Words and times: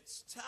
It's 0.00 0.22
time. 0.32 0.42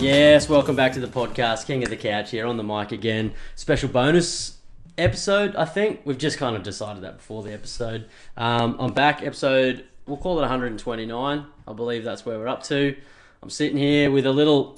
Yes, 0.00 0.48
welcome 0.48 0.74
back 0.74 0.94
to 0.94 1.00
the 1.00 1.06
podcast. 1.06 1.66
King 1.66 1.84
of 1.84 1.90
the 1.90 1.96
Couch 1.96 2.32
here 2.32 2.46
on 2.46 2.56
the 2.56 2.64
mic 2.64 2.90
again. 2.90 3.32
Special 3.54 3.88
bonus 3.88 4.56
episode, 4.98 5.54
I 5.54 5.64
think. 5.64 6.00
We've 6.04 6.18
just 6.18 6.36
kind 6.36 6.56
of 6.56 6.64
decided 6.64 7.04
that 7.04 7.18
before 7.18 7.44
the 7.44 7.52
episode. 7.52 8.08
Um, 8.36 8.74
I'm 8.80 8.92
back, 8.92 9.22
episode, 9.22 9.84
we'll 10.04 10.16
call 10.16 10.38
it 10.38 10.40
129. 10.40 11.46
I 11.68 11.72
believe 11.72 12.02
that's 12.02 12.26
where 12.26 12.40
we're 12.40 12.48
up 12.48 12.64
to. 12.64 12.96
I'm 13.40 13.50
sitting 13.50 13.78
here 13.78 14.10
with 14.10 14.26
a 14.26 14.32
little 14.32 14.74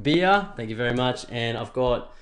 beer. 0.00 0.46
Thank 0.56 0.70
you 0.70 0.76
very 0.76 0.94
much. 0.94 1.26
And 1.28 1.58
I've 1.58 1.72
got 1.72 2.12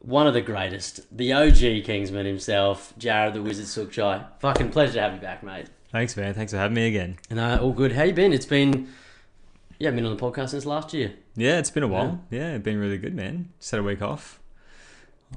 one 0.00 0.26
of 0.26 0.34
the 0.34 0.40
greatest, 0.40 1.00
the 1.16 1.32
OG 1.32 1.84
Kingsman 1.84 2.26
himself, 2.26 2.92
Jared 2.98 3.34
the 3.34 3.42
Wizard 3.42 3.66
Sukchai. 3.66 4.26
Fucking 4.40 4.70
pleasure 4.70 4.94
to 4.94 5.00
have 5.02 5.14
you 5.14 5.20
back, 5.20 5.42
mate. 5.42 5.66
Thanks, 5.92 6.16
man. 6.16 6.34
Thanks 6.34 6.52
for 6.52 6.58
having 6.58 6.74
me 6.74 6.86
again. 6.88 7.18
And 7.30 7.38
uh, 7.40 7.58
all 7.60 7.72
good. 7.72 7.92
How 7.92 8.04
you 8.04 8.12
been? 8.12 8.32
It's 8.32 8.46
been, 8.46 8.88
yeah, 9.78 9.90
been 9.90 10.06
on 10.06 10.16
the 10.16 10.22
podcast 10.22 10.50
since 10.50 10.64
last 10.64 10.94
year. 10.94 11.14
Yeah, 11.36 11.58
it's 11.58 11.70
been 11.70 11.82
a 11.82 11.88
while. 11.88 12.20
Yeah, 12.30 12.54
it's 12.54 12.64
been 12.64 12.78
really 12.78 12.98
good, 12.98 13.14
man. 13.14 13.50
Just 13.58 13.70
had 13.72 13.80
a 13.80 13.82
week 13.82 14.00
off 14.02 14.40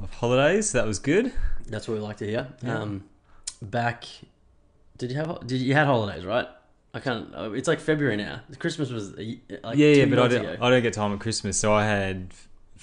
of 0.01 0.11
holidays. 0.13 0.71
That 0.71 0.85
was 0.85 0.99
good. 0.99 1.31
That's 1.67 1.87
what 1.87 1.95
we 1.95 1.99
like 2.01 2.17
to 2.17 2.25
hear. 2.27 2.47
Yeah. 2.63 2.79
Um, 2.79 3.03
back, 3.61 4.05
did 4.97 5.11
you 5.11 5.17
have? 5.17 5.45
Did 5.47 5.59
you 5.61 5.73
had 5.73 5.87
holidays? 5.87 6.23
Right? 6.25 6.47
I 6.93 6.99
can't. 6.99 7.33
uh, 7.35 7.51
It's 7.53 7.67
like 7.67 7.79
February 7.79 8.17
now. 8.17 8.41
Christmas 8.59 8.91
was 8.91 9.13
like 9.17 9.39
yeah, 9.49 9.71
yeah, 9.73 10.05
but 10.05 10.19
I 10.19 10.27
don't. 10.27 10.61
I 10.61 10.69
don't 10.69 10.83
get 10.83 10.93
time 10.93 11.13
at 11.13 11.19
Christmas, 11.19 11.57
so 11.57 11.73
I 11.73 11.85
had 11.85 12.29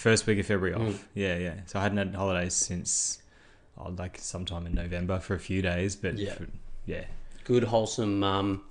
first 0.01 0.27
week 0.27 0.39
of 0.39 0.47
February 0.47 0.75
off. 0.75 0.95
Mm. 0.95 0.99
Yeah, 1.15 1.37
yeah. 1.37 1.55
So 1.67 1.79
I 1.79 1.83
hadn't 1.83 1.99
had 1.99 2.15
holidays 2.15 2.55
since 2.55 3.19
oh, 3.77 3.91
like 3.99 4.17
sometime 4.19 4.67
in 4.67 4.75
November 4.75 5.21
for 5.21 5.35
a 5.35 5.39
few 5.39 5.61
days, 5.63 5.95
but 5.97 6.17
Yeah. 6.19 6.35
for- 6.35 6.49
yeah, 6.87 7.05
Good 7.45 7.65
wholesome, 7.65 8.25
um, 8.25 8.63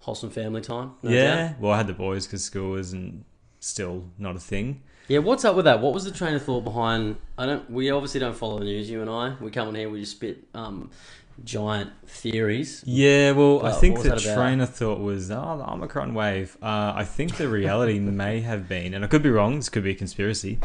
wholesome 0.00 0.30
family 0.30 0.60
time. 0.62 0.92
no 1.02 1.10
yeah. 1.10 1.48
doubt. 1.48 1.60
Well, 1.60 1.72
I 1.72 1.76
had 1.76 1.86
the 1.86 1.92
boys 1.92 2.26
because 2.26 2.42
school 2.44 2.70
wasn't 2.72 3.24
still 3.60 4.04
not 4.18 4.34
a 4.36 4.40
thing. 4.40 4.82
yeah. 5.08 5.18
What's 5.18 5.44
up 5.44 5.54
with 5.56 5.66
that? 5.66 5.80
What 5.80 5.92
was 5.92 6.04
the 6.04 6.10
train 6.10 6.34
of 6.34 6.42
thought 6.42 6.64
behind? 6.64 7.16
I 7.36 7.44
don't. 7.46 7.70
We 7.70 7.90
obviously 7.90 8.20
don't 8.20 8.36
follow 8.36 8.58
the 8.58 8.64
news. 8.64 8.88
You 8.90 9.00
and 9.02 9.10
I. 9.10 9.36
We 9.40 9.50
come 9.50 9.68
on 9.68 9.74
here. 9.74 9.88
We 9.90 10.00
just 10.00 10.12
spit 10.12 10.44
um, 10.54 10.90
giant 11.44 11.90
theories. 12.06 12.82
Yeah, 12.86 13.32
well, 13.32 13.64
I 13.64 13.72
think 13.72 14.00
the 14.02 14.10
was 14.10 14.22
that 14.22 14.32
about? 14.32 14.42
train 14.42 14.60
of 14.60 14.74
thought 14.74 15.00
was, 15.00 15.30
oh, 15.30 15.58
the 15.58 15.70
Omicron 15.70 16.14
wave. 16.14 16.56
Uh, 16.62 16.92
I 16.94 17.04
think 17.04 17.36
the 17.36 17.48
reality 17.48 17.98
may 18.24 18.40
have 18.40 18.68
been, 18.68 18.94
and 18.94 19.04
I 19.04 19.08
could 19.08 19.22
be 19.22 19.30
wrong, 19.30 19.56
this 19.56 19.68
could 19.68 19.84
be 19.84 19.90
a 19.90 19.94
conspiracy, 19.94 20.58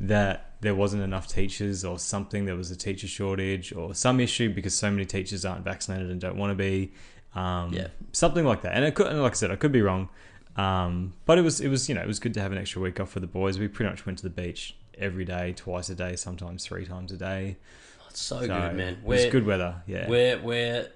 that 0.00 0.52
there 0.60 0.74
wasn't 0.74 1.02
enough 1.02 1.28
teachers 1.28 1.84
or 1.84 1.98
something, 1.98 2.46
there 2.46 2.56
was 2.56 2.70
a 2.70 2.76
teacher 2.76 3.06
shortage 3.06 3.72
or 3.72 3.94
some 3.94 4.20
issue 4.20 4.52
because 4.52 4.74
so 4.74 4.90
many 4.90 5.04
teachers 5.04 5.44
aren't 5.44 5.64
vaccinated 5.64 6.10
and 6.10 6.20
don't 6.20 6.36
want 6.36 6.50
to 6.50 6.54
be. 6.54 6.92
Um, 7.34 7.72
Yeah. 7.72 7.88
Something 8.12 8.44
like 8.44 8.62
that. 8.62 8.74
And 8.74 8.84
it 8.84 8.94
could, 8.94 9.06
and 9.08 9.20
like 9.22 9.32
I 9.32 9.34
said, 9.34 9.50
I 9.50 9.56
could 9.56 9.72
be 9.72 9.82
wrong. 9.82 10.08
Um, 10.56 11.14
but 11.26 11.36
it 11.36 11.42
was, 11.42 11.60
it 11.60 11.68
was, 11.68 11.88
you 11.88 11.94
know, 11.94 12.00
it 12.00 12.06
was 12.06 12.20
good 12.20 12.32
to 12.34 12.40
have 12.40 12.52
an 12.52 12.58
extra 12.58 12.80
week 12.80 13.00
off 13.00 13.10
for 13.10 13.20
the 13.20 13.26
boys. 13.26 13.58
We 13.58 13.68
pretty 13.68 13.90
much 13.90 14.06
went 14.06 14.18
to 14.18 14.24
the 14.24 14.30
beach 14.30 14.76
every 14.96 15.24
day, 15.24 15.52
twice 15.52 15.88
a 15.90 15.94
day, 15.94 16.14
sometimes 16.16 16.64
three 16.64 16.86
times 16.86 17.10
a 17.10 17.16
day. 17.16 17.56
It's 18.14 18.20
so, 18.22 18.40
So 18.42 18.46
good, 18.46 18.76
man. 18.76 18.98
We're, 19.02 19.28
good 19.28 19.44
weather. 19.44 19.74
Yeah. 19.88 20.08
We're 20.08 20.38
we're 20.40 20.86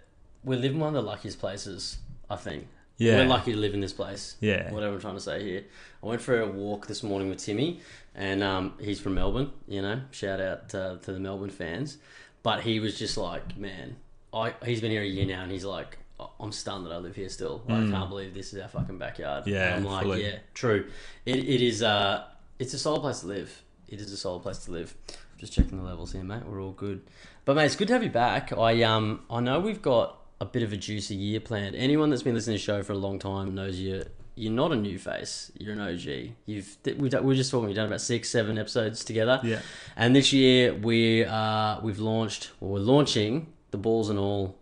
we're 0.44 0.58
living 0.58 0.78
one 0.78 0.94
of 0.94 0.94
the 0.94 1.02
luckiest 1.02 1.40
places. 1.40 1.98
I 2.30 2.36
think. 2.36 2.68
Yeah. 2.96 3.16
We're 3.16 3.26
lucky 3.26 3.52
to 3.52 3.58
live 3.58 3.74
in 3.74 3.80
this 3.80 3.92
place. 3.92 4.36
Yeah. 4.40 4.70
Whatever 4.72 4.94
I'm 4.94 5.00
trying 5.00 5.14
to 5.16 5.20
say 5.20 5.42
here. 5.42 5.64
I 6.00 6.06
went 6.06 6.20
for 6.20 6.40
a 6.40 6.46
walk 6.46 6.86
this 6.86 7.02
morning 7.02 7.28
with 7.28 7.38
Timmy, 7.38 7.80
and 8.14 8.40
um, 8.42 8.74
he's 8.80 9.00
from 9.00 9.14
Melbourne. 9.14 9.50
You 9.66 9.82
know, 9.82 10.00
shout 10.12 10.40
out 10.40 10.72
uh, 10.76 10.96
to 10.98 11.12
the 11.12 11.18
Melbourne 11.18 11.50
fans. 11.50 11.98
But 12.44 12.60
he 12.60 12.78
was 12.78 12.96
just 12.96 13.16
like, 13.16 13.56
man, 13.56 13.96
I 14.32 14.54
he's 14.64 14.80
been 14.80 14.92
here 14.92 15.02
a 15.02 15.06
year 15.06 15.26
now, 15.26 15.42
and 15.42 15.50
he's 15.50 15.64
like, 15.64 15.98
"I- 16.20 16.28
I'm 16.38 16.52
stunned 16.52 16.86
that 16.86 16.92
I 16.92 16.98
live 16.98 17.16
here 17.16 17.28
still. 17.30 17.64
Like, 17.68 17.88
I 17.88 17.90
can't 17.90 18.08
believe 18.10 18.32
this 18.32 18.52
is 18.52 18.60
our 18.62 18.68
fucking 18.68 18.98
backyard. 18.98 19.44
Mm. 19.44 19.48
Yeah, 19.48 19.74
And 19.74 19.84
I'm 19.86 19.92
like, 19.92 20.02
fully. 20.04 20.22
yeah, 20.24 20.38
true. 20.54 20.86
It, 21.26 21.38
it 21.38 21.60
is. 21.62 21.82
Uh, 21.82 22.26
it's 22.60 22.74
a 22.74 22.78
solid 22.78 23.00
place 23.00 23.20
to 23.20 23.26
live. 23.26 23.60
It 23.88 24.00
is 24.00 24.12
a 24.12 24.16
solid 24.16 24.42
place 24.44 24.58
to 24.66 24.70
live. 24.70 24.94
Just 25.38 25.52
checking 25.52 25.78
the 25.78 25.84
levels 25.84 26.12
here, 26.12 26.24
mate. 26.24 26.42
We're 26.44 26.60
all 26.60 26.72
good. 26.72 27.00
But 27.44 27.54
mate, 27.54 27.66
it's 27.66 27.76
good 27.76 27.88
to 27.88 27.94
have 27.94 28.02
you 28.02 28.10
back. 28.10 28.52
I 28.52 28.82
um 28.82 29.20
I 29.30 29.40
know 29.40 29.60
we've 29.60 29.80
got 29.80 30.18
a 30.40 30.44
bit 30.44 30.62
of 30.62 30.72
a 30.72 30.76
juicy 30.76 31.14
year 31.14 31.40
planned. 31.40 31.76
Anyone 31.76 32.10
that's 32.10 32.22
been 32.22 32.34
listening 32.34 32.56
to 32.56 32.60
the 32.60 32.64
show 32.64 32.82
for 32.82 32.92
a 32.92 32.96
long 32.98 33.18
time 33.18 33.54
knows 33.54 33.78
you're 33.78 34.04
you're 34.34 34.52
not 34.52 34.72
a 34.72 34.76
new 34.76 34.98
face. 34.98 35.50
You're 35.58 35.72
an 35.74 35.80
OG. 35.80 36.32
You've 36.46 36.76
we 36.84 36.92
we 36.94 37.08
were 37.20 37.34
just 37.34 37.50
talking. 37.50 37.66
We've 37.68 37.76
done 37.76 37.86
about 37.86 38.00
six, 38.00 38.28
seven 38.28 38.58
episodes 38.58 39.04
together. 39.04 39.40
Yeah. 39.44 39.60
And 39.96 40.14
this 40.14 40.32
year 40.32 40.74
we 40.74 41.24
uh 41.24 41.80
we've 41.82 42.00
launched 42.00 42.50
or 42.60 42.70
we're 42.70 42.80
launching 42.80 43.52
the 43.70 43.78
balls 43.78 44.10
and 44.10 44.18
all 44.18 44.58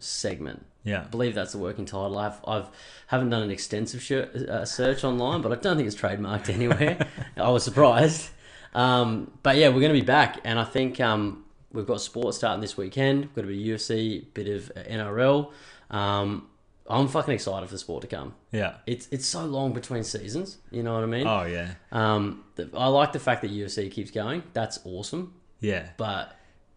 segment. 0.00 0.66
Yeah. 0.82 1.02
I 1.02 1.08
believe 1.08 1.34
that's 1.34 1.52
the 1.52 1.58
working 1.58 1.84
title. 1.84 2.18
I've 2.18 2.40
I've 2.46 2.66
haven't 3.06 3.30
done 3.30 3.42
an 3.42 3.50
extensive 3.50 4.02
sh- 4.02 4.12
uh, 4.12 4.64
search 4.64 5.04
online, 5.04 5.40
but 5.42 5.52
I 5.52 5.56
don't 5.56 5.76
think 5.76 5.86
it's 5.86 5.96
trademarked 5.96 6.48
anywhere. 6.52 7.06
I 7.36 7.50
was 7.50 7.62
surprised. 7.62 8.30
Um, 8.74 9.30
but 9.42 9.56
yeah, 9.56 9.68
we're 9.68 9.80
going 9.80 9.94
to 9.94 10.00
be 10.00 10.06
back, 10.06 10.40
and 10.44 10.58
I 10.58 10.64
think 10.64 11.00
um, 11.00 11.44
we've 11.72 11.86
got 11.86 12.00
sports 12.00 12.36
starting 12.38 12.60
this 12.60 12.76
weekend. 12.76 13.20
We've 13.26 13.34
got 13.34 13.44
a 13.44 13.48
bit 13.48 13.58
of 13.58 13.80
UFC, 13.80 14.24
bit 14.34 14.48
of 14.48 14.70
uh, 14.76 14.80
NRL. 14.88 15.52
Um, 15.90 16.46
I'm 16.88 17.06
fucking 17.08 17.34
excited 17.34 17.66
for 17.68 17.74
the 17.74 17.78
sport 17.78 18.02
to 18.02 18.08
come. 18.08 18.34
Yeah. 18.52 18.74
It's 18.86 19.06
it's 19.12 19.26
so 19.26 19.44
long 19.44 19.72
between 19.72 20.02
seasons. 20.02 20.58
You 20.72 20.82
know 20.82 20.94
what 20.94 21.02
I 21.04 21.06
mean? 21.06 21.26
Oh, 21.26 21.44
yeah. 21.44 21.74
Um, 21.92 22.44
the, 22.56 22.68
I 22.74 22.88
like 22.88 23.12
the 23.12 23.20
fact 23.20 23.42
that 23.42 23.50
UFC 23.52 23.90
keeps 23.90 24.10
going. 24.10 24.42
That's 24.54 24.80
awesome. 24.84 25.34
Yeah. 25.60 25.88
But 25.96 26.36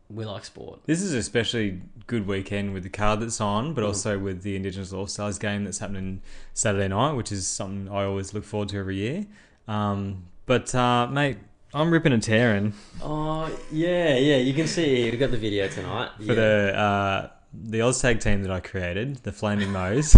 we 0.09 0.25
like 0.25 0.45
sport. 0.45 0.81
This 0.85 1.01
is 1.01 1.13
especially 1.13 1.81
good 2.05 2.27
weekend 2.27 2.73
with 2.75 2.83
the 2.83 2.89
card 2.89 3.21
that's 3.21 3.41
on, 3.41 3.71
Mm. 3.71 3.75
but 3.75 3.83
also 3.83 4.19
with 4.19 4.43
the 4.43 4.55
Indigenous 4.55 4.93
All 4.93 5.07
Stars 5.07 5.39
game 5.39 5.63
that's 5.63 5.79
happening 5.79 6.21
Saturday 6.53 6.89
night, 6.89 7.13
which 7.13 7.31
is 7.31 7.47
something 7.47 7.91
I 7.91 8.03
always 8.03 8.33
look 8.35 8.43
forward 8.43 8.69
to 8.69 8.77
every 8.77 8.97
year. 8.97 9.25
Um, 9.67 10.25
but 10.45 10.75
uh, 10.75 11.07
mate, 11.07 11.37
I'm 11.73 11.91
ripping 11.91 12.13
and 12.13 12.21
tearing 12.21 12.73
Oh 13.01 13.49
yeah, 13.71 14.15
yeah. 14.15 14.37
You 14.37 14.53
can 14.53 14.67
see. 14.67 15.09
We've 15.09 15.19
got 15.19 15.31
the 15.31 15.37
video 15.37 15.67
tonight. 15.67 16.11
for 16.17 16.23
yeah. 16.23 16.33
the 16.35 16.77
uh, 16.77 17.29
the 17.53 17.79
OzTag 17.79 18.21
team 18.21 18.43
that 18.43 18.51
I 18.51 18.59
created, 18.59 19.17
the 19.17 19.31
Flaming 19.31 19.71
Moes, 19.73 20.15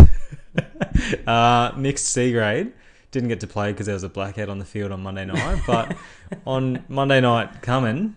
uh, 1.27 1.71
mixed 1.75 2.07
C 2.07 2.31
grade. 2.31 2.73
Didn't 3.11 3.29
get 3.29 3.39
to 3.41 3.47
play 3.47 3.71
because 3.71 3.85
there 3.85 3.95
was 3.95 4.03
a 4.03 4.09
blackhead 4.09 4.49
on 4.49 4.59
the 4.59 4.65
field 4.65 4.91
on 4.91 5.01
Monday 5.01 5.25
night, 5.25 5.61
but 5.65 5.95
on 6.45 6.83
Monday 6.89 7.21
night 7.21 7.61
coming, 7.61 8.15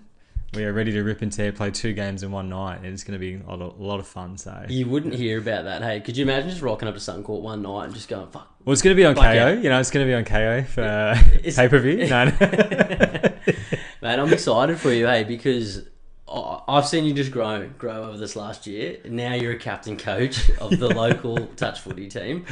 we 0.55 0.65
are 0.65 0.72
ready 0.72 0.91
to 0.91 1.03
rip 1.03 1.22
and 1.22 1.32
tear, 1.32 1.53
play 1.53 1.70
two 1.70 1.93
games 1.93 2.25
in 2.25 2.32
one 2.32 2.49
night, 2.49 2.78
and 2.78 2.87
it's 2.87 3.05
going 3.05 3.12
to 3.12 3.19
be 3.19 3.34
a 3.34 3.49
lot, 3.49 3.60
of, 3.60 3.78
a 3.78 3.82
lot 3.82 4.00
of 4.00 4.09
fun. 4.09 4.37
So 4.37 4.66
You 4.69 4.88
wouldn't 4.88 5.15
hear 5.15 5.38
about 5.38 5.65
that. 5.65 5.82
Hey, 5.82 6.00
could 6.00 6.16
you 6.16 6.25
imagine 6.25 6.50
just 6.50 6.62
rocking 6.62 6.88
up 6.88 6.94
to 6.94 7.00
Sutton 7.00 7.22
Court 7.22 7.43
one 7.43 7.62
night 7.62 7.84
and 7.84 7.94
just 7.94 8.09
going, 8.09 8.28
fuck? 8.28 8.53
Well, 8.69 8.75
it's 8.75 8.83
going 8.83 8.95
to 8.95 9.01
be 9.01 9.06
on 9.06 9.15
Black 9.15 9.34
KO. 9.34 9.47
out. 9.47 9.62
You 9.62 9.71
know, 9.71 9.81
it's 9.81 9.91
going 9.91 10.06
to 10.06 10.11
be 10.11 10.15
on 10.15 10.27
KO 10.27 10.62
for 10.65 10.83
uh, 10.83 11.19
pay 11.43 11.69
per 11.71 11.79
view. 11.79 12.06
No, 12.06 12.27
no. 12.27 12.33
Man, 14.03 14.21
I'm 14.21 14.31
excited 14.31 14.79
for 14.79 14.93
you, 14.93 15.06
hey, 15.06 15.25
because 15.25 15.89
I've 16.31 16.87
seen 16.87 17.05
you 17.05 17.15
just 17.15 17.31
grow, 17.31 17.69
grow 17.78 18.05
over 18.05 18.19
this 18.19 18.37
last 18.37 18.66
year. 18.66 18.99
Now 19.05 19.34
you're 19.34 19.53
a 19.53 19.59
captain 19.59 19.97
coach 19.97 20.50
of 20.59 20.78
the 20.78 20.89
local 20.89 21.47
touch 21.56 21.81
footy 21.81 22.09
team. 22.09 22.44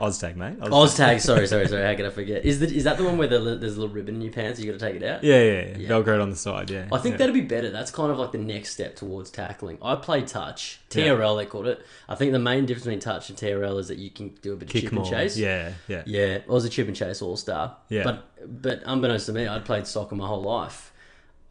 Oztag, 0.00 0.36
mate. 0.36 0.60
Oztag. 0.60 0.70
Oztag, 0.70 1.20
sorry, 1.20 1.46
sorry, 1.46 1.66
sorry. 1.68 1.82
How 1.84 1.94
could 1.94 2.06
I 2.06 2.10
forget? 2.20 2.44
Is 2.44 2.60
that 2.60 2.70
is 2.70 2.84
that 2.84 2.98
the 2.98 3.04
one 3.04 3.16
where 3.16 3.28
the, 3.28 3.38
there's 3.38 3.76
a 3.76 3.80
little 3.80 3.94
ribbon 3.94 4.16
in 4.16 4.22
your 4.22 4.32
pants? 4.32 4.60
You 4.60 4.70
got 4.70 4.78
to 4.78 4.86
take 4.86 5.00
it 5.00 5.04
out. 5.04 5.24
Yeah, 5.24 5.42
yeah, 5.42 5.52
yeah. 5.52 5.76
Yeah. 5.78 5.88
Velcroed 5.88 6.22
on 6.22 6.30
the 6.30 6.36
side. 6.36 6.70
Yeah. 6.70 6.88
I 6.92 6.98
think 6.98 7.14
yeah. 7.14 7.18
that'd 7.18 7.34
be 7.34 7.40
better. 7.40 7.70
That's 7.70 7.90
kind 7.90 8.12
of 8.12 8.18
like 8.18 8.32
the 8.32 8.38
next 8.38 8.70
step 8.70 8.96
towards 8.96 9.30
tackling. 9.30 9.78
I 9.80 9.94
played 9.96 10.26
touch, 10.26 10.80
Yeah. 10.92 11.08
TRL 11.08 11.38
they 11.38 11.46
called 11.46 11.66
it. 11.66 11.84
I 12.08 12.14
think 12.14 12.32
the 12.32 12.38
main 12.38 12.66
difference 12.66 12.84
between 12.84 13.00
touch 13.00 13.30
and 13.30 13.38
TRL 13.38 13.78
is 13.78 13.88
that 13.88 13.98
you 13.98 14.10
can 14.10 14.30
do 14.42 14.52
a 14.52 14.56
bit 14.56 14.68
of 14.68 14.72
kick 14.72 14.82
chip 14.84 14.92
more. 14.92 15.04
and 15.04 15.10
chase. 15.10 15.36
Yeah, 15.36 15.72
yeah, 15.88 16.02
Yeah, 16.06 16.38
I 16.48 16.52
was 16.52 16.64
a 16.64 16.68
chip 16.68 16.86
and 16.86 16.96
chase 16.96 17.22
all 17.22 17.36
star. 17.36 17.76
Yeah. 17.88 18.04
But 18.04 18.24
but 18.62 18.82
unbeknownst 18.84 19.26
to 19.26 19.32
me, 19.32 19.46
I'd 19.46 19.64
played 19.64 19.86
soccer 19.86 20.14
my 20.16 20.26
whole 20.26 20.42
life. 20.42 20.91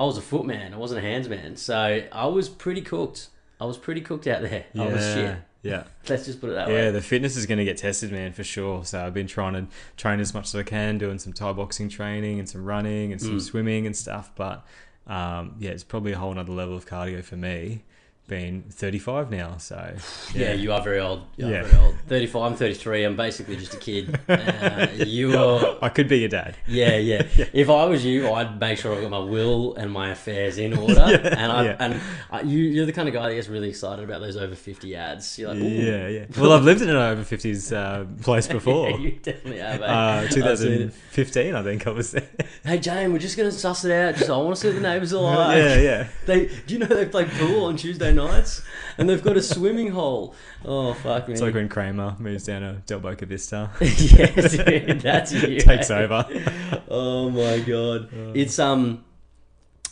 I 0.01 0.05
was 0.05 0.17
a 0.17 0.21
footman. 0.21 0.73
I 0.73 0.77
wasn't 0.77 0.97
a 0.97 1.07
hands 1.07 1.29
man. 1.29 1.55
So 1.57 2.01
I 2.11 2.25
was 2.25 2.49
pretty 2.49 2.81
cooked. 2.81 3.27
I 3.59 3.65
was 3.65 3.77
pretty 3.77 4.01
cooked 4.01 4.25
out 4.25 4.41
there. 4.41 4.65
I 4.75 4.87
was 4.87 5.03
shit. 5.03 5.17
Yeah, 5.25 5.35
yeah. 5.61 5.83
Let's 6.09 6.25
just 6.25 6.41
put 6.41 6.49
it 6.49 6.53
that 6.53 6.67
Yeah, 6.69 6.73
way. 6.73 6.83
Yeah, 6.85 6.91
the 6.91 7.01
fitness 7.01 7.37
is 7.37 7.45
going 7.45 7.59
to 7.59 7.63
get 7.65 7.77
tested, 7.77 8.11
man, 8.11 8.33
for 8.33 8.43
sure. 8.43 8.83
So 8.83 9.05
I've 9.05 9.13
been 9.13 9.27
trying 9.27 9.53
to 9.53 9.67
train 9.97 10.19
as 10.19 10.33
much 10.33 10.45
as 10.47 10.55
I 10.55 10.63
can, 10.63 10.97
doing 10.97 11.19
some 11.19 11.33
Thai 11.33 11.51
boxing 11.53 11.87
training 11.87 12.39
and 12.39 12.49
some 12.49 12.65
running 12.65 13.11
and 13.11 13.21
some 13.21 13.37
Mm. 13.37 13.41
swimming 13.41 13.85
and 13.85 13.95
stuff. 13.95 14.31
But 14.35 14.65
um, 15.05 15.55
yeah, 15.59 15.69
it's 15.69 15.83
probably 15.83 16.13
a 16.13 16.17
whole 16.17 16.37
other 16.37 16.51
level 16.51 16.75
of 16.75 16.87
cardio 16.87 17.23
for 17.23 17.35
me 17.35 17.83
been 18.27 18.63
35 18.69 19.29
now. 19.29 19.57
So 19.57 19.93
Yeah, 20.33 20.53
you 20.53 20.71
are 20.71 20.81
very 20.81 20.99
old. 20.99 21.23
You 21.35 21.47
are 21.47 21.51
Yeah. 21.51 21.63
very 21.63 21.83
old. 21.83 21.95
35, 22.07 22.41
I'm 22.51 22.55
33. 22.57 23.03
I'm 23.03 23.15
basically 23.17 23.57
just 23.57 23.73
a 23.73 23.77
kid. 23.77 24.19
Uh, 24.31 24.87
you 25.05 25.37
are. 25.37 25.77
I 25.81 25.89
could 25.89 26.07
be 26.07 26.19
your 26.19 26.29
dad. 26.29 26.55
Yeah, 26.67 26.95
yeah. 26.97 27.23
If 27.53 27.69
I 27.69 27.85
was 27.85 28.05
you, 28.05 28.31
I'd 28.31 28.59
make 28.59 28.77
sure 28.77 28.95
I 28.97 29.01
got 29.01 29.09
my 29.11 29.19
will 29.19 29.75
and 29.75 29.91
my 29.91 30.11
affairs 30.11 30.57
in 30.57 30.77
order. 30.77 31.01
and 31.01 31.51
I 31.51 31.63
yeah. 31.65 31.75
and 31.79 31.99
I, 32.31 32.41
you, 32.41 32.59
you're 32.59 32.85
the 32.85 32.93
kind 32.93 33.07
of 33.09 33.13
guy 33.13 33.27
that 33.27 33.35
gets 33.35 33.47
really 33.49 33.69
excited 33.69 34.03
about 34.05 34.21
those 34.21 34.37
over 34.37 34.55
50 34.55 34.95
ads. 34.95 35.37
You're 35.37 35.49
like, 35.53 35.61
Ooh. 35.61 35.67
Yeah, 35.67 36.07
yeah. 36.07 36.25
Well, 36.37 36.53
I've 36.53 36.63
lived 36.63 36.81
in 36.81 36.89
an 36.89 36.95
over 36.95 37.23
50s 37.23 37.75
uh, 37.75 38.05
place 38.23 38.47
before. 38.47 38.91
Yeah, 38.91 38.97
you 38.97 39.11
definitely 39.21 39.59
have. 39.59 39.81
eh? 39.81 39.85
Uh, 39.85 40.21
I've 40.21 40.31
seen 40.31 40.43
it. 40.43 40.93
2015, 41.13 41.55
I 41.55 41.63
think 41.63 41.87
I 41.87 41.89
was 41.89 42.11
there. 42.11 42.29
Hey 42.63 42.77
Jane, 42.77 43.11
we're 43.11 43.19
just 43.19 43.35
gonna 43.37 43.51
suss 43.51 43.83
it 43.83 43.91
out. 43.91 44.15
Just 44.15 44.29
I 44.29 44.37
want 44.37 44.55
to 44.55 44.61
see 44.61 44.67
what 44.69 44.75
the 44.75 44.81
neighbours 44.81 45.13
are 45.13 45.21
like. 45.35 45.57
yeah, 45.57 45.75
yeah. 45.79 46.07
They, 46.25 46.45
do 46.45 46.73
you 46.73 46.79
know 46.79 46.85
they 46.85 47.05
play 47.07 47.25
pool 47.25 47.65
on 47.65 47.75
Tuesday 47.77 48.10
nights, 48.13 48.61
and 48.97 49.09
they've 49.09 49.23
got 49.23 49.37
a 49.37 49.41
swimming 49.41 49.89
hole. 49.89 50.35
Oh 50.65 50.93
fuck 50.93 51.27
me! 51.27 51.33
It's 51.33 51.41
like 51.41 51.53
when 51.53 51.69
Kramer 51.69 52.15
moves 52.19 52.45
down 52.45 52.61
to 52.61 52.81
Del 52.85 52.99
Boca 52.99 53.25
Vista. 53.25 53.71
yeah, 53.81 54.27
dude, 54.27 55.01
that's 55.01 55.31
you. 55.33 55.59
Takes 55.59 55.89
eh? 55.89 56.03
over. 56.03 56.81
Oh 56.93 57.29
my 57.29 57.59
god, 57.59 58.09
it's 58.35 58.59
um. 58.59 59.05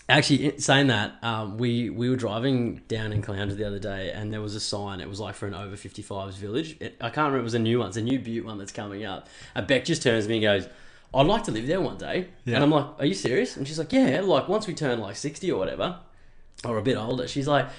Actually, 0.09 0.57
saying 0.57 0.87
that, 0.87 1.13
um, 1.21 1.57
we 1.57 1.89
we 1.89 2.09
were 2.09 2.15
driving 2.15 2.81
down 2.87 3.13
in 3.13 3.21
Caloundra 3.21 3.55
the 3.55 3.63
other 3.63 3.79
day, 3.79 4.11
and 4.11 4.33
there 4.33 4.41
was 4.41 4.55
a 4.55 4.59
sign. 4.59 4.99
It 4.99 5.07
was 5.07 5.19
like 5.19 5.35
for 5.35 5.45
an 5.47 5.53
over 5.53 5.75
55s 5.75 6.33
village. 6.33 6.75
It, 6.81 6.97
I 6.99 7.09
can't 7.09 7.27
remember. 7.27 7.39
It 7.39 7.43
was 7.43 7.53
a 7.53 7.59
new 7.59 7.79
one. 7.79 7.89
It's 7.89 7.97
a 7.97 8.01
new 8.01 8.19
Butte 8.19 8.43
one 8.43 8.57
that's 8.57 8.71
coming 8.71 9.05
up. 9.05 9.27
And 9.53 9.67
Beck 9.67 9.85
just 9.85 10.01
turns 10.01 10.25
to 10.25 10.29
me 10.29 10.37
and 10.37 10.43
goes, 10.43 10.71
"I'd 11.13 11.27
like 11.27 11.43
to 11.43 11.51
live 11.51 11.67
there 11.67 11.79
one 11.79 11.97
day." 11.97 12.27
Yeah. 12.43 12.55
And 12.55 12.63
I'm 12.63 12.71
like, 12.71 12.87
"Are 12.97 13.05
you 13.05 13.13
serious?" 13.13 13.55
And 13.55 13.67
she's 13.67 13.77
like, 13.77 13.93
"Yeah. 13.93 14.21
Like 14.21 14.49
once 14.49 14.65
we 14.67 14.73
turn 14.73 14.99
like 14.99 15.15
60 15.15 15.51
or 15.51 15.59
whatever, 15.59 15.99
or 16.65 16.77
a 16.79 16.81
bit 16.81 16.97
older." 16.97 17.27
She's 17.27 17.47
like, 17.47 17.69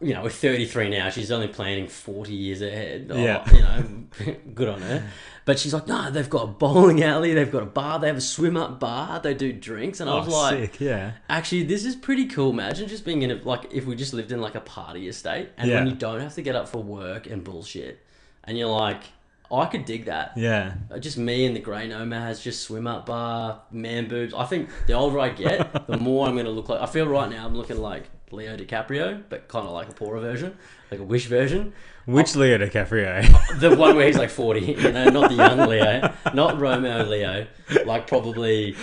"You 0.00 0.14
know, 0.14 0.22
we're 0.22 0.30
33 0.30 0.90
now. 0.90 1.10
She's 1.10 1.30
only 1.32 1.48
planning 1.48 1.88
40 1.88 2.32
years 2.32 2.62
ahead. 2.62 3.08
Oh, 3.10 3.16
Yeah. 3.16 3.44
you 3.52 3.60
know, 3.60 4.36
good 4.54 4.68
on 4.68 4.80
her." 4.82 5.04
But 5.44 5.58
she's 5.58 5.72
like, 5.72 5.86
"No, 5.86 6.10
they've 6.10 6.28
got 6.28 6.44
a 6.44 6.46
bowling 6.46 7.02
alley. 7.02 7.32
They've 7.34 7.50
got 7.50 7.62
a 7.62 7.66
bar. 7.66 7.98
They 7.98 8.06
have 8.08 8.16
a 8.18 8.20
swim 8.20 8.56
up 8.56 8.78
bar. 8.78 9.20
They 9.20 9.34
do 9.34 9.52
drinks." 9.52 10.00
And 10.00 10.08
I 10.10 10.14
Oh, 10.14 10.18
was 10.18 10.28
like. 10.28 10.58
sick, 10.74 10.80
yeah. 10.80 11.12
Actually, 11.28 11.64
this 11.64 11.84
is 11.84 11.96
pretty 11.96 12.26
cool. 12.26 12.50
Imagine 12.50 12.86
just 12.88 13.04
being 13.04 13.22
in 13.22 13.30
a 13.30 13.36
like 13.36 13.72
if 13.72 13.86
we 13.86 13.96
just 13.96 14.12
lived 14.14 14.30
in 14.32 14.40
like 14.40 14.54
a 14.54 14.60
party 14.60 15.08
estate, 15.08 15.50
and 15.56 15.70
when 15.70 15.86
Yeah. 15.86 15.92
you 15.92 15.96
don't 15.98 16.20
have 16.20 16.34
to 16.34 16.42
get 16.42 16.54
up 16.54 16.68
for 16.68 16.82
work 16.82 17.26
and 17.26 17.42
bullshit, 17.42 18.00
and 18.44 18.56
you're 18.58 18.68
like, 18.68 19.02
I 19.50 19.66
could 19.66 19.84
dig 19.84 20.04
that. 20.06 20.32
Yeah. 20.36 20.74
Uh, 20.90 20.98
Just 20.98 21.16
me 21.18 21.46
and 21.46 21.56
the 21.56 21.60
grey 21.60 21.88
nomads, 21.88 22.42
just 22.42 22.62
swim 22.62 22.86
up 22.86 23.06
bar, 23.06 23.62
man 23.70 24.08
boobs. 24.08 24.34
I 24.34 24.44
think 24.44 24.68
the 24.86 24.92
older 24.92 25.18
I 25.18 25.30
get, 25.30 25.86
the 25.86 25.96
more 26.00 26.26
I'm 26.28 26.36
gonna 26.36 26.50
look 26.50 26.68
like. 26.68 26.80
I 26.80 26.86
feel 26.86 27.06
right 27.06 27.30
now 27.30 27.46
I'm 27.46 27.54
looking 27.54 27.78
like 27.78 28.04
Leo 28.30 28.56
DiCaprio, 28.56 29.22
but 29.30 29.48
kind 29.48 29.66
of 29.66 29.72
like 29.72 29.88
a 29.88 29.92
poorer 29.92 30.20
version, 30.20 30.56
like 30.90 31.00
a 31.00 31.04
Wish 31.04 31.26
version. 31.26 31.72
Which 32.04 32.36
Leo 32.36 32.58
DiCaprio? 32.58 33.58
The 33.60 33.74
one 33.74 33.96
where 33.96 34.06
he's 34.06 34.18
like 34.18 34.30
40, 34.30 34.60
you 34.60 34.92
know, 34.92 35.08
not 35.08 35.30
the 35.30 35.36
young 35.36 35.66
Leo, 35.68 36.12
not 36.34 36.60
Romeo 36.60 37.04
Leo, 37.04 37.46
like 37.86 38.06
probably. 38.06 38.76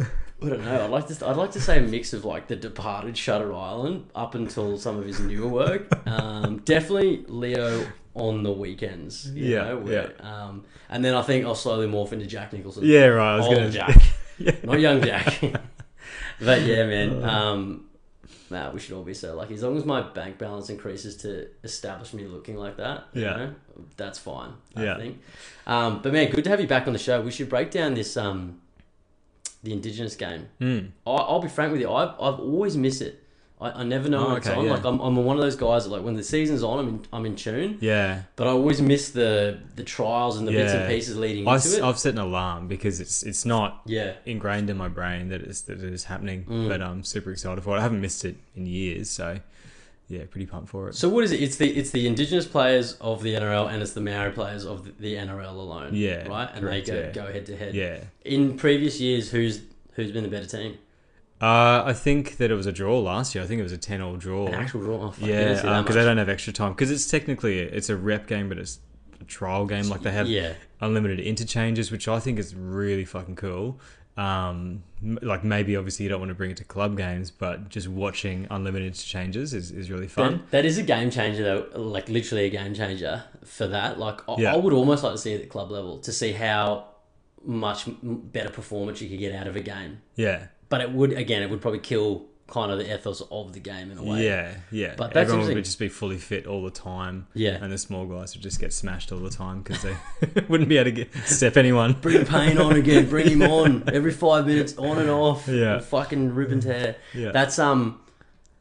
I 0.00 0.48
don't 0.48 0.64
know. 0.64 0.84
I'd 0.84 0.90
like 0.90 1.06
to. 1.06 1.26
I'd 1.28 1.36
like 1.36 1.52
to 1.52 1.60
say 1.60 1.78
a 1.78 1.82
mix 1.82 2.12
of 2.12 2.24
like 2.24 2.48
the 2.48 2.56
Departed, 2.56 3.16
Shutter 3.16 3.54
Island, 3.54 4.10
up 4.12 4.34
until 4.34 4.76
some 4.76 4.98
of 4.98 5.04
his 5.06 5.20
newer 5.20 5.46
work. 5.46 5.86
Um, 6.08 6.58
definitely 6.64 7.24
Leo 7.28 7.86
on 8.14 8.42
the 8.42 8.52
weekends. 8.52 9.30
You 9.30 9.54
Yeah, 9.54 9.64
know, 9.64 9.78
where, 9.78 10.12
Um, 10.20 10.64
and 10.90 11.04
then 11.04 11.14
I 11.14 11.22
think 11.22 11.44
I'll 11.46 11.54
slowly 11.54 11.86
morph 11.86 12.12
into 12.12 12.26
Jack 12.26 12.52
Nicholson. 12.52 12.84
yeah, 12.84 13.06
right. 13.06 13.34
I 13.34 13.36
was 13.38 13.46
Old 13.46 13.54
gonna. 13.56 13.70
Jack, 13.70 13.96
Yeah. 14.38 14.52
not 14.64 14.80
young 14.80 15.00
Jack. 15.02 15.40
but 16.40 16.62
yeah, 16.62 16.84
man. 16.86 17.22
Um, 17.24 17.84
nah, 18.50 18.70
we 18.70 18.80
should 18.80 18.94
all 18.94 19.02
be 19.04 19.14
so 19.14 19.34
lucky. 19.34 19.54
As 19.54 19.62
long 19.62 19.76
as 19.76 19.84
my 19.84 20.02
bank 20.02 20.36
balance 20.38 20.68
increases 20.70 21.16
to 21.18 21.46
establish 21.64 22.12
me 22.12 22.24
looking 22.26 22.56
like 22.56 22.76
that, 22.76 23.04
you 23.14 23.22
Yeah. 23.22 23.36
know, 23.36 23.54
that's 23.96 24.18
fine. 24.18 24.52
I 24.76 24.84
Yeah. 24.84 24.96
think. 24.98 25.20
Um, 25.66 26.00
but 26.02 26.12
man, 26.12 26.30
good 26.30 26.44
to 26.44 26.50
have 26.50 26.60
you 26.60 26.66
back 26.66 26.86
on 26.86 26.92
the 26.92 26.98
show. 26.98 27.20
We 27.22 27.30
should 27.30 27.48
break 27.48 27.70
down 27.70 27.94
this 27.94 28.16
um, 28.16 28.60
the 29.62 29.72
Indigenous 29.72 30.16
game. 30.16 30.48
Mm. 30.60 30.88
I, 31.06 31.10
I'll 31.12 31.40
be 31.40 31.48
frank 31.48 31.72
with 31.72 31.80
you. 31.80 31.90
I've, 31.90 32.10
I've 32.20 32.40
always 32.40 32.76
missed 32.76 33.00
it. 33.00 33.21
I, 33.62 33.80
I 33.80 33.82
never 33.84 34.08
know 34.08 34.24
Oh, 34.24 34.28
when 34.28 34.36
it's 34.38 34.46
okay, 34.46 34.58
on. 34.58 34.64
yeah. 34.66 34.72
Like 34.72 34.84
I'm, 34.84 35.00
I'm 35.00 35.16
one 35.24 35.36
of 35.36 35.42
those 35.42 35.56
guys 35.56 35.84
that 35.84 35.90
like 35.90 36.02
when 36.02 36.14
the 36.14 36.22
season's 36.22 36.62
on, 36.62 36.78
I'm 36.78 36.88
in, 36.88 37.06
I'm 37.12 37.26
in 37.26 37.36
tune. 37.36 37.78
Yeah. 37.80 38.22
But 38.36 38.46
I 38.46 38.50
always 38.50 38.82
miss 38.82 39.10
the 39.10 39.58
the 39.76 39.84
trials 39.84 40.36
and 40.38 40.46
the 40.46 40.52
bits 40.52 40.72
and 40.72 40.88
pieces 40.88 41.16
leading 41.16 41.46
I, 41.46 41.56
into 41.56 41.76
it. 41.76 41.82
I've 41.82 41.98
set 41.98 42.14
an 42.14 42.20
alarm 42.20 42.68
because 42.68 43.00
it's 43.00 43.22
it's 43.22 43.44
not 43.44 43.82
yeah. 43.86 44.14
ingrained 44.26 44.70
in 44.70 44.76
my 44.76 44.88
brain 44.88 45.28
that 45.28 45.42
it's 45.42 45.62
that 45.62 45.78
it 45.82 45.92
is 45.92 46.04
happening. 46.04 46.44
Mm. 46.44 46.68
But 46.68 46.82
I'm 46.82 47.04
super 47.04 47.30
excited 47.30 47.62
for 47.62 47.76
it. 47.76 47.78
I 47.78 47.82
haven't 47.82 48.00
missed 48.00 48.24
it 48.24 48.36
in 48.56 48.66
years, 48.66 49.08
so 49.10 49.38
yeah, 50.08 50.24
pretty 50.30 50.46
pumped 50.46 50.68
for 50.68 50.88
it. 50.88 50.94
So 50.94 51.08
what 51.08 51.24
is 51.24 51.32
it? 51.32 51.40
It's 51.40 51.56
the 51.56 51.70
it's 51.70 51.90
the 51.90 52.06
Indigenous 52.06 52.46
players 52.46 52.94
of 53.00 53.22
the 53.22 53.34
NRL 53.34 53.72
and 53.72 53.82
it's 53.82 53.92
the 53.92 54.00
Maori 54.00 54.32
players 54.32 54.66
of 54.66 54.84
the, 54.84 54.92
the 54.98 55.14
NRL 55.14 55.54
alone. 55.54 55.90
Yeah, 55.94 56.28
right. 56.28 56.50
And 56.52 56.60
correct, 56.60 56.86
they 56.86 56.92
go 56.92 57.00
yeah. 57.00 57.12
go 57.12 57.32
head 57.32 57.46
to 57.46 57.56
head. 57.56 57.74
yeah. 57.74 58.00
In 58.24 58.56
previous 58.58 59.00
years, 59.00 59.30
who's 59.30 59.62
who's 59.94 60.12
been 60.12 60.22
the 60.24 60.28
better 60.28 60.46
team? 60.46 60.78
Uh, 61.42 61.82
I 61.84 61.92
think 61.92 62.36
that 62.36 62.52
it 62.52 62.54
was 62.54 62.66
a 62.66 62.72
draw 62.72 63.00
last 63.00 63.34
year. 63.34 63.42
I 63.42 63.46
think 63.48 63.58
it 63.58 63.64
was 63.64 63.72
a 63.72 63.78
ten 63.78 64.00
all 64.00 64.14
draw. 64.16 64.46
An 64.46 64.54
actual 64.54 64.80
draw. 64.80 65.06
Oh, 65.06 65.14
yeah, 65.18 65.26
didn't 65.42 65.56
see 65.58 65.62
that 65.64 65.82
because 65.82 65.96
they 65.96 66.04
don't 66.04 66.18
have 66.18 66.28
extra 66.28 66.52
time. 66.52 66.72
Because 66.72 66.90
it's 66.92 67.08
technically 67.10 67.58
it's 67.58 67.88
a 67.88 67.96
rep 67.96 68.28
game, 68.28 68.48
but 68.48 68.58
it's 68.58 68.78
a 69.20 69.24
trial 69.24 69.66
game. 69.66 69.88
Like 69.88 70.02
they 70.02 70.12
have 70.12 70.28
Yeah. 70.28 70.52
unlimited 70.80 71.18
interchanges, 71.18 71.90
which 71.90 72.06
I 72.06 72.20
think 72.20 72.38
is 72.38 72.54
really 72.54 73.04
fucking 73.04 73.34
cool. 73.36 73.80
Um, 74.16 74.82
like 75.02 75.42
maybe 75.42 75.74
obviously 75.74 76.04
you 76.04 76.10
don't 76.10 76.20
want 76.20 76.28
to 76.28 76.34
bring 76.34 76.50
it 76.50 76.58
to 76.58 76.64
club 76.64 76.96
games, 76.98 77.30
but 77.30 77.70
just 77.70 77.88
watching 77.88 78.46
unlimited 78.50 78.86
interchanges 78.88 79.54
is, 79.54 79.70
is 79.72 79.90
really 79.90 80.06
fun. 80.06 80.32
That, 80.32 80.50
that 80.50 80.64
is 80.66 80.76
a 80.78 80.82
game 80.82 81.10
changer, 81.10 81.42
though. 81.42 81.80
Like 81.80 82.08
literally 82.10 82.44
a 82.44 82.50
game 82.50 82.74
changer 82.74 83.24
for 83.42 83.66
that. 83.68 83.98
Like 83.98 84.20
I, 84.28 84.36
Yeah. 84.38 84.52
I 84.52 84.58
would 84.58 84.74
almost 84.74 85.02
like 85.02 85.14
to 85.14 85.18
see 85.18 85.32
it 85.32 85.40
at 85.40 85.48
club 85.48 85.70
level 85.70 85.98
to 86.00 86.12
see 86.12 86.32
how 86.32 86.88
much 87.44 87.88
better 88.02 88.50
performance 88.50 89.00
you 89.00 89.08
could 89.08 89.18
get 89.18 89.34
out 89.34 89.46
of 89.46 89.56
a 89.56 89.60
game. 89.60 90.02
Yeah, 90.16 90.46
But 90.68 90.80
it 90.80 90.90
would 90.92 91.12
again, 91.12 91.42
it 91.42 91.50
would 91.50 91.60
probably 91.60 91.80
kill 91.80 92.26
kind 92.48 92.70
of 92.70 92.78
the 92.78 92.94
ethos 92.94 93.22
of 93.30 93.54
the 93.54 93.60
game 93.60 93.90
in 93.90 93.96
a 93.96 94.02
way. 94.04 94.26
yeah, 94.26 94.54
yeah. 94.70 94.94
But 94.96 95.14
that's 95.14 95.30
everyone 95.30 95.54
would 95.54 95.64
just 95.64 95.78
be 95.78 95.88
fully 95.88 96.18
fit 96.18 96.46
all 96.46 96.62
the 96.62 96.70
time. 96.70 97.26
Yeah. 97.32 97.58
and 97.62 97.72
the 97.72 97.78
small 97.78 98.04
guys 98.04 98.34
would 98.34 98.42
just 98.42 98.60
get 98.60 98.74
smashed 98.74 99.10
all 99.10 99.20
the 99.20 99.30
time 99.30 99.62
because 99.62 99.80
they 99.82 99.96
wouldn't 100.48 100.68
be 100.68 100.76
able 100.76 100.90
to 100.90 101.04
get 101.04 101.14
step 101.24 101.56
anyone. 101.56 101.94
Bring 101.94 102.26
Payne 102.26 102.58
on 102.58 102.76
again. 102.76 103.08
Bring 103.08 103.28
him 103.28 103.42
on 103.50 103.84
every 103.92 104.12
five 104.12 104.46
minutes, 104.46 104.76
on 104.76 104.98
and 104.98 105.08
off. 105.08 105.48
Yeah. 105.48 105.78
fucking 105.78 106.34
rip 106.34 106.50
and 106.50 106.60
tear. 106.60 106.96
Yeah. 107.14 107.30
That's 107.32 107.58
um, 107.58 108.00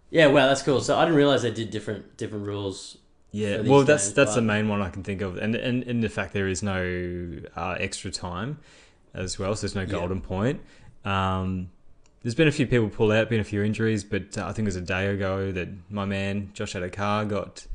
yeah. 0.09 0.27
Wow, 0.27 0.47
that's 0.47 0.61
cool. 0.61 0.79
So 0.79 0.97
I 0.97 1.03
didn't 1.03 1.17
realize 1.17 1.41
they 1.41 1.51
did 1.51 1.69
different 1.69 2.15
different 2.17 2.47
rules. 2.47 2.97
Yeah, 3.31 3.61
well, 3.61 3.83
that's 3.83 4.11
that's 4.11 4.35
the 4.35 4.41
main 4.41 4.67
one 4.67 4.81
I 4.81 4.89
can 4.89 5.03
think 5.03 5.21
of, 5.21 5.37
and 5.37 5.55
and 5.55 5.83
in 5.83 6.01
the 6.01 6.09
fact 6.09 6.33
there 6.33 6.47
is 6.49 6.61
no 6.61 7.39
uh, 7.55 7.75
extra 7.79 8.11
time 8.11 8.59
as 9.13 9.39
well, 9.39 9.55
so 9.55 9.61
there's 9.61 9.75
no 9.75 9.81
Yeah. 9.81 9.99
golden 9.99 10.21
point. 10.21 10.59
Um, 11.05 11.69
there's 12.23 12.35
been 12.35 12.47
a 12.47 12.51
few 12.51 12.67
people 12.67 12.89
pull 12.89 13.11
out, 13.11 13.29
been 13.29 13.39
a 13.39 13.43
few 13.45 13.63
injuries, 13.63 14.03
but 14.03 14.37
uh, 14.37 14.45
I 14.45 14.51
think 14.53 14.59
it 14.59 14.69
was 14.69 14.75
a 14.75 14.81
day 14.81 15.07
ago 15.07 15.51
that 15.53 15.69
my 15.89 16.05
man 16.05 16.51
Josh 16.53 16.73
Addo-Carr 16.73 17.25
got 17.25 17.65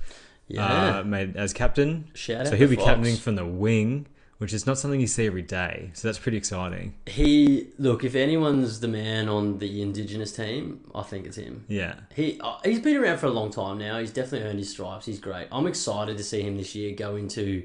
Yeah, 0.47 0.99
uh, 0.99 1.03
made 1.05 1.37
as 1.37 1.53
captain, 1.53 2.11
shout 2.14 2.43
out. 2.43 2.47
so 2.49 2.56
he'll 2.56 2.69
be 2.69 2.76
Fox. 2.76 2.87
captaining 2.88 3.17
from 3.17 3.35
the 3.37 3.44
wing, 3.47 4.06
which 4.38 4.53
is 4.53 4.67
not 4.67 4.77
something 4.79 5.00
you 5.00 5.06
see 5.06 5.27
every 5.27 5.43
day. 5.43 5.91
So 5.94 6.09
that's 6.09 6.19
pretty 6.19 6.37
exciting. 6.38 6.94
He 7.06 7.69
look 7.79 8.05
if 8.05 8.15
anyone's 8.15 8.81
the 8.81 8.88
man 8.88 9.29
on 9.29 9.59
the 9.59 9.81
Indigenous 9.83 10.33
team, 10.33 10.81
I 10.94 11.03
think 11.03 11.27
it's 11.27 11.37
him. 11.38 11.65
Yeah, 11.69 11.94
He 12.15 12.38
uh, 12.41 12.59
he's 12.65 12.81
been 12.81 12.97
around 12.97 13.19
for 13.19 13.26
a 13.26 13.31
long 13.31 13.50
time 13.50 13.78
now. 13.78 13.99
He's 13.99 14.11
definitely 14.12 14.49
earned 14.49 14.59
his 14.59 14.71
stripes. 14.71 15.07
He's 15.07 15.19
great. 15.21 15.49
I'm 15.50 15.66
excited 15.66 16.16
to 16.19 16.25
see 16.25 16.43
him 16.43 16.57
this 16.59 16.75
year 16.75 16.95
go 16.95 17.16
into 17.16 17.64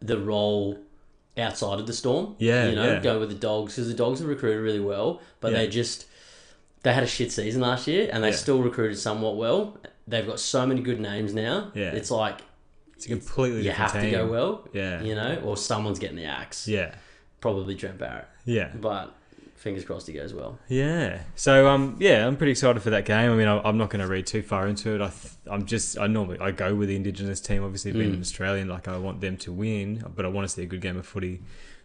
the 0.00 0.18
role 0.18 0.78
outside 1.36 1.78
of 1.80 1.86
the 1.86 1.92
storm. 1.92 2.36
Yeah, 2.38 2.68
you 2.68 2.76
know, 2.76 2.92
yeah. 2.94 3.00
go 3.00 3.18
with 3.20 3.28
the 3.30 3.34
dogs 3.34 3.74
because 3.74 3.88
the 3.88 3.94
dogs 3.94 4.20
have 4.20 4.28
recruited 4.28 4.62
really 4.62 4.80
well, 4.80 5.20
but 5.40 5.52
Yeah. 5.52 5.58
they 5.58 5.68
just 5.68 6.06
they 6.84 6.92
had 6.92 7.02
a 7.02 7.06
shit 7.08 7.32
season 7.32 7.60
last 7.60 7.88
year 7.88 8.08
and 8.12 8.22
they 8.22 8.30
Yeah. 8.30 8.36
still 8.36 8.62
recruited 8.62 8.98
somewhat 8.98 9.36
well. 9.36 9.78
They've 10.06 10.26
got 10.26 10.38
so 10.38 10.64
many 10.64 10.80
good 10.80 11.00
names 11.00 11.34
now. 11.34 11.72
Yeah. 11.74 11.90
it's 11.92 12.10
like 12.12 12.38
it's 12.98 13.06
a 13.06 13.08
completely 13.08 13.62
you 13.64 13.70
have 13.70 13.92
team. 13.92 14.02
to 14.02 14.10
go 14.10 14.26
well. 14.26 14.68
Yeah. 14.72 15.00
you 15.02 15.14
know, 15.14 15.40
or 15.44 15.56
someone's 15.56 15.98
getting 15.98 16.16
the 16.16 16.24
axe. 16.26 16.68
Yeah, 16.68 16.94
Probably 17.40 17.74
Trent 17.74 17.98
Barrett, 17.98 18.26
yeah. 18.44 18.70
but 18.74 19.14
fingers 19.56 19.84
crossed 19.84 20.06
he 20.06 20.12
goes 20.12 20.32
well. 20.34 20.58
Yeah. 20.68 21.20
So 21.34 21.68
um 21.68 21.96
yeah, 21.98 22.26
I'm 22.26 22.36
pretty 22.36 22.52
excited 22.52 22.80
for 22.82 22.90
that 22.90 23.04
game. 23.04 23.30
I 23.32 23.34
mean, 23.34 23.48
I, 23.48 23.58
I'm 23.60 23.76
not 23.78 23.90
going 23.90 24.00
to 24.00 24.06
read 24.06 24.26
too 24.26 24.42
far 24.42 24.66
into 24.68 24.94
it. 24.94 25.00
I 25.00 25.08
th- 25.08 25.32
I'm 25.50 25.66
just 25.66 25.98
I 25.98 26.06
normally 26.06 26.38
I 26.40 26.50
go 26.52 26.74
with 26.74 26.88
the 26.88 26.96
Indigenous 26.96 27.40
team. 27.40 27.64
Obviously, 27.64 27.92
being 27.92 28.10
Mm. 28.10 28.14
an 28.14 28.20
Australian, 28.20 28.68
like 28.68 28.86
I 28.88 28.96
want 28.98 29.20
them 29.20 29.36
to 29.38 29.52
win, 29.52 30.04
but 30.14 30.24
I 30.24 30.28
want 30.28 30.46
to 30.48 30.52
see 30.54 30.62
a 30.62 30.66
good 30.66 30.80
game 30.80 30.96
of 30.96 31.06
footy, 31.06 31.40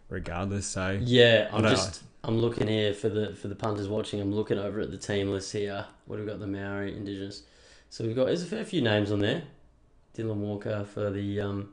regardless. 0.08 0.66
So 0.66 0.98
Yeah, 1.02 1.48
I'm 1.52 1.58
I 1.58 1.68
don't 1.68 1.70
just 1.76 2.02
I'm 2.22 2.38
looking 2.38 2.68
here 2.68 2.94
for 2.94 3.08
the 3.08 3.34
for 3.34 3.48
the 3.48 3.56
punters 3.56 3.88
watching. 3.88 4.20
I'm 4.20 4.32
looking 4.32 4.58
over 4.58 4.80
at 4.80 4.90
the 4.90 4.96
team 4.98 5.30
list 5.30 5.52
here. 5.52 5.84
What 6.06 6.18
have 6.18 6.26
we 6.26 6.30
got? 6.32 6.40
The 6.40 6.46
Maori 6.46 6.96
Indigenous. 6.96 7.42
So 7.90 8.04
we've 8.04 8.16
got 8.16 8.26
there's 8.26 8.42
a 8.42 8.46
fair 8.46 8.64
few 8.64 8.82
names 8.82 9.10
on 9.12 9.20
there. 9.20 9.42
Dylan 10.16 10.36
Walker 10.36 10.84
for 10.84 11.10
the 11.10 11.40
um, 11.40 11.70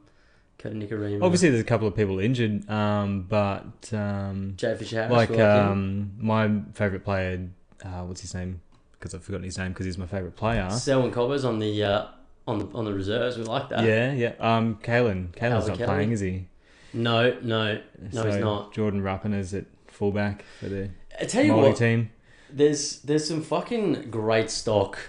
Nicarima. 0.59 1.23
obviously 1.23 1.49
there's 1.49 1.61
a 1.61 1.65
couple 1.65 1.87
of 1.87 1.95
people 1.95 2.19
injured, 2.19 2.69
um, 2.69 3.25
but 3.27 3.91
um, 3.93 4.53
Jay 4.57 4.75
Fisher 4.75 4.97
Harris. 4.97 5.11
like 5.11 5.29
we 5.29 5.37
like 5.37 5.45
him. 5.45 5.71
um, 5.71 6.11
my 6.19 6.51
favorite 6.73 7.03
player, 7.03 7.49
uh, 7.83 8.03
what's 8.03 8.21
his 8.21 8.33
name, 8.33 8.61
because 8.93 9.15
I've 9.15 9.23
forgotten 9.23 9.45
his 9.45 9.57
name 9.57 9.69
because 9.69 9.85
he's 9.85 9.97
my 9.97 10.05
favorite 10.05 10.35
player. 10.35 10.69
Selwyn 10.69 11.11
Cobbers 11.11 11.45
on 11.45 11.59
the 11.59 11.83
uh, 11.83 12.05
on 12.47 12.59
the 12.59 12.67
on 12.73 12.85
the 12.85 12.93
reserves. 12.93 13.37
We 13.37 13.43
like 13.43 13.69
that. 13.69 13.83
Yeah, 13.85 14.13
yeah. 14.13 14.33
Um, 14.39 14.75
Kalyn. 14.83 15.29
Kalyn's 15.31 15.67
not 15.67 15.77
playing, 15.79 16.11
is 16.11 16.19
he? 16.19 16.47
No, 16.93 17.37
no, 17.41 17.81
no, 18.11 18.25
he's 18.25 18.37
not. 18.37 18.73
Jordan 18.73 19.01
Ruppen 19.01 19.33
is 19.33 19.53
at 19.53 19.65
fullback 19.87 20.43
for 20.59 20.67
the 20.67 20.89
I 21.19 21.25
tell 21.25 21.43
you 21.43 21.53
Molly 21.53 21.69
what, 21.69 21.77
team. 21.77 22.11
there's 22.49 22.99
there's 23.01 23.27
some 23.27 23.41
fucking 23.41 24.09
great 24.09 24.49
stock 24.49 24.99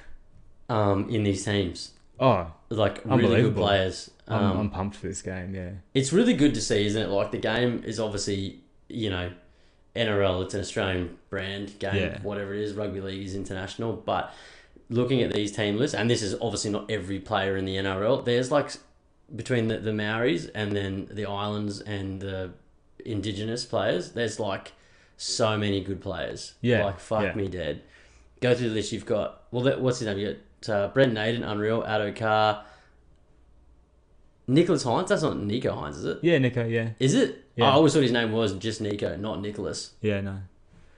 um, 0.69 1.09
in 1.09 1.25
these 1.25 1.45
teams. 1.45 1.93
Oh, 2.23 2.53
Like 2.71 3.05
really 3.05 3.19
good 3.19 3.25
Unbelievable. 3.25 3.63
players. 3.65 4.11
I'm, 4.29 4.43
Um, 4.45 4.59
I'm 4.61 4.71
pumped 4.71 4.97
for 4.97 5.09
this 5.09 5.21
game. 5.23 5.55
Yeah, 5.55 5.71
it's 5.93 6.13
really 6.13 6.35
good 6.35 6.55
to 6.55 6.61
see, 6.61 6.87
isn't 6.87 7.03
it? 7.03 7.09
Like 7.09 7.33
the 7.33 7.39
game 7.39 7.83
is 7.85 7.99
obviously, 8.01 8.61
you 8.89 9.11
know, 9.11 9.33
NRL. 9.97 10.43
It's 10.45 10.55
an 10.55 10.61
Australian 10.61 11.19
brand 11.29 11.79
game, 11.79 11.97
Yeah. 11.97 12.23
whatever 12.23 12.55
it 12.55 12.61
is. 12.61 12.73
Rugby 12.75 13.01
league 13.01 13.27
is 13.27 13.35
international, 13.35 13.93
but 13.95 14.33
looking 14.89 15.21
at 15.23 15.33
these 15.33 15.53
team 15.53 15.77
lists, 15.77 15.95
and 15.95 16.09
this 16.09 16.23
is 16.23 16.35
obviously 16.41 16.71
not 16.71 16.91
every 16.91 17.19
player 17.19 17.57
in 17.57 17.65
the 17.65 17.77
NRL. 17.77 18.25
There's 18.25 18.51
like 18.51 18.71
between 19.35 19.69
the, 19.69 19.79
the 19.79 19.93
Maoris 19.93 20.49
and 20.55 20.77
then 20.77 21.09
the 21.11 21.27
islands 21.27 21.81
and 21.81 22.21
the 22.21 22.53
indigenous 23.05 23.65
players. 23.65 24.13
There's 24.13 24.39
like 24.39 24.73
so 25.17 25.59
many 25.59 25.83
good 25.83 26.01
players. 26.01 26.55
Yeah, 26.61 26.85
like 26.85 27.01
fuck 27.01 27.23
yeah. 27.25 27.35
me 27.35 27.49
dead. 27.49 27.83
Go 28.41 28.55
through 28.55 28.69
the 28.71 28.75
list. 28.77 28.93
You've 28.93 29.07
got 29.07 29.43
well, 29.51 29.65
that, 29.65 29.81
what's 29.81 29.99
his 29.99 30.07
name? 30.07 30.19
You 30.19 30.29
got 30.29 30.37
uh, 30.69 30.89
Brent 30.89 31.13
Naden, 31.13 31.43
Unreal, 31.43 31.83
Addo 31.83 32.15
Carr. 32.15 32.65
Nicholas 34.49 34.85
Hynes, 34.85 35.09
that's 35.09 35.23
not 35.23 35.39
Nico 35.39 35.73
Hynes, 35.75 35.97
is 35.97 36.05
it? 36.05 36.19
yeah, 36.23 36.39
Nico. 36.39 36.67
Yeah, 36.67 36.91
Is 36.99 37.15
it? 37.15 37.45
Yeah. 37.57 37.67
I 37.67 37.71
always 37.73 37.93
thought 37.95 38.03
his 38.03 38.13
name 38.13 38.33
was 38.33 38.55
just 38.55 38.81
Nico, 38.81 39.17
not 39.17 39.41
Nicholas. 39.41 39.93
yeah, 40.01 40.21
no. 40.21 40.39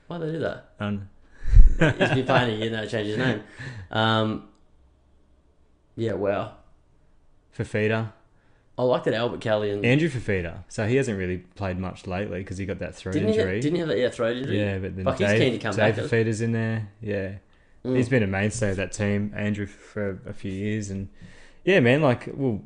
Why'd 0.06 0.22
they 0.22 0.32
do 0.32 0.38
that? 0.40 0.70
Um, 0.80 1.08
He's 1.78 1.78
been 2.10 2.24
playing 2.26 2.54
a 2.54 2.56
year 2.58 2.70
now, 2.70 2.80
to 2.82 2.88
change 2.88 3.08
his 3.08 3.18
name. 3.18 3.42
Um, 3.90 4.48
yeah, 5.96 6.12
wow. 6.14 6.54
Fafita, 7.56 8.12
I 8.76 8.82
like 8.82 9.04
that 9.04 9.14
Albert 9.14 9.40
Kelly 9.40 9.70
and 9.70 9.84
Andrew 9.84 10.08
Fafita. 10.08 10.64
So 10.68 10.86
he 10.86 10.96
hasn't 10.96 11.16
really 11.18 11.38
played 11.38 11.78
much 11.78 12.06
lately 12.06 12.38
because 12.38 12.58
he 12.58 12.66
got 12.66 12.80
that 12.80 12.94
throat 12.96 13.12
didn't 13.12 13.28
he, 13.28 13.34
injury. 13.34 13.54
have, 13.54 13.62
didn't 13.62 13.74
he 13.76 13.80
have 13.80 13.88
that 13.88 13.98
yeah, 13.98 14.08
throat 14.10 14.36
injury? 14.38 14.58
yeah, 14.58 14.78
but 14.78 14.96
then 14.96 15.06
he's 15.06 15.18
Dave, 15.18 15.40
keen 15.40 15.52
to 15.52 15.58
come 15.58 15.76
Dave 15.76 15.96
back. 15.96 16.04
Fafita's 16.06 16.40
in 16.40 16.52
there. 16.52 16.88
Yeah, 17.00 17.32
Mm. 17.84 17.96
he's 17.96 18.08
been 18.08 18.22
a 18.22 18.26
mainstay 18.26 18.70
of 18.70 18.76
that 18.76 18.92
team. 18.92 19.32
Andrew 19.36 19.66
for 19.66 20.18
a 20.26 20.32
few 20.32 20.50
years, 20.52 20.90
and 20.90 21.08
yeah, 21.64 21.80
man, 21.80 22.00
like, 22.02 22.28
well, 22.32 22.62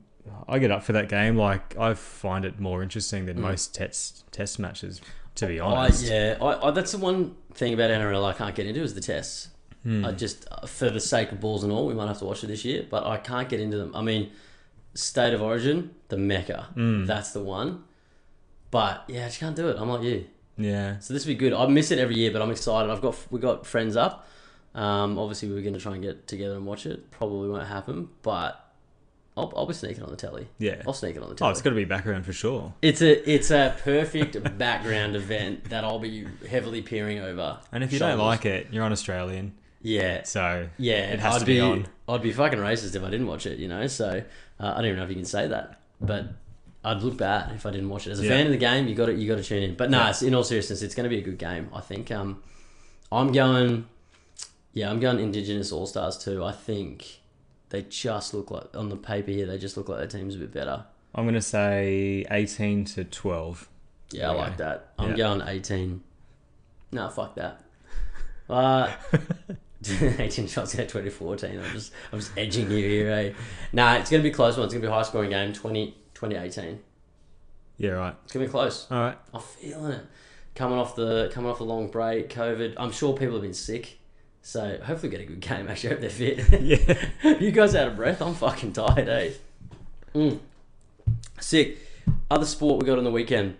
I 0.48 0.58
get 0.58 0.70
up 0.70 0.82
for 0.84 0.92
that 0.92 1.08
game. 1.08 1.36
Like, 1.36 1.76
I 1.76 1.94
find 1.94 2.44
it 2.44 2.60
more 2.60 2.82
interesting 2.82 3.26
than 3.26 3.38
Mm. 3.38 3.40
most 3.42 3.74
test 3.74 4.24
test 4.32 4.58
matches. 4.58 5.00
To 5.36 5.46
be 5.46 5.60
I, 5.60 5.64
honest, 5.66 6.04
yeah, 6.04 6.36
I, 6.40 6.68
I, 6.68 6.70
that's 6.72 6.90
the 6.92 6.98
one 6.98 7.36
thing 7.54 7.72
about 7.74 7.90
NRL 7.90 8.24
I 8.24 8.32
can't 8.32 8.54
get 8.56 8.66
into 8.66 8.80
is 8.82 8.94
the 8.94 9.00
tests. 9.00 9.48
Hmm. 9.84 10.04
I 10.04 10.10
just, 10.10 10.48
uh, 10.50 10.66
for 10.66 10.90
the 10.90 10.98
sake 10.98 11.30
of 11.30 11.38
balls 11.38 11.62
and 11.62 11.72
all, 11.72 11.86
we 11.86 11.94
might 11.94 12.08
have 12.08 12.18
to 12.18 12.24
watch 12.24 12.42
it 12.42 12.48
this 12.48 12.64
year, 12.64 12.84
but 12.90 13.06
I 13.06 13.16
can't 13.18 13.48
get 13.48 13.60
into 13.60 13.76
them. 13.76 13.92
I 13.94 14.02
mean, 14.02 14.32
State 14.94 15.32
of 15.34 15.40
Origin, 15.40 15.94
the 16.08 16.16
Mecca, 16.16 16.66
Hmm. 16.74 17.04
that's 17.06 17.30
the 17.30 17.40
one. 17.40 17.84
But 18.72 19.04
yeah, 19.08 19.22
I 19.24 19.28
just 19.28 19.38
can't 19.38 19.54
do 19.56 19.68
it. 19.68 19.76
I'm 19.78 19.88
like 19.88 20.02
you. 20.02 20.26
yeah, 20.56 20.98
So 20.98 21.14
this 21.14 21.24
would 21.24 21.30
be 21.32 21.36
good. 21.38 21.52
I 21.52 21.66
miss 21.68 21.90
it 21.92 21.98
every 22.00 22.16
year, 22.16 22.32
but 22.32 22.42
I'm 22.42 22.50
excited. 22.50 22.90
I've 22.90 23.00
got 23.00 23.16
we 23.30 23.38
got 23.38 23.64
friends 23.64 23.96
up. 23.96 24.26
Um, 24.78 25.18
obviously, 25.18 25.48
we 25.48 25.54
were 25.54 25.60
going 25.62 25.74
to 25.74 25.80
try 25.80 25.94
and 25.94 26.02
get 26.02 26.26
together 26.28 26.54
and 26.54 26.64
watch 26.66 26.86
it. 26.86 27.10
Probably 27.10 27.48
won't 27.48 27.66
happen, 27.66 28.08
but 28.22 28.64
I'll, 29.36 29.52
I'll 29.56 29.66
be 29.66 29.74
sneaking 29.74 30.02
on 30.04 30.10
the 30.10 30.16
telly. 30.16 30.46
yeah. 30.58 30.82
I'll 30.86 30.92
sneak 30.92 31.16
it 31.16 31.22
on 31.22 31.28
the 31.28 31.34
telly. 31.34 31.48
Oh, 31.48 31.50
it's 31.50 31.62
got 31.62 31.70
to 31.70 31.76
be 31.76 31.84
background 31.84 32.24
for 32.24 32.32
sure. 32.32 32.74
it's 32.82 33.02
a 33.02 33.30
it's 33.30 33.50
a 33.50 33.76
perfect 33.82 34.56
background 34.58 35.16
event 35.16 35.64
that 35.70 35.84
I'll 35.84 35.98
be 35.98 36.26
heavily 36.48 36.82
peering 36.82 37.18
over. 37.18 37.58
And 37.72 37.82
if 37.82 37.92
you 37.92 37.98
don't 37.98 38.18
like 38.18 38.46
it, 38.46 38.68
you're 38.70 38.84
on 38.84 38.92
Australian, 38.92 39.54
yeah, 39.82 40.22
so 40.24 40.68
yeah, 40.78 41.12
it 41.12 41.20
has 41.20 41.36
I'd 41.36 41.38
to 41.40 41.44
be, 41.46 41.54
be 41.54 41.60
on. 41.60 41.86
I'd 42.08 42.22
be 42.22 42.32
fucking 42.32 42.58
racist 42.58 42.94
if 42.94 43.02
I 43.02 43.10
didn't 43.10 43.26
watch 43.26 43.46
it. 43.46 43.58
You 43.58 43.68
know, 43.68 43.86
so 43.88 44.22
uh, 44.60 44.66
I 44.66 44.74
don't 44.76 44.86
even 44.86 44.96
know 44.98 45.04
if 45.04 45.10
you 45.10 45.16
can 45.16 45.24
say 45.24 45.48
that, 45.48 45.80
but. 46.00 46.26
I'd 46.84 47.02
look 47.02 47.16
bad 47.18 47.50
if 47.56 47.66
I 47.66 47.72
didn't 47.72 47.88
watch 47.88 48.06
it. 48.06 48.12
As 48.12 48.20
a 48.20 48.22
Yeah. 48.22 48.28
fan 48.30 48.46
of 48.46 48.52
the 48.52 48.56
game, 48.56 48.86
you 48.86 48.94
got 48.94 49.06
to 49.06 49.12
you 49.12 49.26
got 49.28 49.36
to 49.36 49.42
tune 49.42 49.64
in. 49.64 49.74
But 49.74 49.90
no, 49.90 49.98
Yeah. 49.98 50.10
it's 50.10 50.22
in 50.22 50.32
all 50.32 50.44
seriousness, 50.44 50.80
it's 50.80 50.94
going 50.94 51.04
to 51.04 51.14
be 51.14 51.18
a 51.18 51.24
good 51.24 51.36
game. 51.36 51.68
I 51.74 51.80
think. 51.80 52.12
Um, 52.12 52.40
I'm 53.10 53.32
going. 53.32 53.86
Yeah, 54.72 54.90
I'm 54.90 55.00
going 55.00 55.18
Indigenous 55.18 55.72
All 55.72 55.86
Stars 55.86 56.16
too. 56.18 56.44
I 56.44 56.52
think 56.52 57.20
they 57.70 57.82
just 57.82 58.34
look 58.34 58.50
like 58.50 58.76
on 58.76 58.88
the 58.88 58.96
paper 58.96 59.30
here. 59.30 59.46
They 59.46 59.58
just 59.58 59.76
look 59.76 59.88
like 59.88 59.98
their 59.98 60.06
team's 60.06 60.34
a 60.34 60.38
bit 60.38 60.52
better. 60.52 60.84
I'm 61.14 61.24
gonna 61.24 61.40
say 61.40 62.24
18 62.30 62.84
to 62.86 63.04
12. 63.04 63.68
Yeah, 64.12 64.28
I 64.28 64.32
Okay. 64.32 64.40
like 64.40 64.56
that. 64.58 64.92
I'm 64.98 65.10
Yeah. 65.10 65.16
going 65.16 65.42
18. 65.46 66.02
No, 66.92 67.08
fuck 67.08 67.34
that. 67.36 67.60
Uh, 68.48 68.90
18 70.18 70.46
shots 70.48 70.74
at 70.78 70.88
2014. 70.88 71.58
I'm 71.60 71.72
just, 71.72 71.92
I'm 72.12 72.18
just 72.18 72.36
edging 72.36 72.70
you 72.70 72.78
here, 72.78 73.10
eh? 73.12 73.32
Nah, 73.72 73.96
it's 73.96 74.10
going 74.10 74.20
to 74.22 74.28
be 74.28 74.32
a 74.32 74.34
close 74.34 74.56
one. 74.56 74.64
It's 74.64 74.74
going 74.74 74.82
to 74.82 74.88
be 74.88 74.90
a 74.90 74.94
high 74.94 75.02
scoring 75.02 75.30
game, 75.30 75.52
20, 75.52 75.92
2018. 76.14 76.80
Yeah, 77.76 77.90
right. 77.90 78.14
It's 78.24 78.32
going 78.32 78.44
to 78.44 78.48
be 78.48 78.50
close. 78.50 78.86
All 78.90 78.98
right. 79.00 79.18
I'm 79.32 79.40
feeling 79.40 79.92
it. 79.92 80.04
Coming 80.56 80.78
off 80.78 80.96
the 80.96 81.30
coming 81.32 81.48
off 81.48 81.60
a 81.60 81.64
long 81.64 81.88
break, 81.90 82.28
COVID. 82.30 82.74
I'm 82.76 82.90
sure 82.90 83.12
people 83.16 83.34
have 83.34 83.42
been 83.42 83.54
sick, 83.54 84.00
so 84.48 84.78
hopefully 84.82 85.10
get 85.10 85.20
a 85.20 85.24
good 85.24 85.40
game. 85.40 85.68
Actually, 85.70 85.90
hope 85.90 86.00
they're 86.00 86.08
fit. 86.08 86.62
Yeah. 86.62 87.36
you 87.38 87.50
guys 87.50 87.74
out 87.74 87.88
of 87.88 87.96
breath? 87.96 88.22
I'm 88.22 88.34
fucking 88.34 88.72
tired, 88.72 89.06
eh? 89.06 89.30
Mm. 90.14 90.38
Sick. 91.38 91.76
Other 92.30 92.46
sport 92.46 92.80
we 92.80 92.86
got 92.86 92.96
on 92.96 93.04
the 93.04 93.10
weekend. 93.10 93.58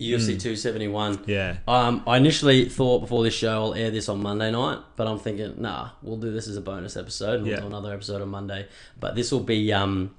UFC 0.00 0.26
271. 0.40 1.24
Yeah. 1.26 1.56
Um, 1.66 2.04
I 2.06 2.18
initially 2.18 2.68
thought 2.68 3.00
before 3.00 3.24
this 3.24 3.34
show 3.34 3.50
I'll 3.64 3.74
air 3.74 3.90
this 3.90 4.08
on 4.08 4.22
Monday 4.22 4.52
night, 4.52 4.78
but 4.94 5.08
I'm 5.08 5.18
thinking, 5.18 5.60
nah, 5.60 5.90
we'll 6.02 6.18
do 6.18 6.30
this 6.30 6.46
as 6.46 6.56
a 6.56 6.60
bonus 6.60 6.96
episode. 6.96 7.34
and 7.40 7.42
We'll 7.42 7.54
Yeah. 7.54 7.60
do 7.60 7.66
another 7.66 7.92
episode 7.92 8.22
on 8.22 8.28
Monday. 8.28 8.68
But 9.00 9.16
this 9.16 9.32
will 9.32 9.40
be 9.40 9.72
um, 9.72 10.14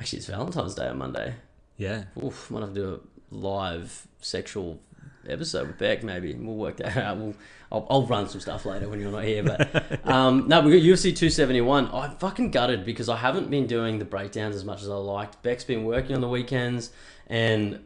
actually 0.00 0.20
it's 0.20 0.26
Valentine's 0.26 0.74
Day 0.74 0.88
on 0.88 0.96
Monday. 0.96 1.34
Yeah. 1.76 2.04
Oof, 2.24 2.50
might 2.50 2.60
have 2.60 2.70
to 2.70 2.74
do 2.74 2.94
a 2.94 3.34
live 3.36 4.06
sexual 4.22 4.80
episode 5.28 5.68
with 5.68 5.78
Beck. 5.78 6.02
Maybe 6.02 6.34
we'll 6.34 6.56
work 6.56 6.76
that 6.78 6.96
out. 6.96 7.16
We'll, 7.18 7.34
I'll, 7.72 7.86
I'll 7.88 8.06
run 8.06 8.28
some 8.28 8.40
stuff 8.40 8.66
later 8.66 8.88
when 8.88 9.00
you're 9.00 9.12
not 9.12 9.24
here. 9.24 9.42
But 9.42 10.04
um, 10.08 10.48
no, 10.48 10.60
we 10.60 10.72
got 10.72 10.84
UFC 10.84 11.14
271. 11.14 11.90
I'm 11.92 12.16
fucking 12.16 12.50
gutted 12.50 12.84
because 12.84 13.08
I 13.08 13.16
haven't 13.16 13.50
been 13.50 13.66
doing 13.66 13.98
the 13.98 14.04
breakdowns 14.04 14.56
as 14.56 14.64
much 14.64 14.82
as 14.82 14.88
I 14.88 14.94
liked. 14.94 15.42
Beck's 15.42 15.64
been 15.64 15.84
working 15.84 16.14
on 16.14 16.20
the 16.20 16.28
weekends, 16.28 16.90
and 17.26 17.80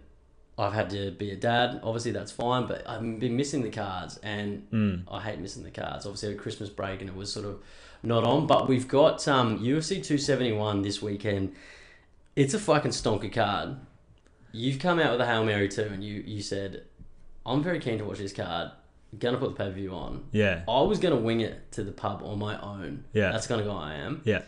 I've 0.57 0.73
had 0.73 0.91
to 0.91 1.11
be 1.11 1.31
a 1.31 1.37
dad. 1.37 1.81
Obviously, 1.83 2.13
that's 2.13 2.33
fine, 2.33 2.67
but 2.67 2.89
I've 2.89 3.19
been 3.19 3.37
missing 3.37 3.63
the 3.63 3.71
cards, 3.71 4.19
and 4.23 5.05
I 5.11 5.21
hate 5.21 5.39
missing 5.41 5.65
the 5.65 5.71
cards. 5.71 6.07
Obviously, 6.07 6.33
a 6.33 6.37
Christmas 6.37 6.71
break, 6.71 7.01
and 7.01 7.11
it 7.11 7.17
was 7.17 7.33
sort 7.33 7.47
of 7.47 7.61
not 8.03 8.25
on. 8.25 8.47
But 8.47 8.69
we've 8.69 8.87
got 8.87 9.27
um, 9.27 9.59
UFC 9.59 10.03
271 10.03 10.83
this 10.83 11.03
weekend. 11.03 11.55
It's 12.37 12.55
a 12.55 12.59
fucking 12.59 12.93
stonker 12.93 13.33
card. 13.33 13.77
You've 14.53 14.79
come 14.79 15.01
out 15.01 15.13
with 15.13 15.21
a 15.21 15.27
Hail 15.27 15.45
Mary 15.45 15.69
too, 15.69 15.91
and 15.93 16.05
you, 16.05 16.23
you 16.25 16.41
said, 16.41 16.85
I'm 17.47 17.63
very 17.63 17.79
keen 17.81 17.99
to 17.99 18.05
watch 18.05 18.19
this 18.19 18.33
card. 18.33 18.71
Gonna 19.19 19.39
put 19.39 19.51
the 19.57 19.65
pay 19.65 19.69
per 19.71 19.75
view 19.75 19.93
on. 19.93 20.25
Yeah. 20.33 20.63
I 20.69 20.81
was 20.83 20.99
gonna 20.99 21.17
wing 21.17 21.41
it 21.41 21.71
to 21.73 21.85
the 21.85 21.93
pub 21.93 22.23
on 22.25 22.39
my 22.39 22.61
own. 22.61 23.05
Yeah. 23.13 23.31
That's 23.33 23.47
kind 23.47 23.61
of 23.61 23.67
guy 23.67 23.93
I 23.93 23.95
am. 23.95 24.23
Yeah. 24.25 24.43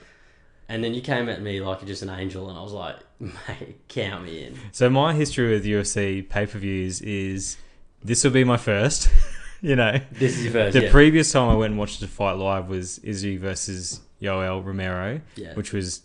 And 0.69 0.83
then 0.83 0.95
you 0.95 1.01
came 1.01 1.29
at 1.29 1.41
me 1.41 1.61
like 1.61 1.81
you're 1.81 1.87
just 1.89 2.03
an 2.03 2.11
angel, 2.11 2.49
and 2.51 2.59
I 2.59 2.63
was 2.63 2.73
like, 2.73 2.97
mate, 3.21 3.81
count 3.89 4.25
me 4.25 4.45
in. 4.47 4.59
So 4.73 4.91
my 4.91 5.15
history 5.15 5.53
with 5.53 5.65
UFC 5.65 6.29
pay-per-views 6.29 7.01
is 7.03 7.57
this 8.03 8.25
will 8.25 8.33
be 8.33 8.43
my 8.43 8.57
first. 8.57 9.09
you 9.63 9.77
know, 9.77 10.01
This 10.11 10.37
is 10.37 10.45
your 10.45 10.53
first. 10.53 10.73
the 10.77 10.85
yeah. 10.87 10.91
previous 10.91 11.31
time 11.31 11.49
I 11.49 11.55
went 11.55 11.71
and 11.71 11.79
watched 11.79 12.03
a 12.03 12.09
fight 12.09 12.33
live 12.33 12.69
was 12.69 12.99
Izzy 12.99 13.37
versus 13.37 14.01
Yoel 14.21 14.65
Romero, 14.65 15.21
Yeah. 15.37 15.55
which 15.55 15.73
was 15.73 16.03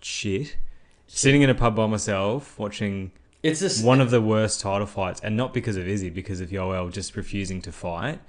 shit. 0.00 0.56
Sitting 1.06 1.42
in 1.42 1.50
a 1.50 1.54
pub 1.54 1.76
by 1.76 1.86
myself 1.86 2.58
watching 2.58 3.12
it's 3.50 3.60
just 3.60 3.84
one 3.84 4.00
of 4.00 4.10
the 4.10 4.20
worst 4.20 4.60
title 4.60 4.86
fights, 4.86 5.20
and 5.20 5.36
not 5.36 5.52
because 5.52 5.76
of 5.76 5.86
Izzy, 5.88 6.10
because 6.10 6.40
of 6.40 6.50
Yoel 6.50 6.92
just 6.92 7.16
refusing 7.16 7.60
to 7.62 7.72
fight. 7.72 8.20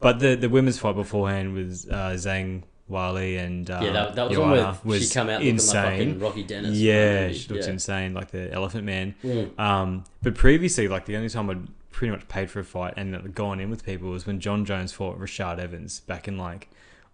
But 0.00 0.20
the 0.20 0.34
the 0.36 0.48
women's 0.48 0.78
fight 0.78 0.94
beforehand 0.94 1.54
with 1.54 1.86
uh, 1.90 2.12
Zhang 2.12 2.62
Weili 2.90 3.38
and 3.38 3.68
uh, 3.68 3.80
yeah, 3.82 3.92
that, 3.92 4.14
that 4.14 4.28
was 4.28 4.38
one 4.38 4.54
Joanna 4.54 4.74
where 4.84 5.00
she 5.00 5.12
come 5.12 5.28
out 5.28 5.42
looking 5.42 5.56
like 5.56 5.66
fucking 5.66 6.18
Rocky 6.20 6.42
Dennis. 6.44 6.76
yeah, 6.78 7.32
she 7.32 7.48
looks 7.48 7.66
yeah. 7.66 7.72
insane, 7.72 8.14
like 8.14 8.30
the 8.30 8.52
Elephant 8.52 8.84
Man. 8.84 9.14
Mm. 9.24 9.58
Um, 9.58 10.04
but 10.22 10.34
previously, 10.34 10.86
like 10.86 11.06
the 11.06 11.16
only 11.16 11.28
time 11.28 11.50
I'd 11.50 11.66
pretty 11.90 12.12
much 12.12 12.28
paid 12.28 12.50
for 12.50 12.60
a 12.60 12.64
fight 12.64 12.94
and 12.96 13.34
gone 13.34 13.58
in 13.58 13.70
with 13.70 13.84
people 13.84 14.10
was 14.10 14.26
when 14.26 14.38
Jon 14.38 14.64
Jones 14.64 14.92
fought 14.92 15.18
Rashad 15.18 15.58
Evans 15.58 16.00
back 16.00 16.28
in 16.28 16.38
like 16.38 16.68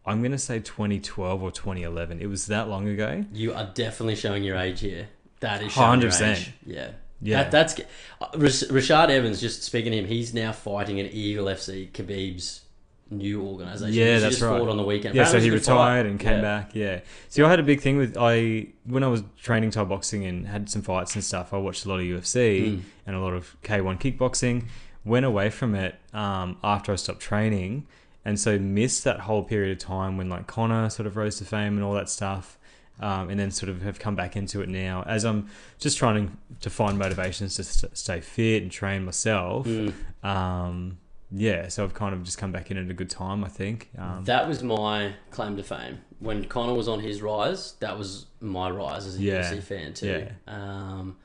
I'm 0.04 0.23
gonna 0.23 0.38
say 0.38 0.59
2012 0.59 1.42
or 1.42 1.50
2011. 1.50 2.21
It 2.21 2.26
was 2.26 2.47
that 2.47 2.69
long 2.69 2.88
ago. 2.88 3.25
You 3.33 3.54
are 3.54 3.71
definitely 3.73 4.16
showing 4.16 4.42
your 4.45 4.57
age 4.57 4.81
here. 4.81 5.09
That 5.40 5.62
is 5.62 5.73
showing 5.73 6.02
your 6.02 6.11
100%. 6.11 6.37
age. 6.37 6.52
Yeah. 6.66 6.90
Yeah. 7.23 7.45
That, 7.45 7.50
that's 7.52 7.81
Rash- 8.37 8.64
Rashad 8.69 9.11
Evans. 9.11 9.41
Just 9.41 9.62
speaking 9.62 9.93
to 9.93 9.99
him, 9.99 10.07
he's 10.07 10.35
now 10.35 10.52
fighting 10.52 10.99
in 10.99 11.07
Eagle 11.07 11.47
FC, 11.47 11.91
Khabib's 11.93 12.62
new 13.11 13.43
organization. 13.43 13.95
Yeah, 13.95 14.19
that's 14.19 14.41
right. 14.41 14.59
Fought 14.59 14.69
on 14.71 14.76
the 14.76 14.83
weekend. 14.83 15.14
Yeah, 15.14 15.25
so 15.25 15.38
he 15.38 15.49
it 15.49 15.52
was 15.52 15.62
a 15.62 15.67
good 15.67 15.73
retired 15.73 16.05
fight. 16.05 16.11
and 16.11 16.19
came 16.21 16.33
Yeah. 16.37 16.41
back. 16.41 16.75
Yeah. 16.75 17.00
See, 17.29 17.43
I 17.43 17.49
had 17.50 17.61
a 17.61 17.62
big 17.62 17.81
thing 17.81 17.97
with 17.99 18.17
I 18.19 18.69
when 18.85 19.02
I 19.05 19.09
was 19.09 19.23
training 19.43 19.71
Thai 19.71 19.85
boxing 19.85 20.25
and 20.25 20.47
had 20.49 20.69
some 20.71 20.83
fights 20.83 21.14
and 21.14 21.23
stuff. 21.23 21.52
I 21.52 21.59
watched 21.59 21.85
a 21.85 21.88
lot 21.88 22.00
of 22.00 22.07
UFC 22.07 22.62
Mm. 22.62 22.81
and 23.07 23.17
a 23.17 23.21
lot 23.21 23.35
of 23.35 23.55
K1 23.62 23.99
kickboxing. 24.00 24.64
Went 25.05 25.26
away 25.26 25.50
from 25.50 25.75
it 25.75 25.97
um, 26.14 26.57
after 26.64 26.93
I 26.93 26.97
stopped 26.97 27.21
training, 27.21 27.87
and 28.25 28.38
so 28.41 28.59
missed 28.59 29.05
that 29.05 29.21
whole 29.21 29.43
period 29.43 29.73
of 29.73 29.79
time 29.79 30.17
when 30.17 30.29
like 30.29 30.47
Conor 30.47 30.88
sort 30.91 31.07
of 31.07 31.17
rose 31.17 31.37
to 31.38 31.45
fame 31.45 31.75
and 31.75 31.83
all 31.85 31.93
that 31.95 32.09
stuff. 32.09 32.57
Um, 33.00 33.30
and 33.30 33.40
then 33.40 33.50
sort 33.50 33.68
of 33.70 33.82
have 33.82 33.99
come 33.99 34.14
back 34.14 34.37
into 34.37 34.61
it 34.61 34.68
now 34.68 35.02
as 35.08 35.25
I'm 35.25 35.49
just 35.80 35.99
trying 35.99 36.37
to, 36.61 36.70
find 36.70 36.96
motivations 36.99 37.56
to 37.56 37.64
st- 37.64 37.96
stay 37.99 38.20
fit 38.20 38.62
and 38.62 38.70
train 38.70 39.04
myself. 39.04 39.66
Mm. 39.66 39.92
Um, 40.22 40.99
yeah, 41.32 41.68
so 41.68 41.82
I've 41.82 41.94
kind 41.94 42.14
of 42.14 42.22
just 42.22 42.38
come 42.38 42.52
back 42.52 42.70
in 42.70 42.76
at 42.76 42.88
a 42.90 42.94
good 42.94 43.11
time, 43.11 43.42
I 43.42 43.49
think. 43.49 43.90
Um, 43.99 44.22
That 44.25 44.46
was 44.46 44.62
my 44.62 45.14
claim 45.30 45.56
to 45.56 45.62
fame. 45.64 45.99
When 46.20 46.44
Conor 46.44 46.75
was 46.75 46.87
on 46.87 47.00
his 47.00 47.22
rise, 47.22 47.72
that 47.80 47.99
was 47.99 48.26
my 48.40 48.70
rise 48.70 49.06
as 49.06 49.16
a 49.16 49.20
Yeah. 49.22 49.40
UFC 49.50 49.61
fan 49.62 49.94
too. 49.94 50.26
Yeah. 50.26 50.54
Um, 50.54 51.16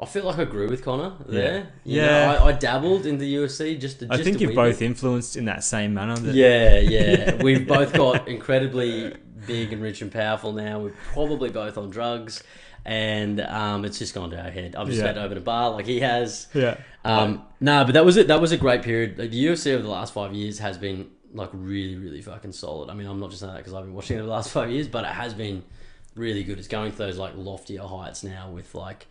I 0.00 0.04
feel 0.06 0.24
like 0.24 0.38
I 0.38 0.44
grew 0.44 0.68
with 0.68 0.82
Conor 0.84 1.14
there. 1.26 1.68
You 1.84 2.00
Yeah. 2.00 2.06
know, 2.32 2.44
I, 2.44 2.48
I 2.48 2.52
dabbled 2.52 3.04
in 3.06 3.18
the 3.18 3.34
UFC 3.36 3.78
just. 3.78 3.98
To, 4.00 4.06
I 4.10 4.22
think 4.22 4.40
you've 4.40 4.54
both 4.54 4.78
bit. 4.78 4.86
influenced 4.86 5.36
in 5.36 5.46
that 5.46 5.64
same 5.64 5.92
manner. 5.92 6.16
That, 6.16 6.34
Yeah, 6.34 6.78
yeah. 6.78 7.34
We've 7.42 7.66
both 7.66 7.92
got 7.92 8.28
incredibly 8.28 9.14
big 9.46 9.72
and 9.72 9.82
rich 9.82 10.02
and 10.02 10.10
powerful 10.12 10.52
now. 10.52 10.80
We're 10.80 10.94
probably 11.12 11.50
both 11.50 11.76
on 11.78 11.90
drugs, 11.90 12.42
and 12.84 13.40
um, 13.40 13.84
it's 13.84 13.98
just 13.98 14.14
gone 14.14 14.30
to 14.30 14.42
our 14.42 14.50
head. 14.50 14.76
I've 14.76 14.86
just 14.86 14.98
Yeah. 15.00 15.06
had 15.06 15.14
to 15.16 15.22
open 15.24 15.38
a 15.38 15.40
bar 15.40 15.70
like 15.70 15.86
he 15.86 16.00
has. 16.00 16.46
Yeah. 16.54 16.76
Um, 17.04 17.42
no, 17.60 17.84
but 17.84 17.92
that 17.94 18.04
was 18.04 18.16
it. 18.16 18.28
That 18.28 18.40
was 18.40 18.52
a 18.52 18.56
great 18.56 18.82
period. 18.82 19.18
Like, 19.18 19.30
the 19.30 19.44
UFC 19.46 19.72
over 19.72 19.82
the 19.82 19.88
last 19.88 20.12
five 20.12 20.32
years 20.34 20.58
has 20.58 20.76
been 20.78 21.08
like 21.34 21.50
really, 21.52 21.96
really 21.96 22.22
fucking 22.22 22.52
solid. 22.52 22.88
I 22.90 22.94
mean, 22.94 23.06
I'm 23.06 23.20
not 23.20 23.30
just 23.30 23.40
saying 23.40 23.52
that 23.52 23.58
because 23.58 23.74
I've 23.74 23.84
been 23.84 23.94
watching 23.94 24.16
it 24.16 24.20
over 24.20 24.26
the 24.28 24.32
last 24.32 24.50
five 24.50 24.70
years, 24.70 24.88
but 24.88 25.04
it 25.04 25.10
has 25.10 25.34
been 25.34 25.62
really 26.14 26.42
good. 26.44 26.58
It's 26.58 26.68
going 26.68 26.92
to 26.92 26.98
those 26.98 27.18
like 27.18 27.34
loftier 27.36 27.82
heights 27.82 28.24
now 28.24 28.50
with 28.50 28.74
like 28.74 29.06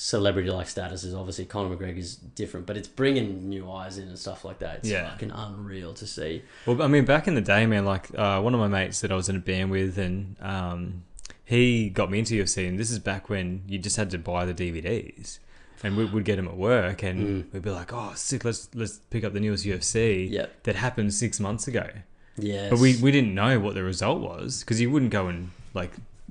celebrity 0.00 0.48
like 0.48 0.68
statuses. 0.68 1.18
Obviously, 1.18 1.44
Conor 1.44 1.74
McGregor's 1.76 2.14
different, 2.14 2.66
but 2.66 2.76
it's 2.76 2.86
bringing 2.86 3.48
new 3.48 3.68
eyes 3.68 3.98
in 3.98 4.06
and 4.06 4.16
stuff 4.18 4.44
like 4.44 4.60
that. 4.60 4.76
It's 4.78 4.88
Yeah. 4.90 5.10
fucking 5.10 5.32
unreal 5.32 5.92
to 5.94 6.06
see. 6.06 6.42
Well, 6.66 6.80
I 6.80 6.86
mean, 6.86 7.04
back 7.04 7.26
in 7.26 7.34
the 7.34 7.40
day, 7.40 7.66
man, 7.66 7.84
like 7.84 8.06
uh, 8.16 8.40
one 8.40 8.54
of 8.54 8.60
my 8.60 8.68
mates 8.68 9.00
that 9.00 9.10
I 9.10 9.16
was 9.16 9.28
in 9.28 9.34
a 9.34 9.40
band 9.40 9.72
with, 9.72 9.98
and 9.98 10.36
um, 10.40 11.02
he 11.44 11.88
got 11.90 12.12
me 12.12 12.20
into 12.20 12.34
UFC, 12.34 12.68
and 12.68 12.78
this 12.78 12.92
is 12.92 13.00
back 13.00 13.28
when 13.28 13.62
you 13.66 13.78
just 13.80 13.96
had 13.96 14.08
to 14.10 14.18
buy 14.18 14.44
the 14.44 14.54
DVDs, 14.54 15.40
and 15.82 15.96
we 15.96 16.04
would 16.04 16.24
get 16.24 16.36
them 16.36 16.46
at 16.46 16.56
work, 16.56 17.02
and 17.02 17.44
Mm. 17.46 17.52
we'd 17.52 17.62
be 17.62 17.70
like, 17.70 17.92
"Oh, 17.92 18.12
sick! 18.14 18.44
Let's 18.44 18.68
let's 18.76 18.98
pick 19.10 19.24
up 19.24 19.32
the 19.32 19.40
newest 19.40 19.64
UFC." 19.66 20.28
Yep. 20.30 20.62
That 20.62 20.76
happened 20.76 21.12
six 21.12 21.40
months 21.40 21.66
ago, 21.66 21.88
Yeah, 22.36 22.70
but 22.70 22.78
we 22.78 22.94
we 23.02 23.10
didn't 23.10 23.34
know 23.34 23.58
what 23.58 23.74
the 23.74 23.82
result 23.82 24.20
was 24.20 24.60
because 24.60 24.80
you 24.80 24.90
wouldn't 24.92 25.10
go 25.10 25.26
and 25.26 25.50
like 25.74 25.90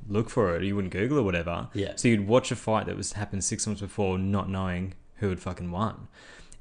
look 0.10 0.30
for 0.30 0.56
it, 0.56 0.64
you 0.64 0.76
wouldn't 0.76 0.94
Google 0.94 1.20
or 1.20 1.24
whatever. 1.24 1.70
Yeah. 1.74 1.94
So 1.96 2.08
you'd 2.08 2.28
watch 2.28 2.52
a 2.52 2.56
fight 2.56 2.86
that 2.86 2.98
was 2.98 3.14
happened 3.14 3.44
six 3.44 3.66
months 3.68 3.82
before, 3.82 4.18
not 4.18 4.50
knowing 4.50 4.94
who 5.18 5.30
had 5.30 5.40
fucking 5.40 5.72
won, 5.72 6.08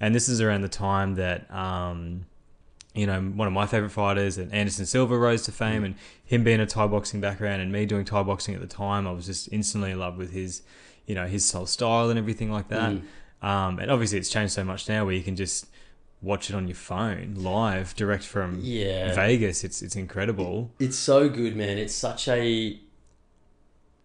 and 0.01 0.15
this 0.15 0.29
is 0.29 0.41
around 0.41 0.63
the 0.63 0.69
time 0.69 1.15
that. 1.15 1.51
Um, 1.55 2.27
you 2.95 3.07
know, 3.07 3.21
one 3.21 3.47
of 3.47 3.53
my 3.53 3.67
favorite 3.67 3.91
fighters, 3.91 4.39
and 4.39 4.51
Anderson 4.55 4.87
Silva 4.87 5.19
rose 5.19 5.43
to 5.43 5.53
fame, 5.53 5.85
and 5.85 5.97
him 6.25 6.45
being 6.45 6.61
a 6.61 6.67
Thai 6.67 6.87
boxing 6.87 7.21
background, 7.21 7.61
and 7.61 7.71
me 7.71 7.85
doing 7.85 8.07
Thai 8.07 8.23
boxing 8.23 8.55
at 8.55 8.63
the 8.63 8.67
time, 8.67 9.07
I 9.07 9.13
was 9.13 9.27
just 9.27 9.51
instantly 9.53 9.91
in 9.91 9.99
love 9.99 10.17
with 10.17 10.33
his, 10.33 10.63
you 11.05 11.15
know, 11.15 11.27
his 11.27 11.53
whole 11.53 11.67
style 11.67 12.09
and 12.09 12.19
everything 12.19 12.51
like 12.51 12.69
that. 12.69 12.93
Mm. 12.93 13.47
Um, 13.47 13.79
and 13.81 13.91
obviously, 13.91 14.17
it's 14.17 14.31
changed 14.31 14.55
so 14.55 14.65
much 14.65 14.89
now, 14.89 15.05
where 15.05 15.13
you 15.13 15.23
can 15.23 15.37
just 15.37 15.67
watch 16.23 16.49
it 16.49 16.57
on 16.57 16.69
your 16.69 16.75
phone 16.75 17.35
live, 17.37 17.95
direct 17.97 18.25
from 18.25 18.61
yeah. 18.63 19.15
Vegas. 19.15 19.63
It's 19.63 19.83
it's 19.83 19.95
incredible. 19.95 20.71
It's 20.79 20.97
so 20.97 21.29
good, 21.29 21.55
man. 21.55 21.77
It's 21.77 21.95
such 21.95 22.29
a 22.29 22.81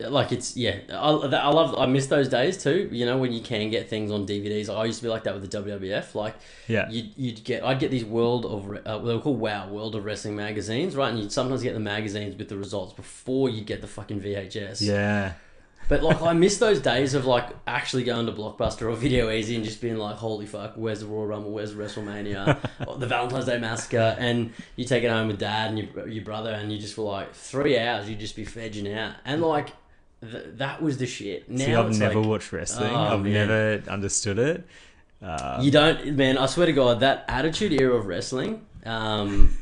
like 0.09 0.31
it's 0.31 0.55
yeah. 0.57 0.79
I, 0.89 1.09
I 1.09 1.49
love. 1.49 1.75
I 1.77 1.85
miss 1.85 2.07
those 2.07 2.29
days 2.29 2.61
too. 2.61 2.89
You 2.91 3.05
know 3.05 3.17
when 3.17 3.31
you 3.31 3.41
can 3.41 3.69
get 3.69 3.89
things 3.89 4.11
on 4.11 4.25
DVDs. 4.25 4.73
I 4.73 4.85
used 4.85 4.99
to 4.99 5.03
be 5.03 5.09
like 5.09 5.23
that 5.23 5.33
with 5.33 5.49
the 5.49 5.61
WWF. 5.61 6.15
Like 6.15 6.35
Yeah, 6.67 6.89
you'd, 6.89 7.11
you'd 7.17 7.43
get. 7.43 7.63
I'd 7.63 7.79
get 7.79 7.91
these 7.91 8.05
World 8.05 8.45
of 8.45 8.85
uh, 8.85 8.97
they 8.99 9.13
were 9.13 9.21
called 9.21 9.39
Wow 9.39 9.69
World 9.69 9.95
of 9.95 10.05
Wrestling 10.05 10.35
magazines, 10.35 10.95
right? 10.95 11.09
And 11.09 11.19
you'd 11.19 11.31
sometimes 11.31 11.63
get 11.63 11.73
the 11.73 11.79
magazines 11.79 12.35
with 12.35 12.49
the 12.49 12.57
results 12.57 12.93
before 12.93 13.49
you 13.49 13.61
get 13.61 13.81
the 13.81 13.87
fucking 13.87 14.21
VHS. 14.21 14.81
yeah, 14.81 15.33
But 15.87 16.03
like 16.03 16.21
I 16.21 16.33
miss 16.33 16.57
those 16.57 16.79
days 16.79 17.13
of 17.13 17.25
like 17.25 17.49
actually 17.67 18.03
going 18.03 18.25
to 18.25 18.31
Blockbuster 18.31 18.83
or 18.89 18.95
Video 18.95 19.27
Ezy 19.27 19.55
and 19.55 19.63
just 19.65 19.81
being 19.81 19.97
like, 19.97 20.15
holy 20.15 20.45
fuck, 20.45 20.73
where's 20.75 21.01
the 21.01 21.05
Royal 21.05 21.27
Rumble? 21.27 21.51
Where's 21.51 21.73
WrestleMania? 21.73 22.57
the 22.99 23.07
Valentine's 23.07 23.45
Day 23.45 23.57
Massacre? 23.59 24.15
And 24.17 24.53
you 24.75 24.85
take 24.85 25.03
it 25.03 25.09
home 25.09 25.27
with 25.27 25.39
dad 25.39 25.69
and 25.69 25.79
your, 25.79 26.07
your 26.07 26.23
brother, 26.23 26.51
and 26.51 26.71
you 26.71 26.79
just 26.79 26.93
for 26.95 27.09
like 27.11 27.33
three 27.33 27.77
hours, 27.77 28.09
you 28.09 28.15
just 28.15 28.35
be 28.35 28.45
vegging 28.45 28.95
out. 28.95 29.15
And 29.25 29.41
like 29.41 29.69
th- 30.21 30.45
that 30.55 30.81
was 30.81 30.97
the 30.97 31.07
shit. 31.07 31.49
Now 31.49 31.65
See, 31.65 31.75
I've 31.75 31.97
never 31.97 32.19
like, 32.19 32.27
watched 32.27 32.51
wrestling. 32.51 32.91
Oh, 32.91 33.13
I've 33.13 33.23
man. 33.23 33.33
never 33.33 33.83
understood 33.89 34.39
it. 34.39 34.65
Uh, 35.21 35.59
you 35.61 35.71
don't, 35.71 36.15
man. 36.15 36.37
I 36.37 36.47
swear 36.47 36.65
to 36.65 36.73
God, 36.73 37.01
that 37.01 37.25
Attitude 37.27 37.73
Era 37.73 37.95
of 37.95 38.05
wrestling. 38.07 38.65
Um, 38.85 39.57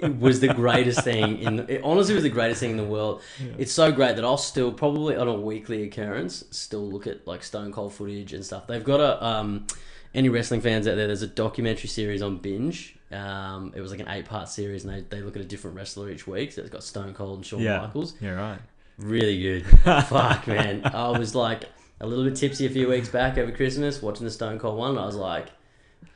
was 0.18 0.40
the 0.40 0.52
greatest 0.54 1.02
thing 1.02 1.38
in 1.40 1.58
it 1.68 1.80
honestly 1.82 2.14
was 2.14 2.22
the 2.22 2.28
greatest 2.28 2.60
thing 2.60 2.70
in 2.70 2.76
the 2.76 2.84
world 2.84 3.20
it's 3.58 3.72
so 3.72 3.90
great 3.90 4.14
that 4.16 4.24
i'll 4.24 4.36
still 4.36 4.72
probably 4.72 5.16
on 5.16 5.26
a 5.26 5.34
weekly 5.34 5.82
occurrence 5.82 6.44
still 6.50 6.88
look 6.88 7.06
at 7.06 7.26
like 7.26 7.42
stone 7.42 7.72
cold 7.72 7.92
footage 7.92 8.32
and 8.32 8.44
stuff 8.44 8.66
they've 8.66 8.84
got 8.84 9.00
a 9.00 9.24
um 9.24 9.66
any 10.14 10.28
wrestling 10.28 10.60
fans 10.60 10.86
out 10.86 10.94
there 10.94 11.08
there's 11.08 11.22
a 11.22 11.26
documentary 11.26 11.88
series 11.88 12.22
on 12.22 12.36
binge 12.36 12.96
um 13.10 13.72
it 13.74 13.80
was 13.80 13.90
like 13.90 14.00
an 14.00 14.08
eight 14.10 14.26
part 14.26 14.48
series 14.48 14.84
and 14.84 14.94
they, 14.94 15.16
they 15.16 15.22
look 15.22 15.34
at 15.34 15.42
a 15.42 15.46
different 15.46 15.76
wrestler 15.76 16.08
each 16.08 16.26
week 16.26 16.52
so 16.52 16.60
it's 16.60 16.70
got 16.70 16.84
stone 16.84 17.12
cold 17.12 17.38
and 17.38 17.46
shawn 17.46 17.60
yeah, 17.60 17.80
michaels 17.80 18.14
yeah, 18.20 18.30
right. 18.30 18.60
Really 18.98 19.40
good 19.42 19.66
fuck 20.06 20.46
man 20.46 20.82
i 20.86 21.08
was 21.16 21.34
like 21.34 21.64
a 22.00 22.06
little 22.06 22.24
bit 22.24 22.36
tipsy 22.36 22.66
a 22.66 22.70
few 22.70 22.88
weeks 22.88 23.08
back 23.08 23.36
over 23.38 23.50
christmas 23.52 24.00
watching 24.02 24.24
the 24.24 24.30
stone 24.30 24.58
cold 24.58 24.78
one 24.78 24.90
and 24.90 24.98
i 25.00 25.06
was 25.06 25.16
like 25.16 25.48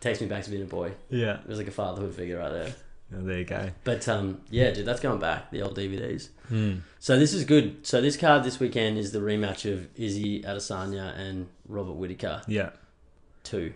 takes 0.00 0.20
me 0.20 0.26
back 0.26 0.44
to 0.44 0.50
being 0.50 0.62
a 0.62 0.66
boy 0.66 0.92
Yeah, 1.10 1.40
it 1.40 1.46
was 1.48 1.58
like 1.58 1.66
a 1.68 1.72
fatherhood 1.72 2.14
figure 2.14 2.38
right 2.38 2.52
there 2.52 2.74
Oh, 3.16 3.22
there 3.22 3.38
you 3.38 3.44
go. 3.46 3.70
but 3.84 4.06
um, 4.06 4.42
yeah, 4.50 4.70
dude, 4.70 4.84
that's 4.84 5.00
going 5.00 5.18
back 5.18 5.50
the 5.50 5.62
old 5.62 5.74
DVDs. 5.78 6.28
Hmm. 6.48 6.80
So 6.98 7.18
this 7.18 7.32
is 7.32 7.44
good. 7.46 7.86
So 7.86 8.02
this 8.02 8.18
card 8.18 8.44
this 8.44 8.60
weekend 8.60 8.98
is 8.98 9.12
the 9.12 9.20
rematch 9.20 9.64
of 9.72 9.88
Izzy 9.96 10.42
Adesanya 10.42 11.18
and 11.18 11.48
Robert 11.66 11.94
Whitaker 11.94 12.42
Yeah, 12.46 12.68
two. 13.44 13.72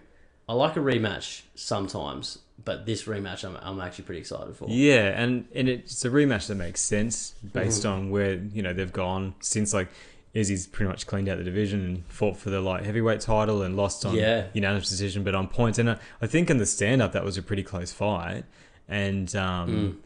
I 0.46 0.52
like 0.52 0.76
a 0.76 0.80
rematch 0.80 1.44
sometimes, 1.54 2.40
but 2.64 2.87
this 2.87 3.05
rematch 3.05 3.44
I'm, 3.44 3.57
I'm 3.62 3.81
actually 3.81 4.05
pretty 4.05 4.20
excited 4.20 4.57
for. 4.57 4.68
Yeah, 4.68 5.20
and, 5.20 5.46
and 5.55 5.68
it's 5.68 6.05
a 6.05 6.11
rematch 6.11 6.46
that 6.48 6.55
makes 6.57 6.81
sense 6.81 7.35
based 7.53 7.83
Mhm. 7.85 7.90
on 7.90 8.11
where 8.11 8.35
you 8.35 8.62
know 8.62 8.72
they've 8.72 8.92
gone 8.92 9.35
since 9.40 9.72
like 9.75 9.88
Izzy's 10.35 10.66
pretty 10.66 10.88
much 10.88 11.07
cleaned 11.07 11.29
out 11.29 11.37
the 11.38 11.44
division 11.44 11.85
and 11.85 12.07
fought 12.07 12.37
for 12.38 12.48
the 12.51 12.61
light 12.61 12.85
heavyweight 12.87 13.20
title 13.20 13.62
and 13.62 13.77
lost 13.77 14.07
on 14.07 14.14
Yeah. 14.14 14.46
unanimous 14.55 14.88
decision, 14.88 15.22
but 15.25 15.35
on 15.35 15.46
points. 15.48 15.79
And 15.79 15.90
I, 15.90 15.98
I 16.22 16.27
think 16.27 16.48
in 16.48 16.57
the 16.57 16.64
stand 16.66 17.03
up 17.03 17.12
that 17.12 17.22
was 17.25 17.37
a 17.37 17.42
pretty 17.42 17.62
close 17.62 17.92
fight, 17.92 18.44
and 18.88 19.35
um, 19.37 19.70
Mm. 19.70 19.96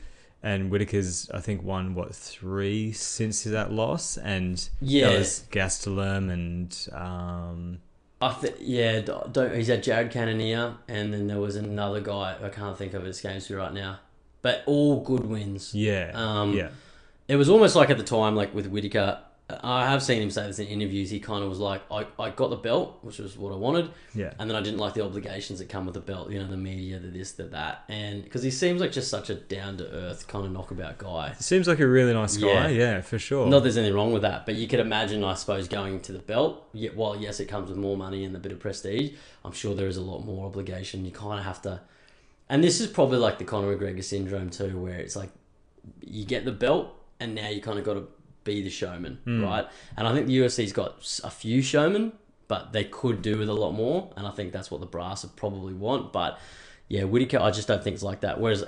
and 0.42 0.70
Whitaker's 0.70 1.30
I 1.32 1.40
think 1.40 1.62
won 1.62 1.94
what 1.94 2.14
three 2.14 2.92
since 2.92 3.44
that 3.44 3.70
loss, 3.72 4.16
and 4.16 4.68
Yeah. 4.80 5.10
that 5.10 5.18
was 5.18 5.44
Gastelum 5.52 6.30
and 6.32 6.88
um, 6.92 7.78
I 8.20 8.32
th- 8.32 8.54
yeah, 8.60 9.00
don't, 9.00 9.54
he's 9.54 9.68
had 9.68 9.82
Jared 9.82 10.10
Cannonier, 10.10 10.74
and 10.88 11.12
then 11.12 11.26
there 11.26 11.38
was 11.38 11.54
another 11.56 12.00
guy 12.00 12.36
I 12.42 12.48
can't 12.48 12.76
think 12.76 12.94
of 12.94 13.04
his 13.04 13.20
games 13.20 13.50
right 13.50 13.72
now, 13.74 13.98
but 14.42 14.62
all 14.66 15.00
good 15.00 15.26
wins. 15.26 15.74
yeah, 15.74 16.12
Um, 16.14 16.54
yeah, 16.54 16.70
It 17.28 17.36
was 17.36 17.48
almost 17.50 17.76
like 17.76 17.90
at 17.90 17.98
the 17.98 18.04
time, 18.04 18.34
like 18.34 18.54
with 18.54 18.66
Whitaker, 18.68 19.18
I 19.48 19.88
have 19.88 20.02
seen 20.02 20.22
him 20.22 20.30
say 20.30 20.44
this 20.46 20.58
in 20.58 20.66
interviews. 20.66 21.08
He 21.08 21.20
kind 21.20 21.44
of 21.44 21.48
was 21.48 21.60
like, 21.60 21.82
I, 21.88 22.06
I 22.18 22.30
got 22.30 22.50
the 22.50 22.56
belt, 22.56 22.98
which 23.02 23.18
was 23.18 23.38
what 23.38 23.52
I 23.52 23.56
wanted, 23.56 23.90
yeah, 24.12 24.32
and 24.38 24.50
then 24.50 24.56
I 24.56 24.60
didn't 24.60 24.80
like 24.80 24.94
the 24.94 25.04
obligations 25.04 25.60
that 25.60 25.68
come 25.68 25.86
with 25.86 25.94
the 25.94 26.00
belt, 26.00 26.30
you 26.30 26.40
know, 26.40 26.48
the 26.48 26.56
media, 26.56 26.98
the 26.98 27.08
this, 27.08 27.32
the 27.32 27.44
that. 27.44 27.84
And 27.88 28.24
because 28.24 28.42
he 28.42 28.50
seems 28.50 28.80
like 28.80 28.90
just 28.90 29.08
such 29.08 29.30
a 29.30 29.36
down 29.36 29.76
to 29.76 29.88
earth 29.88 30.26
kind 30.26 30.44
of 30.44 30.50
knockabout 30.50 30.98
guy. 30.98 31.34
seems 31.38 31.68
like 31.68 31.78
a 31.78 31.86
really 31.86 32.12
nice 32.12 32.36
guy. 32.36 32.70
Yeah. 32.70 32.86
Yeah, 32.86 33.00
for 33.00 33.18
sure. 33.18 33.46
Not 33.46 33.62
there's 33.62 33.76
anything 33.76 33.94
wrong 33.94 34.12
with 34.12 34.22
that, 34.22 34.46
but 34.46 34.54
you 34.54 34.68
could 34.68 34.80
imagine, 34.80 35.24
I 35.24 35.34
suppose, 35.34 35.68
going 35.68 36.00
to 36.00 36.12
the 36.12 36.18
belt. 36.18 36.68
Yet, 36.72 36.96
while 36.96 37.16
yes, 37.16 37.40
it 37.40 37.46
comes 37.46 37.68
with 37.68 37.78
more 37.78 37.96
money 37.96 38.24
and 38.24 38.34
a 38.34 38.38
bit 38.38 38.52
of 38.52 38.60
prestige, 38.60 39.12
I'm 39.44 39.52
sure 39.52 39.74
there 39.74 39.88
is 39.88 39.96
a 39.96 40.02
lot 40.02 40.24
more 40.24 40.46
obligation. 40.46 41.04
You 41.04 41.12
kind 41.12 41.38
of 41.38 41.44
have 41.44 41.62
to, 41.62 41.80
and 42.48 42.62
this 42.62 42.80
is 42.80 42.86
probably 42.86 43.18
like 43.18 43.38
the 43.38 43.44
Conor 43.44 43.76
McGregor 43.76 44.04
syndrome 44.04 44.50
too, 44.50 44.78
where 44.78 44.98
it's 44.98 45.16
like 45.16 45.30
you 46.00 46.24
get 46.24 46.44
the 46.44 46.52
belt, 46.52 46.94
and 47.20 47.34
now 47.34 47.48
you 47.48 47.60
kind 47.60 47.78
of 47.78 47.84
got 47.84 47.94
to 47.94 48.08
be 48.46 48.62
the 48.62 48.70
showman, 48.70 49.18
hmm. 49.24 49.44
right? 49.44 49.66
And 49.98 50.08
I 50.08 50.14
think 50.14 50.26
the 50.26 50.38
UFC's 50.38 50.72
got 50.72 51.20
a 51.22 51.30
few 51.30 51.60
showmen, 51.60 52.12
but 52.48 52.72
they 52.72 52.84
could 52.84 53.20
do 53.20 53.36
with 53.36 53.50
a 53.50 53.52
lot 53.54 53.72
more, 53.72 54.10
and 54.16 54.26
I 54.26 54.30
think 54.30 54.52
that's 54.52 54.70
what 54.70 54.80
the 54.80 54.86
brass 54.86 55.22
would 55.24 55.36
probably 55.36 55.74
want. 55.74 56.14
But 56.14 56.38
yeah, 56.88 57.04
Whitaker, 57.04 57.38
I 57.38 57.50
just 57.50 57.68
don't 57.68 57.84
think 57.84 57.94
it's 57.94 58.02
like 58.02 58.20
that. 58.20 58.40
Whereas 58.40 58.64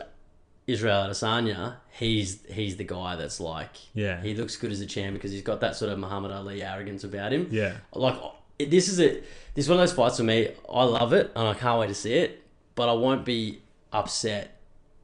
Israel 0.67 1.09
Adesanya, 1.09 1.77
he's 1.91 2.45
he's 2.51 2.77
the 2.77 2.85
guy 2.85 3.17
that's 3.17 3.41
like, 3.41 3.71
Yeah. 3.95 4.21
he 4.21 4.35
looks 4.35 4.57
good 4.57 4.71
as 4.71 4.83
a 4.83 4.87
champ 4.87 5.15
because 5.15 5.33
he's 5.33 5.43
got 5.43 5.61
that 5.61 5.77
sort 5.77 5.91
of 5.91 5.99
Muhammad 5.99 6.31
Ali 6.31 6.63
arrogance 6.63 7.05
about 7.05 7.33
him. 7.33 7.49
yeah, 7.51 7.79
Like 7.95 8.17
oh, 8.17 8.35
this 8.59 8.89
is 8.89 8.99
it. 8.99 9.25
This 9.55 9.65
is 9.65 9.69
one 9.71 9.79
of 9.79 9.83
those 9.89 9.95
fights 9.97 10.19
for 10.19 10.25
me. 10.25 10.51
I 10.71 10.85
love 10.85 11.13
it 11.15 11.33
and 11.35 11.49
I 11.49 11.55
can't 11.55 11.81
wait 11.81 11.89
to 11.89 11.95
see 11.95 12.13
it, 12.13 12.43
but 12.75 12.89
I 12.89 12.93
won't 12.93 13.25
be 13.25 13.61
upset 13.93 14.61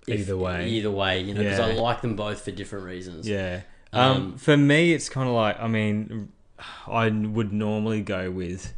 if- 0.06 0.20
Either 0.20 0.36
way. 0.36 0.68
Either 0.68 0.90
way, 0.90 1.20
you 1.20 1.32
know, 1.32 1.42
because 1.42 1.60
I 1.60 1.72
like 1.72 2.02
them 2.02 2.14
both 2.14 2.42
for 2.42 2.50
different 2.50 2.84
reasons. 2.84 3.26
Yeah. 3.26 3.62
Um, 3.94 4.16
Um, 4.16 4.36
for 4.36 4.56
me, 4.56 4.92
it's 4.92 5.08
kind 5.08 5.28
of 5.28 5.34
like 5.34 5.60
I 5.60 5.68
mean, 5.68 6.28
I 6.86 7.08
would 7.08 7.52
normally 7.52 8.02
go 8.02 8.30
with 8.30 8.74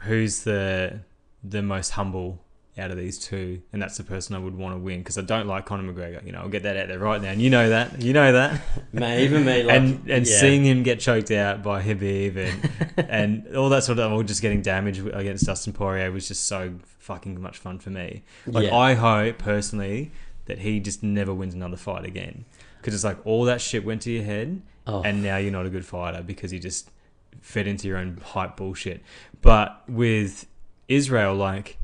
who's 0.00 0.44
the 0.44 1.00
the 1.42 1.62
most 1.62 1.90
humble 1.90 2.42
out 2.78 2.90
of 2.90 2.98
these 2.98 3.18
two, 3.18 3.62
and 3.72 3.80
that's 3.80 3.96
the 3.96 4.04
person 4.04 4.36
I 4.36 4.38
would 4.38 4.54
want 4.54 4.74
to 4.74 4.78
win 4.78 4.98
because 4.98 5.16
I 5.16 5.22
don't 5.22 5.46
like 5.46 5.64
Conor 5.64 5.92
McGregor. 5.92 6.24
You 6.26 6.32
know, 6.32 6.40
I'll 6.40 6.48
get 6.48 6.64
that 6.64 6.76
out 6.76 6.88
there 6.88 6.98
right 6.98 7.20
now, 7.22 7.30
and 7.30 7.40
you 7.40 7.48
know 7.48 7.70
that, 7.70 8.02
you 8.02 8.12
know 8.12 8.32
that. 8.32 8.60
Man, 8.92 9.20
even 9.20 9.44
me, 9.46 9.62
like, 9.62 9.74
and 9.76 10.10
and 10.10 10.26
yeah. 10.26 10.40
seeing 10.40 10.64
him 10.64 10.82
get 10.82 11.00
choked 11.00 11.30
out 11.30 11.62
by 11.62 11.82
Khabib 11.82 12.36
and 12.36 13.08
and 13.10 13.56
all 13.56 13.68
that 13.70 13.84
sort 13.84 13.98
of, 13.98 14.12
or 14.12 14.22
just 14.22 14.42
getting 14.42 14.60
damaged 14.62 15.06
against 15.06 15.46
Dustin 15.46 15.72
Poirier 15.72 16.12
was 16.12 16.28
just 16.28 16.46
so 16.46 16.74
fucking 16.98 17.40
much 17.40 17.58
fun 17.58 17.78
for 17.78 17.90
me. 17.90 18.24
Like 18.46 18.66
Yeah. 18.66 18.76
I 18.76 18.94
hope 18.94 19.38
personally 19.38 20.12
that 20.46 20.58
he 20.58 20.78
just 20.78 21.02
never 21.02 21.32
wins 21.34 21.54
another 21.54 21.76
fight 21.76 22.04
again 22.04 22.44
because 22.86 22.94
it's 22.94 23.02
like 23.04 23.18
all 23.26 23.42
that 23.46 23.60
shit 23.60 23.84
went 23.84 24.00
to 24.02 24.12
your 24.12 24.22
head, 24.22 24.62
Oh. 24.86 25.02
and 25.02 25.20
now 25.20 25.36
you're 25.36 25.50
not 25.50 25.66
a 25.66 25.70
good 25.70 25.84
fighter 25.84 26.22
because 26.22 26.52
you 26.52 26.60
just 26.60 26.92
fed 27.40 27.66
into 27.66 27.88
your 27.88 27.96
own 27.98 28.18
hype 28.24 28.56
bullshit. 28.56 29.02
But 29.42 29.82
with 29.88 30.46
Israel, 30.86 31.34
like 31.34 31.78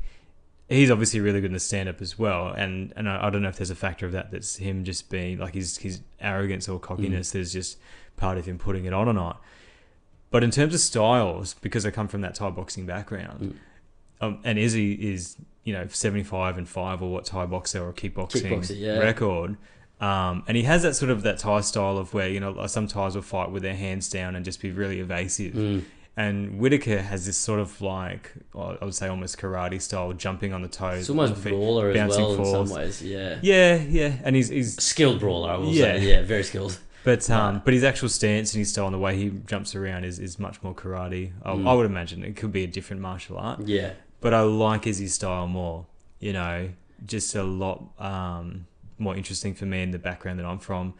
he's 0.69 0.89
obviously 0.89 1.19
really 1.19 1.41
good 1.41 1.47
in 1.47 1.53
the 1.53 1.59
stand 1.59 1.89
up 1.89 2.01
as 2.01 2.17
well, 2.17 2.47
and 2.47 2.93
and 2.95 3.09
I, 3.09 3.27
I 3.27 3.29
don't 3.29 3.41
know 3.41 3.49
if 3.49 3.57
there's 3.57 3.69
a 3.69 3.75
factor 3.75 4.05
of 4.05 4.13
that 4.13 4.31
that's 4.31 4.55
him 4.55 4.85
just 4.85 5.09
being 5.09 5.39
like 5.39 5.53
his 5.53 5.75
his 5.79 5.99
arrogance 6.21 6.69
or 6.69 6.79
cockiness 6.79 7.35
is 7.35 7.51
just 7.51 7.77
part 8.15 8.37
of 8.37 8.45
him 8.45 8.57
putting 8.57 8.85
it 8.85 8.93
on 8.93 9.09
or 9.09 9.13
not. 9.13 9.41
But 10.31 10.41
in 10.45 10.49
terms 10.51 10.73
of 10.73 10.79
styles, 10.79 11.55
because 11.55 11.85
I 11.85 11.91
come 11.91 12.07
from 12.07 12.21
that 12.21 12.35
Thai 12.35 12.51
boxing 12.51 12.85
background, 12.85 13.59
um, 14.21 14.39
and 14.45 14.57
Izzy 14.57 14.93
is 14.93 15.35
you 15.65 15.73
know 15.73 15.85
seventy 15.87 16.23
five 16.23 16.57
and 16.57 16.69
five 16.69 17.01
or 17.03 17.11
what 17.11 17.25
Thai 17.25 17.45
boxer 17.47 17.85
or 17.85 17.91
kickboxing 17.91 18.43
Kickboxer, 18.49 18.79
yeah. 18.79 18.99
record. 18.99 19.57
Um, 20.03 20.43
and 20.47 20.57
he 20.57 20.63
has 20.63 20.81
that 20.83 20.95
sort 20.95 21.11
of 21.11 21.21
that 21.23 21.37
Thai 21.37 21.61
style 21.61 21.97
of 21.97 22.13
where 22.13 22.27
you 22.29 22.39
know 22.39 22.67
some 22.67 22.87
Thais 22.87 23.15
will 23.15 23.21
fight 23.21 23.51
with 23.51 23.63
their 23.63 23.75
hands 23.75 24.09
down 24.09 24.35
and 24.35 24.43
just 24.43 24.59
be 24.61 24.71
really 24.71 24.99
evasive. 24.99 25.53
Mm. 25.53 25.83
And 26.15 26.59
Whitaker 26.59 27.01
has 27.01 27.25
this 27.25 27.37
sort 27.37 27.59
of 27.59 27.81
like 27.81 28.31
I 28.55 28.77
would 28.85 28.93
say 28.93 29.07
almost 29.07 29.39
karate 29.39 29.81
style, 29.81 30.11
jumping 30.13 30.51
on 30.53 30.61
the 30.61 30.67
toes. 30.67 30.99
It's 31.01 31.09
almost 31.09 31.35
feet, 31.37 31.49
brawler 31.53 31.89
as 31.91 32.17
well 32.17 32.35
in 32.35 32.45
some 32.67 32.69
ways. 32.77 33.01
Yeah. 33.01 33.39
Yeah, 33.41 33.75
yeah, 33.99 34.13
and 34.23 34.35
he's 34.35 34.49
he's 34.49 34.75
Skilled 34.83 35.19
brawler, 35.19 35.49
I 35.51 35.57
will 35.57 35.71
Yeah. 35.73 35.97
say. 35.97 36.09
Yeah, 36.11 36.21
very 36.23 36.43
skilled. 36.43 36.77
but 37.03 37.27
um 37.29 37.61
but 37.65 37.73
his 37.73 37.83
actual 37.83 38.09
stance 38.09 38.53
and 38.53 38.59
his 38.59 38.69
style 38.71 38.85
and 38.87 38.93
the 38.93 38.99
way 39.07 39.13
he 39.17 39.25
jumps 39.47 39.73
around 39.75 40.03
is, 40.03 40.19
is 40.19 40.37
much 40.37 40.61
more 40.63 40.73
karate. 40.75 41.31
I, 41.43 41.51
Mm. 41.53 41.67
I 41.69 41.73
would 41.73 41.85
imagine 41.85 42.23
it 42.23 42.35
could 42.35 42.51
be 42.51 42.63
a 42.63 42.67
different 42.77 43.01
martial 43.01 43.37
art, 43.37 43.59
Yeah. 43.77 43.91
but 44.21 44.33
I 44.33 44.41
like 44.41 44.85
Izzy's 44.85 45.13
style 45.15 45.47
more. 45.47 45.85
You 46.19 46.33
know, 46.33 46.69
just 47.05 47.35
a 47.35 47.43
lot 47.43 47.77
um, 47.99 48.65
more 48.97 49.15
interesting 49.15 49.53
for 49.53 49.65
me 49.65 49.81
in 49.81 49.91
the 49.91 49.99
background 49.99 50.39
that 50.39 50.45
I'm 50.45 50.59
from. 50.59 50.93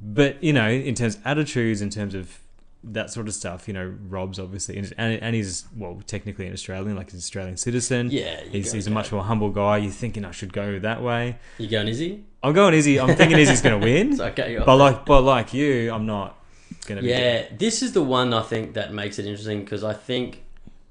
But 0.00 0.42
you 0.42 0.52
know, 0.52 0.68
in 0.68 0.94
terms 0.94 1.16
of 1.16 1.26
attitudes, 1.26 1.82
in 1.82 1.90
terms 1.90 2.14
of 2.14 2.38
that 2.84 3.10
sort 3.10 3.26
of 3.26 3.34
stuff, 3.34 3.66
you 3.66 3.74
know, 3.74 3.94
Rob's 4.08 4.38
obviously 4.38 4.76
and 4.76 4.94
and 4.98 5.34
he's 5.34 5.66
well 5.76 6.00
technically 6.06 6.46
an 6.46 6.52
Australian, 6.52 6.96
like 6.96 7.06
he's 7.06 7.14
an 7.14 7.18
Australian 7.18 7.56
citizen. 7.56 8.10
Yeah. 8.10 8.40
He's, 8.44 8.72
he's 8.72 8.86
a 8.86 8.90
much 8.90 9.10
more 9.10 9.24
humble 9.24 9.50
guy. 9.50 9.78
You're 9.78 9.90
thinking 9.90 10.24
I 10.24 10.30
should 10.30 10.52
go 10.52 10.78
that 10.78 11.02
way. 11.02 11.38
You 11.58 11.68
going 11.68 11.88
Izzy? 11.88 12.24
I'm 12.42 12.52
going 12.52 12.74
Izzy. 12.74 13.00
I'm 13.00 13.16
thinking 13.16 13.38
Izzy's 13.38 13.62
going 13.62 13.80
to 13.80 13.84
win. 13.84 14.20
Okay. 14.20 14.60
But 14.64 14.76
like, 14.76 15.04
but 15.04 15.22
like 15.22 15.52
you, 15.52 15.92
I'm 15.92 16.06
not 16.06 16.38
gonna. 16.86 17.02
Be 17.02 17.08
Yeah, 17.08 17.46
this 17.56 17.82
is 17.82 17.92
the 17.92 18.02
one 18.02 18.32
I 18.32 18.42
think 18.42 18.74
that 18.74 18.92
makes 18.92 19.18
it 19.18 19.26
interesting 19.26 19.64
because 19.64 19.82
I 19.82 19.92
think 19.94 20.44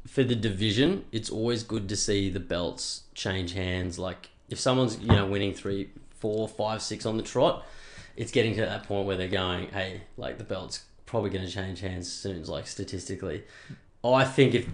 for 0.05 0.23
the 0.23 0.35
division, 0.35 1.05
it's 1.11 1.29
always 1.29 1.63
good 1.63 1.87
to 1.89 1.95
see 1.95 2.29
the 2.29 2.39
belts 2.39 3.03
change 3.13 3.53
hands. 3.53 3.97
Like 3.97 4.29
if 4.49 4.59
someone's 4.59 4.99
you 4.99 5.07
know 5.07 5.25
winning 5.25 5.53
three, 5.53 5.89
four, 6.19 6.47
five, 6.47 6.81
six 6.81 7.05
on 7.05 7.17
the 7.17 7.23
trot, 7.23 7.65
it's 8.15 8.31
getting 8.31 8.55
to 8.55 8.61
that 8.61 8.83
point 8.83 9.05
where 9.07 9.17
they're 9.17 9.27
going, 9.27 9.69
hey, 9.69 10.01
like 10.17 10.37
the 10.37 10.43
belt's 10.43 10.83
probably 11.05 11.29
going 11.29 11.45
to 11.45 11.51
change 11.51 11.81
hands 11.81 12.11
soon. 12.11 12.43
Like 12.45 12.67
statistically, 12.67 13.43
I 14.03 14.23
think 14.23 14.53
if 14.55 14.67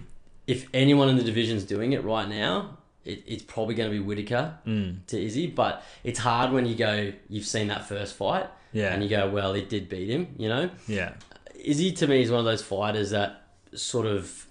if 0.46 0.66
anyone 0.74 1.08
in 1.08 1.16
the 1.16 1.24
division's 1.24 1.64
doing 1.64 1.92
it 1.92 2.04
right 2.04 2.28
now. 2.28 2.78
It, 3.04 3.22
it's 3.26 3.42
probably 3.42 3.74
going 3.74 3.90
to 3.90 3.94
be 3.94 4.00
Whitaker 4.00 4.56
Mm, 4.66 5.04
to 5.08 5.22
Izzy, 5.22 5.46
but 5.46 5.82
it's 6.04 6.18
hard 6.18 6.52
when 6.52 6.64
you 6.64 6.74
go. 6.74 7.12
You've 7.28 7.44
seen 7.44 7.68
that 7.68 7.86
first 7.86 8.16
fight, 8.16 8.46
yeah, 8.72 8.94
and 8.94 9.02
you 9.02 9.10
go, 9.10 9.28
"Well, 9.28 9.52
it 9.52 9.68
did 9.68 9.90
beat 9.90 10.08
him," 10.08 10.34
you 10.38 10.48
know. 10.48 10.70
yeah, 10.88 11.12
Izzy 11.54 11.92
to 11.92 12.06
me 12.06 12.22
is 12.22 12.30
one 12.30 12.38
of 12.38 12.46
those 12.46 12.62
fighters 12.62 13.10
that 13.10 13.42
sort 13.74 14.06
of 14.06 14.46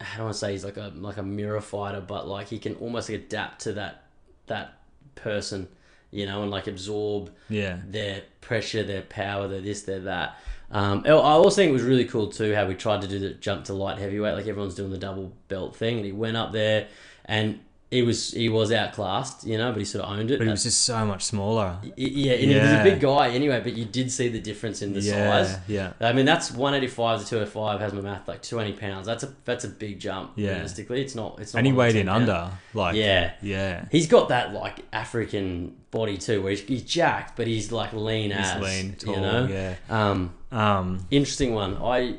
I 0.00 0.04
don't 0.16 0.26
want 0.26 0.34
to 0.34 0.38
say 0.38 0.52
he's 0.52 0.64
like 0.64 0.76
a 0.76 0.92
like 0.94 1.16
a 1.16 1.24
mirror 1.24 1.60
fighter, 1.60 2.00
but 2.00 2.28
like 2.28 2.46
he 2.46 2.60
can 2.60 2.76
almost 2.76 3.08
adapt 3.08 3.62
to 3.62 3.72
that 3.72 4.04
that 4.46 4.78
person, 5.16 5.66
you 6.10 6.26
know, 6.26 6.42
and 6.42 6.50
like 6.50 6.66
absorb 6.66 7.30
yeah, 7.48 7.78
their 7.86 8.22
pressure, 8.40 8.82
their 8.82 9.02
power, 9.02 9.48
their 9.48 9.60
this, 9.60 9.82
their 9.82 10.00
that. 10.00 10.38
Um, 10.70 11.04
I 11.06 11.10
also 11.10 11.56
think 11.56 11.70
it 11.70 11.72
was 11.72 11.82
really 11.82 12.06
cool 12.06 12.28
too 12.28 12.54
how 12.54 12.66
we 12.66 12.74
tried 12.74 13.02
to 13.02 13.08
do 13.08 13.18
the 13.18 13.30
jump 13.30 13.66
to 13.66 13.72
light 13.72 13.98
heavyweight, 13.98 14.34
like 14.34 14.46
everyone's 14.46 14.74
doing 14.74 14.90
the 14.90 14.98
double 14.98 15.32
belt 15.48 15.76
thing, 15.76 15.96
and 15.96 16.04
he 16.04 16.12
went 16.12 16.36
up 16.36 16.52
there, 16.52 16.88
and 17.24 17.60
he 17.90 18.02
was 18.02 18.32
he 18.32 18.48
was 18.48 18.72
outclassed, 18.72 19.46
you 19.46 19.56
know, 19.56 19.70
but 19.70 19.78
he 19.78 19.84
sort 19.84 20.04
of 20.04 20.10
owned 20.18 20.30
it. 20.32 20.38
but 20.38 20.44
he 20.44 20.50
was 20.50 20.64
just 20.64 20.82
so 20.82 21.06
much 21.06 21.22
smaller. 21.24 21.78
Y- 21.84 21.92
yeah, 21.96 22.32
and 22.32 22.50
he 22.50 22.58
was 22.58 22.72
a 22.72 22.82
big 22.82 23.00
guy 23.00 23.28
anyway, 23.30 23.60
but 23.60 23.74
you 23.74 23.84
did 23.84 24.10
see 24.10 24.28
the 24.28 24.40
difference 24.40 24.82
in 24.82 24.92
the 24.92 25.00
yeah, 25.00 25.44
size. 25.44 25.58
yeah, 25.68 25.92
I 26.00 26.12
mean, 26.12 26.26
that's 26.26 26.50
185 26.50 27.20
to 27.20 27.26
205 27.28 27.80
has 27.80 27.92
my 27.92 28.00
math 28.00 28.26
like 28.26 28.42
20 28.42 28.72
pounds. 28.72 29.06
That's 29.06 29.22
a 29.22 29.32
that's 29.44 29.62
a 29.64 29.68
big 29.68 30.00
jump. 30.00 30.32
Yeah. 30.34 30.54
realistically, 30.54 31.00
it's 31.00 31.14
not. 31.14 31.38
It's 31.40 31.54
not. 31.54 31.58
and 31.58 31.66
he 31.68 31.72
weighed 31.72 31.94
in 31.94 32.06
10 32.06 32.08
under, 32.08 32.50
like, 32.74 32.96
Yeah, 32.96 33.34
yeah, 33.40 33.84
he's 33.92 34.08
got 34.08 34.30
that 34.30 34.52
like 34.52 34.80
African 34.92 35.76
body 35.92 36.16
too, 36.18 36.42
where 36.42 36.50
he's, 36.50 36.60
he's 36.62 36.82
jacked, 36.82 37.36
but 37.36 37.46
he's 37.46 37.70
like 37.70 37.92
lean 37.92 38.32
he's 38.32 38.40
as 38.50 38.62
lean, 38.62 38.94
tall, 38.96 39.14
you 39.14 39.20
know. 39.20 39.46
yeah. 39.46 39.74
Um, 39.88 40.34
Um, 40.50 41.06
interesting 41.12 41.54
one. 41.54 41.76
I 41.76 42.16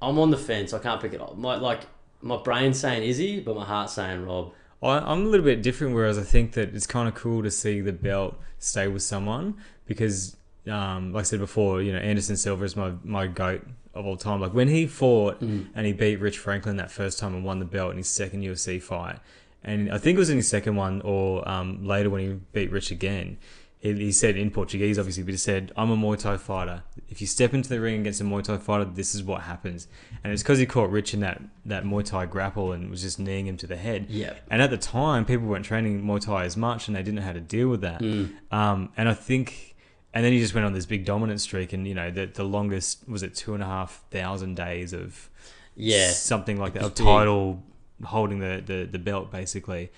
I'm 0.00 0.16
on 0.20 0.30
the 0.30 0.36
fence. 0.38 0.72
I 0.72 0.78
can't 0.78 1.00
pick 1.02 1.12
it 1.12 1.20
up. 1.20 1.36
My 1.36 1.56
like 1.56 1.80
my 2.22 2.36
brain's 2.36 2.78
saying 2.78 3.02
Izzy, 3.02 3.40
but 3.40 3.56
my 3.56 3.64
heart's 3.64 3.94
saying 3.94 4.24
Rob. 4.24 4.52
I'm 4.82 5.26
a 5.26 5.28
little 5.28 5.44
bit 5.44 5.62
different, 5.62 5.94
whereas 5.94 6.18
I 6.18 6.22
think 6.22 6.52
that 6.52 6.74
it's 6.74 6.86
kind 6.86 7.08
of 7.08 7.14
cool 7.14 7.42
to 7.42 7.50
see 7.50 7.80
the 7.80 7.92
belt 7.92 8.38
stay 8.58 8.86
with 8.88 9.02
someone 9.02 9.54
because, 9.86 10.36
um, 10.70 11.12
like 11.12 11.20
I 11.20 11.24
said 11.24 11.40
before, 11.40 11.82
you 11.82 11.92
know, 11.92 11.98
Anderson 11.98 12.36
Silva 12.36 12.64
is 12.64 12.76
my, 12.76 12.92
my 13.02 13.26
goat 13.26 13.66
of 13.94 14.06
all 14.06 14.16
time. 14.16 14.40
Like 14.40 14.54
when 14.54 14.68
he 14.68 14.86
fought 14.86 15.40
Mm. 15.40 15.66
and 15.74 15.86
he 15.86 15.92
beat 15.92 16.16
Rich 16.20 16.38
Franklin 16.38 16.76
that 16.76 16.90
first 16.90 17.18
time 17.18 17.34
and 17.34 17.44
won 17.44 17.58
the 17.58 17.64
belt 17.64 17.90
in 17.90 17.96
his 17.96 18.08
second 18.08 18.42
UFC 18.42 18.80
fight, 18.80 19.18
and 19.64 19.90
I 19.92 19.98
think 19.98 20.16
it 20.16 20.18
was 20.20 20.30
in 20.30 20.36
his 20.36 20.46
second 20.48 20.76
one 20.76 21.00
or 21.02 21.48
um, 21.48 21.84
later 21.84 22.08
when 22.10 22.20
he 22.20 22.28
beat 22.52 22.70
Rich 22.70 22.90
again. 22.92 23.38
He, 23.80 24.10
said 24.10 24.36
in 24.36 24.50
Portuguese, 24.50 24.98
obviously, 24.98 25.22
but 25.22 25.30
he 25.30 25.36
said, 25.38 25.70
"I'm 25.76 25.90
a 25.90 25.96
Muay 25.96 26.18
Thai 26.18 26.36
fighter. 26.36 26.82
If 27.08 27.20
you 27.20 27.28
step 27.28 27.54
into 27.54 27.68
the 27.68 27.80
ring 27.80 28.00
against 28.00 28.20
a 28.20 28.24
Muay 28.24 28.42
Thai 28.42 28.56
fighter, 28.56 28.84
this 28.84 29.14
is 29.14 29.22
what 29.22 29.42
happens." 29.42 29.86
And 30.24 30.32
it's 30.32 30.42
because 30.42 30.58
he 30.58 30.66
caught 30.66 30.90
Rich 30.90 31.14
in 31.14 31.20
that 31.20 31.40
that 31.64 31.84
Muay 31.84 32.04
Thai 32.04 32.26
grapple 32.26 32.72
and 32.72 32.90
was 32.90 33.02
just 33.02 33.20
kneeing 33.20 33.46
him 33.46 33.56
to 33.58 33.68
the 33.68 33.76
head. 33.76 34.06
Yeah. 34.08 34.34
And 34.50 34.60
at 34.60 34.70
the 34.70 34.78
time, 34.78 35.24
people 35.24 35.46
weren't 35.46 35.64
training 35.64 36.02
Muay 36.02 36.20
Thai 36.20 36.44
as 36.44 36.56
much, 36.56 36.88
and 36.88 36.96
they 36.96 37.02
didn't 37.04 37.16
know 37.20 37.22
how 37.22 37.32
to 37.32 37.40
deal 37.40 37.68
with 37.68 37.82
that. 37.82 38.00
Mm. 38.00 38.32
Um, 38.50 38.88
and 38.96 39.08
I 39.08 39.14
think, 39.14 39.76
and 40.12 40.24
then 40.24 40.32
he 40.32 40.40
just 40.40 40.54
went 40.54 40.66
on 40.66 40.72
this 40.72 40.86
big 40.86 41.04
dominant 41.04 41.40
streak, 41.40 41.72
and 41.72 41.86
you 41.86 41.94
know, 41.94 42.10
the 42.10 42.26
the 42.26 42.44
longest 42.44 43.08
was 43.08 43.22
it 43.22 43.36
two 43.36 43.54
and 43.54 43.62
a 43.62 43.66
half 43.66 44.02
thousand 44.10 44.56
days 44.56 44.92
of 44.92 45.30
Yeah. 45.76 46.10
something 46.10 46.58
like 46.58 46.72
that, 46.72 46.80
It 46.80 46.86
a 46.86 46.88
was 46.88 46.94
big. 46.98 47.06
title 47.06 47.62
holding 48.02 48.40
the, 48.40 48.60
the 48.66 48.88
the 48.90 48.98
belt 48.98 49.30
basically. 49.30 49.90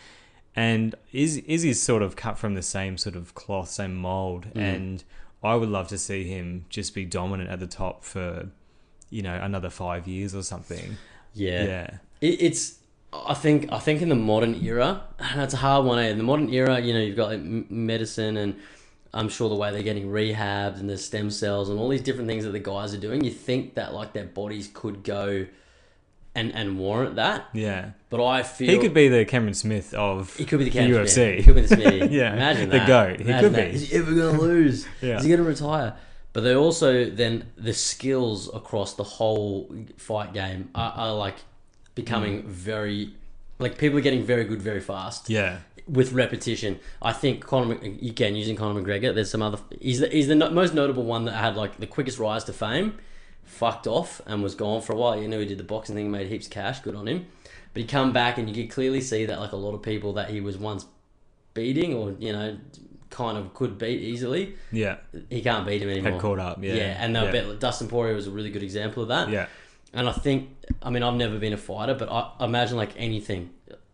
And 0.57 0.95
is 1.13 1.39
Izzy's 1.39 1.81
sort 1.81 2.03
of 2.03 2.17
cut 2.17 2.37
from 2.39 2.55
the 2.55 2.63
same 2.63 2.99
sort 2.99 3.17
of 3.17 3.35
cloth, 3.35 3.71
same 3.71 3.95
mold, 3.97 4.47
Mm. 4.55 4.61
and 4.61 5.05
I 5.43 5.55
would 5.55 5.69
love 5.69 5.89
to 5.89 5.99
see 5.99 6.25
him 6.25 6.67
just 6.69 6.95
be 6.95 7.05
dominant 7.05 7.49
at 7.51 7.61
the 7.61 7.67
top 7.67 8.05
for, 8.05 8.49
you 9.11 9.23
know, 9.23 9.39
another 9.41 9.71
five 9.71 10.07
years 10.09 10.35
or 10.35 10.43
something. 10.43 10.97
Yeah. 11.35 11.65
yeah. 11.65 11.91
It, 12.21 12.43
it's. 12.43 12.79
I 13.13 13.35
think. 13.35 13.73
I 13.73 13.79
think 13.79 14.03
in 14.03 14.09
the 14.09 14.15
modern 14.15 14.55
era, 14.57 15.03
and 15.19 15.41
it's 15.41 15.55
a 15.55 15.59
hard 15.59 15.85
one. 15.85 15.99
Eh? 15.99 16.09
In 16.09 16.19
the 16.19 16.25
modern 16.25 16.53
era, 16.53 16.79
you 16.81 16.93
know, 16.93 17.01
you've 17.01 17.17
got 17.17 17.31
like 17.31 17.41
medicine, 17.43 18.37
and 18.37 18.57
I'm 19.15 19.29
sure 19.29 19.49
the 19.49 19.55
way 19.57 19.73
they're 19.73 19.83
getting 19.83 20.09
rehabbed 20.09 20.79
and 20.79 20.89
the 20.89 20.99
stem 20.99 21.31
cells 21.31 21.69
and 21.71 21.79
all 21.79 21.89
these 21.89 22.03
different 22.03 22.29
things 22.29 22.45
that 22.45 22.51
the 22.51 22.61
guys 22.61 22.93
are 22.95 22.99
doing. 22.99 23.25
You 23.25 23.31
think 23.31 23.75
that 23.75 23.95
like 23.95 24.13
their 24.13 24.27
bodies 24.27 24.71
could 24.73 25.03
go, 25.03 25.47
and 26.35 26.55
and 26.55 26.79
warrant 26.79 27.16
that. 27.16 27.49
Yeah. 27.53 27.90
But 28.09 28.25
I 28.25 28.43
feel 28.43 28.71
He 28.71 28.79
could 28.79 28.95
be 28.95 29.09
the 29.09 29.25
Cameron 29.25 29.55
Smith 29.55 29.95
of 29.95 30.35
He 30.37 30.45
could 30.45 30.59
be 30.59 30.64
the 30.64 30.71
Cameron 30.71 31.07
UFC. 31.07 31.09
Smith. 31.11 31.37
He 31.37 31.43
could 31.43 31.55
be 31.55 31.61
the 31.62 31.69
Smith. 31.69 32.11
Yeah, 32.11 32.33
imagine 32.33 32.71
the 32.71 32.79
that. 32.79 32.87
goat. 32.88 33.19
He 33.21 33.25
Imagine 33.25 33.51
could 33.51 33.59
that. 33.59 33.71
be. 33.71 33.77
Is 33.77 33.90
he 33.90 33.97
ever 33.97 34.11
gonna 34.12 34.40
lose? 34.40 34.87
Yeah. 35.01 35.19
Is 35.19 35.25
he 35.25 35.31
gonna 35.31 35.43
retire? 35.43 35.97
But 36.33 36.43
they 36.43 36.55
also 36.55 37.11
then 37.11 37.49
the 37.57 37.73
skills 37.73 38.53
across 38.55 38.95
the 38.95 39.05
whole 39.05 39.75
fight 39.97 40.33
game 40.33 40.71
are, 40.75 40.93
are 40.93 41.14
like 41.14 41.37
becoming 41.95 42.45
mm. 42.45 42.47
very 42.47 43.14
like 43.59 43.79
people 43.79 43.99
are 43.99 44.03
getting 44.03 44.25
very 44.25 44.45
good 44.45 44.62
very 44.62 44.81
fast 44.81 45.29
Yeah. 45.29 45.59
with 45.88 46.12
repetition. 46.12 46.79
I 47.03 47.12
think 47.12 47.45
Conor 47.45 47.75
again 47.83 48.37
using 48.37 48.55
Conor 48.57 48.81
McGregor. 48.81 49.14
There's 49.14 49.31
some 49.31 49.43
other. 49.43 49.59
He's 49.81 50.01
the, 50.01 50.09
he's 50.09 50.29
the 50.29 50.37
no- 50.37 50.51
most 50.51 50.75
notable 50.75 51.03
one 51.03 51.25
that 51.25 51.33
had 51.33 51.57
like 51.57 51.79
the 51.79 51.87
quickest 51.87 52.19
rise 52.19 52.45
to 52.45 52.53
fame. 52.53 52.99
Fucked 53.51 53.87
off 53.87 54.23
and 54.27 54.43
was 54.43 54.55
gone 54.55 54.81
for 54.81 54.93
a 54.93 54.97
while. 54.97 55.21
You 55.21 55.29
know 55.29 55.41
he 55.41 55.45
did 55.45 55.59
the 55.59 55.65
boxing 55.65 55.97
thing, 55.97 56.11
made 56.11 56.29
heaps 56.29 56.47
of 56.47 56.53
cash. 56.53 56.81
Good 56.81 56.95
on 56.95 57.07
him. 57.07 57.27
But 57.75 57.83
he 57.83 57.87
come 57.87 58.13
back 58.13 58.39
and 58.39 58.49
you 58.49 58.55
could 58.55 58.73
clearly 58.73 59.01
see 59.01 59.27
that 59.27 59.39
like 59.39 59.53
a 59.53 59.57
lot 59.57 59.75
of 59.75 59.83
people 59.83 60.15
that 60.15 60.31
he 60.31 60.41
was 60.41 60.57
once 60.57 60.87
beating 61.53 61.95
or 61.95 62.15
you 62.19 62.33
know 62.33 62.57
kind 63.11 63.37
of 63.37 63.53
could 63.53 63.77
beat 63.77 64.01
easily. 64.01 64.55
Yeah. 64.73 64.97
He 65.29 65.43
can't 65.43 65.67
beat 65.67 65.83
him 65.83 65.91
anymore. 65.91 66.13
Had 66.13 66.21
caught 66.21 66.39
up. 66.39 66.63
Yeah. 66.63 66.75
Yeah, 66.75 67.05
and 67.05 67.13
yeah. 67.13 67.31
bet 67.31 67.61
Dustin 67.61 67.89
Poirier 67.89 68.15
was 68.15 68.27
a 68.27 68.31
really 68.31 68.51
good 68.51 68.63
example 68.63 69.03
of 69.03 69.09
that. 69.09 69.29
Yeah. 69.29 69.47
And 69.93 70.09
I 70.09 70.13
think, 70.13 70.51
I 70.81 70.91
mean, 70.91 71.03
I've 71.03 71.15
never 71.15 71.39
been 71.39 71.53
a 71.53 71.59
fighter, 71.59 71.95
but 71.95 72.09
I 72.09 72.31
I 72.39 72.45
imagine 72.45 72.77
like 72.77 72.93
anything, 72.97 73.51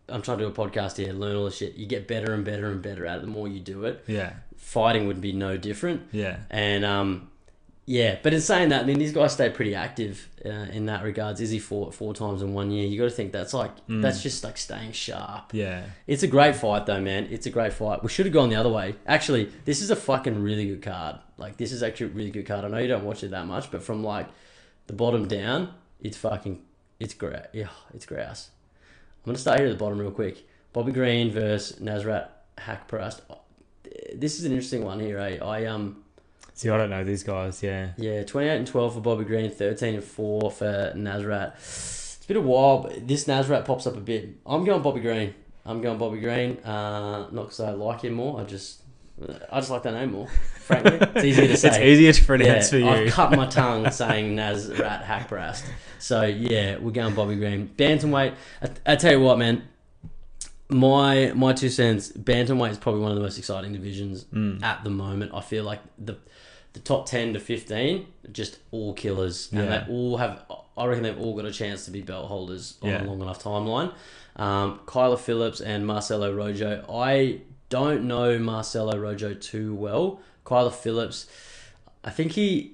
I'm 0.07 0.21
trying 0.21 0.37
to 0.37 0.45
do 0.45 0.49
a 0.49 0.53
podcast 0.53 0.97
here, 0.97 1.11
learn 1.11 1.35
all 1.35 1.45
this 1.45 1.57
shit. 1.57 1.75
You 1.75 1.87
get 1.87 2.07
better 2.07 2.33
and 2.33 2.45
better 2.45 2.69
and 2.69 2.81
better 2.81 3.05
at 3.05 3.17
it 3.17 3.21
the 3.21 3.27
more 3.27 3.47
you 3.47 3.59
do 3.59 3.85
it. 3.85 4.03
Yeah. 4.07 4.33
Fighting 4.55 5.07
would 5.07 5.19
be 5.19 5.33
no 5.33 5.57
different. 5.57 6.03
Yeah. 6.11 6.37
And 6.49 6.85
um, 6.85 7.29
yeah, 7.89 8.17
but 8.21 8.33
in 8.33 8.41
saying 8.41 8.69
that, 8.69 8.81
I 8.81 8.85
mean, 8.85 8.99
these 8.99 9.13
guys 9.13 9.31
stay 9.31 9.49
pretty 9.49 9.73
active 9.73 10.27
uh, 10.45 10.49
in 10.49 10.87
that 10.87 11.03
regards. 11.05 11.39
Izzy 11.39 11.57
fought 11.57 11.93
four 11.93 12.13
times 12.13 12.41
in 12.41 12.53
one 12.53 12.69
year. 12.69 12.85
You 12.85 12.99
got 12.99 13.05
to 13.05 13.11
think 13.11 13.31
that's 13.31 13.53
like 13.53 13.71
that's 13.87 14.21
just 14.21 14.43
like 14.43 14.57
staying 14.57 14.91
sharp. 14.91 15.53
Yeah. 15.53 15.85
It's 16.05 16.21
a 16.21 16.27
great 16.27 16.57
fight 16.57 16.85
though, 16.85 16.99
man. 16.99 17.29
It's 17.31 17.45
a 17.45 17.49
great 17.49 17.71
fight. 17.71 18.03
We 18.03 18.09
should 18.09 18.25
have 18.25 18.33
gone 18.33 18.49
the 18.49 18.57
other 18.57 18.67
way. 18.69 18.95
Actually, 19.05 19.45
this 19.63 19.81
is 19.81 19.89
a 19.89 19.95
fucking 19.95 20.43
really 20.43 20.67
good 20.67 20.81
card. 20.81 21.19
Like 21.37 21.55
this 21.55 21.71
is 21.71 21.81
actually 21.81 22.07
a 22.07 22.09
really 22.09 22.29
good 22.29 22.45
card. 22.45 22.65
I 22.65 22.67
know 22.67 22.77
you 22.77 22.89
don't 22.89 23.05
watch 23.05 23.23
it 23.23 23.31
that 23.31 23.47
much, 23.47 23.71
but 23.71 23.81
from 23.81 24.03
like 24.03 24.27
the 24.87 24.93
bottom 24.93 25.25
down, 25.25 25.73
it's 26.01 26.17
fucking 26.17 26.61
it's 26.99 27.13
great. 27.13 27.45
Yeah, 27.53 27.69
it's 27.93 28.05
grouse. 28.05 28.49
I'm 29.23 29.31
gonna 29.31 29.37
start 29.37 29.59
here 29.59 29.69
at 29.69 29.71
the 29.71 29.77
bottom 29.77 29.97
real 29.97 30.11
quick. 30.11 30.45
Bobby 30.73 30.91
Green 30.91 31.31
versus 31.31 31.79
Nasrat 31.79 32.27
Haqparast. 32.57 33.21
This 34.13 34.39
is 34.39 34.43
an 34.43 34.51
interesting 34.51 34.83
one 34.83 34.99
here, 34.99 35.19
eh? 35.19 35.37
I 35.41 35.67
um 35.67 36.03
See, 36.57 36.69
I 36.71 36.77
don't 36.77 36.89
know 36.89 37.03
these 37.03 37.21
guys. 37.21 37.61
Yeah. 37.61 37.91
yeah, 37.97 38.23
28 38.23 38.57
and 38.57 38.65
12 38.67 38.95
for 38.95 38.99
Bobby 38.99 39.25
Green, 39.25 39.51
13 39.51 39.93
and 39.93 40.03
4 40.03 40.49
for 40.49 40.91
Nasrat. 40.95 41.53
It's 41.55 42.25
been 42.27 42.37
a 42.37 42.41
while, 42.41 42.79
but 42.79 43.07
this 43.07 43.25
Nasrat 43.25 43.63
pops 43.63 43.85
up 43.85 43.95
a 43.95 43.99
bit. 43.99 44.29
I'm 44.43 44.65
going 44.65 44.81
Bobby 44.81 44.99
Green. 45.01 45.35
I'm 45.67 45.81
going 45.81 45.99
Bobby 45.99 46.19
Green. 46.19 46.57
Uh, 46.63 47.27
not 47.31 47.43
because 47.43 47.59
I 47.59 47.69
like 47.71 48.01
him 48.01 48.13
more. 48.13 48.41
I 48.41 48.43
just, 48.43 48.81
I 49.51 49.59
just 49.59 49.69
like 49.69 49.83
that 49.83 49.93
name 49.93 50.13
more. 50.13 50.27
Frankly, 50.61 50.97
it's 51.15 51.25
easier 51.25 51.47
to 51.47 51.57
say. 51.57 51.67
It's 51.69 51.77
easier 51.77 52.11
to 52.11 52.21
Yeah, 52.21 52.25
pronounce 52.25 52.69
for 52.71 52.77
you. 52.79 52.89
I've 52.89 53.11
cut 53.11 53.33
my 53.33 53.45
tongue 53.61 53.91
saying 53.91 54.35
Nasrat 54.35 55.05
Haqparast. 55.05 55.63
So 55.99 56.23
yeah, 56.23 56.77
we're 56.79 56.89
going 56.89 57.13
Bobby 57.13 57.35
Green. 57.35 57.69
Bantamweight. 57.77 58.33
I, 58.63 58.93
I 58.93 58.95
tell 58.95 59.11
you 59.11 59.21
what, 59.21 59.37
man. 59.37 59.61
My 60.69 61.31
my 61.35 61.53
two 61.53 61.69
cents. 61.69 62.11
Bantamweight 62.11 62.71
is 62.71 62.77
probably 62.77 63.01
one 63.01 63.11
of 63.11 63.15
the 63.15 63.21
most 63.23 63.37
exciting 63.37 63.71
divisions 63.73 64.25
Mm. 64.25 64.61
at 64.63 64.83
the 64.83 64.89
moment. 64.89 65.31
I 65.35 65.41
feel 65.41 65.63
like 65.63 65.79
the 65.97 66.17
the 66.73 66.79
top 66.79 67.05
ten 67.07 67.33
to 67.33 67.39
fifteen 67.39 68.07
just 68.31 68.57
all 68.71 68.93
killers, 68.93 69.49
and 69.51 69.61
Yeah. 69.63 69.83
they 69.85 69.91
all 69.93 70.17
have. 70.17 70.43
I 70.77 70.85
reckon 70.85 71.03
they've 71.03 71.17
all 71.19 71.35
got 71.35 71.45
a 71.45 71.51
chance 71.51 71.85
to 71.85 71.91
be 71.91 72.01
belt 72.01 72.27
holders 72.27 72.77
on 72.83 72.89
Yeah. 72.89 73.03
a 73.03 73.05
long 73.05 73.21
enough 73.21 73.41
timeline. 73.43 73.91
Um, 74.35 74.79
Kyler 74.85 75.17
Phillips 75.17 75.59
and 75.61 75.87
Marcelo 75.87 76.31
Rojo. 76.33 76.85
I 76.87 77.41
don't 77.69 78.03
know 78.03 78.37
Marcelo 78.37 78.95
Rojo 78.97 79.33
too 79.33 79.73
well. 79.73 80.19
Kyler 80.45 80.71
Phillips, 80.71 81.25
I 82.03 82.11
think 82.11 82.33
he, 82.33 82.73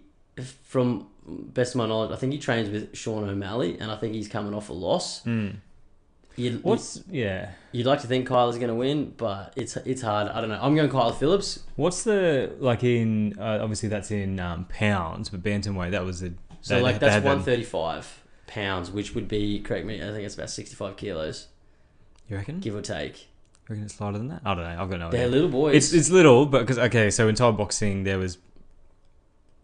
from 0.64 1.08
best 1.26 1.74
of 1.74 1.78
my 1.78 1.88
knowledge, 1.88 2.12
I 2.12 2.18
think 2.18 2.34
he 2.34 2.40
trains 2.40 2.70
with 2.70 2.96
Sean 2.96 3.28
O'Malley, 3.30 3.78
and 3.80 3.90
I 3.90 3.96
think 3.96 4.14
he's 4.14 4.28
coming 4.28 4.54
off 4.54 4.70
a 4.70 4.74
loss. 4.74 5.24
Mm. 5.24 5.56
You'd, 6.36 6.64
What's 6.64 7.02
yeah? 7.12 7.52
you'd 7.72 7.86
like 7.86 8.02
to 8.02 8.08
think 8.08 8.28
Kyler's 8.28 8.56
going 8.58 8.70
to 8.70 8.74
win, 8.76 9.14
but 9.18 9.54
it's 9.56 9.76
it's 9.78 10.02
hard. 10.02 10.28
I 10.30 10.42
don't 10.42 10.50
know. 10.50 10.60
I'm 10.62 10.76
going 10.76 10.90
Kyler 10.90 11.16
Phillips. 11.16 11.60
What's 11.76 12.04
the 12.04 12.52
like 12.60 12.84
in? 12.84 13.38
Uh, 13.40 13.60
obviously, 13.62 13.90
that's 13.90 14.10
in 14.10 14.40
um, 14.40 14.66
pounds, 14.66 15.30
but 15.30 15.44
bantamweight 15.44 15.92
that 15.92 16.04
was 16.04 16.22
the. 16.22 16.34
So 16.62 16.76
they- 16.76 16.82
like 16.82 16.96
they 16.96 17.00
that's 17.08 17.14
had 17.16 17.24
that- 17.24 17.36
one 17.36 17.44
thirty 17.44 17.64
five 17.64 18.24
pounds, 18.48 18.90
which 18.92 19.14
would 19.14 19.28
be 19.28 19.60
correct 19.60 19.86
me. 19.86 19.98
I 20.02 20.12
think 20.12 20.26
it's 20.26 20.34
about 20.36 20.50
sixty 20.50 20.76
five 20.76 20.98
kilos, 20.98 21.48
You 22.28 22.38
reckon? 22.38 22.60
give 22.60 22.76
or 22.76 22.82
take. 22.82 23.22
You 23.70 23.76
reckon 23.76 23.86
it's 23.86 24.02
lighter 24.02 24.18
than 24.18 24.30
that? 24.30 24.42
I 24.44 24.56
don't 24.56 24.64
know. 24.64 24.82
I've 24.84 24.90
got 24.90 25.00
no 25.00 25.10
They're 25.12 25.22
idea. 25.28 25.32
little 25.32 25.50
boys. 25.50 25.76
It's 25.76 25.94
it's 25.94 26.10
little, 26.10 26.48
but 26.48 26.62
because 26.62 26.80
okay, 26.80 27.12
so 27.12 27.28
in 27.28 27.36
Thai 27.36 27.52
boxing 27.52 28.06
there 28.06 28.18
was 28.18 28.40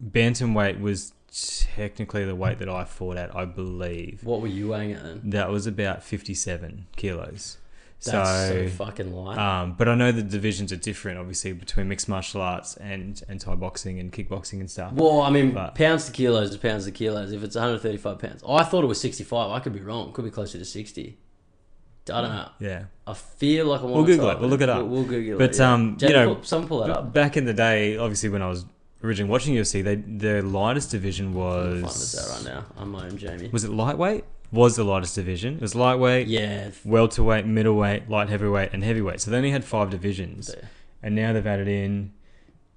bantamweight 0.04 0.80
was 0.80 1.12
technically 1.30 2.24
the 2.24 2.34
weight 2.34 2.58
that 2.58 2.68
I 2.68 2.84
fought 2.84 3.16
at, 3.16 3.34
I 3.34 3.44
believe. 3.44 4.24
what 4.24 4.40
were 4.40 4.46
you 4.48 4.68
weighing 4.68 4.92
at 4.92 5.02
then? 5.02 5.20
That 5.24 5.50
was 5.50 5.66
about 5.66 6.02
fifty-seven 6.02 6.86
kilos. 6.96 7.56
That's 8.02 8.48
so, 8.48 8.66
so, 8.66 8.68
fucking 8.70 9.12
light. 9.14 9.36
um, 9.36 9.74
but 9.74 9.86
I 9.86 9.94
know 9.94 10.10
the 10.10 10.22
divisions 10.22 10.72
are 10.72 10.76
different, 10.76 11.18
obviously, 11.18 11.52
between 11.52 11.86
mixed 11.88 12.08
martial 12.08 12.40
arts 12.40 12.74
and 12.78 13.22
and 13.28 13.38
Thai 13.40 13.56
boxing 13.56 13.98
and 14.00 14.10
kickboxing 14.10 14.60
and 14.60 14.70
stuff. 14.70 14.92
Well, 14.94 15.20
I 15.20 15.28
mean, 15.30 15.52
But- 15.52 15.74
pounds 15.74 16.06
to 16.06 16.12
kilos 16.12 16.50
is 16.50 16.56
pounds 16.56 16.86
to 16.86 16.92
kilos. 16.92 17.30
If 17.32 17.42
it's 17.44 17.56
135 17.56 18.18
pounds, 18.18 18.42
I 18.48 18.64
thought 18.64 18.84
it 18.84 18.86
was 18.86 18.98
65. 19.00 19.50
I 19.50 19.60
could 19.60 19.74
be 19.74 19.80
wrong. 19.80 20.12
Could 20.12 20.24
be 20.24 20.30
closer 20.30 20.56
to 20.58 20.64
60. 20.64 21.18
I 22.10 22.20
don't 22.22 22.30
know. 22.32 22.48
Yeah. 22.58 22.84
I 23.06 23.12
feel 23.12 23.66
like 23.66 23.80
I 23.80 23.84
want 23.84 23.96
We'll 23.96 24.06
to 24.06 24.12
Google 24.12 24.30
it. 24.30 24.40
We'll 24.40 24.48
look 24.48 24.62
it 24.62 24.70
up. 24.70 24.78
We'll, 24.78 24.88
we'll 24.88 25.04
Google 25.04 25.38
But, 25.38 25.50
it. 25.50 25.58
yeah. 25.58 25.72
um, 25.74 25.98
you 26.00 26.08
know, 26.08 26.34
pull- 26.36 26.44
someone 26.44 26.68
pull 26.68 26.84
B- 26.86 26.90
up. 26.90 27.12
back 27.12 27.36
in 27.36 27.44
the 27.44 27.52
day, 27.52 27.98
obviously, 27.98 28.30
when 28.30 28.40
I 28.40 28.48
was 28.48 28.64
originally 29.02 29.30
watching 29.30 29.54
UFC, 29.54 29.82
they 29.82 29.96
their 29.96 30.42
lightest 30.42 30.90
division 30.90 31.34
was 31.34 31.80
find 31.82 31.84
this 31.94 32.18
out 32.18 32.36
right 32.36 32.44
now. 32.54 32.64
I'm 32.76 32.90
my 32.90 33.06
own 33.06 33.16
Jamie. 33.16 33.48
was 33.48 33.64
it 33.64 33.70
lightweight? 33.70 34.24
Was 34.52 34.74
the 34.76 34.84
lightest 34.84 35.14
division? 35.14 35.54
It 35.54 35.60
was 35.60 35.74
lightweight, 35.76 36.26
Yeah. 36.26 36.70
welterweight, 36.84 37.46
middleweight, 37.46 38.08
light 38.10 38.28
heavyweight, 38.28 38.70
and 38.72 38.82
heavyweight. 38.82 39.20
So 39.20 39.30
they 39.30 39.36
only 39.36 39.52
had 39.52 39.64
five 39.64 39.90
divisions, 39.90 40.48
there. 40.48 40.70
and 41.02 41.14
now 41.14 41.32
they've 41.32 41.46
added 41.46 41.68
in 41.68 42.12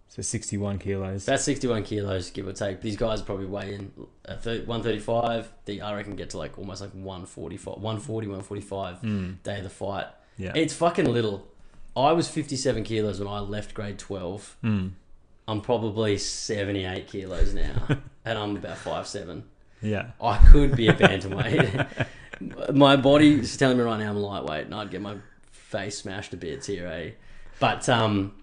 so 0.07 0.21
sixty-one 0.21 0.77
kilos. 0.77 1.27
About 1.27 1.39
61 1.39 1.81
kilos, 1.83 2.29
give 2.29 2.47
or 2.47 2.53
take. 2.53 2.81
These 2.81 2.95
guys 2.97 3.23
probably 3.23 3.47
weigh 3.47 3.73
in 3.73 3.91
at 4.25 4.45
135. 4.45 5.51
They, 5.65 5.81
I 5.81 5.95
reckon, 5.95 6.15
get 6.15 6.29
to 6.31 6.37
like 6.37 6.59
almost 6.59 6.81
like 6.81 6.91
145, 6.91 7.77
140, 7.81 8.27
145 8.27 9.01
Mm, 9.01 9.41
day 9.41 9.57
of 9.57 9.63
the 9.63 9.69
fight. 9.71 10.05
yeah. 10.37 10.51
It's 10.55 10.75
fucking 10.75 11.11
little. 11.11 11.47
I 11.95 12.11
was 12.11 12.27
57 12.27 12.83
kilos 12.83 13.17
when 13.19 13.27
I 13.27 13.39
left 13.39 13.73
grade 13.73 13.97
12. 13.97 14.57
Mm, 14.63 14.91
I'm 15.47 15.61
probably 15.61 16.17
78 16.17 17.07
kilos 17.07 17.53
now, 17.53 17.87
and 18.25 18.37
I'm 18.37 18.55
about 18.55 18.77
five 18.77 19.07
seven. 19.07 19.43
yeah. 19.81 20.11
I 20.21 20.37
could 20.37 20.75
be 20.75 20.87
a 20.87 20.93
bantamweight. 20.93 22.07
my 22.73 22.95
body's 22.95 23.55
telling 23.57 23.77
me 23.77 23.83
right 23.83 23.99
now 23.99 24.09
I'm 24.09 24.17
lightweight, 24.17 24.65
and 24.65 24.75
I'd 24.75 24.91
get 24.91 25.01
my 25.01 25.17
face 25.51 25.99
smashed 25.99 26.31
to 26.31 26.37
bits 26.37 26.67
here, 26.67 26.87
eh? 26.87 27.11
But 27.59 27.87
um, 27.89 28.33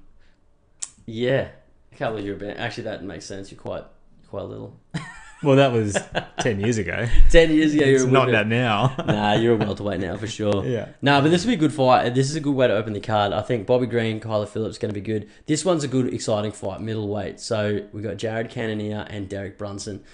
yeah, 1.07 1.49
I 1.93 1.97
can't 1.97 2.13
believe 2.13 2.27
you're 2.27 2.37
a 2.37 2.39
band. 2.39 2.59
Actually, 2.59 2.85
that 2.85 3.03
makes 3.03 3.25
sense. 3.25 3.51
You're 3.51 3.61
quite 3.61 3.85
quite 4.29 4.45
little. 4.45 4.79
Well, 5.43 5.57
that 5.57 5.73
was 5.73 5.97
ten 6.39 6.61
years 6.61 6.77
ago. 6.77 7.07
Ten 7.31 7.51
years 7.51 7.75
ago, 7.75 7.85
it's 7.85 8.03
you're 8.03 8.09
a 8.09 8.13
not 8.13 8.31
that 8.31 8.47
now. 8.47 8.95
Nah, 9.07 9.35
you're 9.35 9.55
a 9.55 9.57
welterweight 9.57 10.01
now 10.01 10.17
for 10.17 10.27
sure. 10.27 10.65
yeah. 10.67 10.89
No, 11.01 11.23
but 11.23 11.31
this 11.31 11.45
will 11.45 11.51
be 11.51 11.55
a 11.55 11.59
good 11.59 11.73
fight. 11.73 12.15
This 12.15 12.29
is 12.29 12.37
a 12.37 12.41
good 12.41 12.55
way 12.55 12.69
to 12.69 12.75
open 12.75 12.93
the 12.93 13.01
card. 13.01 13.33
I 13.33 13.41
think 13.41 13.67
Bobby 13.67 13.87
Green, 13.87 14.21
Kyler 14.21 14.49
Phillips 14.49 14.77
going 14.77 14.93
to 14.93 15.01
be 15.01 15.05
good. 15.05 15.31
This 15.47 15.65
one's 15.65 15.83
a 15.83 15.89
good, 15.89 16.13
exciting 16.13 16.53
fight, 16.53 16.81
middleweight. 16.81 17.41
So 17.41 17.87
we've 17.93 18.05
got 18.05 18.19
Jared 18.19 18.51
Cannonier 18.51 19.07
and 19.09 19.29
Derek 19.29 19.57
Brunson. 19.57 20.05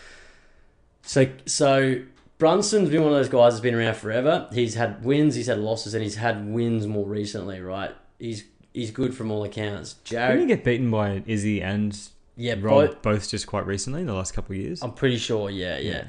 So, 1.02 1.28
so 1.46 2.02
Brunson's 2.38 2.90
been 2.90 3.02
one 3.02 3.12
of 3.12 3.18
those 3.18 3.28
guys 3.28 3.54
that's 3.54 3.62
been 3.62 3.74
around 3.74 3.96
forever. 3.96 4.48
He's 4.52 4.74
had 4.74 5.04
wins, 5.04 5.34
he's 5.34 5.46
had 5.46 5.58
losses, 5.58 5.94
and 5.94 6.02
he's 6.02 6.16
had 6.16 6.46
wins 6.46 6.86
more 6.86 7.06
recently. 7.06 7.60
Right? 7.60 7.92
He's 8.18 8.44
he's 8.72 8.90
good 8.90 9.14
from 9.14 9.30
all 9.30 9.42
accounts. 9.42 9.94
Didn't 10.04 10.42
you 10.42 10.46
get 10.46 10.62
beaten 10.62 10.90
by 10.90 11.22
Izzy 11.26 11.62
and 11.62 11.98
yeah, 12.36 12.54
Rob 12.60 12.88
both, 12.88 13.02
both 13.02 13.30
just 13.30 13.46
quite 13.46 13.66
recently 13.66 14.00
in 14.00 14.06
the 14.06 14.14
last 14.14 14.32
couple 14.32 14.54
of 14.54 14.60
years? 14.60 14.82
I'm 14.82 14.92
pretty 14.92 15.18
sure. 15.18 15.50
Yeah, 15.50 15.78
yeah. 15.78 16.04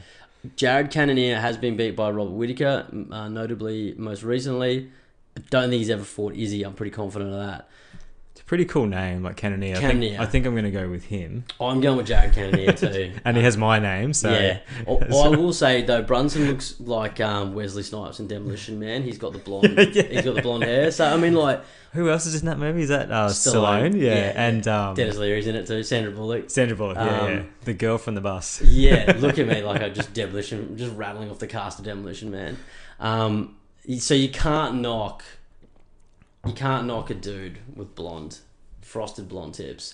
Jared 0.56 0.92
Cannonier 0.92 1.40
has 1.40 1.58
been 1.58 1.76
beat 1.76 1.96
by 1.96 2.10
Robert 2.12 2.32
Whitaker, 2.32 2.86
uh, 3.12 3.28
notably 3.28 3.94
most 3.98 4.24
recently. 4.24 4.90
I 5.36 5.42
don't 5.50 5.70
think 5.70 5.80
he's 5.80 5.90
ever 5.90 6.04
fought 6.04 6.36
Izzy. 6.36 6.64
I'm 6.64 6.74
pretty 6.74 6.92
confident 6.92 7.32
of 7.32 7.40
that. 7.40 7.70
Pretty 8.48 8.64
cool 8.64 8.86
name, 8.88 9.24
like 9.24 9.36
Cannonier. 9.36 9.76
I 9.76 9.80
think, 9.82 10.20
I 10.20 10.26
think 10.26 10.46
I'm 10.46 10.54
going 10.54 10.64
to 10.64 10.72
go 10.72 10.90
with 10.90 11.04
him. 11.04 11.44
I'm 11.60 11.82
going 11.82 11.98
with 11.98 12.08
Jared 12.08 12.34
Cannonier 12.34 12.72
too. 12.72 13.12
And 13.26 13.36
he 13.36 13.44
has 13.44 13.58
my 13.58 13.78
name, 13.78 14.14
so 14.14 14.32
yeah. 14.32 14.60
I, 14.88 14.92
I 14.92 15.28
will 15.28 15.52
say 15.52 15.82
though, 15.82 16.02
Brunson 16.02 16.48
looks 16.48 16.80
like 16.80 17.20
um, 17.20 17.54
Wesley 17.54 17.84
Snipes 17.84 18.22
in 18.22 18.28
Demolition 18.28 18.80
Man. 18.80 19.04
He's 19.04 19.18
got 19.18 19.34
the 19.34 19.40
blonde. 19.40 19.78
He's 19.78 20.24
got 20.24 20.36
the 20.36 20.42
blonde 20.42 20.64
hair. 20.64 20.92
So 20.92 21.06
I 21.06 21.18
mean, 21.18 21.34
like 21.34 21.62
Who 21.92 22.10
else 22.10 22.26
is 22.26 22.40
in 22.40 22.46
that 22.46 22.58
movie? 22.58 22.84
Is 22.84 22.90
that 22.90 23.12
uh, 23.12 23.28
Stallone. 23.28 23.92
Stallone? 23.92 24.02
Yeah, 24.02 24.16
Yeah, 24.16 24.34
and 24.36 24.68
um, 24.70 24.96
Denis 24.96 25.18
Leary's 25.18 25.48
in 25.48 25.58
it 25.58 25.68
too. 25.68 25.84
Sandra 25.84 26.14
Bullock. 26.14 26.50
Sandra 26.50 26.78
Bullock. 26.78 26.96
Yeah, 26.96 27.20
Um, 27.20 27.32
yeah, 27.34 27.44
the 27.66 27.74
girl 27.74 27.98
from 27.98 28.16
the 28.16 28.22
bus. 28.22 28.62
Yeah, 28.62 29.14
look 29.20 29.38
at 29.40 29.48
me 29.48 29.62
like 29.62 29.82
I 29.82 29.90
just 29.90 30.14
demolition, 30.14 30.78
just 30.78 30.96
rattling 30.96 31.30
off 31.30 31.40
the 31.40 31.48
cast 31.48 31.80
of 31.80 31.86
Demolition 31.86 32.32
Man. 32.32 32.58
Um, 33.02 33.58
so 34.00 34.14
you 34.14 34.30
can't 34.30 34.76
knock, 34.76 35.24
you 36.48 36.54
can't 36.54 36.88
knock 36.88 37.10
a 37.10 37.14
dude 37.14 37.60
with 37.76 37.96
blonde, 37.96 38.40
frosted 38.82 39.28
blonde 39.30 39.54
tips, 39.56 39.94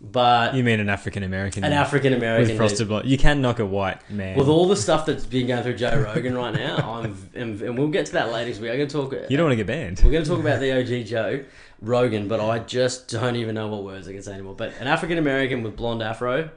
but 0.00 0.54
You 0.54 0.62
mean 0.62 0.78
an 0.80 0.88
African 0.90 1.22
American? 1.22 1.64
an 1.64 1.72
African 1.72 2.12
American 2.12 2.48
with 2.48 2.56
frosted 2.58 2.88
blonde? 2.88 3.08
You 3.08 3.16
can 3.16 3.40
knock 3.40 3.58
a 3.58 3.66
white 3.66 4.08
man. 4.10 4.36
With 4.36 4.48
all 4.48 4.68
the 4.68 4.76
stuff 4.76 5.06
that's 5.06 5.24
been 5.24 5.46
going 5.46 5.62
through 5.62 5.76
Joe 5.76 5.98
Rogan 5.98 6.36
right 6.36 6.52
now, 6.54 6.76
I'm, 6.76 7.30
and, 7.34 7.60
and 7.62 7.78
we'll 7.78 7.88
get 7.88 8.06
to 8.06 8.12
that 8.12 8.30
later. 8.30 8.60
we 8.60 8.68
are 8.68 8.76
going 8.76 8.88
to 8.88 8.92
talk. 8.92 9.12
you 9.30 9.36
don't 9.36 9.46
want 9.46 9.52
to 9.52 9.56
get 9.56 9.66
banned. 9.66 10.02
We're 10.04 10.12
going 10.12 10.24
to 10.24 10.30
talk 10.30 10.40
about 10.40 10.60
the 10.60 10.78
OG 10.78 11.06
Joe 11.06 11.44
Rogan, 11.80 12.28
but 12.28 12.40
I 12.40 12.58
just 12.58 13.08
don't 13.08 13.36
even 13.36 13.54
know 13.54 13.68
what 13.68 13.84
words 13.84 14.06
I 14.06 14.12
can 14.12 14.22
say 14.22 14.34
anymore. 14.34 14.54
But 14.54 14.74
an 14.80 14.86
African 14.86 15.18
American 15.18 15.62
with 15.62 15.76
blonde 15.76 16.02
afro, 16.02 16.50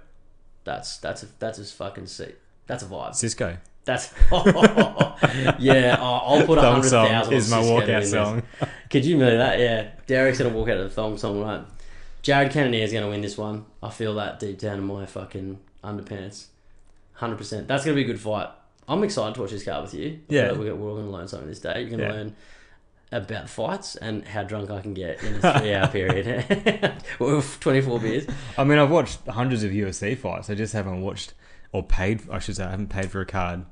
that's 0.66 0.98
that's 0.98 1.24
a, 1.24 1.28
that's 1.40 1.60
a 1.60 1.66
fucking 1.66 2.08
seat. 2.08 2.36
That's 2.68 2.84
a 2.84 2.88
vibe. 2.88 3.12
Sisqó. 3.12 3.58
That's 3.86 4.14
yeah. 5.60 5.98
I'll, 6.00 6.40
I'll 6.40 6.46
put 6.46 6.58
a 6.58 6.62
hundred 6.62 6.90
thousand. 6.90 7.34
is 7.34 7.50
my 7.50 7.58
walkout 7.58 8.06
song. 8.06 8.44
Could 8.90 9.06
you 9.06 9.18
know 9.18 9.38
that? 9.38 9.60
Yeah, 9.60 9.90
Derek's 10.08 10.40
gonna 10.40 10.50
walk 10.54 10.70
out 10.70 10.78
of 10.78 10.84
the 10.84 10.90
thong 10.90 11.18
song, 11.18 11.42
right? 11.42 11.62
Jared 12.22 12.52
Cannonier 12.52 12.84
is 12.84 12.92
gonna 12.94 13.10
win 13.10 13.22
this 13.22 13.38
one. 13.38 13.66
I 13.84 13.90
feel 13.90 14.16
that 14.16 14.40
deep 14.40 14.58
down 14.60 14.80
in 14.80 14.84
my 14.86 15.06
fucking 15.06 15.60
underpants. 15.84 16.48
Hundred 17.14 17.38
percent. 17.38 17.68
That's 17.68 17.84
gonna 17.86 17.96
be 17.96 18.02
a 18.04 18.08
good 18.08 18.20
fight. 18.20 18.48
I'm 18.88 19.04
excited 19.04 19.36
to 19.36 19.42
watch 19.42 19.52
this 19.52 19.64
card 19.64 19.84
with 19.84 19.94
you. 19.94 20.20
Yeah. 20.30 20.52
we're, 20.54 20.74
we're 20.76 20.90
all 20.90 20.96
gonna 20.98 21.12
learn 21.12 21.28
something 21.28 21.48
this 21.48 21.60
day. 21.60 21.82
You're 21.82 21.92
gonna 21.92 22.04
Yeah. 22.04 22.12
learn 22.12 22.36
about 23.12 23.50
fights 23.50 23.96
and 23.96 24.28
how 24.28 24.44
drunk 24.44 24.70
I 24.70 24.82
can 24.82 24.94
get 24.94 25.24
in 25.24 25.36
a 25.44 25.60
three 25.60 25.74
hour 25.74 25.88
period. 25.88 26.94
With 27.20 27.60
24 27.60 28.00
beers. 28.00 28.28
I 28.58 28.64
mean, 28.64 28.78
I've 28.80 28.92
watched 28.92 29.26
hundreds 29.28 29.64
of 29.64 29.72
UFC 29.72 30.16
fights. 30.18 30.50
I 30.50 30.56
just 30.56 30.74
haven't 30.74 31.02
watched 31.02 31.34
or 31.72 31.84
paid. 31.84 32.22
I 32.32 32.40
should 32.40 32.56
say, 32.56 32.64
I 32.66 32.72
haven't 32.72 32.90
paid 32.90 33.10
for 33.12 33.22
a 33.22 33.26
card. 33.26 33.66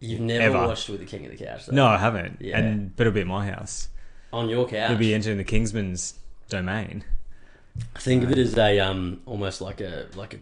You've 0.00 0.20
never 0.20 0.44
Ever. 0.56 0.66
watched 0.66 0.88
with 0.90 1.00
the 1.00 1.06
King 1.06 1.24
of 1.26 1.32
the 1.32 1.42
Couch, 1.42 1.66
though. 1.66 1.74
No, 1.74 1.86
I 1.86 1.96
haven't. 1.96 2.38
Yeah. 2.40 2.58
And 2.58 2.94
but 2.96 3.06
it'll 3.06 3.14
be 3.14 3.20
at 3.22 3.26
my 3.26 3.46
house. 3.50 3.88
On 4.34 4.48
your 4.48 4.66
couch. 4.66 4.90
It'll 4.90 4.96
be 4.98 5.14
entering 5.14 5.38
the 5.38 5.44
Kingsman's 5.44 6.14
domain. 6.48 7.04
Think 7.98 8.22
of 8.24 8.30
it 8.30 8.38
as 8.38 8.56
a 8.56 8.78
um, 8.80 9.20
almost 9.26 9.60
like 9.60 9.80
a 9.80 10.06
like 10.14 10.34
a. 10.34 10.38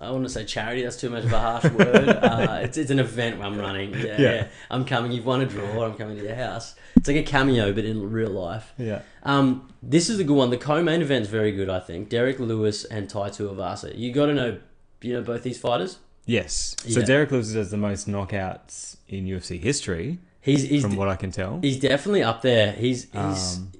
I 0.00 0.10
want 0.10 0.24
to 0.24 0.30
say 0.30 0.44
charity. 0.44 0.82
That's 0.82 0.96
too 0.96 1.10
much 1.10 1.24
of 1.24 1.32
a 1.32 1.38
harsh 1.38 1.64
word. 1.64 2.08
Uh, 2.22 2.60
it's, 2.64 2.76
it's 2.76 2.90
an 2.90 2.98
event 2.98 3.40
I'm 3.40 3.56
running. 3.58 3.92
Yeah, 3.94 4.04
Yeah. 4.04 4.18
yeah. 4.18 4.48
I'm 4.70 4.84
coming. 4.84 5.12
You've 5.12 5.26
won 5.26 5.40
a 5.42 5.46
draw. 5.46 5.84
I'm 5.84 5.94
coming 5.94 6.16
to 6.16 6.22
your 6.24 6.34
house. 6.34 6.74
It's 6.96 7.06
like 7.06 7.16
a 7.18 7.22
cameo, 7.22 7.72
but 7.72 7.84
in 7.84 8.10
real 8.10 8.30
life. 8.30 8.72
Yeah. 8.78 9.02
Um, 9.22 9.72
this 9.82 10.08
is 10.10 10.18
a 10.18 10.24
good 10.24 10.36
one. 10.36 10.50
The 10.50 10.56
co-main 10.58 11.02
event's 11.02 11.28
very 11.28 11.52
good. 11.52 11.68
I 11.70 11.78
think 11.78 12.08
Derrick 12.08 12.40
Lewis 12.40 12.84
and 12.84 13.08
Tai 13.08 13.30
Tuivasa. 13.30 13.96
You 13.96 14.12
got 14.12 14.26
to 14.26 14.34
know, 14.34 14.58
you 15.02 15.12
know 15.14 15.22
both 15.22 15.42
these 15.44 15.58
fighters. 15.58 15.98
Yes. 16.26 16.74
So 16.88 17.00
Yeah. 17.00 17.06
Derek 17.06 17.30
Lewis 17.30 17.52
has 17.54 17.70
the 17.70 17.76
most 17.76 18.08
knockouts 18.08 18.96
in 19.08 19.26
UFC 19.26 19.60
history, 19.60 20.18
He's 20.42 20.62
he's 20.64 20.82
from 20.82 20.96
what 20.96 21.08
I 21.08 21.16
can 21.16 21.30
tell. 21.30 21.58
he's 21.62 21.78
definitely 21.78 22.22
up 22.22 22.42
there. 22.42 22.72
He's 22.72 23.04
he's 23.04 23.56
Um, 23.58 23.72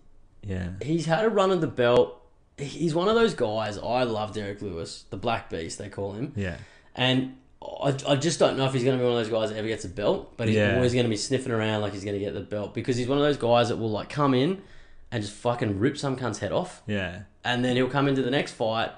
yeah. 0.47 0.69
he's 0.81 1.05
had 1.07 1.25
a 1.25 1.29
run 1.29 1.51
of 1.51 1.61
the 1.61 1.67
belt. 1.67 2.19
He's 2.57 2.95
one 2.95 3.09
of 3.09 3.15
those 3.17 3.35
guys. 3.35 3.79
I 3.79 4.05
love 4.05 4.33
Derrick 4.33 4.63
Lewis, 4.63 5.05
the 5.11 5.17
Black 5.17 5.51
Beast 5.51 5.79
they 5.79 5.89
call 5.89 6.13
him. 6.13 6.33
Yeah. 6.37 6.57
And 6.95 7.37
I, 7.63 7.95
I 8.09 8.17
just 8.17 8.39
don't 8.39 8.57
know 8.57 8.67
if 8.67 8.73
he's 8.73 8.85
going 8.85 8.97
to 8.97 9.03
be 9.03 9.09
one 9.09 9.19
of 9.19 9.25
those 9.25 9.33
guys 9.33 9.51
that 9.51 9.57
ever 9.59 9.67
gets 9.69 9.85
a 9.85 9.89
belt, 9.89 10.35
but 10.37 10.47
he's 10.49 10.57
Yeah. 10.57 10.77
always 10.77 10.93
going 10.93 11.05
to 11.05 11.11
be 11.11 11.17
sniffing 11.17 11.53
around 11.53 11.81
like 11.81 11.93
he's 11.93 12.05
going 12.05 12.19
to 12.19 12.25
get 12.25 12.35
the 12.35 12.41
belt 12.41 12.75
because 12.75 12.97
he's 12.97 13.09
one 13.09 13.19
of 13.19 13.25
those 13.25 13.37
guys 13.37 13.69
that 13.71 13.77
will 13.79 13.91
like 13.91 14.09
come 14.09 14.35
in 14.35 14.63
and 15.11 15.23
just 15.23 15.35
fucking 15.35 15.79
rip 15.79 15.97
some 15.99 16.17
cunt's 16.17 16.39
head 16.39 16.53
off, 16.53 16.83
Yeah. 16.87 17.23
and 17.45 17.65
then 17.65 17.77
he'll 17.77 17.89
come 17.91 18.09
into 18.09 18.23
the 18.23 18.31
next 18.31 18.53
fight 18.53 18.91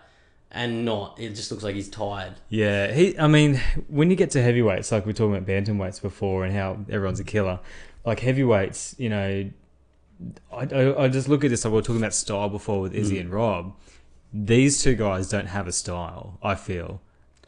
and 0.55 0.85
not. 0.85 1.19
It 1.19 1.31
just 1.31 1.51
looks 1.51 1.65
like 1.65 1.75
he's 1.75 1.91
tired. 1.91 2.35
Yeah, 2.49 2.93
he. 2.93 3.19
I 3.19 3.27
mean, 3.27 3.61
when 3.89 4.09
you 4.09 4.17
get 4.17 4.31
to 4.31 4.43
heavyweights, 4.43 4.93
like 4.93 5.05
we 5.05 5.11
were 5.11 5.15
talking 5.15 5.37
about 5.37 5.49
bantamweights 5.49 6.01
before, 6.01 6.45
and 6.45 6.55
how 6.55 6.79
everyone's 6.89 7.21
a 7.21 7.25
killer. 7.25 7.61
Like 8.07 8.21
heavyweights, 8.21 8.95
you 8.99 9.09
know, 9.09 9.51
I, 10.53 10.69
I, 10.73 11.05
I 11.05 11.09
just 11.09 11.29
look 11.29 11.45
at 11.45 11.51
this. 11.51 11.65
Like 11.65 11.73
we 11.73 11.77
were 11.77 11.83
talking 11.83 12.01
about 12.01 12.15
style 12.15 12.49
before 12.49 12.81
with 12.81 12.95
Izzy 12.95 13.17
mm. 13.17 13.23
and 13.23 13.33
Rob. 13.33 13.75
These 14.33 14.83
two 14.83 14.95
guys 14.95 15.29
don't 15.29 15.47
have 15.47 15.67
a 15.67 15.73
style. 15.73 16.39
I 16.43 16.55
feel 16.55 17.01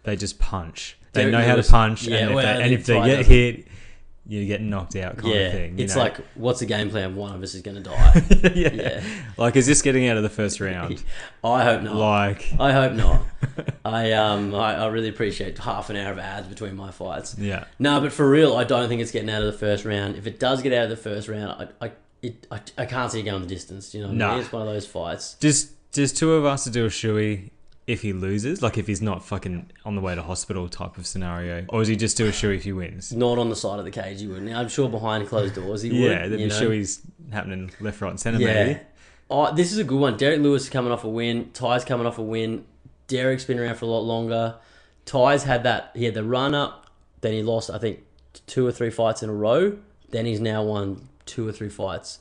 they 0.02 0.16
just 0.16 0.38
punch. 0.38 0.98
They 1.12 1.22
Derek 1.22 1.32
know 1.32 1.46
how 1.46 1.56
to 1.56 1.62
punch, 1.62 2.06
yeah, 2.06 2.16
and 2.18 2.30
if 2.30 2.34
well, 2.34 2.56
they, 2.56 2.62
and 2.62 2.74
if 2.74 2.86
they 2.86 3.04
get 3.04 3.26
hit, 3.26 3.66
you 4.28 4.44
get 4.46 4.60
knocked 4.60 4.96
out, 4.96 5.18
kind 5.18 5.34
yeah, 5.34 5.40
of 5.40 5.52
thing. 5.52 5.78
you 5.78 5.84
it's 5.84 5.94
know? 5.94 6.02
like 6.02 6.16
what's 6.34 6.60
the 6.60 6.66
game 6.66 6.90
plan? 6.90 7.14
One 7.14 7.34
of 7.34 7.42
us 7.42 7.54
is 7.54 7.62
going 7.62 7.76
to 7.76 7.82
die. 7.82 8.22
yeah. 8.54 8.72
yeah. 8.72 9.04
like 9.36 9.56
is 9.56 9.66
this 9.66 9.82
getting 9.82 10.08
out 10.08 10.16
of 10.16 10.22
the 10.22 10.28
first 10.28 10.60
round? 10.60 11.02
I 11.44 11.64
hope 11.64 11.82
not. 11.82 11.94
like, 11.94 12.52
I 12.58 12.72
hope 12.72 12.92
not. 12.92 13.22
I 13.84 14.12
um 14.12 14.54
I, 14.54 14.74
I 14.74 14.86
really 14.88 15.08
appreciate 15.08 15.58
half 15.58 15.90
an 15.90 15.96
hour 15.96 16.12
of 16.12 16.18
ads 16.18 16.48
between 16.48 16.76
my 16.76 16.90
fights. 16.90 17.38
yeah, 17.38 17.64
No, 17.78 18.00
but 18.00 18.12
for 18.12 18.28
real, 18.28 18.56
I 18.56 18.64
don't 18.64 18.88
think 18.88 19.00
it's 19.00 19.12
getting 19.12 19.30
out 19.30 19.42
of 19.42 19.52
the 19.52 19.58
first 19.58 19.84
round. 19.84 20.16
If 20.16 20.26
it 20.26 20.40
does 20.40 20.62
get 20.62 20.72
out 20.72 20.84
of 20.84 20.90
the 20.90 20.96
first 20.96 21.28
round, 21.28 21.70
I 21.80 21.86
I 21.86 21.92
it, 22.22 22.46
I, 22.50 22.60
I 22.78 22.86
can't 22.86 23.12
see 23.12 23.20
it 23.20 23.24
going 23.24 23.42
the 23.42 23.48
distance. 23.48 23.94
You 23.94 24.02
know, 24.02 24.08
what 24.08 24.22
I 24.22 24.30
mean? 24.32 24.40
it's 24.40 24.52
one 24.52 24.62
of 24.62 24.68
those 24.68 24.86
fights. 24.86 25.36
Just 25.40 25.70
just 25.92 26.16
two 26.16 26.32
of 26.32 26.44
us 26.44 26.64
to 26.64 26.70
do 26.70 26.84
a 26.84 26.88
shoey 26.88 27.50
if 27.86 28.02
he 28.02 28.12
loses, 28.12 28.62
like 28.62 28.78
if 28.78 28.86
he's 28.86 29.00
not 29.00 29.24
fucking 29.24 29.70
on 29.84 29.94
the 29.94 30.00
way 30.00 30.14
to 30.14 30.22
hospital 30.22 30.68
type 30.68 30.98
of 30.98 31.06
scenario, 31.06 31.64
or 31.68 31.82
is 31.82 31.88
he 31.88 31.96
just 31.96 32.16
do 32.16 32.26
a 32.26 32.50
if 32.50 32.64
he 32.64 32.72
wins? 32.72 33.12
Not 33.12 33.38
on 33.38 33.48
the 33.48 33.56
side 33.56 33.78
of 33.78 33.84
the 33.84 33.90
cage, 33.90 34.20
you 34.20 34.30
wouldn't. 34.30 34.54
I'm 34.54 34.68
sure 34.68 34.88
behind 34.88 35.28
closed 35.28 35.54
doors 35.54 35.82
he 35.82 35.90
would. 35.90 36.10
Yeah, 36.10 36.26
there'd 36.26 36.40
you 36.40 36.48
be 36.48 36.52
shoeys 36.52 37.00
happening 37.32 37.70
left, 37.80 38.00
right, 38.00 38.10
and 38.10 38.18
centre. 38.20 38.40
Yeah. 38.40 38.64
Maybe. 38.64 38.80
Oh, 39.30 39.54
this 39.54 39.72
is 39.72 39.78
a 39.78 39.84
good 39.84 40.00
one. 40.00 40.16
Derrick 40.16 40.40
Lewis 40.40 40.64
is 40.64 40.70
coming 40.70 40.92
off 40.92 41.04
a 41.04 41.08
win. 41.08 41.50
Tai's 41.52 41.84
coming 41.84 42.06
off 42.06 42.18
a 42.18 42.22
win. 42.22 42.64
Derrick's 43.08 43.44
been 43.44 43.58
around 43.58 43.76
for 43.76 43.84
a 43.84 43.88
lot 43.88 44.00
longer. 44.00 44.56
Tai's 45.04 45.44
had 45.44 45.62
that. 45.64 45.90
He 45.94 46.04
had 46.04 46.14
the 46.14 46.24
run 46.24 46.54
up. 46.54 46.86
Then 47.20 47.32
he 47.32 47.42
lost, 47.42 47.70
I 47.70 47.78
think, 47.78 48.00
two 48.46 48.66
or 48.66 48.72
three 48.72 48.90
fights 48.90 49.22
in 49.22 49.30
a 49.30 49.34
row. 49.34 49.78
Then 50.10 50.26
he's 50.26 50.40
now 50.40 50.62
won 50.62 51.08
two 51.24 51.46
or 51.46 51.52
three 51.52 51.68
fights. 51.68 52.18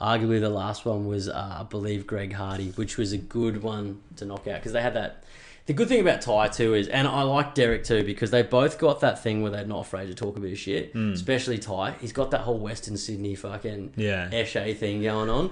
Arguably, 0.00 0.40
the 0.40 0.48
last 0.48 0.84
one 0.84 1.06
was, 1.06 1.28
uh, 1.28 1.56
I 1.60 1.64
believe, 1.64 2.06
Greg 2.06 2.32
Hardy, 2.32 2.70
which 2.76 2.96
was 2.96 3.12
a 3.12 3.18
good 3.18 3.62
one 3.62 4.00
to 4.16 4.24
knock 4.24 4.46
out 4.46 4.60
because 4.60 4.72
they 4.72 4.82
had 4.82 4.94
that. 4.94 5.24
The 5.66 5.72
good 5.74 5.88
thing 5.88 6.00
about 6.00 6.22
Tai 6.22 6.48
too 6.48 6.72
is, 6.74 6.88
and 6.88 7.06
I 7.06 7.22
like 7.22 7.54
Derrick 7.54 7.84
too 7.84 8.02
because 8.04 8.30
they 8.30 8.42
both 8.42 8.78
got 8.78 9.00
that 9.00 9.22
thing 9.22 9.42
where 9.42 9.50
they're 9.50 9.66
not 9.66 9.80
afraid 9.80 10.06
to 10.06 10.14
talk 10.14 10.36
a 10.36 10.40
bit 10.40 10.52
of 10.52 10.58
shit. 10.58 10.94
Especially 10.94 11.58
Tai, 11.58 11.92
he's 12.00 12.12
got 12.12 12.30
that 12.30 12.40
whole 12.42 12.58
Western 12.58 12.96
Sydney 12.96 13.34
fucking 13.34 13.92
Yeah. 13.96 14.30
Eshe 14.30 14.76
thing 14.78 15.02
going 15.02 15.28
on. 15.28 15.50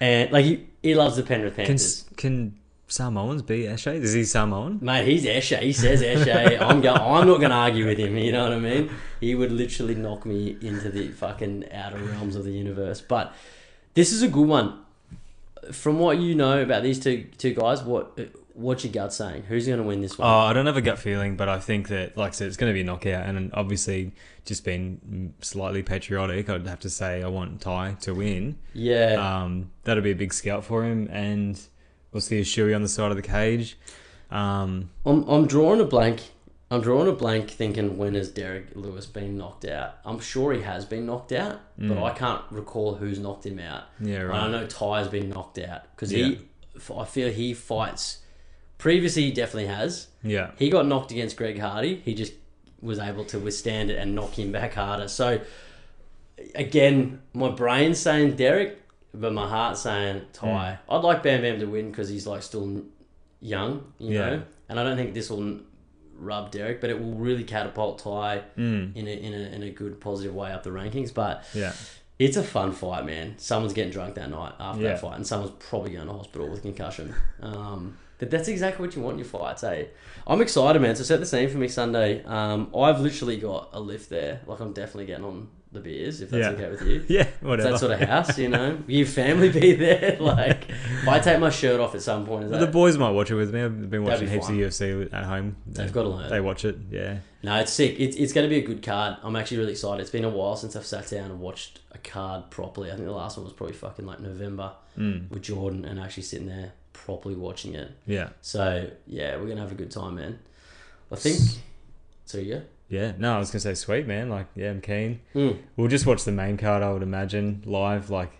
And 0.00 0.32
like 0.32 0.44
he, 0.44 0.66
he 0.82 0.94
loves 0.96 1.14
the 1.16 1.22
Penrith 1.22 1.54
Can 1.54 1.66
Panthers. 1.66 2.04
can 2.16 2.58
Samoans 2.88 3.42
be 3.42 3.62
Eshe? 3.62 3.94
Is 3.94 4.12
he 4.12 4.24
Samoan? 4.24 4.78
Mate, 4.82 5.06
he's 5.06 5.24
Eshe. 5.24 5.58
He 5.60 5.72
says 5.72 6.02
Eshe. 6.02 6.60
I'm 6.60 6.80
go- 6.80 6.92
I'm 6.94 7.26
not 7.26 7.38
going 7.38 7.50
to 7.50 7.56
argue 7.56 7.86
with 7.86 7.98
him. 7.98 8.16
You 8.18 8.32
know 8.32 8.44
what 8.44 8.52
I 8.52 8.58
mean? 8.58 8.90
He 9.20 9.34
would 9.34 9.50
literally 9.52 9.94
knock 9.94 10.26
me 10.26 10.56
into 10.60 10.90
the 10.90 11.08
fucking 11.08 11.72
outer 11.72 11.96
realms 11.98 12.36
of 12.36 12.44
the 12.44 12.52
universe. 12.52 13.00
But 13.00 13.34
this 13.94 14.12
is 14.12 14.22
a 14.22 14.28
good 14.28 14.46
one. 14.46 14.78
From 15.70 15.98
what 16.00 16.18
you 16.18 16.34
know 16.34 16.60
about 16.60 16.82
these 16.82 16.98
two 16.98 17.26
two 17.38 17.54
guys, 17.54 17.82
what 17.82 18.18
what's 18.54 18.84
your 18.84 18.92
gut 18.92 19.12
saying? 19.14 19.44
Who's 19.44 19.66
going 19.66 19.78
to 19.78 19.84
win 19.84 20.02
this 20.02 20.16
Oh, 20.18 20.24
one? 20.24 20.30
I 20.50 20.52
don't 20.52 20.66
have 20.66 20.76
a 20.76 20.82
gut 20.82 20.98
feeling, 20.98 21.36
but 21.36 21.48
I 21.48 21.58
think 21.60 21.88
that, 21.88 22.16
like 22.18 22.32
I 22.32 22.34
said, 22.34 22.48
it's 22.48 22.56
going 22.58 22.68
to 22.70 22.74
be 22.74 22.80
a 22.82 22.84
knockout, 22.84 23.24
and 23.26 23.50
obviously, 23.54 24.12
just 24.44 24.64
being 24.64 25.32
slightly 25.40 25.82
patriotic, 25.82 26.50
I'd 26.50 26.66
have 26.66 26.80
to 26.80 26.90
say 26.90 27.22
I 27.22 27.28
want 27.28 27.60
Tai 27.62 27.92
to 28.02 28.12
win. 28.12 28.58
yeah, 28.74 29.14
Um, 29.44 29.70
that'll 29.84 30.02
be 30.02 30.10
a 30.10 30.16
big 30.16 30.34
scout 30.34 30.64
for 30.64 30.84
him, 30.84 31.08
and 31.12 31.58
we'll 32.12 32.20
see 32.20 32.38
a 32.38 32.44
shoey 32.44 32.74
on 32.74 32.82
the 32.82 32.88
side 32.88 33.10
of 33.10 33.16
the 33.16 33.22
cage. 33.22 33.76
Um, 34.30 34.90
I'm 35.04 35.28
I'm 35.28 35.46
drawing 35.46 35.80
a 35.80 35.84
blank. 35.84 36.20
I'm 36.70 36.80
drawing 36.80 37.06
a 37.06 37.12
blank, 37.12 37.50
thinking 37.50 37.98
when 37.98 38.14
has 38.14 38.30
Derrick 38.30 38.68
Lewis 38.74 39.04
been 39.04 39.36
knocked 39.36 39.66
out? 39.66 39.98
I'm 40.06 40.20
sure 40.20 40.54
he 40.54 40.62
has 40.62 40.86
been 40.86 41.04
knocked 41.04 41.30
out, 41.32 41.60
but 41.76 42.02
I 42.02 42.12
can't 42.14 42.40
recall 42.50 42.94
who's 42.94 43.18
knocked 43.18 43.44
him 43.44 43.58
out. 43.58 43.84
yeah, 44.00 44.20
And 44.22 44.32
I 44.32 44.38
right. 44.42 44.50
know 44.50 44.66
Tai's 44.66 45.08
been 45.08 45.28
knocked 45.28 45.58
out 45.58 45.82
because 45.94 46.10
Yeah. 46.14 46.24
he, 46.28 46.38
I 46.96 47.04
feel 47.04 47.30
he 47.30 47.52
fights. 47.52 48.20
Previously, 48.78 49.24
he 49.24 49.32
definitely 49.32 49.66
has. 49.66 50.06
Yeah, 50.24 50.52
He 50.58 50.70
got 50.70 50.86
knocked 50.86 51.10
against 51.10 51.36
Greg 51.36 51.58
Hardy. 51.58 51.96
He 52.06 52.14
just 52.14 52.32
was 52.80 52.98
able 52.98 53.26
to 53.26 53.38
withstand 53.38 53.90
it 53.90 53.98
and 53.98 54.14
knock 54.14 54.38
him 54.38 54.50
back 54.50 54.72
harder. 54.72 55.08
So, 55.08 55.40
again, 56.54 57.20
my 57.34 57.50
brain's 57.50 57.98
saying 57.98 58.36
Derrick, 58.36 58.81
but 59.14 59.32
my 59.32 59.48
heart's 59.48 59.80
saying 59.82 60.22
Tai. 60.32 60.78
Hmm. 60.86 60.92
I'd 60.94 61.04
like 61.04 61.22
Bam 61.22 61.42
Bam 61.42 61.60
to 61.60 61.66
win 61.66 61.90
because 61.90 62.08
he's 62.08 62.26
like 62.26 62.42
still 62.42 62.82
young, 63.40 63.92
you 63.98 64.14
Yeah. 64.18 64.30
know. 64.30 64.42
And 64.68 64.80
I 64.80 64.84
don't 64.84 64.96
think 64.96 65.14
this 65.14 65.28
will 65.30 65.58
rub 66.16 66.50
Derrick, 66.50 66.80
but 66.80 66.88
it 66.90 66.98
will 67.00 67.14
really 67.14 67.44
catapult 67.44 67.98
Tai 67.98 68.42
Mm. 68.56 68.96
in 68.96 69.06
a, 69.06 69.10
in 69.10 69.32
a 69.34 69.54
in 69.56 69.62
a 69.64 69.70
good 69.70 70.00
positive 70.00 70.34
way 70.34 70.52
up 70.52 70.62
the 70.62 70.70
rankings. 70.70 71.12
But 71.12 71.44
yeah, 71.52 71.72
it's 72.18 72.36
a 72.36 72.42
fun 72.42 72.72
fight, 72.72 73.04
man. 73.04 73.34
Someone's 73.38 73.72
getting 73.72 73.92
drunk 73.92 74.14
that 74.14 74.30
night 74.30 74.52
after 74.60 74.82
Yeah. 74.82 74.90
that 74.90 75.00
fight, 75.00 75.16
and 75.16 75.26
someone's 75.26 75.52
probably 75.58 75.90
going 75.92 76.06
to 76.06 76.12
hospital 76.12 76.48
with 76.48 76.62
concussion. 76.62 77.14
Um, 77.42 77.96
but 78.18 78.30
that's 78.30 78.46
exactly 78.46 78.86
what 78.86 78.94
you 78.94 79.02
want 79.02 79.14
in 79.14 79.18
your 79.18 79.26
fights, 79.28 79.64
eh? 79.64 79.86
I'm 80.28 80.40
excited, 80.40 80.80
man. 80.80 80.94
So 80.94 81.02
set 81.02 81.18
the 81.18 81.26
scene 81.26 81.48
for 81.48 81.58
me 81.58 81.66
Sunday. 81.66 82.22
Um, 82.24 82.70
I've 82.76 83.00
literally 83.00 83.36
got 83.36 83.70
a 83.72 83.80
lift 83.80 84.08
there. 84.10 84.40
Like 84.46 84.60
I'm 84.60 84.72
definitely 84.72 85.06
getting 85.06 85.24
on 85.24 85.48
the 85.72 85.80
beers 85.80 86.20
if 86.20 86.30
that's 86.30 86.42
Yeah. 86.42 86.50
okay 86.50 86.70
with 86.70 86.82
you. 86.82 87.04
yeah. 87.08 87.22
It's 87.22 87.42
Whatever. 87.42 87.70
that 87.70 87.78
sort 87.78 87.92
of 87.92 88.00
house, 88.08 88.38
you 88.38 88.48
know. 88.48 88.78
Your 88.86 89.06
family 89.06 89.48
be 89.50 89.74
there. 89.74 90.16
Like, 90.20 90.68
if 90.68 91.08
I 91.08 91.18
take 91.18 91.40
my 91.40 91.50
shirt 91.50 91.80
off 91.80 91.94
at 91.94 92.02
some 92.02 92.26
point, 92.26 92.50
that 92.50 92.60
the 92.60 92.66
boys 92.66 92.96
might 92.98 93.10
watch 93.10 93.30
it 93.30 93.34
with 93.34 93.52
me. 93.54 93.62
I've 93.62 93.90
been 93.90 94.04
watching 94.04 94.26
be 94.26 94.32
heaps 94.32 94.48
of 94.48 94.54
UFC 94.54 95.12
at 95.12 95.24
home. 95.24 95.56
They've 95.66 95.92
got 95.92 96.02
to 96.02 96.08
learn. 96.10 96.30
They 96.30 96.40
watch 96.40 96.64
it. 96.64 96.76
Yeah. 96.90 97.18
No, 97.42 97.56
it's 97.58 97.72
sick. 97.72 97.96
It's, 97.98 98.16
it's 98.16 98.32
going 98.32 98.44
to 98.44 98.48
be 98.54 98.58
a 98.62 98.66
good 98.66 98.82
card. 98.82 99.16
I'm 99.22 99.34
actually 99.34 99.56
really 99.58 99.72
excited. 99.72 100.00
It's 100.02 100.10
been 100.10 100.24
a 100.24 100.28
while 100.28 100.54
since 100.56 100.76
I've 100.76 100.86
sat 100.86 101.08
down 101.10 101.30
and 101.30 101.40
watched 101.40 101.80
a 101.92 101.98
card 101.98 102.50
properly. 102.50 102.90
I 102.90 102.94
think 102.94 103.06
the 103.06 103.12
last 103.12 103.36
one 103.36 103.44
was 103.44 103.52
probably 103.52 103.74
fucking 103.74 104.06
like 104.06 104.20
November 104.20 104.72
Mm. 104.98 105.30
with 105.30 105.40
Jordan 105.42 105.86
and 105.86 105.98
actually 105.98 106.24
sitting 106.24 106.46
there 106.48 106.72
properly 106.92 107.34
watching 107.34 107.74
it. 107.74 107.90
Yeah. 108.06 108.28
So 108.42 108.90
yeah, 109.06 109.36
we're 109.38 109.48
gonna 109.48 109.62
have 109.62 109.72
a 109.72 109.74
good 109.74 109.90
time, 109.90 110.16
man. 110.16 110.38
I 111.10 111.16
think. 111.16 111.38
So 112.26 112.44
go. 112.44 112.60
Yeah. 112.92 113.12
No, 113.16 113.36
I 113.36 113.38
was 113.38 113.50
gonna 113.50 113.60
say 113.60 113.72
sweet 113.72 114.06
man. 114.06 114.28
Like, 114.28 114.48
yeah, 114.54 114.70
I'm 114.70 114.82
keen. 114.82 115.20
Mm. 115.34 115.58
We'll 115.76 115.88
just 115.88 116.04
watch 116.04 116.24
the 116.24 116.32
main 116.32 116.58
card. 116.58 116.82
I 116.82 116.92
would 116.92 117.02
imagine 117.02 117.62
live. 117.64 118.10
Like, 118.10 118.30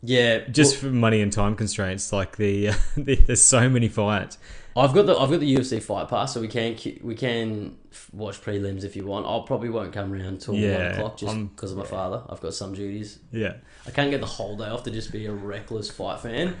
Yeah, 0.00 0.46
just 0.48 0.76
for 0.76 0.86
money 0.86 1.20
and 1.20 1.32
time 1.32 1.56
constraints. 1.56 2.12
Like 2.12 2.36
the, 2.36 2.70
the 2.96 3.16
there's 3.16 3.42
so 3.42 3.68
many 3.68 3.88
fights. 3.88 4.38
I've 4.76 4.92
got 4.94 5.06
the 5.06 5.16
I've 5.16 5.30
got 5.30 5.40
the 5.40 5.56
UFC 5.56 5.82
fight 5.82 6.08
pass, 6.08 6.34
so 6.34 6.40
we 6.40 6.46
can 6.46 6.76
we 7.02 7.16
can 7.16 7.78
watch 8.12 8.40
prelims 8.42 8.84
if 8.84 8.94
you 8.94 9.04
want. 9.06 9.26
I'll 9.26 9.42
probably 9.42 9.70
won't 9.70 9.92
come 9.92 10.12
around 10.12 10.40
till 10.40 10.54
one 10.54 10.62
o'clock 10.92 11.16
just 11.16 11.36
because 11.50 11.72
of 11.72 11.78
my 11.78 11.84
father. 11.84 12.22
I've 12.28 12.40
got 12.40 12.54
some 12.54 12.74
duties. 12.74 13.18
Yeah. 13.32 13.54
I 13.86 13.90
can't 13.90 14.12
get 14.12 14.20
the 14.20 14.26
whole 14.26 14.56
day 14.56 14.66
off 14.66 14.84
to 14.84 14.90
just 14.92 15.10
be 15.10 15.26
a 15.26 15.32
reckless 15.32 15.90
fight 15.90 16.20
fan. 16.20 16.56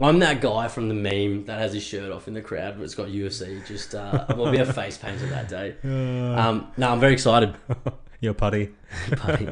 I'm 0.00 0.18
that 0.20 0.40
guy 0.40 0.68
from 0.68 0.88
the 0.88 0.94
meme 0.94 1.44
that 1.46 1.58
has 1.58 1.72
his 1.72 1.82
shirt 1.82 2.10
off 2.10 2.26
in 2.26 2.34
the 2.34 2.40
crowd, 2.40 2.74
but 2.76 2.84
it's 2.84 2.94
got 2.94 3.08
UFC. 3.08 3.64
Just 3.66 3.94
uh, 3.94 4.24
I'm 4.28 4.36
gonna 4.36 4.50
be 4.50 4.58
a 4.58 4.72
face 4.72 4.96
painter 4.96 5.26
that 5.26 5.48
day. 5.48 5.76
Um, 6.32 6.68
no, 6.76 6.90
I'm 6.90 7.00
very 7.00 7.12
excited. 7.12 7.54
Your 8.20 8.34
putty. 8.34 8.70
putty. 9.16 9.48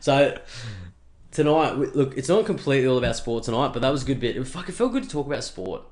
so 0.00 0.38
tonight, 1.30 1.72
look, 1.72 2.16
it's 2.16 2.28
not 2.28 2.44
completely 2.44 2.86
all 2.86 2.98
about 2.98 3.16
sport 3.16 3.44
tonight, 3.44 3.72
but 3.72 3.80
that 3.82 3.90
was 3.90 4.02
a 4.02 4.06
good 4.06 4.20
bit. 4.20 4.36
It 4.36 4.44
fucking 4.46 4.74
felt 4.74 4.92
good 4.92 5.04
to 5.04 5.08
talk 5.08 5.26
about 5.26 5.42
sport. 5.42 5.82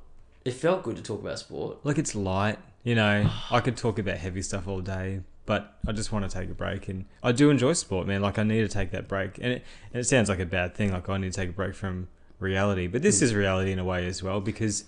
It 0.44 0.52
felt 0.52 0.82
good 0.82 0.96
to 0.96 1.02
talk 1.02 1.20
about 1.20 1.38
sport. 1.38 1.78
Like 1.84 1.98
it's 1.98 2.14
light, 2.14 2.58
you 2.84 2.94
know. 2.94 3.30
I 3.50 3.60
could 3.60 3.76
talk 3.76 3.98
about 3.98 4.18
heavy 4.18 4.42
stuff 4.42 4.68
all 4.68 4.80
day, 4.80 5.20
but 5.46 5.78
I 5.86 5.92
just 5.92 6.12
want 6.12 6.30
to 6.30 6.38
take 6.38 6.50
a 6.50 6.54
break, 6.54 6.88
and 6.88 7.06
I 7.22 7.32
do 7.32 7.50
enjoy 7.50 7.72
sport, 7.72 8.06
man. 8.06 8.20
Like 8.20 8.38
I 8.38 8.42
need 8.42 8.60
to 8.60 8.68
take 8.68 8.90
that 8.90 9.08
break, 9.08 9.38
and 9.38 9.52
it 9.54 9.64
and 9.92 10.00
it 10.00 10.04
sounds 10.04 10.28
like 10.28 10.40
a 10.40 10.46
bad 10.46 10.74
thing. 10.74 10.92
Like 10.92 11.08
I 11.08 11.16
need 11.18 11.32
to 11.32 11.40
take 11.40 11.50
a 11.50 11.52
break 11.52 11.74
from 11.74 12.08
reality, 12.40 12.86
but 12.86 13.02
this 13.02 13.22
is 13.22 13.34
reality 13.34 13.72
in 13.72 13.78
a 13.78 13.84
way 13.84 14.06
as 14.06 14.22
well 14.22 14.40
because 14.40 14.84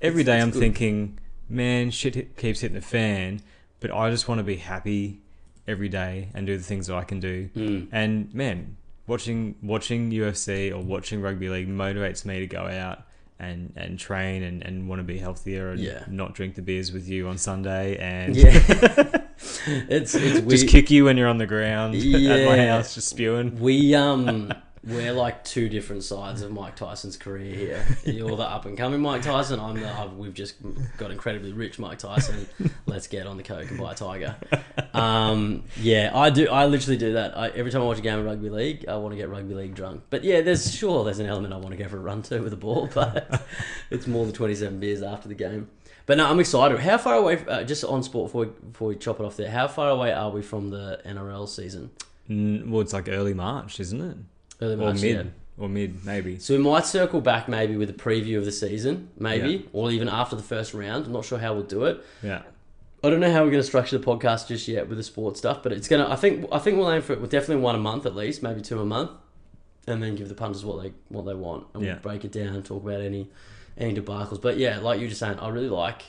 every 0.00 0.22
day 0.24 0.40
I'm 0.40 0.50
good. 0.50 0.60
thinking, 0.60 1.18
man, 1.48 1.90
shit 1.90 2.14
hit, 2.14 2.36
keeps 2.36 2.60
hitting 2.60 2.74
the 2.76 2.80
fan, 2.80 3.40
but 3.80 3.90
I 3.92 4.10
just 4.10 4.28
want 4.28 4.38
to 4.38 4.44
be 4.44 4.56
happy 4.56 5.20
every 5.66 5.88
day 5.88 6.28
and 6.34 6.46
do 6.46 6.56
the 6.56 6.62
things 6.62 6.86
that 6.86 6.96
I 6.96 7.04
can 7.04 7.18
do. 7.20 7.48
Mm. 7.56 7.88
And 7.92 8.32
man, 8.34 8.76
watching 9.06 9.54
watching 9.62 10.10
UFC 10.10 10.72
or 10.72 10.78
watching 10.78 11.20
rugby 11.20 11.48
league 11.48 11.68
motivates 11.68 12.24
me 12.24 12.40
to 12.40 12.46
go 12.46 12.66
out 12.68 13.02
and, 13.38 13.72
and 13.76 13.98
train 13.98 14.42
and, 14.42 14.62
and 14.62 14.88
want 14.88 14.98
to 15.00 15.04
be 15.04 15.18
healthier 15.18 15.70
and 15.70 15.80
Yeah. 15.80 16.04
not 16.08 16.34
drink 16.34 16.54
the 16.54 16.62
beers 16.62 16.90
with 16.92 17.08
you 17.08 17.28
on 17.28 17.36
Sunday 17.36 17.96
and 17.98 18.34
Yeah, 18.36 18.50
it's 19.88 20.14
it's 20.14 20.40
just 20.46 20.68
kick 20.68 20.90
you 20.90 21.04
when 21.04 21.16
you're 21.16 21.28
on 21.28 21.38
the 21.38 21.46
ground 21.46 21.94
at 22.14 22.46
my 22.46 22.66
house 22.66 22.94
just 22.94 23.08
spewing. 23.08 23.58
we 23.60 23.94
um 23.94 24.52
we're 24.86 25.12
like 25.12 25.42
two 25.42 25.68
different 25.68 26.04
sides 26.04 26.42
of 26.42 26.52
Mike 26.52 26.76
Tyson's 26.76 27.16
career 27.16 27.54
here. 27.54 27.86
You're 28.04 28.36
the 28.36 28.44
up 28.44 28.66
and 28.66 28.78
coming 28.78 29.00
Mike 29.00 29.22
Tyson. 29.22 29.58
I'm 29.58 29.80
the 29.80 29.90
I've, 29.90 30.12
we've 30.12 30.34
just 30.34 30.54
got 30.96 31.10
incredibly 31.10 31.52
rich 31.52 31.78
Mike 31.78 31.98
Tyson. 31.98 32.46
Let's 32.86 33.08
get 33.08 33.26
on 33.26 33.36
the 33.36 33.42
coke 33.42 33.68
and 33.68 33.78
buy 33.78 33.92
a 33.92 33.94
tiger. 33.94 34.36
Um, 34.94 35.64
yeah, 35.76 36.12
I 36.14 36.30
do. 36.30 36.48
I 36.48 36.66
literally 36.66 36.96
do 36.96 37.14
that. 37.14 37.36
I, 37.36 37.48
every 37.48 37.72
time 37.72 37.82
I 37.82 37.84
watch 37.84 37.98
a 37.98 38.02
game 38.02 38.18
of 38.18 38.24
rugby 38.24 38.48
league, 38.48 38.86
I 38.86 38.96
want 38.96 39.12
to 39.12 39.16
get 39.16 39.28
rugby 39.28 39.54
league 39.54 39.74
drunk. 39.74 40.04
But 40.08 40.22
yeah, 40.22 40.40
there's 40.40 40.72
sure 40.72 41.04
there's 41.04 41.18
an 41.18 41.26
element 41.26 41.52
I 41.52 41.56
want 41.56 41.70
to 41.70 41.76
go 41.76 41.88
for 41.88 41.96
a 41.96 42.00
run 42.00 42.22
to 42.22 42.40
with 42.40 42.50
the 42.50 42.56
ball, 42.56 42.88
but 42.94 43.42
it's 43.90 44.06
more 44.06 44.24
than 44.24 44.34
27 44.34 44.78
beers 44.78 45.02
after 45.02 45.28
the 45.28 45.34
game. 45.34 45.68
But 46.06 46.18
no, 46.18 46.30
I'm 46.30 46.38
excited. 46.38 46.78
How 46.78 46.98
far 46.98 47.16
away? 47.16 47.44
Uh, 47.48 47.64
just 47.64 47.82
on 47.84 48.04
sport 48.04 48.28
before 48.28 48.44
we, 48.44 48.70
before 48.70 48.88
we 48.88 48.96
chop 48.96 49.18
it 49.18 49.26
off 49.26 49.36
there. 49.36 49.50
How 49.50 49.66
far 49.66 49.90
away 49.90 50.12
are 50.12 50.30
we 50.30 50.42
from 50.42 50.70
the 50.70 51.00
NRL 51.04 51.48
season? 51.48 51.90
Well, 52.28 52.82
it's 52.82 52.92
like 52.92 53.08
early 53.08 53.34
March, 53.34 53.80
isn't 53.80 54.00
it? 54.00 54.16
Early 54.60 54.74
Or 54.84 54.92
mid, 54.94 55.02
yeah. 55.04 55.22
or 55.58 55.68
mid 55.68 56.04
maybe. 56.04 56.38
So 56.38 56.56
we 56.56 56.62
might 56.62 56.86
circle 56.86 57.20
back 57.20 57.48
maybe 57.48 57.76
with 57.76 57.90
a 57.90 57.94
preview 57.94 58.38
of 58.38 58.44
the 58.44 58.52
season, 58.52 59.10
maybe, 59.18 59.50
Yeah. 59.50 59.58
or 59.72 59.90
even 59.90 60.08
after 60.08 60.34
the 60.36 60.42
first 60.42 60.72
round. 60.74 61.06
I'm 61.06 61.12
not 61.12 61.24
sure 61.24 61.38
how 61.38 61.52
we'll 61.54 61.62
do 61.64 61.84
it. 61.84 62.02
Yeah, 62.22 62.42
I 63.04 63.10
don't 63.10 63.20
know 63.20 63.30
how 63.32 63.44
we're 63.44 63.50
going 63.50 63.62
to 63.62 63.66
structure 63.66 63.98
the 63.98 64.04
podcast 64.04 64.48
just 64.48 64.66
yet 64.66 64.88
with 64.88 64.96
the 64.98 65.04
sports 65.04 65.38
stuff, 65.38 65.62
but 65.62 65.72
it's 65.72 65.88
gonna. 65.88 66.08
I 66.08 66.16
think. 66.16 66.46
I 66.50 66.58
think 66.58 66.78
we'll 66.78 66.90
aim 66.90 67.02
for 67.02 67.12
it. 67.12 67.20
We'll 67.20 67.28
definitely 67.28 67.62
one 67.62 67.74
a 67.74 67.78
month 67.78 68.06
at 68.06 68.16
least, 68.16 68.42
maybe 68.42 68.62
two 68.62 68.80
a 68.80 68.86
month, 68.86 69.10
and 69.86 70.02
then 70.02 70.14
give 70.16 70.28
the 70.28 70.34
punters 70.34 70.64
what 70.64 70.82
they 70.82 70.92
what 71.08 71.26
they 71.26 71.34
want, 71.34 71.66
and 71.74 71.82
Yeah. 71.84 71.92
we'll 71.94 72.00
break 72.02 72.24
it 72.24 72.32
down, 72.32 72.62
talk 72.62 72.82
about 72.82 73.00
any 73.00 73.28
any 73.76 73.94
debacles. 73.94 74.40
But 74.40 74.56
yeah, 74.56 74.78
like 74.78 74.98
you 74.98 75.04
were 75.04 75.10
just 75.10 75.20
saying, 75.20 75.38
I 75.38 75.48
really 75.50 75.68
like 75.68 76.02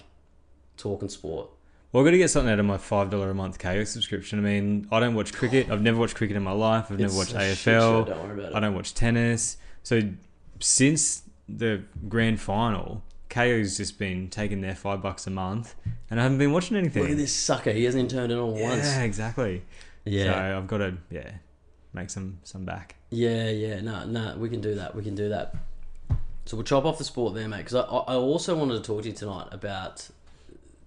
talking 0.78 1.10
sport. 1.10 1.50
Well, 1.98 2.04
I've 2.04 2.10
got 2.10 2.12
to 2.12 2.18
get 2.20 2.30
something 2.30 2.54
out 2.54 2.60
of 2.60 2.66
my 2.68 2.78
five 2.78 3.10
dollar 3.10 3.32
a 3.32 3.34
month 3.34 3.58
Kayo 3.58 3.88
subscription. 3.88 4.38
I 4.38 4.44
mean, 4.44 4.88
I 4.92 5.00
don't 5.00 5.16
watch 5.16 5.34
cricket. 5.34 5.72
I've 5.72 5.82
never 5.82 5.98
watched 5.98 6.14
cricket 6.14 6.38
in 6.38 6.44
my 6.44 6.52
life. 6.52 6.92
I've 6.92 7.00
never 7.00 7.18
watched 7.18 7.34
a 7.34 7.40
shit 7.40 7.58
show, 7.58 8.04
AFL. 8.04 8.06
Don't 8.06 8.24
worry 8.24 8.34
about 8.40 8.52
it. 8.52 8.56
I 8.56 8.60
don't 8.60 8.76
watch 8.76 8.94
tennis. 8.94 9.58
So 9.82 10.02
since 10.60 11.24
the 11.50 11.82
grand 12.08 12.40
final, 12.40 13.02
Kayo's 13.32 13.78
just 13.78 13.98
been 13.98 14.30
taking 14.30 14.62
their 14.62 14.76
five 14.76 15.02
bucks 15.02 15.26
a 15.26 15.32
month, 15.32 15.74
and 16.12 16.20
I 16.20 16.24
haven't 16.24 16.38
been 16.38 16.52
watching 16.52 16.78
anything. 16.78 17.02
Look 17.02 17.14
at 17.14 17.18
this 17.18 17.34
sucker. 17.34 17.72
He 17.72 17.86
hasn't 17.86 18.12
turned 18.12 18.32
it 18.32 18.38
on 18.38 18.56
Yeah, 18.56 18.70
once. 18.70 18.86
Yeah, 18.86 19.02
exactly. 19.02 19.64
Yeah. 20.06 20.26
So 20.26 20.58
I've 20.60 20.68
got 20.68 20.78
to 20.78 20.98
yeah 21.10 21.32
make 21.94 22.12
some 22.12 22.38
some 22.44 22.64
back. 22.64 22.94
Yeah, 23.10 23.50
yeah, 23.50 23.82
no, 23.82 24.06
no, 24.06 24.36
we 24.38 24.50
can 24.50 24.62
do 24.62 24.76
that. 24.76 24.94
We 24.94 25.02
can 25.02 25.16
do 25.16 25.30
that. 25.30 25.56
So 26.46 26.58
we'll 26.58 26.64
chop 26.64 26.86
off 26.86 27.00
the 27.00 27.04
sport 27.04 27.34
there, 27.34 27.48
mate. 27.48 27.66
Because 27.66 27.74
I, 27.74 27.82
I 27.82 28.14
also 28.14 28.56
wanted 28.56 28.76
to 28.76 28.82
talk 28.82 29.02
to 29.02 29.08
you 29.08 29.16
tonight 29.16 29.48
about 29.52 30.10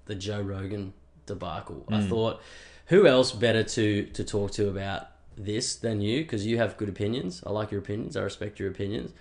the 0.05 0.15
Joe 0.15 0.41
Rogan 0.41 0.93
debacle. 1.35 1.85
I 1.89 2.01
hmm. 2.01 2.09
thought, 2.09 2.43
who 2.87 3.07
else 3.07 3.33
better 3.33 3.63
to 3.63 4.05
to 4.07 4.25
talk 4.25 4.51
to 4.53 4.69
about 4.69 5.09
this 5.37 5.77
than 5.77 6.01
you? 6.01 6.23
Because 6.23 6.47
you 6.47 6.59
have 6.59 6.77
good 6.77 6.89
opinions. 6.89 7.43
I 7.47 7.51
like 7.51 7.71
your 7.71 7.81
opinions. 7.81 8.17
I 8.17 8.23
respect 8.23 8.59
your 8.59 8.71
opinions. 8.71 9.13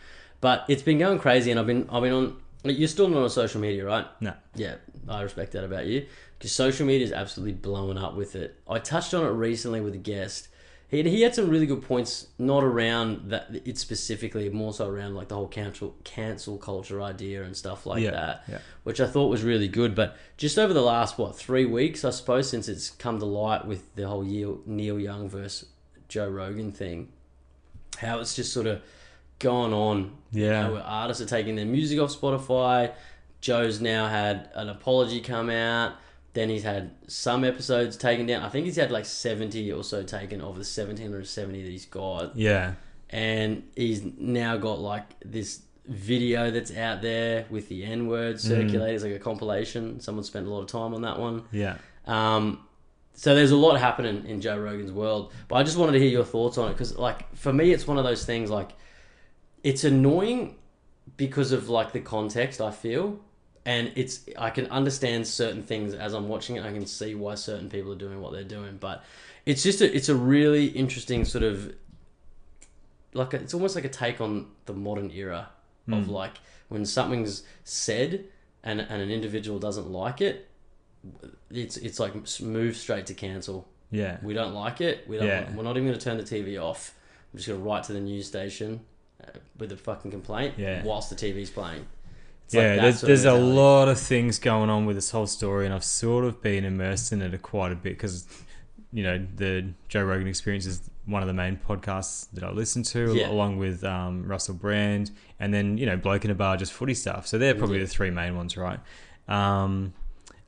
But 0.42 0.66
it's 0.68 0.84
been 0.84 1.00
going 1.00 1.20
crazy, 1.20 1.52
and 1.52 1.60
I've 1.60 1.68
been 1.68 1.88
I've 1.90 2.04
been 2.04 2.14
on. 2.14 2.38
You're 2.64 2.90
still 2.90 3.08
not 3.08 3.24
on 3.24 3.30
social 3.30 3.62
media, 3.62 3.86
right? 3.86 4.06
No. 4.20 4.34
Yeah, 4.54 4.76
I 5.08 5.22
respect 5.22 5.54
that 5.54 5.64
about 5.64 5.86
you 5.86 6.06
because 6.38 6.52
social 6.52 6.86
media 6.86 7.06
is 7.06 7.14
absolutely 7.14 7.54
blowing 7.54 7.98
up 7.98 8.16
with 8.16 8.36
it. 8.36 8.60
I 8.68 8.80
touched 8.80 9.14
on 9.14 9.26
it 9.26 9.30
recently 9.30 9.82
with 9.82 9.94
a 9.94 10.00
guest. 10.00 10.50
He, 10.90 11.04
he 11.04 11.22
had 11.22 11.36
some 11.36 11.50
really 11.50 11.68
good 11.68 11.84
points, 11.84 12.28
not 12.40 12.64
around 12.64 13.30
that 13.30 13.48
it 13.64 13.78
specifically, 13.78 14.50
more 14.50 14.74
so 14.74 14.88
around 14.88 15.14
like 15.14 15.28
the 15.28 15.36
whole 15.36 15.48
cancel 15.48 15.96
cancel 16.04 16.58
culture 16.58 17.00
idea 17.02 17.44
and 17.44 17.56
stuff 17.56 17.86
like 17.86 18.02
Yeah, 18.04 18.12
that, 18.12 18.44
yeah. 18.50 18.58
which 18.84 19.00
I 19.00 19.06
thought 19.06 19.28
was 19.28 19.44
really 19.44 19.68
good. 19.68 19.94
But 19.94 20.18
just 20.38 20.58
over 20.58 20.74
the 20.74 20.82
last 20.82 21.18
what 21.20 21.36
three 21.38 21.66
weeks, 21.66 22.04
I 22.04 22.10
suppose, 22.10 22.50
since 22.50 22.68
it's 22.68 22.90
come 22.90 23.20
to 23.20 23.26
light 23.26 23.66
with 23.66 23.94
the 23.96 24.08
whole 24.08 24.24
Neil, 24.24 24.62
Neil 24.66 25.00
Young 25.00 25.30
versus 25.30 25.70
Joe 26.08 26.28
Rogan 26.28 26.72
thing, 26.72 27.10
how 28.00 28.20
it's 28.20 28.36
just 28.36 28.52
sort 28.52 28.66
of 28.66 28.82
gone 29.38 29.74
on 29.74 30.18
Yeah. 30.32 30.70
you 30.70 30.74
know, 30.76 30.82
artists 30.82 31.22
are 31.22 31.28
taking 31.28 31.56
their 31.56 31.66
music 31.66 32.00
off 32.00 32.20
Spotify. 32.20 32.94
Joe's 33.42 33.80
now 33.80 34.08
had 34.08 34.50
an 34.56 34.70
apology 34.70 35.22
come 35.22 35.50
out. 35.52 35.94
Then 36.40 36.48
he's 36.48 36.64
had 36.64 36.92
some 37.08 37.44
episodes 37.44 37.98
taken 37.98 38.26
down. 38.26 38.44
I 38.44 38.48
think 38.48 38.66
he's 38.66 38.78
had 38.78 38.92
like 38.92 39.04
70 39.04 39.74
or 39.74 39.84
so 39.84 40.04
taken 40.04 40.40
of 40.40 40.56
the 40.56 40.62
1770 40.62 41.64
that 41.64 41.70
he's 41.70 41.86
got. 41.86 42.34
Yeah. 42.34 42.76
And 43.10 43.64
he's 43.76 44.04
now 44.18 44.56
got 44.56 44.80
like 44.80 45.04
this 45.20 45.64
video 45.86 46.50
that's 46.50 46.74
out 46.78 47.02
there 47.02 47.46
with 47.50 47.68
the 47.68 47.84
N 47.84 48.08
word 48.08 48.40
circulating. 48.40 48.96
It's 48.96 49.04
like 49.04 49.12
a 49.12 49.20
compilation. 49.20 50.00
Someone 50.00 50.24
spent 50.24 50.48
a 50.48 50.50
lot 50.50 50.62
of 50.62 50.68
time 50.68 50.94
on 50.94 51.02
that 51.02 51.20
one. 51.20 51.44
Yeah. 51.52 51.76
Um, 52.08 52.66
so 53.16 53.36
there's 53.36 53.52
a 53.52 53.58
lot 53.58 53.78
happening 53.78 54.26
in 54.26 54.40
Joe 54.40 54.58
Rogan's 54.58 54.94
world, 54.94 55.34
but 55.50 55.58
I 55.58 55.64
just 55.64 55.76
wanted 55.76 55.92
to 55.92 56.00
hear 56.00 56.08
your 56.08 56.24
thoughts 56.24 56.58
on 56.58 56.70
it 56.70 56.72
because, 56.72 56.98
like, 56.98 57.36
for 57.36 57.52
me, 57.52 57.74
it's 57.74 57.86
one 57.86 57.98
of 57.98 58.06
those 58.06 58.24
things. 58.24 58.50
Like, 58.50 58.70
it's 59.62 59.84
annoying 59.84 60.56
because 61.18 61.52
of 61.52 61.68
like 61.68 61.92
the 61.92 62.00
context. 62.00 62.62
I 62.62 62.72
feel, 62.72 63.20
and 63.66 63.92
it's 63.96 64.22
I 64.38 64.50
can 64.50 64.68
understand 64.68 65.28
certain 65.28 65.64
things 65.64 65.94
as 65.94 66.14
I'm 66.14 66.28
watching 66.28 66.56
it. 66.56 66.64
I 66.64 66.72
can 66.72 66.86
see 66.86 67.16
why 67.16 67.36
certain 67.36 67.70
people 67.70 67.92
are 67.92 67.98
doing 67.98 68.22
what 68.22 68.32
they're 68.32 68.44
doing, 68.44 68.78
but 68.80 69.04
it's 69.46 69.64
just 69.64 69.82
a, 69.82 69.96
it's 69.96 70.10
a 70.10 70.16
really 70.16 70.68
interesting 70.68 71.26
sort 71.26 71.44
of 71.44 71.74
like 73.14 73.34
a, 73.34 73.38
it's 73.38 73.54
almost 73.54 73.76
like 73.76 73.86
a 73.86 73.90
take 73.90 74.22
on 74.22 74.48
the 74.66 74.74
modern 74.74 75.10
era 75.12 75.50
of 75.92 76.08
like 76.08 76.34
when 76.68 76.86
something's 76.86 77.42
said 77.64 78.26
and 78.64 78.80
and 78.80 79.02
an 79.02 79.10
individual 79.10 79.58
doesn't 79.58 79.90
like 79.90 80.22
it 80.22 80.48
it's 81.50 81.78
it's 81.78 82.00
like 82.00 82.14
move 82.42 82.76
straight 82.76 83.08
to 83.08 83.14
cancel. 83.14 83.68
Yeah. 83.90 84.18
We 84.22 84.34
don't 84.36 84.54
like 84.54 84.82
it. 84.82 85.08
We 85.08 85.18
don't. 85.18 85.28
Yeah. 85.28 85.56
We're 85.56 85.64
not 85.64 85.78
even 85.78 85.88
going 85.88 85.98
to 85.98 86.04
turn 86.04 86.18
the 86.18 86.24
TV 86.24 86.62
off. 86.62 86.94
I'm 87.34 87.38
just 87.38 87.48
going 87.48 87.60
to 87.60 87.66
write 87.66 87.86
to 87.86 87.94
the 87.94 88.00
news 88.00 88.28
station 88.28 88.82
uh, 89.24 89.32
with 89.58 89.72
a 89.72 89.78
fucking 89.78 90.12
complaint 90.12 90.56
Yeah. 90.58 90.84
whilst 90.84 91.10
the 91.10 91.16
TV's 91.16 91.50
playing. 91.50 91.88
It's 92.50 92.56
yeah, 92.56 92.76
that 92.78 92.82
there's, 92.82 93.02
there's 93.02 93.26
a 93.26 93.34
lot 93.34 93.88
of 93.90 94.00
things 94.00 94.40
going 94.40 94.70
on 94.72 94.86
with 94.88 94.96
this 94.96 95.12
whole 95.12 95.28
story, 95.28 95.66
and 95.66 95.74
I've 95.74 95.84
sort 95.84 96.26
of 96.26 96.42
been 96.42 96.66
immersed 96.66 97.12
in 97.12 97.22
it 97.22 97.42
quite 97.44 97.72
a 97.72 97.76
bit 97.76 97.94
because, 97.94 98.26
you 98.92 99.04
know, 99.04 99.24
the 99.36 99.68
Joe 99.88 100.04
Rogan 100.04 100.28
Experience 100.28 100.66
is 100.66 100.82
one 101.06 101.22
of 101.22 101.28
the 101.28 101.34
main 101.34 101.58
podcasts 101.68 102.28
that 102.34 102.44
I 102.44 102.50
listen 102.52 102.82
to, 102.84 103.14
Yeah. 103.16 103.30
along 103.30 103.58
with 103.60 103.84
um, 103.84 104.26
Russell 104.28 104.56
Brand, 104.56 105.12
and 105.40 105.54
then 105.54 105.78
you 105.78 105.86
know, 105.86 105.96
Bloke 105.96 106.26
in 106.26 106.32
a 106.32 106.36
Bar, 106.36 106.58
just 106.58 106.74
footy 106.74 106.96
stuff. 106.96 107.28
So 107.28 107.38
they're 107.38 107.54
probably 107.56 107.78
Yeah. 107.78 107.84
the 107.84 107.90
three 107.90 108.10
main 108.10 108.36
ones, 108.36 108.58
right? 108.58 108.80
Um, 109.28 109.94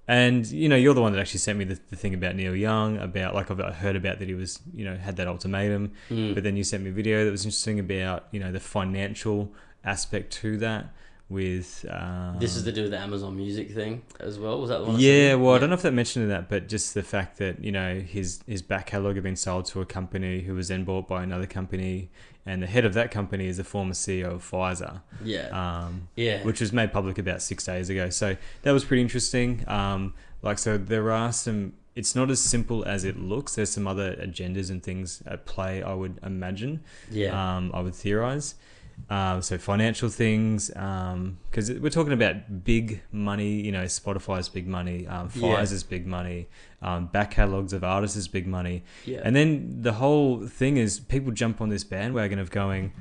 and 0.07 0.45
you 0.47 0.67
know, 0.69 0.75
you're 0.75 0.95
the 0.95 1.01
one 1.03 1.13
that 1.13 1.19
actually 1.19 1.39
sent 1.39 1.59
me 1.59 1.65
the, 1.65 1.79
the 1.91 1.95
thing 1.95 2.13
about 2.15 2.35
Neil 2.35 2.55
Young, 2.55 2.97
about 2.97 3.35
like 3.35 3.51
I've 3.51 3.75
heard 3.75 3.95
about 3.95 4.17
that 4.19 4.27
he 4.27 4.33
was, 4.33 4.59
you 4.73 4.83
know, 4.85 4.97
had 4.97 5.15
that 5.17 5.27
ultimatum, 5.27 5.91
Mm. 6.09 6.33
but 6.33 6.43
then 6.43 6.57
you 6.57 6.63
sent 6.63 6.83
me 6.83 6.89
a 6.89 6.93
video 6.93 7.23
that 7.25 7.31
was 7.31 7.45
interesting 7.45 7.79
about 7.79 8.25
you 8.31 8.39
know 8.39 8.51
the 8.51 8.59
financial 8.59 9.53
aspect 9.85 10.31
to 10.33 10.57
that 10.57 10.87
with 11.32 11.86
um, 11.89 12.38
This 12.39 12.55
is 12.57 12.63
to 12.63 12.71
do 12.71 12.82
with 12.84 12.91
the 12.91 12.99
Amazon 12.99 13.36
Music 13.38 13.71
thing 13.71 14.01
as 14.19 14.38
well. 14.38 14.59
Was 14.59 14.69
that 14.69 14.79
the 14.79 14.84
one? 14.86 14.95
I 14.97 14.99
yeah 14.99 15.36
well 15.36 15.55
i 15.55 15.59
don't 15.59 15.69
know 15.69 15.75
if 15.75 15.82
that 15.82 15.93
mentioned 15.93 16.29
that 16.29 16.49
but 16.49 16.67
just 16.67 16.93
the 16.93 17.01
fact 17.03 17.38
that 17.38 17.63
you 17.63 17.71
know 17.71 17.99
his 17.99 18.41
his 18.45 18.61
back 18.61 18.88
catalog 18.88 19.15
had 19.15 19.23
been 19.23 19.36
sold 19.38 19.65
to 19.67 19.79
a 19.82 19.86
company 19.86 20.41
who 20.41 20.53
was 20.53 20.67
then 20.67 20.84
bought 20.84 21.07
by 21.07 21.23
another 21.23 21.47
company 21.47 22.09
and 22.45 22.61
the 22.61 22.67
head 22.67 22.86
of 22.86 22.93
that 22.93 23.11
company 23.11 23.47
is 23.47 23.57
the 23.57 23.63
former 23.63 23.93
ceo 23.93 24.32
of 24.34 24.51
pfizer 24.51 25.01
Yeah. 25.23 25.47
um, 25.61 26.09
yeah. 26.15 26.43
which 26.43 26.59
was 26.59 26.73
made 26.73 26.91
public 26.91 27.17
about 27.17 27.41
six 27.41 27.63
days 27.65 27.89
ago 27.89 28.09
so 28.09 28.36
that 28.63 28.71
was 28.71 28.84
pretty 28.84 29.01
interesting 29.01 29.63
um, 29.67 30.13
like 30.41 30.57
so 30.59 30.77
there 30.77 31.11
are 31.11 31.32
some 31.32 31.73
it's 31.95 32.15
not 32.15 32.29
as 32.29 32.39
simple 32.41 32.84
as 32.86 33.03
it 33.05 33.17
looks 33.19 33.55
there's 33.55 33.69
some 33.69 33.88
other 33.88 34.15
agendas 34.15 34.69
and 34.69 34.84
things 34.84 35.23
at 35.25 35.45
play 35.45 35.82
i 35.84 35.93
would 35.93 36.19
imagine 36.23 36.82
yeah. 37.09 37.32
um, 37.57 37.71
I 37.73 37.79
would 37.82 37.95
theorize. 37.95 38.55
Um, 39.09 39.41
so 39.41 39.57
financial 39.57 40.09
things, 40.09 40.69
because 40.69 41.71
we're 41.71 41.89
talking 41.89 42.13
about 42.13 42.63
big 42.63 43.01
money. 43.11 43.53
You 43.61 43.71
know, 43.71 43.83
Spotify's 43.83 44.47
big 44.49 44.67
money, 44.67 45.07
um, 45.07 45.29
Yeah. 45.35 45.41
Pfizer's 45.57 45.83
big 45.83 46.07
money, 46.07 46.47
um, 46.81 47.07
back 47.07 47.31
catalogs 47.31 47.73
of 47.73 47.83
artists 47.83 48.15
is 48.17 48.27
big 48.27 48.47
money, 48.47 48.83
Yeah. 49.05 49.21
and 49.23 49.35
then 49.35 49.81
the 49.81 49.93
whole 49.93 50.45
thing 50.47 50.77
is 50.77 50.99
people 50.99 51.31
jump 51.31 51.59
on 51.61 51.69
this 51.69 51.83
bandwagon 51.83 52.39
of 52.39 52.51
going, 52.51 52.91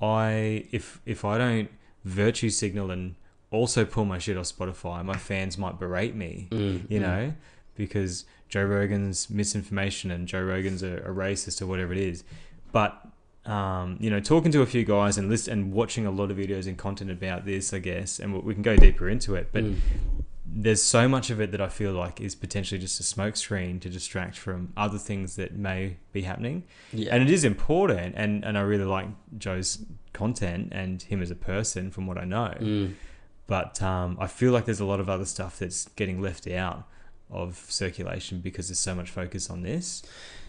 I 0.00 0.66
if 0.72 1.00
if 1.06 1.24
I 1.24 1.38
don't 1.38 1.70
virtue 2.04 2.50
signal 2.50 2.90
and 2.90 3.14
also 3.50 3.84
pull 3.84 4.04
my 4.04 4.18
shit 4.18 4.36
off 4.36 4.46
Spotify, 4.46 5.04
my 5.04 5.16
fans 5.16 5.56
might 5.56 5.78
berate 5.78 6.14
me. 6.16 6.48
Mm, 6.50 6.90
You 6.90 6.98
mm. 6.98 7.02
know, 7.02 7.32
because 7.76 8.24
Joe 8.48 8.64
Rogan's 8.64 9.30
misinformation 9.30 10.10
and 10.10 10.26
Joe 10.26 10.42
Rogan's 10.42 10.82
a, 10.82 10.96
a 10.98 11.08
racist 11.10 11.62
or 11.62 11.66
whatever 11.66 11.92
it 11.92 11.98
is, 12.00 12.24
but 12.72 13.06
um, 13.46 13.96
you 14.00 14.08
know, 14.10 14.20
talking 14.20 14.50
to 14.52 14.62
a 14.62 14.66
few 14.66 14.84
guys 14.84 15.18
and 15.18 15.28
list 15.28 15.48
and 15.48 15.72
watching 15.72 16.06
a 16.06 16.10
lot 16.10 16.30
of 16.30 16.36
videos 16.36 16.66
and 16.66 16.78
content 16.78 17.10
about 17.10 17.44
this, 17.44 17.72
I 17.74 17.78
guess, 17.78 18.18
and 18.18 18.42
we- 18.42 18.54
can 18.54 18.62
go 18.62 18.76
deeper 18.76 19.08
into 19.08 19.34
it. 19.34 19.48
But 19.52 19.64
Mm. 19.64 19.76
there's 20.46 20.82
so 20.82 21.08
much 21.08 21.30
of 21.30 21.40
it 21.40 21.50
that 21.50 21.60
I 21.60 21.68
feel 21.68 21.92
like 21.92 22.20
is 22.20 22.34
potentially 22.34 22.80
just 22.80 23.00
a 23.00 23.02
smokescreen 23.02 23.80
to 23.82 23.88
distract 23.90 24.38
from 24.38 24.72
other 24.76 24.98
things 24.98 25.36
that 25.36 25.56
may 25.56 25.96
be 26.12 26.22
happening. 26.22 26.62
yeah. 26.92 27.12
And 27.14 27.22
it 27.22 27.30
is 27.30 27.44
important, 27.44 28.14
and, 28.16 28.44
and 28.44 28.56
I 28.56 28.60
really 28.62 28.84
like 28.84 29.08
Joe's 29.36 29.84
content 30.12 30.68
and 30.72 31.02
him 31.02 31.20
as 31.22 31.30
a 31.30 31.34
person 31.34 31.90
from 31.90 32.06
what 32.06 32.16
I 32.18 32.24
know. 32.24 32.54
Mm. 32.60 32.94
But 33.46 33.82
um, 33.82 34.16
I 34.20 34.26
feel 34.26 34.52
like 34.52 34.64
there's 34.64 34.80
a 34.80 34.84
lot 34.86 35.00
of 35.00 35.08
other 35.08 35.26
stuff 35.26 35.58
that's 35.58 35.88
getting 35.96 36.22
left 36.22 36.46
out 36.46 36.86
of 37.30 37.56
circulation 37.68 38.38
because 38.40 38.68
there's 38.68 38.78
so 38.78 38.94
much 38.94 39.10
focus 39.10 39.50
on 39.50 39.62
this. 39.62 40.02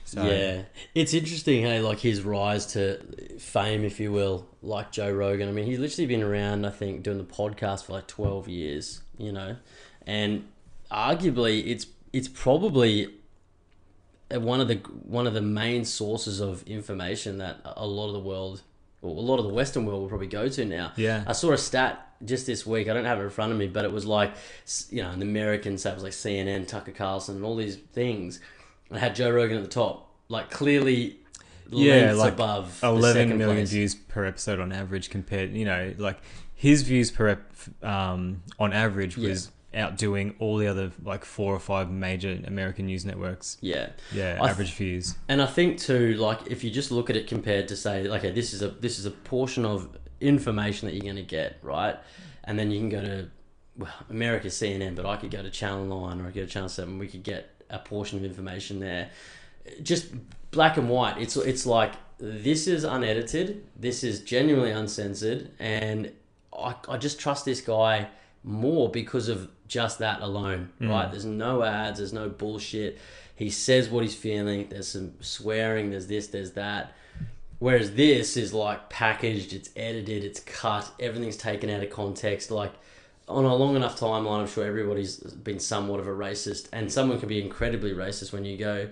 So, 0.06 0.24
Yeah, 0.24 0.62
it's 0.94 1.16
interesting, 1.16 1.64
hey, 1.64 1.82
like 1.82 2.00
his 2.00 2.22
rise 2.22 2.68
to 2.68 3.00
fame, 3.40 3.84
if 3.84 4.00
you 4.00 4.12
will, 4.12 4.48
like 4.62 4.92
Joe 4.92 5.12
Rogan. 5.12 5.50
I 5.50 5.52
mean, 5.52 5.66
he's 5.66 5.80
literally 5.80 6.06
been 6.06 6.22
around, 6.22 6.66
I 6.66 6.70
think, 6.70 7.02
doing 7.02 7.18
the 7.18 7.24
podcast 7.24 7.86
for 7.86 7.94
like 7.94 8.08
twelve 8.08 8.48
years, 8.48 9.02
you 9.18 9.32
know, 9.32 9.58
and 10.06 10.48
arguably, 10.92 11.66
it's 11.66 11.88
it's 12.14 12.28
probably 12.28 13.14
one 14.32 14.62
of 14.62 14.68
the 14.68 14.76
one 15.04 15.26
of 15.26 15.34
the 15.34 15.42
main 15.42 15.86
sources 15.86 16.40
of 16.40 16.64
information 16.68 17.40
that 17.40 17.60
a 17.64 17.88
lot 17.88 18.08
of 18.08 18.14
the 18.14 18.20
world, 18.20 18.62
or 19.02 19.10
a 19.10 19.20
lot 19.20 19.40
of 19.40 19.46
the 19.46 19.54
Western 19.54 19.86
world, 19.88 20.02
will 20.02 20.10
probably 20.10 20.28
go 20.28 20.48
to 20.48 20.66
now. 20.66 20.94
Yeah. 20.98 21.24
I 21.26 21.34
saw 21.34 21.52
a 21.52 21.58
stat 21.58 22.14
just 22.24 22.46
this 22.46 22.66
week. 22.66 22.88
I 22.88 22.94
don't 22.94 23.06
have 23.06 23.20
it 23.20 23.24
in 23.24 23.30
front 23.30 23.52
of 23.52 23.58
me, 23.58 23.68
but 23.68 23.86
it 23.86 23.92
was 23.92 24.06
like, 24.06 24.34
you 24.90 25.02
know, 25.02 25.16
the 25.16 25.24
American, 25.24 25.78
so 25.78 25.92
it 25.92 25.96
was 25.96 26.04
like 26.04 26.14
CNN, 26.14 26.68
Tucker 26.68 26.92
Carlson, 26.92 27.38
and 27.38 27.46
all 27.46 27.56
these 27.56 27.76
things. 27.76 28.40
And 28.90 29.00
had 29.00 29.16
Joe 29.16 29.32
Rogan 29.32 29.58
at 29.58 29.64
the 29.64 29.70
top, 29.70 30.12
like 30.30 30.50
clearly 30.52 31.18
Yeah, 31.70 32.14
like 32.14 32.34
above 32.34 32.80
the 32.82 32.88
11 32.88 33.14
second 33.14 33.38
million 33.38 33.58
place. 33.58 33.72
views 33.72 33.96
per 33.96 34.26
episode 34.26 34.60
on 34.60 34.72
average 34.72 35.10
compared, 35.10 35.54
you 35.54 35.66
know, 35.66 35.94
like 35.98 36.20
his 36.54 36.84
views 36.84 37.12
per 37.12 37.30
ep, 37.30 37.52
um, 37.84 38.44
on 38.60 38.74
average 38.74 39.18
was 39.18 39.52
outdoing 39.74 40.34
all 40.40 40.56
the 40.58 40.68
other 40.68 40.90
like 41.04 41.26
four 41.26 41.54
or 41.54 41.60
five 41.60 41.92
major 41.92 42.40
American 42.46 42.86
news 42.86 43.04
networks. 43.04 43.58
Yeah, 43.60 43.90
Yeah, 44.14 44.36
I 44.40 44.46
th- 44.46 44.50
average 44.52 44.74
views. 44.74 45.16
and 45.28 45.42
I 45.42 45.48
think 45.48 45.80
too, 45.80 46.14
like 46.14 46.40
if 46.48 46.64
you 46.64 46.72
just 46.72 46.92
look 46.92 47.10
at 47.10 47.18
it 47.18 47.28
compared 47.28 47.68
to 47.70 47.76
say, 47.76 48.08
okay, 48.08 48.32
this 48.32 48.54
is 48.54 48.62
a 48.62 48.70
this 48.70 49.00
is 49.00 49.06
a 49.06 49.12
portion 49.12 49.66
of 49.66 49.98
information 50.22 50.88
that 50.88 50.94
you're 50.96 51.04
going 51.04 51.18
to 51.18 51.24
get, 51.24 51.58
right? 51.62 51.98
And 52.46 52.58
then 52.58 52.72
you 52.72 52.80
can 52.80 52.90
go 52.90 53.02
to 53.02 53.30
well, 53.78 53.92
America's 54.10 54.54
CNN, 54.54 54.96
but 54.96 55.06
I 55.06 55.18
could 55.18 55.32
go 55.32 55.42
to 55.44 55.50
Channel 55.50 55.86
Nine 55.86 56.22
or 56.22 56.24
I 56.24 56.26
could 56.28 56.36
go 56.36 56.42
to 56.42 56.48
Channel 56.48 56.70
Seven. 56.70 56.98
We 56.98 57.08
could 57.08 57.24
get 57.24 57.50
a 57.70 57.80
portion 57.80 58.18
of 58.18 58.26
information 58.26 58.80
there, 58.80 59.10
just 59.82 60.08
black 60.52 60.78
and 60.78 60.90
white. 60.90 61.18
It's 61.20 61.36
it's 61.38 61.66
like 61.66 61.94
this 62.18 62.68
is 62.68 62.84
unedited, 62.84 63.66
this 63.76 64.04
is 64.04 64.22
genuinely 64.22 64.72
uncensored, 64.72 65.52
and 65.60 66.12
I 66.58 66.76
I 66.88 66.98
just 66.98 67.20
trust 67.20 67.46
this 67.46 67.62
guy 67.62 68.08
more 68.44 68.90
because 68.90 69.28
of 69.28 69.50
just 69.68 70.00
that 70.00 70.22
alone, 70.22 70.72
mm. 70.80 70.90
right? 70.90 71.10
There's 71.10 71.26
no 71.26 71.64
ads, 71.64 72.00
there's 72.00 72.14
no 72.14 72.30
bullshit. 72.30 73.00
He 73.36 73.50
says 73.50 73.90
what 73.90 74.04
he's 74.04 74.16
feeling. 74.16 74.70
There's 74.70 74.88
some 74.88 75.16
swearing. 75.20 75.90
There's 75.90 76.08
this. 76.08 76.28
There's 76.28 76.52
that. 76.52 76.94
Whereas 77.60 77.94
this 77.94 78.38
is 78.38 78.54
like 78.54 78.90
packaged, 78.90 79.54
it's 79.54 79.70
edited, 79.76 80.24
it's 80.24 80.42
cut, 80.42 80.92
everything's 81.00 81.38
taken 81.38 81.70
out 81.70 81.84
of 81.84 81.90
context. 81.90 82.52
Like 82.52 82.74
on 83.28 83.46
a 83.46 83.56
long 83.56 83.76
enough 83.76 84.00
timeline, 84.00 84.42
I'm 84.42 84.48
sure 84.48 84.66
everybody's 84.66 85.18
been 85.18 85.60
somewhat 85.60 86.00
of 86.00 86.08
a 86.08 86.12
racist, 86.12 86.70
and 86.72 86.92
someone 86.92 87.20
can 87.20 87.30
be 87.30 87.42
incredibly 87.42 87.92
racist 87.92 88.34
when 88.34 88.46
you 88.46 88.58
go. 88.58 88.90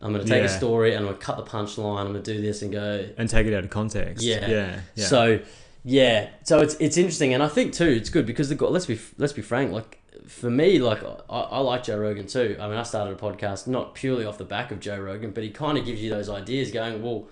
I'm 0.00 0.12
going 0.12 0.24
to 0.24 0.30
take 0.30 0.44
a 0.44 0.48
story 0.48 0.94
and 0.94 1.00
I'm 1.00 1.06
going 1.06 1.18
to 1.18 1.24
cut 1.24 1.36
the 1.38 1.50
punchline. 1.50 1.98
I'm 1.98 2.12
going 2.12 2.22
to 2.22 2.34
do 2.34 2.40
this 2.40 2.62
and 2.62 2.70
go. 2.70 3.08
And 3.16 3.28
take 3.28 3.48
it 3.48 3.54
out 3.54 3.64
of 3.64 3.70
context. 3.70 4.22
Yeah. 4.22 4.48
Yeah. 4.48 4.80
yeah. 4.94 5.04
So, 5.04 5.40
yeah. 5.84 6.28
So 6.44 6.60
it's 6.60 6.74
it's 6.76 6.96
interesting, 6.96 7.34
and 7.34 7.42
I 7.42 7.48
think 7.48 7.72
too 7.72 7.88
it's 7.88 8.10
good 8.10 8.26
because 8.26 8.48
the. 8.48 8.66
Let's 8.66 8.86
be 8.86 8.98
let's 9.16 9.32
be 9.32 9.42
frank. 9.42 9.72
Like 9.72 9.98
for 10.26 10.50
me, 10.50 10.78
like 10.78 11.02
I, 11.02 11.40
I 11.40 11.58
like 11.58 11.84
Joe 11.84 11.98
Rogan 11.98 12.26
too. 12.26 12.56
I 12.60 12.68
mean, 12.68 12.76
I 12.76 12.82
started 12.82 13.14
a 13.14 13.16
podcast 13.16 13.66
not 13.66 13.94
purely 13.94 14.24
off 14.24 14.38
the 14.38 14.44
back 14.44 14.70
of 14.70 14.78
Joe 14.80 15.00
Rogan, 15.00 15.32
but 15.32 15.42
he 15.42 15.50
kind 15.50 15.78
of 15.78 15.84
gives 15.84 16.00
you 16.00 16.10
those 16.10 16.28
ideas. 16.28 16.70
Going 16.70 17.02
well, 17.02 17.26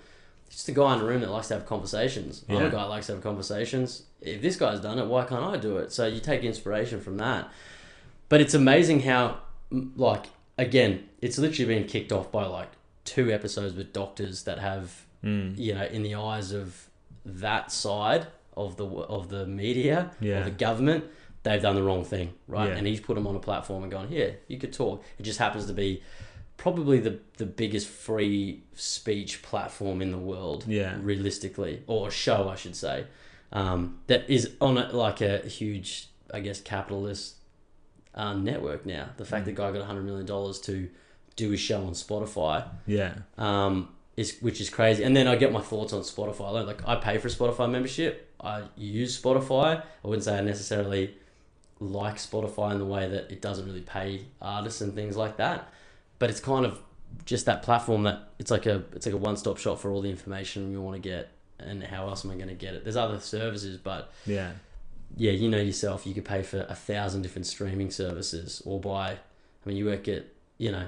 just 0.51 0.69
a 0.69 0.73
guy 0.73 0.95
in 0.95 1.01
a 1.01 1.05
room 1.05 1.21
that 1.21 1.31
likes 1.31 1.49
to 1.49 1.55
have 1.55 1.67
conversations. 1.67 2.45
I'm 2.49 2.57
Yeah. 2.57 2.63
a 2.63 2.71
guy 2.71 2.83
that 2.83 2.89
likes 2.89 3.07
to 3.07 3.15
have 3.15 3.23
conversations. 3.23 4.03
If 4.21 4.41
this 4.43 4.57
guy's 4.57 4.81
done 4.81 4.99
it, 4.99 5.07
why 5.07 5.25
can't 5.25 5.45
I 5.45 5.57
do 5.57 5.77
it? 5.79 5.93
So 5.93 6.07
you 6.07 6.21
take 6.21 6.43
inspiration 6.43 7.01
from 7.01 7.17
that. 7.19 7.51
But 8.29 8.41
it's 8.41 8.55
amazing 8.55 9.01
how, 9.01 9.39
like, 9.97 10.27
again, 10.59 11.09
it's 11.21 11.39
literally 11.39 11.75
been 11.75 11.87
kicked 11.89 12.13
off 12.13 12.31
by 12.33 12.45
like 12.47 12.69
two 13.05 13.31
episodes 13.33 13.75
with 13.75 13.93
doctors 13.93 14.43
that 14.45 14.59
have, 14.59 15.05
Mm. 15.25 15.59
you 15.59 15.75
know, 15.75 15.85
in 15.85 16.03
the 16.03 16.15
eyes 16.15 16.53
of 16.53 16.89
that 17.25 17.73
side 17.73 18.27
of 18.57 18.77
the 18.77 18.87
of 18.87 19.29
the 19.29 19.47
media 19.47 20.11
Yeah. 20.21 20.41
or 20.41 20.45
the 20.45 20.51
government, 20.51 21.05
they've 21.43 21.61
done 21.63 21.75
the 21.77 21.83
wrong 21.83 22.05
thing, 22.05 22.33
right? 22.49 22.69
Yeah. 22.71 22.77
And 22.77 22.87
he's 22.87 23.01
put 23.01 23.15
them 23.15 23.27
on 23.27 23.37
a 23.37 23.41
platform 23.41 23.83
and 23.83 23.93
gone, 23.93 24.09
here, 24.09 24.39
you 24.49 24.59
could 24.59 24.73
talk. 24.73 25.03
It 25.19 25.23
just 25.25 25.39
happens 25.39 25.67
to 25.67 25.73
be 25.73 26.03
probably 26.57 26.99
the 27.01 27.19
the 27.39 27.47
biggest 27.47 27.87
free 27.89 28.63
speech 28.75 29.43
platform 29.43 30.01
in 30.03 30.11
the 30.11 30.19
world, 30.19 30.65
Yeah. 30.67 30.97
realistically, 31.01 31.83
or 31.87 32.11
show, 32.11 32.49
I 32.49 32.57
should 32.57 32.77
say, 32.77 33.07
um, 33.53 33.99
that 34.07 34.29
is 34.29 34.53
on 34.61 34.79
a, 34.79 34.93
like 34.93 35.21
a 35.21 35.39
huge, 35.41 36.09
I 36.33 36.41
guess, 36.41 36.61
capitalist 36.61 37.35
uh, 38.15 38.33
network 38.35 38.87
now. 38.87 39.11
The 39.19 39.25
fact 39.25 39.45
that 39.47 39.55
guy 39.55 39.71
got 39.73 39.85
hundred 39.87 40.05
million 40.05 40.27
dollars 40.27 40.59
to 40.63 40.89
do 41.37 41.51
his 41.51 41.61
show 41.61 41.83
on 41.85 41.93
Spotify, 41.93 42.67
Yeah. 42.87 43.15
um, 43.37 43.91
is 44.17 44.39
which 44.41 44.61
is 44.61 44.71
crazy. 44.71 45.03
And 45.05 45.15
then 45.15 45.27
I 45.29 45.37
get 45.37 45.53
my 45.53 45.61
thoughts 45.61 45.93
on 45.93 46.01
Spotify. 46.01 46.51
Like, 46.53 46.67
like 46.67 46.89
I 46.89 46.97
pay 46.97 47.19
for 47.19 47.29
a 47.29 47.31
Spotify 47.31 47.71
membership. 47.71 48.33
I 48.41 48.63
use 48.77 49.21
Spotify. 49.21 49.83
I 50.03 50.09
wouldn't 50.09 50.25
say 50.25 50.39
I 50.39 50.41
necessarily 50.41 51.15
like 51.81 52.17
Spotify 52.17 52.73
in 52.73 52.79
the 52.79 52.87
way 52.87 53.07
that 53.07 53.31
it 53.31 53.43
doesn't 53.43 53.67
really 53.67 53.83
pay 53.83 54.23
artists 54.41 54.81
and 54.81 54.95
things 54.95 55.15
like 55.19 55.37
that. 55.37 55.71
But 56.19 56.31
it's 56.31 56.41
kind 56.41 56.65
of 56.67 56.81
just 57.25 57.47
that 57.47 57.63
platform 57.63 58.03
that 58.05 58.31
it's 58.39 58.51
like 58.51 58.67
a 58.67 58.83
it's 58.93 59.07
like 59.07 59.15
a 59.15 59.19
one 59.19 59.37
stop 59.37 59.59
shop 59.59 59.79
for 59.79 59.91
all 59.91 60.01
the 60.03 60.11
information 60.11 60.71
you 60.71 60.81
want 60.83 60.97
to 61.01 61.09
get. 61.09 61.31
And 61.59 61.83
how 61.83 62.09
else 62.09 62.25
am 62.25 62.31
I 62.31 62.35
going 62.35 62.49
to 62.49 62.55
get 62.55 62.75
it? 62.75 62.85
There's 62.85 62.97
other 62.97 63.19
services, 63.21 63.79
but 63.79 64.13
Yeah. 64.27 64.53
yeah, 65.17 65.33
you 65.33 65.49
know 65.49 65.59
yourself, 65.61 66.07
you 66.07 66.13
could 66.13 66.27
pay 66.27 66.43
for 66.43 66.67
a 66.69 66.75
thousand 66.75 67.23
different 67.23 67.47
streaming 67.47 67.91
services 67.91 68.61
or 68.67 68.79
buy. 68.79 69.13
I 69.13 69.19
mean, 69.69 69.79
you 69.79 69.87
work 69.87 70.07
at, 70.07 70.27
you 70.59 70.71
know, 70.71 70.87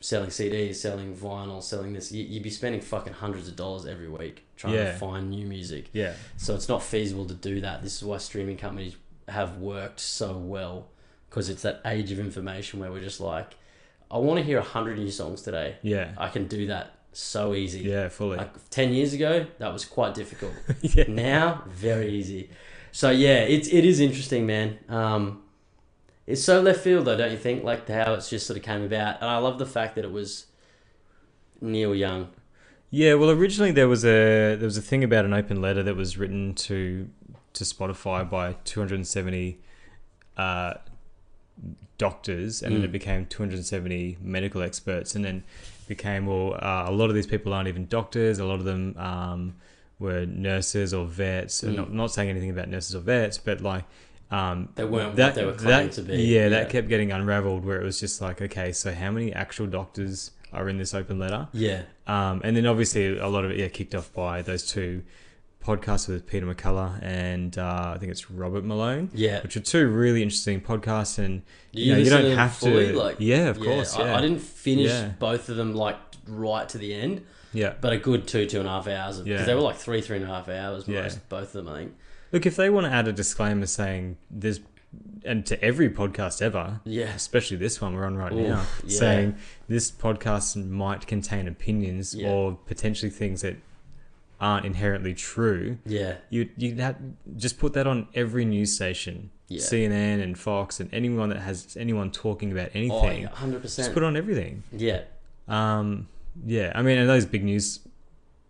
selling 0.00 0.28
CDs, 0.28 0.74
selling 0.74 1.16
vinyl, 1.16 1.62
selling 1.62 1.94
this. 1.94 2.12
You, 2.12 2.22
you'd 2.22 2.42
be 2.42 2.50
spending 2.50 2.82
fucking 2.82 3.14
hundreds 3.14 3.48
of 3.48 3.56
dollars 3.56 3.86
every 3.86 4.08
week 4.10 4.44
trying 4.56 4.74
Yeah. 4.74 4.92
to 4.92 4.98
find 4.98 5.30
new 5.30 5.46
music. 5.46 5.88
Yeah. 5.94 6.12
So 6.36 6.54
it's 6.54 6.68
not 6.68 6.82
feasible 6.82 7.24
to 7.24 7.34
do 7.34 7.62
that. 7.62 7.82
This 7.82 7.96
is 7.96 8.04
why 8.04 8.18
streaming 8.18 8.58
companies 8.58 8.96
have 9.28 9.56
worked 9.56 10.00
so 10.00 10.36
well 10.36 10.88
because 11.30 11.48
it's 11.48 11.62
that 11.62 11.80
age 11.86 12.12
of 12.12 12.18
information 12.18 12.78
where 12.80 12.92
we're 12.92 13.00
just 13.00 13.20
like, 13.20 13.54
I 14.10 14.18
want 14.18 14.38
to 14.38 14.44
hear 14.44 14.58
a 14.58 14.62
hundred 14.62 14.98
new 14.98 15.10
songs 15.10 15.42
today. 15.42 15.76
Yeah. 15.82 16.12
I 16.16 16.28
can 16.28 16.46
do 16.46 16.66
that 16.68 16.94
so 17.12 17.54
easy. 17.54 17.80
Yeah. 17.80 18.08
Fully. 18.08 18.36
Like 18.38 18.70
10 18.70 18.92
years 18.92 19.12
ago, 19.12 19.46
that 19.58 19.72
was 19.72 19.84
quite 19.84 20.14
difficult. 20.14 20.52
yeah. 20.80 21.04
Now, 21.08 21.64
very 21.68 22.10
easy. 22.10 22.50
So 22.94 23.10
yeah, 23.10 23.40
it's 23.40 23.66
it 23.66 23.84
is 23.84 23.98
interesting, 23.98 24.46
man. 24.46 24.78
Um, 24.88 25.42
it's 26.28 26.44
so 26.44 26.60
left 26.60 26.78
field 26.78 27.06
though, 27.06 27.16
don't 27.16 27.32
you 27.32 27.36
think? 27.36 27.64
Like 27.64 27.88
how 27.88 28.14
it's 28.14 28.30
just 28.30 28.46
sort 28.46 28.56
of 28.56 28.62
came 28.62 28.84
about, 28.84 29.20
and 29.20 29.28
I 29.28 29.38
love 29.38 29.58
the 29.58 29.66
fact 29.66 29.96
that 29.96 30.04
it 30.04 30.12
was 30.12 30.46
Neil 31.60 31.92
Young. 31.92 32.28
Yeah, 32.90 33.14
well, 33.14 33.30
originally 33.30 33.72
there 33.72 33.88
was 33.88 34.04
a 34.04 34.54
there 34.54 34.66
was 34.66 34.76
a 34.76 34.82
thing 34.82 35.02
about 35.02 35.24
an 35.24 35.34
open 35.34 35.60
letter 35.60 35.82
that 35.82 35.96
was 35.96 36.16
written 36.16 36.54
to 36.54 37.10
to 37.54 37.64
Spotify 37.64 38.30
by 38.30 38.52
270 38.62 39.58
uh, 40.36 40.74
doctors, 41.98 42.62
and 42.62 42.74
then 42.74 42.82
Mm. 42.82 42.86
it 42.86 42.92
became 42.92 43.26
270 43.26 44.18
medical 44.22 44.62
experts, 44.62 45.14
and 45.14 45.24
then 45.24 45.44
became 45.88 46.26
well, 46.26 46.54
uh, 46.54 46.84
a 46.88 46.92
lot 46.92 47.08
of 47.08 47.14
these 47.14 47.26
people 47.26 47.52
aren't 47.52 47.68
even 47.68 47.86
doctors. 47.86 48.38
A 48.38 48.44
lot 48.44 48.58
of 48.58 48.64
them 48.64 48.96
um, 48.98 49.54
were 49.98 50.26
nurses 50.26 50.92
or 50.92 51.06
vets. 51.06 51.62
And 51.62 51.74
Mm. 51.74 51.76
not 51.76 51.92
not 51.92 52.10
saying 52.10 52.28
anything 52.30 52.50
about 52.50 52.68
nurses 52.68 52.94
or 52.94 53.00
vets, 53.00 53.38
but 53.38 53.60
like. 53.60 53.84
Um, 54.30 54.70
They 54.74 54.84
weren't 54.84 55.16
what 55.16 55.34
they 55.34 55.44
were 55.44 55.52
claiming 55.52 55.90
to 55.90 56.02
be. 56.02 56.14
Yeah, 56.16 56.42
Yeah. 56.44 56.48
that 56.48 56.70
kept 56.70 56.88
getting 56.88 57.12
unraveled 57.12 57.64
where 57.64 57.80
it 57.80 57.84
was 57.84 58.00
just 58.00 58.20
like, 58.20 58.40
okay, 58.42 58.72
so 58.72 58.92
how 58.92 59.10
many 59.12 59.32
actual 59.32 59.66
doctors 59.66 60.32
are 60.52 60.68
in 60.68 60.78
this 60.78 60.94
open 60.94 61.18
letter? 61.18 61.46
Yeah, 61.52 61.82
Um, 62.06 62.40
and 62.42 62.56
then 62.56 62.66
obviously 62.66 63.16
a 63.18 63.28
lot 63.28 63.44
of 63.44 63.50
it 63.52 63.58
yeah 63.58 63.68
kicked 63.68 63.94
off 63.94 64.12
by 64.12 64.42
those 64.42 64.66
two 64.66 65.02
podcast 65.64 66.08
with 66.08 66.26
Peter 66.26 66.46
McCullough 66.46 67.02
and 67.02 67.56
uh, 67.56 67.92
I 67.94 67.98
think 67.98 68.12
it's 68.12 68.30
Robert 68.30 68.64
Malone, 68.64 69.10
Yeah. 69.14 69.42
which 69.42 69.56
are 69.56 69.60
two 69.60 69.88
really 69.88 70.22
interesting 70.22 70.60
podcasts. 70.60 71.18
And 71.18 71.42
Do 71.72 71.80
you, 71.80 71.92
know, 71.92 71.98
you 71.98 72.10
don't 72.10 72.36
have 72.36 72.54
fully? 72.54 72.88
to. 72.88 72.98
Like, 72.98 73.16
yeah, 73.18 73.48
of 73.48 73.58
course. 73.60 73.96
I, 73.96 74.04
Yeah, 74.06 74.16
I 74.16 74.20
didn't 74.20 74.40
finish 74.42 74.90
Yeah. 74.90 75.12
both 75.18 75.48
of 75.48 75.56
them 75.56 75.74
like 75.74 75.96
right 76.26 76.68
to 76.68 76.78
the 76.78 76.94
end, 76.94 77.22
yeah. 77.52 77.74
but 77.80 77.92
a 77.92 77.98
good 77.98 78.26
two, 78.26 78.46
two 78.46 78.58
and 78.58 78.68
a 78.68 78.70
half 78.70 78.86
hours. 78.88 79.20
Because 79.20 79.40
Yeah. 79.40 79.46
they 79.46 79.54
were 79.54 79.60
like 79.62 79.76
three, 79.76 80.00
three 80.02 80.16
and 80.16 80.24
a 80.24 80.28
half 80.28 80.48
hours, 80.48 80.86
Yeah. 80.86 81.02
most, 81.02 81.28
both 81.28 81.54
of 81.54 81.64
them, 81.64 81.68
I 81.68 81.78
think. 81.78 81.94
Look, 82.32 82.46
if 82.46 82.56
they 82.56 82.68
want 82.68 82.86
to 82.86 82.92
add 82.92 83.08
a 83.08 83.12
disclaimer 83.12 83.66
saying 83.66 84.16
there's, 84.30 84.60
and 85.24 85.46
to 85.46 85.62
every 85.64 85.88
podcast 85.88 86.42
ever, 86.42 86.80
Yeah. 86.84 87.14
especially 87.14 87.56
this 87.56 87.80
one 87.80 87.94
we're 87.94 88.04
on 88.04 88.16
right 88.16 88.32
now, 88.32 88.64
yeah. 88.84 88.98
saying 88.98 89.36
this 89.68 89.90
podcast 89.90 90.56
might 90.68 91.06
contain 91.06 91.48
opinions 91.48 92.14
Yeah. 92.14 92.28
or 92.30 92.58
potentially 92.66 93.10
things 93.10 93.40
that 93.42 93.56
aren't 94.44 94.66
inherently 94.66 95.14
true. 95.14 95.78
Yeah. 95.86 96.16
You 96.30 96.48
you 96.56 96.74
have 96.76 96.96
just 97.36 97.58
put 97.58 97.72
that 97.72 97.86
on 97.86 98.08
every 98.14 98.44
news 98.44 98.74
station, 98.74 99.30
Yeah. 99.48 99.60
CNN 99.60 100.22
and 100.22 100.38
Fox 100.38 100.80
and 100.80 100.88
anyone 100.92 101.28
that 101.30 101.40
has 101.40 101.76
anyone 101.80 102.10
talking 102.10 102.52
about 102.52 102.68
Oh, 102.74 102.78
anything. 102.78 103.22
yeah, 103.22 103.28
100%. 103.30 103.62
just 103.76 103.92
put 103.94 104.02
it 104.02 104.06
on 104.06 104.16
everything. 104.16 104.62
yeah. 104.72 105.02
Um, 105.48 106.08
yeah, 106.46 106.72
I 106.74 106.82
mean, 106.82 106.98
and 106.98 107.08
those 107.08 107.26
big 107.26 107.44
news 107.44 107.80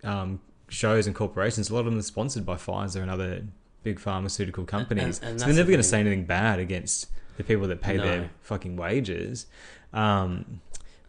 um, 0.03 0.41
shows 0.69 1.07
and 1.07 1.15
corporations, 1.15 1.71
a 1.71 1.75
lot 1.75 1.81
of 1.81 1.87
them 1.87 1.99
are 1.99 2.03
sponsored 2.03 2.45
by 2.47 2.57
Pfizer 2.57 3.01
and 3.01 3.11
other 3.11 3.43
big 3.83 3.99
pharmaceutical 4.01 4.65
companies. 4.65 5.21
and 5.23 5.39
so 5.39 5.47
they're 5.47 5.55
never 5.55 5.67
the 5.67 5.73
going 5.73 5.83
to 5.83 5.89
say 5.89 6.01
anything 6.01 6.25
bad 6.25 6.59
against 6.59 7.07
the 7.37 7.45
people 7.45 7.67
that 7.69 7.81
pay 7.81 7.97
No. 7.97 8.03
their 8.05 8.31
fucking 8.43 8.77
wages. 8.77 9.47
Um, 9.93 10.61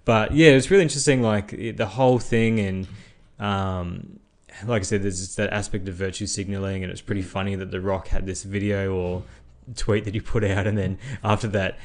but 0.05 0.33
yeah, 0.33 0.49
it's 0.49 0.69
really 0.71 0.83
interesting, 0.83 1.21
like 1.21 1.53
it, 1.53 1.77
the 1.77 1.87
whole 1.87 2.19
thing, 2.19 2.59
and 2.59 2.87
um, 3.39 4.19
like 4.65 4.81
I 4.81 4.83
said, 4.83 5.03
there's 5.03 5.19
just 5.19 5.37
that 5.37 5.51
aspect 5.51 5.87
of 5.87 5.95
virtue 5.95 6.25
signaling, 6.27 6.83
and 6.83 6.91
it's 6.91 7.01
pretty 7.01 7.21
funny 7.23 7.55
that 7.55 7.71
The 7.71 7.81
Rock 7.81 8.07
had 8.09 8.25
this 8.25 8.43
video 8.43 8.93
or 8.95 9.23
tweet 9.75 10.05
that 10.05 10.13
he 10.13 10.19
put 10.21 10.43
out, 10.43 10.67
and 10.67 10.77
then 10.77 10.97
after 11.23 11.47
that 11.49 11.77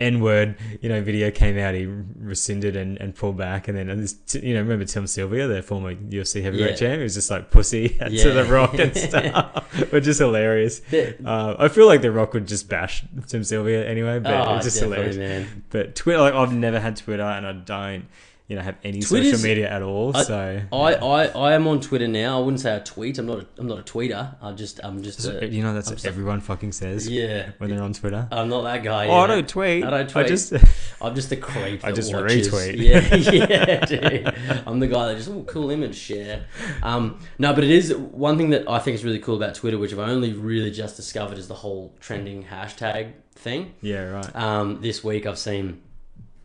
N 0.00 0.20
word, 0.20 0.56
you 0.80 0.88
know, 0.88 1.00
video 1.02 1.30
came 1.30 1.56
out, 1.58 1.74
he 1.74 1.86
rescinded 1.86 2.74
and, 2.74 2.96
and 2.98 3.14
pulled 3.14 3.36
back, 3.36 3.68
and 3.68 3.78
then 3.78 3.88
and 3.88 4.02
this, 4.02 4.16
you 4.34 4.54
know, 4.54 4.60
remember 4.60 4.84
Tim 4.84 5.06
Sylvia, 5.06 5.46
the 5.46 5.62
former 5.62 5.94
UFC 5.94 6.42
heavyweight 6.42 6.70
Yeah. 6.70 6.76
champ, 6.76 6.96
he 6.98 7.02
was 7.04 7.14
just 7.14 7.30
like 7.30 7.50
pussy 7.50 7.88
to 7.98 8.32
the 8.32 8.44
Rock 8.44 8.74
and 8.78 8.96
stuff, 8.96 9.92
which 9.92 10.06
is 10.08 10.18
hilarious. 10.18 10.80
The- 10.80 11.16
Uh, 11.24 11.54
I 11.58 11.68
feel 11.68 11.86
like 11.86 12.02
the 12.02 12.10
Rock 12.10 12.34
would 12.34 12.48
just 12.48 12.68
bash 12.68 13.04
Tim 13.28 13.44
Sylvia 13.44 13.86
anyway, 13.88 14.18
but 14.18 14.34
oh, 14.34 14.56
it's 14.56 14.64
just 14.66 14.80
hilarious. 14.80 15.16
man. 15.16 15.64
But 15.70 15.94
Twitter, 15.94 16.20
like 16.20 16.34
I've 16.34 16.52
never 16.52 16.80
had 16.80 16.96
Twitter, 16.96 17.22
and 17.22 17.46
I 17.46 17.52
don't, 17.52 18.06
you 18.48 18.56
know, 18.56 18.62
have 18.62 18.76
any 18.82 19.00
Twitter's- 19.00 19.32
social 19.32 19.46
media 19.48 19.68
at 19.68 19.82
all. 19.82 20.16
I- 20.16 20.22
so 20.22 20.60
I, 20.72 20.94
I, 20.94 21.24
I 21.26 21.52
am 21.52 21.66
on 21.68 21.80
Twitter 21.80 22.08
now. 22.08 22.38
I 22.38 22.40
wouldn't 22.42 22.60
say 22.60 22.74
I 22.74 22.78
tweet. 22.78 23.18
I'm 23.18 23.26
not. 23.26 23.40
A, 23.40 23.46
I'm 23.58 23.66
not 23.66 23.78
a 23.78 23.82
tweeter. 23.82 24.34
I 24.42 24.52
just. 24.52 24.80
I'm 24.82 25.02
just. 25.02 25.24
A, 25.26 25.46
you 25.46 25.62
know, 25.62 25.74
that's 25.74 25.88
I'm 25.88 25.92
what 25.92 26.00
so- 26.00 26.08
everyone 26.08 26.40
fucking 26.40 26.72
says 26.72 27.08
yeah. 27.08 27.50
when 27.58 27.68
they're 27.70 27.82
on 27.82 27.92
Twitter. 27.92 28.26
I'm 28.32 28.48
not 28.48 28.62
that 28.62 28.82
guy. 28.82 29.06
oh, 29.08 29.16
I 29.18 29.26
don't 29.26 29.48
tweet. 29.48 29.84
I 29.84 29.90
don't 29.90 30.08
tweet. 30.08 30.24
I 30.24 30.28
just 30.28 30.52
I'm 31.00 31.14
just 31.14 31.28
the 31.30 31.36
creep. 31.36 31.84
I 31.84 31.92
just 31.92 32.12
watches. 32.14 32.48
retweet. 32.48 32.76
Yeah, 32.78 33.14
yeah, 33.46 33.84
dude. 33.84 34.34
I'm 34.66 34.80
the 34.80 34.86
guy 34.88 35.08
that 35.08 35.16
just 35.16 35.28
oh, 35.28 35.44
cool 35.46 35.70
image 35.70 35.96
share. 35.96 36.46
Um, 36.82 37.20
no, 37.38 37.52
but 37.52 37.64
it 37.64 37.70
is 37.70 37.94
one 37.94 38.38
thing 38.38 38.50
that 38.50 38.68
I 38.68 38.78
think 38.78 38.94
is 38.94 39.04
really 39.04 39.18
cool 39.18 39.36
about 39.36 39.54
Twitter, 39.56 39.76
which 39.78 39.92
I've 39.92 39.98
only 39.98 40.32
really 40.32 40.70
just 40.70 40.96
discovered, 40.96 41.36
is 41.36 41.48
the 41.48 41.54
whole 41.54 41.94
trending 42.00 42.44
hashtag 42.44 43.12
thing. 43.34 43.74
yeah, 43.82 44.04
right. 44.04 44.34
Um, 44.36 44.80
this 44.80 45.04
week 45.04 45.24
I've 45.26 45.38
seen, 45.38 45.80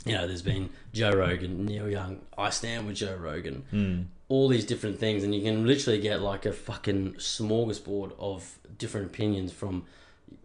you 0.06 0.14
know, 0.14 0.28
there's 0.28 0.42
been 0.42 0.70
Joe 0.94 1.12
Rogan, 1.12 1.66
Neil 1.66 1.90
Young, 1.90 2.20
I 2.38 2.50
stand 2.50 2.88
with 2.88 2.98
Joe 2.98 3.16
Rogan, 3.16 3.64
Mm. 3.74 4.06
all 4.30 4.48
these 4.50 4.66
different 4.66 5.00
things, 5.00 5.24
and 5.24 5.34
you 5.34 5.42
can 5.42 5.66
literally 5.66 6.00
get 6.00 6.22
like 6.22 6.46
a 6.46 6.52
fucking 6.52 7.14
smorgasbord 7.14 8.12
of 8.20 8.58
different 8.78 9.08
opinions 9.08 9.52
from 9.52 9.86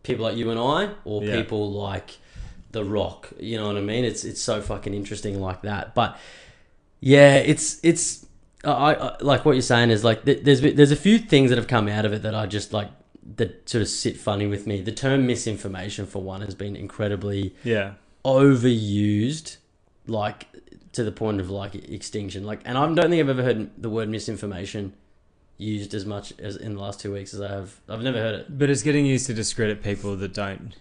people 0.03 0.25
like 0.25 0.37
you 0.37 0.51
and 0.51 0.61
I, 0.61 0.91
or 1.05 1.23
Yeah. 1.25 1.37
people 1.41 1.73
like 1.73 2.19
The 2.73 2.85
Rock. 2.85 3.31
You 3.41 3.57
know 3.57 3.67
what 3.69 3.77
I 3.77 3.81
mean? 3.81 4.05
It's 4.05 4.25
it's 4.25 4.43
so 4.43 4.61
fucking 4.61 4.93
interesting 4.95 5.41
like 5.41 5.63
that. 5.63 5.95
But 5.95 6.19
yeah, 7.01 7.37
it's 7.37 7.81
it's 7.83 8.27
I, 8.65 8.95
I 8.95 9.17
like 9.21 9.45
what 9.45 9.53
you're 9.53 9.63
saying 9.63 9.91
is 9.91 10.05
like 10.05 10.25
th- 10.25 10.43
there's 10.43 10.61
there's 10.61 10.91
a 10.91 10.97
few 10.97 11.19
things 11.19 11.49
that 11.51 11.57
have 11.57 11.67
come 11.69 11.89
out 11.89 12.05
of 12.05 12.13
it 12.13 12.23
that 12.23 12.35
I 12.35 12.47
just 12.47 12.73
like 12.73 12.91
that 13.37 13.69
sort 13.69 13.83
of 13.83 13.89
sit 13.89 14.17
funny 14.19 14.47
with 14.47 14.67
me. 14.67 14.83
The 14.83 14.93
term 14.93 15.27
misinformation 15.27 16.07
for 16.07 16.23
one 16.23 16.41
has 16.43 16.55
been 16.55 16.77
incredibly 16.77 17.55
Yeah, 17.65 17.93
overused, 18.25 19.57
like 20.07 20.47
to 20.93 21.05
the 21.05 21.13
point 21.13 21.41
of 21.41 21.51
like 21.51 21.75
extinction. 21.75 22.45
Like, 22.45 22.61
and 22.65 22.77
I 22.79 22.87
don't 22.87 23.11
think 23.11 23.21
I've 23.21 23.29
ever 23.29 23.43
heard 23.43 23.71
the 23.81 23.91
word 23.91 24.09
misinformation 24.09 24.93
used 25.57 25.93
as 25.95 26.07
much 26.07 26.33
as 26.39 26.57
in 26.57 26.75
the 26.75 26.81
last 26.81 27.01
two 27.01 27.13
weeks 27.13 27.35
as 27.35 27.41
I 27.41 27.49
have. 27.49 27.81
I've 27.89 28.03
never 28.03 28.19
heard 28.19 28.35
it. 28.37 28.59
but 28.59 28.71
it's 28.71 28.83
getting 28.83 29.07
used 29.07 29.27
to 29.27 29.35
discredit 29.35 29.83
people 29.83 30.17
that 30.17 30.33
don't 30.35 30.75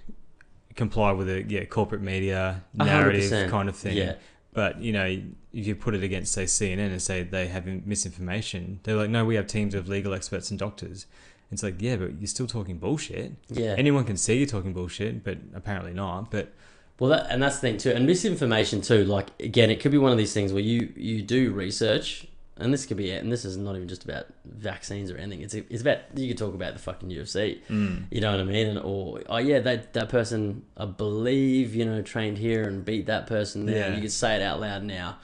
comply 0.75 1.11
with 1.11 1.27
the 1.27 1.43
yeah 1.47 1.65
corporate 1.65 2.01
media 2.01 2.63
narrative 2.73 3.21
percent. 3.23 3.51
kind 3.51 3.69
of 3.69 3.75
thing. 3.75 3.97
Yeah, 3.97 4.15
But 4.53 4.79
you 4.81 4.91
know, 4.93 5.05
if 5.05 5.65
you 5.67 5.75
put 5.75 5.95
it 5.95 6.03
against 6.03 6.31
say 6.33 6.43
CNN 6.45 6.91
and 6.91 7.01
say 7.01 7.23
they 7.23 7.47
have 7.47 7.65
misinformation, 7.65 8.79
they're 8.83 8.95
like, 8.95 9.09
no, 9.09 9.25
we 9.25 9.35
have 9.35 9.47
teams 9.47 9.73
of 9.73 9.87
legal 9.87 10.13
experts 10.13 10.51
and 10.51 10.59
doctors. 10.59 11.07
It's 11.51 11.63
like, 11.63 11.81
yeah, 11.81 11.95
but 11.95 12.19
you're 12.19 12.27
still 12.27 12.45
talking 12.45 12.77
bullshit. 12.77 13.31
yeah. 13.47 13.73
Anyone 13.77 14.03
can 14.03 14.17
see 14.17 14.37
you're 14.37 14.47
talking 14.47 14.73
bullshit, 14.73 15.23
but 15.23 15.37
apparently 15.55 15.93
not. 15.93 16.29
But 16.29 16.53
Well, 16.99 17.11
that, 17.11 17.27
and 17.29 17.41
that's 17.43 17.55
the 17.55 17.61
thing 17.61 17.77
too, 17.77 17.91
and 17.91 18.05
misinformation 18.05 18.81
too. 18.81 19.03
Like 19.05 19.27
again, 19.39 19.69
it 19.69 19.79
could 19.79 19.91
be 19.91 19.97
one 19.97 20.11
of 20.11 20.17
these 20.17 20.33
things 20.33 20.51
where 20.53 20.63
you 20.63 20.91
you 20.95 21.21
do 21.21 21.51
research, 21.51 22.25
and 22.57 22.73
this 22.73 22.85
could 22.87 22.97
be 22.97 23.11
it. 23.11 23.21
And 23.23 23.31
this 23.31 23.45
is 23.45 23.55
not 23.55 23.75
even 23.75 23.87
just 23.87 24.03
about 24.03 24.25
vaccines 24.45 25.11
or 25.11 25.17
anything. 25.17 25.41
It's 25.43 25.53
it's 25.53 25.81
about 25.81 25.99
you 26.15 26.27
could 26.27 26.37
talk 26.39 26.55
about 26.55 26.73
the 26.73 26.79
fucking 26.79 27.09
UFC. 27.09 27.59
mm, 27.69 28.03
You 28.09 28.21
know 28.21 28.31
what 28.31 28.39
I 28.39 28.43
mean? 28.45 28.67
And 28.67 28.79
or 28.79 29.21
oh 29.29 29.37
yeah, 29.37 29.59
that 29.59 29.93
that 29.93 30.09
person 30.09 30.63
I 30.75 30.85
believe 30.85 31.75
you 31.75 31.85
know 31.85 32.01
trained 32.01 32.37
here 32.39 32.63
and 32.63 32.83
beat 32.83 33.05
that 33.05 33.27
person 33.27 33.65
there. 33.67 33.89
Yeah. 33.89 33.95
You 33.95 34.01
could 34.01 34.11
say 34.11 34.35
it 34.35 34.41
out 34.41 34.59
loud 34.59 34.83
now. 34.83 35.17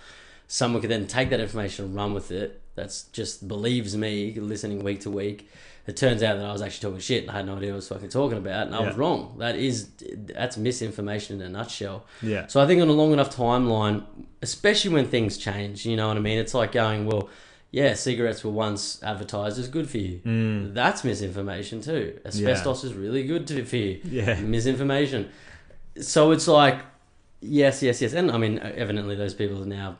Someone 0.47 0.81
could 0.81 0.91
then 0.91 1.07
take 1.07 1.31
that 1.31 1.39
information 1.39 1.85
and 1.85 1.95
run 1.95 2.13
with 2.13 2.29
it. 2.31 2.61
That's 2.75 3.03
just 3.05 3.47
believes 3.47 3.97
me 3.97 4.33
listening 4.39 4.83
week 4.83 5.01
to 5.01 5.09
week. 5.09 5.49
It 5.85 5.97
turns 5.97 6.23
out 6.23 6.37
that 6.37 6.45
I 6.45 6.51
was 6.53 6.61
actually 6.61 6.89
talking 6.89 6.99
shit 7.01 7.23
and 7.23 7.31
I 7.31 7.35
had 7.37 7.45
no 7.45 7.57
idea 7.57 7.69
what 7.69 7.73
I 7.73 7.75
was 7.75 7.87
fucking 7.89 8.09
talking 8.09 8.37
about, 8.37 8.67
and 8.67 8.75
I 8.75 8.79
was 8.87 8.95
wrong. 8.95 9.35
That 9.39 9.55
is 9.57 9.89
that's 10.35 10.55
misinformation 10.57 11.41
in 11.41 11.47
a 11.47 11.49
nutshell. 11.49 12.05
yeah, 12.21 12.47
So 12.47 12.61
I 12.61 12.67
think 12.67 12.81
on 12.81 12.87
a 12.87 12.93
long 12.93 13.11
enough 13.11 13.35
timeline, 13.35 14.03
especially 14.41 14.93
when 14.93 15.07
things 15.07 15.37
change, 15.37 15.85
you 15.85 15.97
know 15.97 16.07
what 16.07 16.15
I 16.15 16.21
mean? 16.21 16.37
It's 16.37 16.53
like 16.53 16.71
going, 16.71 17.05
well, 17.05 17.27
yeah, 17.71 17.95
cigarettes 17.95 18.43
were 18.45 18.51
once 18.51 19.01
advertised 19.03 19.59
as 19.59 19.67
good 19.67 19.89
for 19.89 19.97
you. 19.97 20.21
mm, 20.25 20.73
That's 20.73 21.03
misinformation 21.03 21.81
too. 21.81 22.17
Asbestos 22.25 22.83
is 22.85 22.93
really 22.93 23.23
good 23.25 23.45
to, 23.47 23.65
for 23.65 23.75
you. 23.77 23.99
yeah, 24.05 24.39
Misinformation. 24.39 25.29
So 25.99 26.31
it's 26.31 26.47
like, 26.47 26.79
yes, 27.41 27.83
yes, 27.83 28.01
yes. 28.01 28.13
And 28.13 28.31
I 28.31 28.37
mean, 28.37 28.59
evidently 28.59 29.15
those 29.15 29.33
people 29.33 29.57
have 29.57 29.67
now 29.67 29.97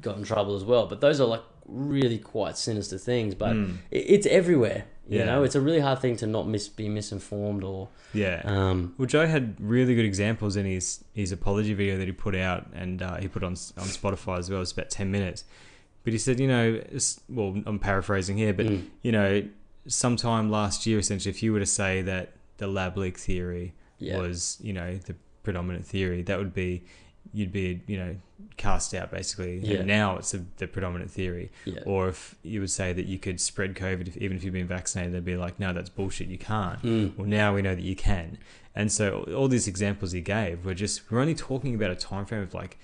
got 0.00 0.16
in 0.16 0.24
trouble 0.24 0.56
as 0.56 0.64
well. 0.64 0.86
But 0.86 1.00
those 1.00 1.20
are 1.20 1.26
like 1.26 1.42
really 1.66 2.18
quite 2.18 2.56
sinister 2.56 2.98
things. 2.98 3.34
But 3.34 3.52
Mm. 3.56 3.76
it's 3.90 4.26
everywhere. 4.26 4.84
You 5.08 5.18
Yeah. 5.18 5.24
know, 5.26 5.42
it's 5.42 5.54
a 5.56 5.60
really 5.60 5.80
hard 5.80 5.98
thing 6.00 6.16
to 6.16 6.26
not 6.26 6.46
mis- 6.48 6.68
be 6.68 6.88
misinformed 6.88 7.64
or. 7.64 7.88
yeah. 8.14 8.40
Um, 8.44 8.94
Well, 8.98 9.06
Joe 9.06 9.26
had 9.26 9.56
really 9.60 9.94
good 9.94 10.04
examples 10.04 10.56
in 10.56 10.64
his, 10.64 11.02
his 11.12 11.32
apology 11.32 11.74
video 11.74 11.98
that 11.98 12.06
he 12.06 12.12
put 12.12 12.34
out, 12.36 12.68
and 12.72 13.02
uh, 13.02 13.16
he 13.16 13.28
put 13.28 13.42
on 13.42 13.52
on 13.52 13.88
Spotify 13.88 14.38
as 14.38 14.48
well. 14.50 14.62
It's 14.62 14.72
about 14.72 14.90
ten 14.90 15.10
minutes, 15.10 15.44
but 16.04 16.12
he 16.12 16.18
said, 16.18 16.38
you 16.40 16.46
know, 16.48 16.80
well, 17.28 17.60
I'm 17.66 17.78
paraphrasing 17.78 18.36
here, 18.36 18.52
but 18.52 18.66
mm, 18.66 18.84
you 19.02 19.12
know, 19.12 19.42
sometime 19.88 20.50
last 20.50 20.86
year, 20.86 20.98
essentially, 20.98 21.30
if 21.30 21.42
you 21.42 21.52
were 21.52 21.58
to 21.60 21.66
say 21.66 22.02
that 22.02 22.32
the 22.58 22.66
lab 22.68 22.96
leak 22.96 23.18
theory 23.18 23.74
yeah. 23.98 24.16
was, 24.18 24.58
you 24.62 24.72
know, 24.72 24.96
the 24.98 25.14
predominant 25.42 25.84
theory, 25.84 26.22
that 26.22 26.38
would 26.38 26.54
be, 26.54 26.84
you'd 27.34 27.52
be, 27.52 27.80
you 27.86 27.96
know, 27.98 28.16
cast 28.56 28.94
out 28.94 29.10
basically. 29.10 29.58
Yeah. 29.58 29.78
And 29.78 29.86
now 29.86 30.16
it's 30.18 30.34
a, 30.34 30.44
the 30.58 30.66
predominant 30.66 31.10
theory. 31.10 31.50
Yeah. 31.64 31.80
Or 31.86 32.08
if 32.08 32.34
you 32.42 32.60
would 32.60 32.70
say 32.70 32.92
that 32.92 33.06
you 33.06 33.18
could 33.18 33.40
spread 33.40 33.74
COVID 33.74 34.08
if, 34.08 34.16
even 34.18 34.36
if 34.36 34.44
you've 34.44 34.52
been 34.52 34.66
vaccinated, 34.66 35.14
they'd 35.14 35.24
be 35.24 35.36
like, 35.36 35.58
no, 35.58 35.72
that's 35.72 35.88
bullshit. 35.88 36.28
You 36.28 36.38
can't. 36.38 36.82
Mm. 36.82 37.16
Well, 37.16 37.26
now 37.26 37.54
we 37.54 37.62
know 37.62 37.74
that 37.74 37.82
you 37.84 37.96
can. 37.96 38.38
And 38.74 38.90
so 38.92 39.24
all 39.34 39.48
these 39.48 39.66
examples 39.68 40.12
he 40.12 40.20
gave 40.20 40.64
were 40.64 40.74
just 40.74 41.10
we're 41.10 41.20
only 41.20 41.34
talking 41.34 41.74
about 41.74 41.90
a 41.90 41.94
time 41.96 42.24
frame 42.26 42.42
of 42.42 42.52
like 42.54 42.78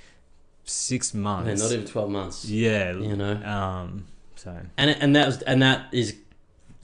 six 0.65 1.15
Man, 1.15 1.23
months. 1.23 1.63
not 1.63 1.73
even 1.73 1.87
12 1.87 2.11
months. 2.11 2.45
yeah. 2.45 2.93
You 2.93 3.17
know? 3.17 3.35
Um. 3.45 4.07
So 4.37 4.57
and 4.77 4.91
and 4.91 5.17
that 5.17 5.27
was 5.27 5.43
and 5.43 5.63
that 5.63 5.87
is 5.93 6.17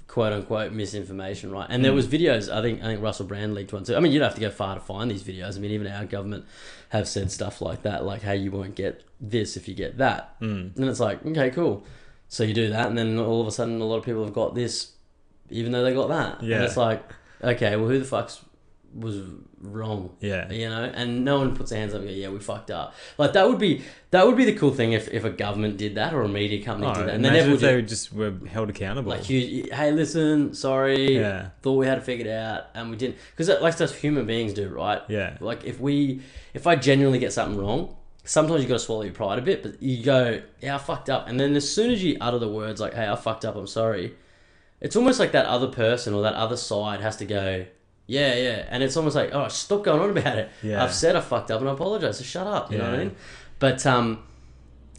quote 0.09 0.33
unquote 0.33 0.73
misinformation, 0.73 1.51
right? 1.51 1.67
And 1.69 1.85
there 1.85 1.93
Mm. 1.93 1.97
was 1.97 2.07
videos. 2.09 2.53
I 2.53 2.63
think 2.63 2.83
I 2.83 2.87
think 2.87 3.03
Russell 3.03 3.27
Brand 3.27 3.55
leaked 3.55 3.73
one 3.73 3.85
too. 3.85 3.95
I 3.97 4.01
mean, 4.01 4.11
you'd 4.13 4.23
have 4.23 4.35
to 4.35 4.41
go 4.41 4.51
far 4.51 4.75
to 4.75 4.81
find 4.81 5.11
these 5.11 5.23
videos. 5.23 5.57
I 5.57 5.61
mean, 5.61 5.71
even 5.71 5.87
our 5.87 6.05
government 6.05 6.47
have 6.95 7.09
said 7.09 7.31
stuff 7.31 7.61
like 7.61 7.83
that, 7.83 8.05
like, 8.05 8.23
"Hey, 8.23 8.37
you 8.37 8.51
won't 8.51 8.75
get 8.75 9.03
this 9.21 9.57
if 9.57 9.69
you 9.69 9.75
get 9.75 9.99
that." 9.99 10.39
mm, 10.41 10.75
And 10.77 10.85
it's 10.89 11.01
like, 11.01 11.25
okay, 11.27 11.51
cool. 11.51 11.85
So 12.29 12.43
you 12.45 12.55
do 12.55 12.69
that, 12.71 12.87
and 12.89 12.97
then 12.99 13.19
all 13.19 13.41
of 13.41 13.47
a 13.47 13.51
sudden, 13.51 13.81
a 13.81 13.85
lot 13.85 13.99
of 13.99 14.05
people 14.05 14.25
have 14.25 14.33
got 14.33 14.55
this, 14.55 14.93
even 15.51 15.73
though 15.73 15.85
they 15.85 15.93
got 15.95 16.09
that. 16.09 16.43
Yeah. 16.43 16.57
And 16.57 16.65
it's 16.65 16.77
like, 16.77 17.03
okay, 17.43 17.77
well, 17.77 17.89
who 17.89 17.99
the 17.99 18.05
fuck's 18.05 18.41
was 18.95 19.21
wrong. 19.61 20.15
Yeah. 20.21 20.51
You 20.53 20.69
know, 20.69 20.85
and 20.85 21.25
no 21.25 21.39
one 21.39 21.57
puts 21.57 21.71
their 21.71 21.81
hands 21.81 21.95
up 21.95 22.01
and 22.01 22.09
go, 22.09 22.15
yeah, 22.15 22.29
we 22.29 22.39
fucked 22.39 22.71
up. 22.71 22.95
Like 23.19 23.33
that 23.33 23.49
would 23.49 23.59
be 23.59 23.83
that 24.11 24.27
would 24.27 24.37
be 24.37 24.45
the 24.45 24.55
cool 24.55 24.73
thing 24.73 24.93
if, 24.93 25.09
if 25.09 25.25
a 25.25 25.31
government 25.31 25.77
did 25.79 25.97
that 25.97 26.15
or 26.15 26.23
a 26.23 26.29
media 26.29 26.65
company 26.65 26.87
Oh, 26.91 26.95
did 26.95 27.09
that, 27.09 27.15
and 27.15 27.25
then 27.25 27.33
imagine 27.33 27.53
everyone 27.53 27.55
if 27.57 27.61
they 27.61 27.75
were 27.75 27.83
just 27.83 28.13
were 28.13 28.35
held 28.49 28.71
accountable. 28.71 29.11
like, 29.11 29.29
you, 29.29 29.69
hey, 29.73 29.91
listen, 29.91 30.55
sorry, 30.55 31.17
Yeah. 31.19 31.49
thought 31.63 31.75
we 31.75 31.87
had 31.87 31.97
to 31.97 32.01
figure 32.01 32.27
it 32.27 32.29
figured 32.29 32.39
out, 32.39 32.65
and 32.75 32.91
we 32.91 32.97
didn't, 32.97 33.17
because 33.37 33.49
like 33.61 33.77
that's 33.77 33.93
human 33.95 34.25
beings 34.27 34.53
do, 34.53 34.69
right? 34.69 35.03
Yeah. 35.09 35.37
Like 35.41 35.65
if 35.65 35.81
we, 35.81 36.21
if 36.53 36.67
I 36.69 36.77
genuinely 36.77 37.19
get 37.19 37.33
something 37.33 37.59
wrong, 37.59 37.97
sometimes 38.25 38.63
you 38.63 38.69
got 38.69 38.75
to 38.75 38.79
swallow 38.79 39.03
your 39.03 39.13
pride 39.13 39.39
a 39.41 39.43
bit, 39.43 39.63
but 39.65 39.83
you 39.83 40.05
go, 40.05 40.41
yeah, 40.61 40.77
I 40.77 40.79
fucked 40.79 41.11
up, 41.11 41.27
and 41.29 41.41
then 41.41 41.57
as 41.57 41.69
soon 41.69 41.91
as 41.91 42.05
you 42.05 42.17
utter 42.21 42.39
the 42.39 42.49
words 42.49 42.81
like, 42.81 42.95
hey, 42.95 43.09
I 43.09 43.17
fucked 43.17 43.45
up, 43.45 43.57
I'm 43.57 43.67
sorry, 43.67 44.15
it's 44.81 44.95
almost 44.95 45.19
like 45.19 45.33
that 45.33 45.47
other 45.47 45.67
person 45.69 46.15
or 46.15 46.23
that 46.23 46.35
other 46.35 46.57
side 46.57 47.01
has 47.01 47.17
to 47.17 47.25
go, 47.25 47.67
yeah, 48.07 48.35
yeah, 48.35 48.67
and 48.69 48.83
it's 48.83 48.97
almost 48.97 49.17
like, 49.17 49.31
oh, 49.33 49.49
stop 49.49 49.85
going 49.85 50.01
on 50.01 50.11
about 50.17 50.39
it. 50.39 50.51
Yeah. 50.63 50.83
I've 50.83 50.93
said 50.93 51.17
I 51.17 51.21
fucked 51.21 51.51
up 51.51 51.61
and 51.61 51.69
I 51.69 51.73
apologize, 51.73 52.19
so 52.19 52.25
shut 52.25 52.47
up. 52.47 52.71
You 52.71 52.79
know 52.79 52.85
what 52.85 52.95
I 52.95 53.05
mean? 53.05 53.17
But 53.59 53.87
um, 53.87 54.23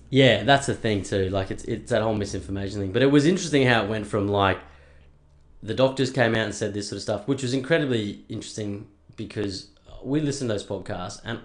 yeah, 0.10 0.44
that's 0.44 0.68
the 0.68 0.74
thing 0.74 1.04
too. 1.04 1.30
Like 1.30 1.52
it's 1.52 1.64
it's 1.66 1.92
that 1.92 2.02
whole 2.02 2.16
misinformation 2.16 2.80
thing. 2.80 2.92
But 2.92 3.04
it 3.04 3.12
was 3.12 3.26
interesting 3.26 3.68
how 3.68 3.84
it 3.84 3.90
went 3.90 4.08
from 4.08 4.28
like 4.28 4.60
the 5.62 5.74
doctors 5.74 6.12
came 6.12 6.36
out 6.36 6.46
and 6.46 6.56
said 6.56 6.74
this 6.74 6.90
sort 6.90 6.98
of 6.98 7.04
stuff, 7.04 7.28
which 7.28 7.42
was 7.42 7.54
incredibly 7.54 8.24
interesting 8.30 8.88
because 9.16 9.70
we 10.04 10.20
listened 10.20 10.50
to 10.50 10.54
those 10.54 10.66
podcasts 10.66 11.20
and 11.24 11.40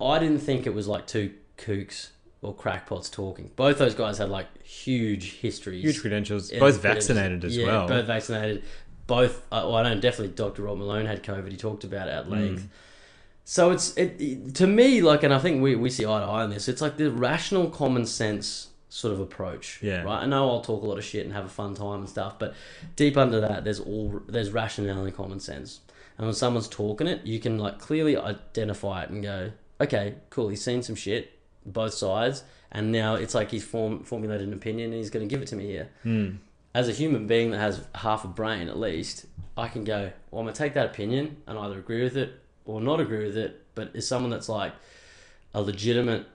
I 0.00 0.18
didn't 0.18 0.40
think 0.40 0.66
it 0.66 0.74
was 0.74 0.88
like 0.88 1.06
two 1.06 1.32
kooks 1.56 2.10
or 2.42 2.54
crackpots 2.54 3.10
talking. 3.10 3.50
Both 3.56 3.78
those 3.78 3.94
guys 3.94 4.18
had 4.18 4.28
like 4.28 4.62
huge 4.62 5.38
histories. 5.38 5.82
Huge 5.82 6.00
credentials. 6.00 6.50
Both 6.50 6.82
vaccinated 6.82 7.44
as 7.44 7.56
yeah, 7.56 7.66
well. 7.66 7.88
Both 7.88 8.06
vaccinated. 8.06 8.64
Both. 9.06 9.42
Uh, 9.52 9.62
well, 9.66 9.76
I 9.76 9.82
don't 9.82 9.96
know 9.96 10.00
definitely 10.00 10.34
Dr. 10.34 10.62
Rob 10.62 10.78
Malone 10.78 11.06
had 11.06 11.22
COVID. 11.22 11.50
He 11.50 11.56
talked 11.56 11.84
about 11.84 12.08
it 12.08 12.12
Mm. 12.12 12.18
at 12.18 12.30
length. 12.30 12.68
So 13.44 13.70
it's 13.70 13.94
it, 13.96 14.16
it- 14.18 14.54
to 14.56 14.66
me 14.66 15.02
like, 15.02 15.22
and 15.22 15.34
I 15.34 15.38
think 15.38 15.62
we, 15.62 15.74
we 15.76 15.90
see 15.90 16.04
eye 16.06 16.20
to 16.20 16.24
eye 16.26 16.42
on 16.42 16.50
this. 16.50 16.68
It's 16.68 16.80
like 16.80 16.96
the 16.96 17.10
rational, 17.10 17.68
common 17.68 18.06
sense 18.06 18.68
sort 18.88 19.12
of 19.12 19.20
approach. 19.20 19.80
Yeah. 19.82 20.02
Right. 20.02 20.22
I 20.22 20.26
know 20.26 20.48
I'll 20.48 20.60
talk 20.62 20.82
a 20.82 20.86
lot 20.86 20.98
of 20.98 21.04
shit 21.04 21.24
and 21.24 21.34
have 21.34 21.44
a 21.44 21.48
fun 21.48 21.74
time 21.74 22.00
and 22.00 22.08
stuff, 22.08 22.38
but 22.38 22.54
deep 22.96 23.16
under 23.16 23.40
that, 23.40 23.64
there's 23.64 23.80
all 23.80 24.22
there's 24.28 24.50
rationality 24.52 25.08
and 25.08 25.16
common 25.16 25.40
sense. 25.40 25.80
And 26.16 26.26
when 26.26 26.34
someone's 26.34 26.68
talking 26.68 27.06
it, 27.08 27.26
you 27.26 27.40
can 27.40 27.58
like 27.58 27.78
clearly 27.80 28.16
identify 28.16 29.02
it 29.02 29.10
and 29.10 29.22
go, 29.22 29.50
okay, 29.80 30.14
cool. 30.30 30.48
He's 30.48 30.62
seen 30.62 30.82
some 30.82 30.94
shit, 30.94 31.32
both 31.66 31.92
sides, 31.92 32.44
and 32.70 32.92
now 32.92 33.16
it's 33.16 33.34
like 33.34 33.50
he's 33.50 33.64
form, 33.64 34.04
formulated 34.04 34.46
an 34.46 34.54
opinion 34.54 34.90
and 34.92 34.98
he's 34.98 35.10
going 35.10 35.28
to 35.28 35.30
give 35.34 35.42
it 35.42 35.48
to 35.48 35.56
me 35.56 35.66
here 35.66 35.90
Mm. 36.04 36.36
As 36.74 36.88
a 36.88 36.92
human 36.92 37.26
being 37.26 37.50
that 37.52 37.58
has 37.58 37.86
half 37.94 38.24
a 38.24 38.28
brain 38.28 38.68
at 38.68 38.78
least, 38.78 39.26
I 39.56 39.68
can 39.68 39.84
go, 39.84 40.10
well, 40.30 40.40
I'm 40.40 40.46
gonna 40.46 40.56
take 40.56 40.74
that 40.74 40.86
opinion 40.86 41.36
and 41.46 41.56
either 41.58 41.78
agree 41.78 42.02
with 42.02 42.16
it 42.16 42.32
or 42.64 42.80
not 42.80 43.00
agree 43.00 43.24
with 43.24 43.36
it. 43.36 43.62
But 43.74 43.92
is 43.94 44.06
someone 44.08 44.30
that's 44.30 44.48
like 44.48 44.72
a 45.54 45.62
legitimate 45.62 46.26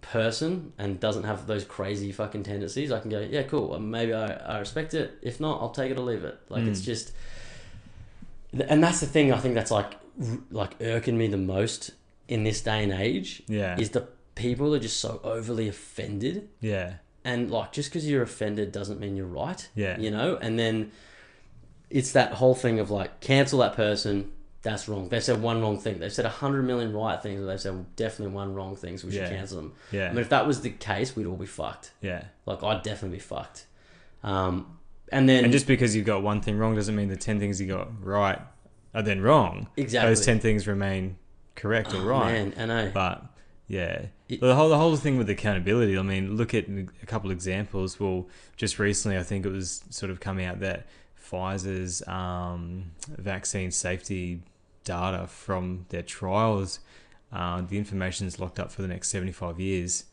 person 0.00 0.72
and 0.78 1.00
doesn't 1.00 1.24
have 1.24 1.46
those 1.46 1.64
crazy 1.64 2.12
fucking 2.12 2.42
tendencies, 2.44 2.92
I 2.92 3.00
can 3.00 3.10
go, 3.10 3.20
yeah, 3.20 3.42
cool. 3.42 3.78
Maybe 3.78 4.12
I, 4.14 4.26
I 4.56 4.58
respect 4.58 4.94
it. 4.94 5.12
If 5.22 5.40
not, 5.40 5.60
I'll 5.60 5.70
take 5.70 5.90
it 5.90 5.98
or 5.98 6.02
leave 6.02 6.24
it. 6.24 6.38
Like 6.48 6.64
it's 6.64 6.80
Mm. 6.80 6.84
just, 6.84 7.12
and 8.52 8.82
that's 8.82 9.00
the 9.00 9.06
thing. 9.06 9.32
I 9.32 9.38
think 9.38 9.54
that's 9.54 9.70
like 9.70 9.94
like 10.52 10.76
irking 10.80 11.18
me 11.18 11.26
the 11.26 11.36
most 11.36 11.90
in 12.28 12.44
this 12.44 12.60
day 12.60 12.84
and 12.84 12.92
age 12.92 13.42
Yeah. 13.48 13.76
is 13.78 13.90
the 13.90 14.06
people 14.36 14.72
are 14.74 14.78
just 14.78 15.00
so 15.00 15.20
overly 15.24 15.66
offended 15.68 16.48
yeah. 16.60 16.94
And 17.24 17.50
like 17.50 17.72
just 17.72 17.90
because 17.90 18.08
you're 18.08 18.22
offended 18.22 18.70
doesn't 18.72 19.00
mean 19.00 19.16
you're 19.16 19.26
right 19.26 19.68
Yeah. 19.74 19.98
you 19.98 20.10
know 20.10 20.36
and 20.36 20.58
then 20.58 20.92
it's 21.90 22.12
that 22.12 22.32
whole 22.32 22.54
thing 22.54 22.78
of 22.80 22.90
like 22.90 23.20
cancel 23.20 23.60
that 23.60 23.74
person 23.74 24.30
that's 24.62 24.88
wrong 24.88 25.08
they've 25.08 25.22
said 25.22 25.40
one 25.42 25.60
wrong 25.60 25.78
thing 25.78 25.98
they've 25.98 26.12
said 26.12 26.24
a 26.24 26.30
hundred 26.30 26.62
million 26.62 26.92
right 26.92 27.22
things 27.22 27.44
they've 27.46 27.60
said 27.60 27.84
definitely 27.96 28.34
one 28.34 28.54
wrong 28.54 28.74
thing 28.76 28.96
so 28.98 29.06
we 29.06 29.12
should 29.12 29.22
Yeah. 29.22 29.28
cancel 29.30 29.56
them 29.58 29.72
Yeah. 29.92 30.06
i 30.06 30.08
mean 30.10 30.20
if 30.20 30.30
that 30.30 30.46
was 30.46 30.62
the 30.62 30.70
case 30.70 31.14
we'd 31.14 31.26
all 31.26 31.36
be 31.36 31.46
fucked 31.46 31.92
yeah. 32.00 32.24
like 32.46 32.62
i'd 32.62 32.82
definitely 32.82 33.18
be 33.18 33.22
fucked 33.22 33.66
um 34.22 34.78
and 35.12 35.28
then 35.28 35.44
And 35.44 35.52
just 35.52 35.66
because 35.66 35.94
you've 35.94 36.06
got 36.06 36.22
one 36.22 36.40
thing 36.40 36.56
wrong 36.56 36.74
doesn't 36.74 36.96
mean 36.96 37.08
the 37.08 37.16
10 37.16 37.38
things 37.38 37.60
you 37.60 37.66
got 37.68 38.02
right 38.02 38.40
are 38.94 39.02
then 39.02 39.20
wrong. 39.20 39.68
Exactly. 39.76 40.10
Those 40.10 40.24
10 40.24 40.40
things 40.40 40.66
remain 40.66 41.18
correct 41.56 41.92
or 41.92 41.98
Oh, 41.98 42.04
right. 42.06 42.32
man 42.32 42.54
i 42.58 42.64
know 42.64 42.90
But 42.94 43.22
yeah, 43.68 44.06
It- 44.28 44.40
the 44.40 44.54
whole 44.54 44.68
the 44.68 44.78
whole 44.78 44.96
thing 44.96 45.18
with 45.18 45.28
accountability. 45.28 45.98
I 45.98 46.02
mean, 46.02 46.36
look 46.36 46.54
at 46.54 46.66
a 46.68 47.06
couple 47.06 47.30
examples. 47.30 48.00
Well, 48.00 48.26
just 48.56 48.78
recently, 48.78 49.18
I 49.18 49.22
think 49.22 49.44
it 49.44 49.50
was 49.50 49.82
sort 49.90 50.10
of 50.10 50.20
coming 50.20 50.46
out 50.46 50.60
that 50.60 50.86
Pfizer's 51.30 52.06
um, 52.08 52.92
vaccine 53.08 53.70
safety 53.70 54.40
data 54.84 55.26
from 55.26 55.86
their 55.88 56.02
trials, 56.02 56.80
uh, 57.32 57.62
the 57.62 57.78
information 57.78 58.26
is 58.26 58.38
locked 58.38 58.58
up 58.60 58.70
for 58.70 58.82
the 58.82 58.88
next 58.88 59.08
seventy 59.08 59.32
five 59.32 59.58
years, 59.60 60.04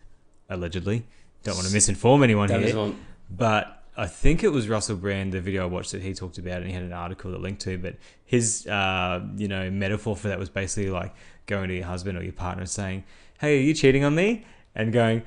allegedly. 0.50 1.06
Don't 1.44 1.56
want 1.56 1.68
to 1.68 1.76
misinform 1.76 2.24
anyone 2.24 2.48
that 2.50 2.62
here, 2.62 2.78
one 2.78 3.00
but 3.30 3.84
I 3.98 4.08
think 4.08 4.44
it 4.44 4.50
was 4.50 4.70
Russell 4.70 4.96
Brand, 4.96 5.34
the 5.34 5.42
video 5.42 5.64
I 5.64 5.66
watched 5.66 5.92
that 5.92 6.02
he 6.02 6.14
talked 6.14 6.38
about, 6.38 6.58
and 6.58 6.68
he 6.68 6.74
had 6.74 6.84
an 6.84 6.94
article 6.94 7.32
that 7.32 7.42
linked 7.42 7.62
to. 7.64 7.78
But 7.78 7.96
his, 8.26 8.66
uh, 8.68 9.22
you 9.36 9.48
know, 9.48 9.70
metaphor 9.70 10.16
for 10.16 10.30
that 10.30 10.40
was 10.40 10.50
basically 10.50 10.90
like 10.92 11.14
going 11.46 11.68
to 11.70 11.76
your 11.76 11.86
husband 11.86 12.18
or 12.18 12.24
your 12.24 12.34
partner 12.34 12.62
and 12.62 12.70
saying, 12.70 13.04
"Hey, 13.42 13.58
are 13.58 13.62
you 13.62 13.74
cheating 13.74 14.04
on 14.04 14.16
me?" 14.16 14.46
and 14.76 14.94
going, 14.94 15.24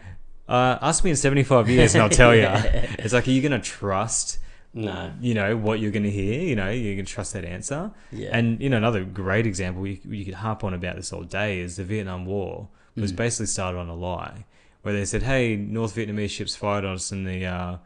uh, 0.48 0.78
"Ask 0.80 1.04
me 1.04 1.10
in 1.10 1.16
seventy 1.16 1.42
five 1.42 1.68
years, 1.68 1.94
and 1.94 2.02
I'll 2.02 2.08
tell 2.10 2.34
you." 2.34 2.48
It's 3.04 3.12
like, 3.12 3.28
are 3.28 3.30
you 3.30 3.42
going 3.42 3.52
to 3.60 3.66
trust, 3.78 4.38
no 4.72 5.12
you 5.20 5.34
know, 5.34 5.56
what 5.56 5.78
you're 5.80 5.90
going 5.92 6.04
to 6.04 6.10
hear? 6.10 6.40
You 6.40 6.56
know, 6.56 6.70
you're 6.70 6.94
going 6.94 7.04
to 7.06 7.12
trust 7.12 7.32
that 7.34 7.44
answer. 7.44 7.90
yeah 8.10 8.30
And 8.36 8.60
you 8.62 8.68
know, 8.70 8.78
another 8.78 9.04
great 9.04 9.46
example 9.46 9.86
you, 9.86 9.98
you 10.04 10.24
could 10.24 10.34
harp 10.34 10.64
on 10.64 10.72
about 10.74 10.96
this 10.96 11.12
all 11.12 11.22
day 11.24 11.60
is 11.60 11.76
the 11.76 11.84
Vietnam 11.84 12.24
War 12.24 12.68
was 12.96 13.12
Mm. 13.12 13.16
basically 13.16 13.46
started 13.46 13.78
on 13.78 13.88
a 13.88 13.94
lie, 13.94 14.44
where 14.82 14.94
they 14.94 15.04
said, 15.04 15.22
"Hey, 15.24 15.56
North 15.56 15.94
Vietnamese 15.96 16.30
ships 16.30 16.54
fired 16.56 16.84
on 16.84 16.94
us 16.94 17.10
in 17.12 17.24
the 17.24 17.44
uh, 17.44 17.76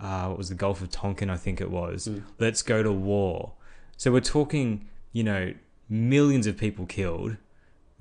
uh, 0.00 0.24
what 0.28 0.38
was 0.38 0.48
the 0.48 0.54
Gulf 0.54 0.80
of 0.82 0.90
Tonkin, 0.90 1.28
I 1.30 1.36
think 1.36 1.60
it 1.60 1.70
was. 1.70 2.08
Mm. 2.08 2.22
Let's 2.38 2.62
go 2.62 2.82
to 2.82 2.92
war." 2.92 3.52
So 3.96 4.10
we're 4.12 4.20
talking, 4.38 4.88
you 5.12 5.24
know, 5.24 5.52
millions 5.88 6.46
of 6.46 6.56
people 6.56 6.86
killed, 6.86 7.36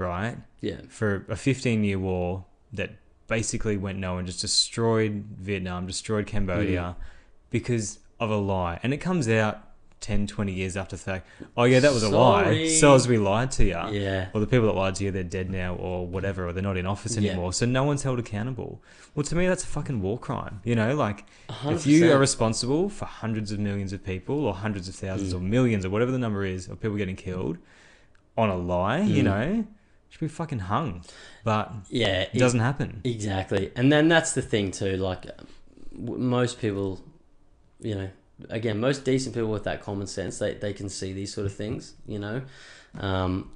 right, 0.02 0.38
yeah 0.62 0.82
for 0.90 1.26
a 1.30 1.36
15 1.36 1.84
year 1.84 2.00
war 2.00 2.46
that 2.74 2.92
basically 3.28 3.78
went 3.78 3.98
nowhere 4.00 4.20
and 4.20 4.28
just 4.28 4.42
destroyed 4.42 5.14
Vietnam, 5.40 5.88
destroyed 5.88 6.26
Cambodia 6.28 6.96
Mm. 7.00 7.04
because 7.50 8.00
of 8.20 8.30
a 8.30 8.36
lie. 8.36 8.80
And 8.84 8.94
it 8.94 8.98
comes 8.98 9.28
out 9.30 9.56
10, 10.02 10.26
20 10.28 10.52
years 10.52 10.76
after 10.76 10.96
the 10.96 11.02
fact. 11.02 11.28
Oh, 11.56 11.64
yeah, 11.64 11.80
that 11.80 11.94
was 11.94 12.02
a 12.04 12.10
lie. 12.10 12.44
Sorry. 12.44 12.70
So 12.70 12.96
as 12.96 13.08
we 13.08 13.18
lied 13.20 13.52
to 13.52 13.64
you. 13.64 13.80
yeah 13.92 14.30
Or 14.34 14.40
the 14.42 14.48
people 14.48 14.66
that 14.68 14.76
lied 14.76 14.96
to 14.96 15.04
you, 15.06 15.12
they're 15.12 15.24
dead 15.24 15.50
now 15.52 15.76
or 15.76 16.08
whatever, 16.08 16.48
or 16.48 16.54
they're 16.54 16.64
not 16.64 16.76
in 16.76 16.86
office 16.88 17.16
Yeah. 17.18 17.30
anymore. 17.32 17.54
So 17.54 17.66
no 17.66 17.84
one's 17.84 18.04
held 18.04 18.18
accountable. 18.20 18.82
Well, 19.16 19.24
to 19.24 19.36
me, 19.36 19.48
that's 19.48 19.64
a 19.64 19.68
fucking 19.68 20.02
war 20.02 20.18
crime. 20.18 20.60
You 20.66 20.76
know, 20.76 20.96
like 20.96 21.24
A 21.50 21.54
hundred 21.54 21.76
if 21.78 21.88
you 21.88 22.12
are 22.12 22.18
responsible 22.20 22.90
for 22.90 23.06
hundreds 23.06 23.52
of 23.52 23.60
millions 23.60 23.94
of 23.94 24.04
people 24.04 24.46
or 24.46 24.54
hundreds 24.56 24.90
of 24.90 24.96
thousands 24.96 25.34
Mm. 25.34 25.38
or 25.38 25.40
millions 25.42 25.86
or 25.86 25.90
whatever 25.92 26.12
the 26.12 26.20
number 26.20 26.44
is 26.46 26.68
of 26.68 26.82
people 26.82 26.98
getting 26.98 27.16
killed 27.16 27.58
on 28.38 28.50
a 28.50 28.58
lie, 28.58 29.02
you 29.02 29.22
Mm. 29.22 29.26
know, 29.26 29.66
should 30.12 30.20
be 30.20 30.28
fucking 30.28 30.60
hung. 30.60 31.04
But 31.44 31.74
yeah 31.90 32.26
it 32.32 32.38
doesn't 32.38 32.60
happen. 32.60 33.02
Exactly, 33.04 33.72
and 33.76 33.92
then 33.92 34.08
that's 34.08 34.34
the 34.34 34.42
thing 34.44 34.70
too. 34.72 34.98
Like 34.98 35.26
most 35.98 36.60
people, 36.62 37.02
you 37.82 37.96
know, 37.96 38.10
again, 38.50 38.80
most 38.80 39.04
decent 39.06 39.34
people 39.36 39.50
with 39.50 39.64
that 39.64 39.82
common 39.82 40.06
sense, 40.08 40.38
they 40.38 40.54
they 40.54 40.74
can 40.74 40.90
see 40.90 41.12
these 41.14 41.34
sort 41.34 41.48
of 41.48 41.54
things, 41.56 41.94
you 42.06 42.20
know. 42.20 42.44
Um, 43.00 43.52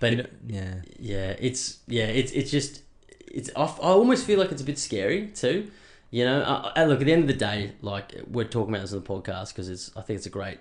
but 0.00 0.10
You 0.12 0.16
know- 0.18 0.26
yeah. 0.46 0.74
yeah, 0.98 1.34
it's 1.38 1.78
yeah, 1.86 2.06
it's 2.06 2.32
it's 2.32 2.50
just 2.50 2.82
it's. 3.26 3.50
I 3.56 3.64
almost 3.80 4.24
feel 4.26 4.38
like 4.38 4.50
it's 4.52 4.62
a 4.62 4.64
bit 4.64 4.78
scary 4.78 5.28
too. 5.28 5.70
You 6.10 6.24
know, 6.24 6.40
uh, 6.40 6.72
and 6.74 6.88
look 6.88 7.00
at 7.00 7.06
the 7.06 7.12
end 7.12 7.22
of 7.22 7.28
the 7.28 7.34
day, 7.34 7.72
like 7.82 8.14
we're 8.26 8.44
talking 8.44 8.72
about 8.74 8.80
this 8.82 8.94
on 8.94 9.00
the 9.02 9.06
podcast 9.06 9.48
because 9.50 9.68
it's. 9.68 9.90
I 9.96 10.00
think 10.00 10.16
it's 10.16 10.26
a 10.26 10.30
great 10.30 10.58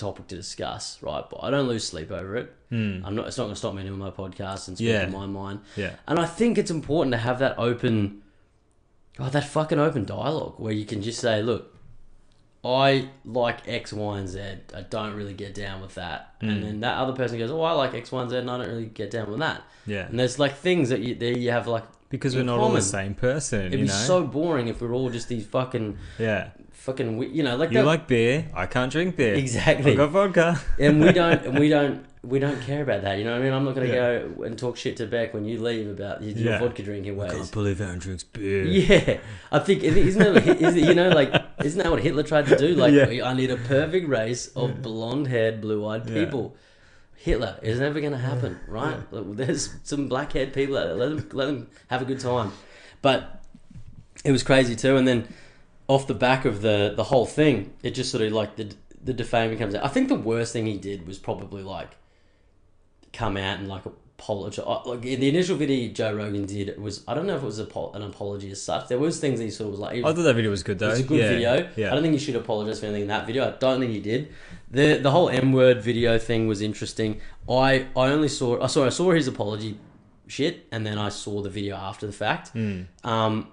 topic 0.00 0.26
to 0.28 0.36
discuss, 0.36 0.98
right? 1.02 1.24
But 1.30 1.40
I 1.42 1.50
don't 1.50 1.68
lose 1.68 1.86
sleep 1.86 2.10
over 2.10 2.36
it. 2.36 2.52
Hmm. 2.70 3.02
I'm 3.04 3.14
not. 3.14 3.28
It's 3.28 3.36
not 3.38 3.44
going 3.44 3.54
to 3.54 3.58
stop 3.58 3.74
me 3.74 3.82
doing 3.82 3.98
my 3.98 4.10
podcast 4.10 4.68
and 4.68 4.76
speaking 4.76 4.94
Yeah. 4.94 5.06
my 5.06 5.26
mind. 5.26 5.60
Yeah. 5.76 5.94
And 6.08 6.18
I 6.18 6.26
think 6.26 6.58
it's 6.58 6.70
important 6.70 7.12
to 7.12 7.18
have 7.18 7.38
that 7.40 7.58
open, 7.58 8.22
oh, 9.18 9.28
that 9.28 9.44
fucking 9.44 9.78
open 9.78 10.04
dialogue 10.04 10.54
where 10.58 10.72
you 10.72 10.84
can 10.84 11.02
just 11.02 11.20
say, 11.20 11.42
look, 11.42 11.76
I 12.64 13.08
like 13.24 13.66
X, 13.66 13.92
Y, 13.92 14.18
and 14.18 14.28
Z. 14.28 14.40
I 14.74 14.82
don't 14.82 15.14
really 15.14 15.32
get 15.34 15.54
down 15.54 15.80
with 15.80 15.94
that. 15.94 16.38
Mm. 16.40 16.48
And 16.52 16.62
then 16.62 16.80
that 16.80 16.98
other 16.98 17.14
person 17.14 17.38
goes, 17.38 17.50
oh, 17.50 17.62
I 17.62 17.72
like 17.72 17.94
X, 17.94 18.12
Y, 18.12 18.20
and 18.20 18.30
Z, 18.30 18.36
and 18.36 18.50
I 18.50 18.58
don't 18.58 18.68
really 18.68 18.86
get 18.86 19.10
down 19.10 19.30
with 19.30 19.38
that. 19.40 19.62
Yeah. 19.86 20.06
And 20.06 20.18
there's 20.18 20.38
like 20.38 20.56
things 20.56 20.90
that 20.90 21.00
you 21.00 21.14
there 21.14 21.36
you 21.36 21.50
have 21.52 21.66
like. 21.66 21.84
Because 22.10 22.34
we're 22.36 22.42
not 22.42 22.58
all 22.58 22.66
common. 22.66 22.80
the 22.80 22.86
same 22.86 23.14
person, 23.14 23.66
It'd 23.66 23.80
be 23.80 23.86
know? 23.86 23.92
so 23.92 24.24
boring 24.24 24.68
if 24.68 24.80
we 24.80 24.88
we're 24.88 24.94
all 24.94 25.10
just 25.10 25.28
these 25.28 25.46
fucking, 25.46 25.96
yeah. 26.18 26.50
fucking, 26.72 27.16
we- 27.16 27.28
you 27.28 27.42
know, 27.44 27.56
like 27.56 27.70
You 27.70 27.78
that. 27.78 27.84
like 27.86 28.06
beer, 28.08 28.48
I 28.52 28.66
can't 28.66 28.90
drink 28.90 29.16
beer. 29.16 29.34
exactly. 29.34 29.92
I've 29.92 29.96
got 29.96 30.10
vodka. 30.10 30.60
and 30.78 31.00
we 31.00 31.12
don't, 31.12 31.40
and 31.46 31.58
we 31.58 31.68
don't, 31.68 32.04
we 32.22 32.38
don't 32.40 32.60
care 32.62 32.82
about 32.82 33.02
that. 33.02 33.16
You 33.18 33.24
know 33.24 33.30
what 33.32 33.40
I 33.40 33.44
mean? 33.44 33.52
I'm 33.54 33.64
not 33.64 33.74
going 33.76 33.86
to 33.88 33.94
Yeah. 33.94 34.18
go 34.36 34.42
and 34.42 34.58
talk 34.58 34.76
shit 34.76 34.96
to 34.98 35.06
Beck 35.06 35.32
when 35.32 35.44
you 35.44 35.62
leave 35.62 35.88
about 35.88 36.20
your, 36.22 36.36
Yeah. 36.36 36.58
vodka 36.58 36.82
drinking 36.82 37.14
I 37.14 37.22
ways. 37.24 37.32
can't 37.32 37.52
believe 37.52 37.80
Aaron 37.80 37.98
drinks 38.00 38.24
beer. 38.24 38.64
Yeah, 38.66 39.18
I 39.52 39.58
think 39.60 39.82
isn't 39.84 40.20
that 40.20 40.34
what, 40.46 40.60
it, 40.62 40.74
you 40.76 40.94
know 40.94 41.08
like 41.10 41.32
isn't 41.64 41.80
that 41.82 41.90
what 41.90 42.02
Hitler 42.02 42.22
tried 42.24 42.46
to 42.48 42.56
do? 42.58 42.74
Like 42.74 42.92
Yeah. 43.10 43.26
I 43.28 43.32
need 43.34 43.50
a 43.52 43.56
perfect 43.56 44.08
race 44.08 44.48
of 44.48 44.82
blonde-haired, 44.82 45.60
blue-eyed 45.60 46.08
Yeah. 46.10 46.24
people. 46.24 46.56
Hitler 47.22 47.58
is 47.62 47.78
never 47.78 48.00
going 48.00 48.12
to 48.12 48.18
happen, 48.18 48.58
right? 48.66 48.98
Look, 49.12 49.36
There's 49.36 49.74
some 49.82 50.08
black 50.08 50.32
haired 50.32 50.54
people 50.54 50.78
out 50.78 50.86
there. 50.86 50.94
Let 50.94 51.08
them, 51.10 51.28
let 51.34 51.46
them 51.46 51.68
have 51.88 52.00
a 52.00 52.06
good 52.06 52.18
time. 52.18 52.50
But 53.02 53.44
it 54.24 54.32
was 54.32 54.42
crazy 54.42 54.74
too. 54.74 54.96
And 54.96 55.06
then 55.06 55.28
off 55.86 56.06
the 56.06 56.14
back 56.14 56.46
of 56.46 56.62
the, 56.62 56.94
the 56.96 57.04
whole 57.04 57.26
thing, 57.26 57.74
it 57.82 57.90
just 57.90 58.10
sort 58.10 58.24
of 58.24 58.32
like 58.32 58.56
the, 58.56 58.72
the 59.04 59.12
defaming 59.12 59.58
comes 59.58 59.74
out. 59.74 59.84
I 59.84 59.88
think 59.88 60.08
the 60.08 60.14
worst 60.14 60.54
thing 60.54 60.64
he 60.64 60.78
did 60.78 61.06
was 61.06 61.18
probably 61.18 61.62
like 61.62 61.90
come 63.12 63.36
out 63.36 63.58
and 63.58 63.68
like 63.68 63.84
apologize. 63.84 64.64
uh, 64.66 64.82
Like 64.86 65.04
in 65.04 65.20
the 65.20 65.28
initial 65.28 65.56
video 65.56 65.92
Joe 65.92 66.14
Rogan 66.14 66.46
did, 66.46 66.70
it 66.70 66.80
was 66.80 67.04
I 67.06 67.12
don't 67.12 67.26
know 67.26 67.36
if 67.36 67.42
it 67.42 67.46
was 67.46 67.58
an 67.58 67.66
apology 68.02 68.50
as 68.50 68.62
such. 68.62 68.88
There 68.88 68.98
was 68.98 69.20
things 69.20 69.40
that 69.40 69.44
he 69.44 69.50
sort 69.50 69.66
of 69.66 69.72
was 69.72 69.80
like. 69.80 69.96
he 69.96 70.00
I 70.00 70.04
thought 70.14 70.22
that 70.22 70.34
video 70.34 70.50
was 70.50 70.62
good 70.62 70.78
though. 70.78 70.88
it 70.88 70.92
was 70.92 71.00
a 71.00 71.02
good 71.02 71.18
yeah, 71.18 71.28
video. 71.28 71.70
Yeah. 71.76 71.90
I 71.90 71.94
don't 71.94 72.02
think 72.02 72.14
you 72.14 72.18
should 72.20 72.36
apologize 72.36 72.80
for 72.80 72.86
anything 72.86 73.02
in 73.02 73.08
that 73.08 73.26
video. 73.26 73.46
I 73.46 73.50
don't 73.58 73.80
think 73.80 73.92
he 73.92 74.00
did. 74.00 74.32
The 74.70 74.98
The 75.02 75.10
whole 75.10 75.28
M 75.28 75.52
word 75.52 75.82
video 75.82 76.18
thing 76.18 76.46
was 76.46 76.60
interesting. 76.62 77.20
I 77.48 77.86
I 77.96 78.08
only 78.08 78.28
saw 78.28 78.62
I 78.62 78.66
saw 78.66 78.86
I 78.86 78.90
saw 78.90 79.12
his 79.12 79.28
apology 79.28 79.78
shit, 80.26 80.66
and 80.70 80.86
then 80.86 80.98
I 80.98 81.08
saw 81.08 81.42
the 81.42 81.50
video 81.50 81.76
after 81.76 82.06
the 82.06 82.12
fact. 82.12 82.50
Hmm. 82.50 82.82
Um, 83.04 83.48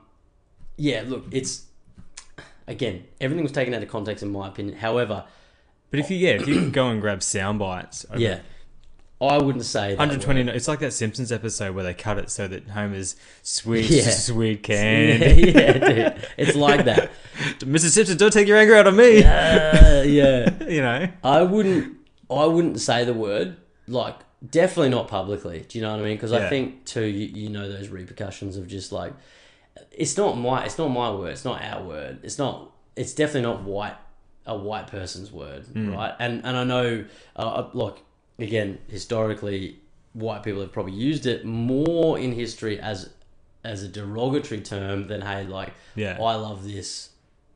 yeah, 0.78 1.04
look, 1.08 1.26
it's 1.32 1.66
again 2.68 3.06
everything 3.20 3.44
was 3.44 3.52
taken 3.52 3.74
out 3.74 3.82
of 3.82 3.90
context 3.90 4.24
in 4.24 4.30
my 4.32 4.48
opinion. 4.48 4.78
However, 4.78 5.26
But 5.90 6.00
if 6.00 6.12
you 6.12 6.18
yeah, 6.18 6.32
if 6.32 6.48
you 6.48 6.56
can 6.56 6.72
go 6.72 6.90
and 6.90 7.02
grab 7.02 7.24
sound 7.24 7.60
bites, 7.60 8.06
over 8.10 8.20
yeah, 8.20 8.40
I 9.20 9.38
wouldn't 9.40 9.66
say 9.66 9.90
that 9.90 9.98
120. 9.98 10.44
word. 10.46 10.56
It's 10.56 10.68
like 10.68 10.80
that 10.80 10.94
Simpsons 10.94 11.32
episode 11.32 11.74
where 11.74 11.84
they 11.84 11.94
cut 11.96 12.20
it 12.20 12.30
so 12.30 12.48
that 12.48 12.68
Homer's 12.70 13.16
sweet, 13.42 13.90
Yeah. 13.90 14.10
sweet 14.12 14.62
candy. 14.64 15.52
yeah, 15.56 15.74
dude, 15.74 16.28
it's 16.38 16.56
like 16.56 16.86
that. 16.86 17.10
Mrs. 17.60 17.90
Simpson, 17.92 18.18
don't 18.18 18.32
take 18.32 18.48
your 18.48 18.58
anger 18.58 18.76
out 18.76 18.86
on 18.86 18.96
me. 18.96 19.24
Uh, 19.24 20.02
yeah. 20.04 20.64
you 20.66 20.82
know. 20.82 21.08
I 21.24 21.42
wouldn't. 21.42 21.98
I 22.30 22.46
wouldn't 22.46 22.80
say 22.80 23.06
the 23.06 23.14
word. 23.14 23.58
Like, 23.88 24.16
definitely 24.48 24.90
not 24.90 25.08
publicly. 25.08 25.66
Do 25.68 25.78
you 25.80 25.84
know 25.84 25.92
what 25.92 26.02
I 26.02 26.04
mean? 26.04 26.16
Because 26.18 26.32
I 26.34 26.40
Yeah. 26.42 26.50
think 26.50 26.86
too, 26.86 27.06
you, 27.06 27.28
you 27.44 27.50
know 27.50 27.72
those 27.72 27.88
repercussions 27.90 28.56
of 28.58 28.68
just 28.68 28.92
like, 28.92 29.14
it's 29.92 30.16
not 30.18 30.38
my. 30.38 30.64
It's 30.66 30.78
not 30.78 30.90
my 30.90 31.10
word. 31.10 31.32
It's 31.32 31.46
not 31.46 31.62
our 31.64 31.84
word. 31.84 32.20
It's 32.24 32.38
not. 32.38 32.72
It's 32.96 33.14
definitely 33.14 33.44
not 33.44 33.64
white. 33.64 33.96
A 34.46 34.56
white 34.56 34.88
person's 34.88 35.30
word, 35.30 35.66
right? 35.76 36.14
And 36.20 36.46
and 36.46 36.56
I 36.56 36.64
know, 36.64 37.04
uh, 37.36 37.68
like 37.74 37.96
again, 38.40 38.80
historically, 38.88 39.80
white 40.14 40.44
people 40.44 40.62
have 40.62 40.72
probably 40.72 40.94
used 40.94 41.26
it 41.26 41.46
more 41.46 42.18
in 42.20 42.32
history 42.34 42.80
as 42.80 43.10
as 43.64 43.84
a 43.84 43.88
derogatory 43.88 44.62
term 44.62 45.08
than 45.08 45.22
hey, 45.22 45.44
like, 45.44 45.74
Yeah. 45.96 46.18
I 46.22 46.36
love 46.36 46.64
this 46.64 47.10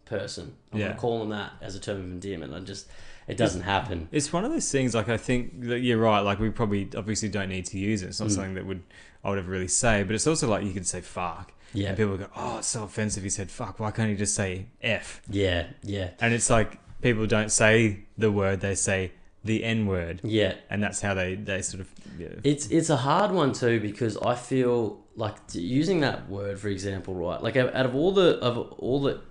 person. 0.06 0.56
I'm 0.74 0.80
Yeah. 0.80 0.88
gonna 0.90 1.00
call 1.00 1.20
them 1.20 1.30
that 1.30 1.54
as 1.62 1.76
a 1.76 1.80
term 1.80 1.98
of 1.98 2.04
endearment. 2.06 2.54
I 2.54 2.60
just 2.60 2.88
it 3.28 3.38
doesn't 3.38 3.62
happen. 3.62 4.10
It's 4.12 4.34
one 4.34 4.44
of 4.44 4.52
those 4.52 4.70
things. 4.70 4.94
Like 4.94 5.08
I 5.08 5.16
think 5.16 5.62
that 5.68 5.80
you're 5.80 6.00
right. 6.00 6.20
Like 6.20 6.40
we 6.40 6.50
probably 6.50 6.90
obviously 6.98 7.30
don't 7.30 7.48
need 7.50 7.66
to 7.68 7.78
use 7.78 8.02
it. 8.04 8.08
It's 8.08 8.20
not 8.20 8.30
Mm. 8.30 8.36
something 8.36 8.54
that 8.56 8.66
would 8.66 8.82
I 9.24 9.30
would 9.30 9.38
ever 9.40 9.52
really 9.52 9.68
say. 9.70 10.04
But 10.04 10.16
it's 10.16 10.28
also 10.28 10.50
like 10.50 10.66
you 10.66 10.74
could 10.74 10.88
say 10.88 11.00
fuck. 11.02 11.54
Yeah. 11.74 11.90
And 11.90 11.98
people 11.98 12.18
go, 12.18 12.28
oh, 12.36 12.58
it's 12.58 12.68
so 12.68 12.84
offensive. 12.84 13.24
He 13.24 13.30
said 13.30 13.50
fuck. 13.50 13.80
Why 13.80 13.92
can't 13.92 14.10
he 14.10 14.16
just 14.18 14.36
say 14.36 14.66
f? 14.82 15.22
Yeah, 15.30 15.68
yeah, 15.84 16.10
And 16.20 16.34
it's 16.34 16.50
like 16.50 16.80
people 17.02 17.26
don't 17.28 17.52
say 17.52 18.00
the 18.18 18.32
word. 18.32 18.60
They 18.60 18.76
say 18.76 19.12
the 19.44 19.64
n 19.64 19.88
word. 19.88 20.22
yeah. 20.24 20.56
And 20.70 20.84
that's 20.84 21.02
how 21.02 21.14
they 21.14 21.36
they 21.36 21.62
sort 21.62 21.82
of 21.82 21.90
yeah. 22.18 22.28
It's 22.44 22.68
it's 22.68 22.90
a 22.90 22.98
hard 22.98 23.32
one 23.32 23.54
too 23.54 23.80
because 23.80 24.18
I 24.18 24.36
feel 24.36 25.02
like 25.16 25.36
using 25.54 26.02
that 26.02 26.30
word 26.30 26.60
for 26.60 26.68
example, 26.68 27.16
right? 27.16 27.42
Like 27.42 27.56
out 27.56 27.74
out 27.76 27.86
of 27.86 27.96
all 27.96 28.12
the 28.12 28.38
of 28.40 28.58
all 28.74 29.02
the 29.02 29.22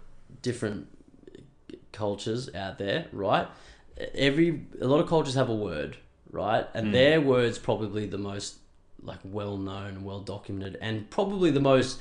different 0.43 0.89
cultures 1.93 2.53
out 2.55 2.79
there, 2.79 3.07
right? 3.13 3.47
Every 4.15 4.67
a 4.81 4.87
lot 4.87 5.01
of 5.01 5.09
cultures 5.09 5.35
have 5.35 5.49
a 5.49 5.55
word, 5.55 5.97
right? 6.31 6.67
And 6.75 6.89
mm. 6.89 6.93
their 6.93 7.21
word's 7.21 7.59
probably 7.59 8.07
the 8.07 8.19
most 8.19 8.57
like 9.03 9.21
well 9.25 9.57
known, 9.57 10.05
well 10.05 10.21
documented, 10.21 10.79
and 10.81 11.09
probably 11.11 11.51
the 11.51 11.61
most 11.61 12.01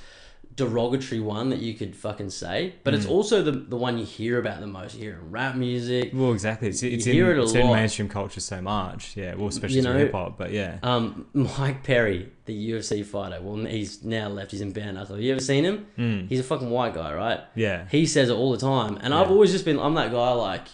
derogatory 0.55 1.21
one 1.21 1.49
that 1.49 1.59
you 1.59 1.73
could 1.73 1.95
fucking 1.95 2.29
say. 2.29 2.73
But 2.83 2.93
it's 2.93 3.05
also 3.05 3.41
the 3.41 3.51
the 3.51 3.77
one 3.77 3.97
you 3.97 4.05
hear 4.05 4.39
about 4.39 4.59
the 4.59 4.67
most. 4.67 4.95
You 4.95 5.03
hear 5.03 5.13
in 5.13 5.31
rap 5.31 5.55
music. 5.55 6.11
Well, 6.13 6.33
exactly. 6.33 6.69
It's, 6.69 6.83
it's, 6.83 7.07
in, 7.07 7.13
hear 7.13 7.31
it 7.31 7.39
a 7.39 7.43
it's 7.43 7.53
in 7.53 7.67
mainstream 7.67 8.09
culture 8.09 8.39
so 8.39 8.61
much. 8.61 9.15
Yeah. 9.15 9.35
Well, 9.35 9.47
especially 9.47 9.77
You 9.77 9.83
know, 9.83 9.97
hip 9.97 10.11
hop. 10.11 10.37
But 10.37 10.51
yeah. 10.51 10.79
Um, 10.83 11.27
Mike 11.33 11.83
Perry, 11.83 12.31
the 12.45 12.71
UFC 12.71 13.05
fighter. 13.05 13.39
Well, 13.41 13.65
he's 13.65 14.03
now 14.03 14.27
left. 14.27 14.51
He's 14.51 14.61
in 14.61 14.71
bare 14.71 14.91
knuckle. 14.91 15.15
Have 15.15 15.23
you 15.23 15.31
ever 15.31 15.41
seen 15.41 15.63
him? 15.63 16.27
He's 16.29 16.39
a 16.39 16.43
fucking 16.43 16.69
white 16.69 16.93
guy, 16.93 17.13
right? 17.13 17.39
Yeah. 17.55 17.87
He 17.89 18.05
says 18.05 18.29
it 18.29 18.33
all 18.33 18.51
the 18.51 18.57
time, 18.57 18.97
and 19.01 19.13
I've 19.13 19.31
always 19.31 19.51
just 19.51 19.65
been. 19.65 19.79
I'm 19.79 19.93
that 19.95 20.11
guy. 20.11 20.31
Like, 20.31 20.67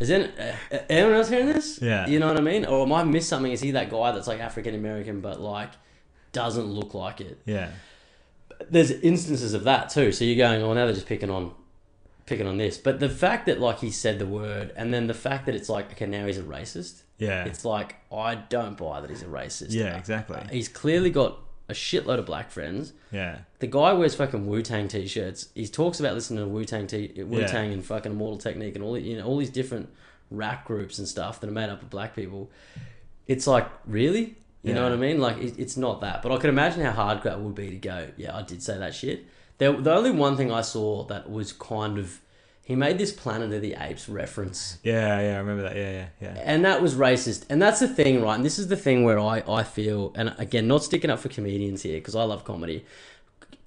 is 0.00 0.10
any, 0.10 0.24
uh, 0.24 0.78
anyone 0.88 1.14
else 1.14 1.28
hearing 1.28 1.46
this? 1.46 1.80
Yeah. 1.80 2.06
You 2.06 2.18
know 2.18 2.26
what 2.28 2.36
I 2.36 2.42
mean? 2.42 2.64
Or 2.64 2.82
am 2.82 2.92
I 2.92 3.04
miss 3.04 3.28
something? 3.28 3.52
Is 3.52 3.60
he 3.60 3.70
that 3.72 3.90
guy 3.90 4.12
that's 4.12 4.26
like 4.26 4.40
African 4.40 4.74
American, 4.74 5.20
but 5.20 5.40
like 5.40 5.70
doesn't 6.32 6.66
look 6.66 6.92
like 6.92 7.20
it? 7.20 7.40
Yeah. 7.46 7.70
There's 8.70 8.90
instances 8.90 9.54
of 9.54 9.64
that 9.64 9.90
too. 9.90 10.12
So 10.12 10.24
you're 10.24 10.36
going, 10.36 10.62
oh, 10.62 10.72
now 10.72 10.86
they're 10.86 10.94
just 10.94 11.06
picking 11.06 11.30
on, 11.30 11.52
picking 12.26 12.46
on 12.46 12.58
this. 12.58 12.78
But 12.78 13.00
the 13.00 13.08
fact 13.08 13.46
that 13.46 13.60
like 13.60 13.80
he 13.80 13.90
said 13.90 14.18
the 14.18 14.26
word, 14.26 14.72
and 14.76 14.92
then 14.92 15.06
the 15.06 15.14
fact 15.14 15.46
that 15.46 15.54
it's 15.54 15.68
like, 15.68 15.92
okay, 15.92 16.06
now 16.06 16.26
he's 16.26 16.38
a 16.38 16.42
racist. 16.42 17.02
Yeah. 17.18 17.44
It's 17.44 17.64
like 17.64 17.96
I 18.12 18.34
don't 18.34 18.76
buy 18.76 19.00
that 19.00 19.10
he's 19.10 19.22
a 19.22 19.26
racist. 19.26 19.68
Yeah, 19.70 19.96
exactly. 19.96 20.36
Uh, 20.36 20.48
he's 20.50 20.68
clearly 20.68 21.10
got 21.10 21.38
a 21.68 21.72
shitload 21.72 22.18
of 22.18 22.26
black 22.26 22.50
friends. 22.50 22.92
Yeah. 23.10 23.38
The 23.58 23.66
guy 23.66 23.92
wears 23.92 24.14
fucking 24.14 24.46
Wu 24.46 24.62
Tang 24.62 24.88
t-shirts. 24.88 25.48
He 25.54 25.66
talks 25.66 25.98
about 25.98 26.14
listening 26.14 26.44
to 26.44 26.48
Wu 26.48 26.64
Tang 26.64 26.86
t 26.86 27.12
Wu 27.16 27.44
Tang 27.46 27.72
and 27.72 27.84
fucking 27.84 28.12
Immortal 28.12 28.38
Technique 28.38 28.74
and 28.74 28.84
all 28.84 28.96
you 28.98 29.16
know 29.16 29.26
all 29.26 29.38
these 29.38 29.50
different 29.50 29.88
rap 30.30 30.64
groups 30.64 30.98
and 30.98 31.06
stuff 31.08 31.40
that 31.40 31.48
are 31.48 31.52
made 31.52 31.70
up 31.70 31.82
of 31.82 31.90
black 31.90 32.14
people. 32.14 32.50
It's 33.26 33.46
like 33.46 33.68
really, 33.86 34.36
you 34.66 34.74
know 34.74 34.82
what 34.82 34.92
I 34.92 34.96
mean? 34.96 35.18
Like 35.20 35.38
it, 35.38 35.58
it's 35.58 35.76
not 35.76 36.00
that, 36.00 36.22
but 36.22 36.32
I 36.32 36.36
can 36.38 36.50
imagine 36.50 36.82
how 36.82 36.92
hard 36.92 37.22
that 37.22 37.40
would 37.40 37.54
be 37.54 37.70
to 37.70 37.76
go. 37.76 38.08
Yeah, 38.16 38.36
I 38.36 38.42
did 38.42 38.62
say 38.62 38.76
that 38.78 38.94
shit. 38.94 39.26
There, 39.58 39.72
the 39.72 39.94
only 39.94 40.10
one 40.10 40.36
thing 40.36 40.50
I 40.52 40.60
saw 40.60 41.04
that 41.04 41.30
was 41.30 41.52
kind 41.52 41.98
of 41.98 42.20
he 42.62 42.74
made 42.74 42.98
this 42.98 43.12
Planet 43.12 43.52
of 43.52 43.62
the 43.62 43.76
Apes 43.78 44.08
reference 44.08 44.78
Yeah. 44.82 45.20
Yeah. 45.20 45.34
I 45.36 45.38
remember 45.38 45.62
that. 45.62 45.76
Yeah. 45.76 45.90
Yeah. 45.92 46.06
Yeah. 46.20 46.42
and 46.44 46.64
that 46.64 46.82
was 46.82 46.94
racist 46.96 47.44
and 47.48 47.62
that's 47.62 47.78
the 47.80 47.86
thing 47.88 48.20
right 48.20 48.34
and 48.34 48.44
this 48.44 48.58
is 48.58 48.66
the 48.68 48.76
thing 48.76 49.04
where 49.04 49.20
i, 49.20 49.42
I 49.48 49.62
feel 49.62 50.12
and 50.16 50.34
again 50.36 50.66
not 50.66 50.82
sticking 50.82 51.08
up 51.08 51.20
for 51.20 51.28
comedians 51.28 51.82
here 51.82 51.98
because 51.98 52.16
i 52.16 52.24
love 52.24 52.42
comedy 52.44 52.84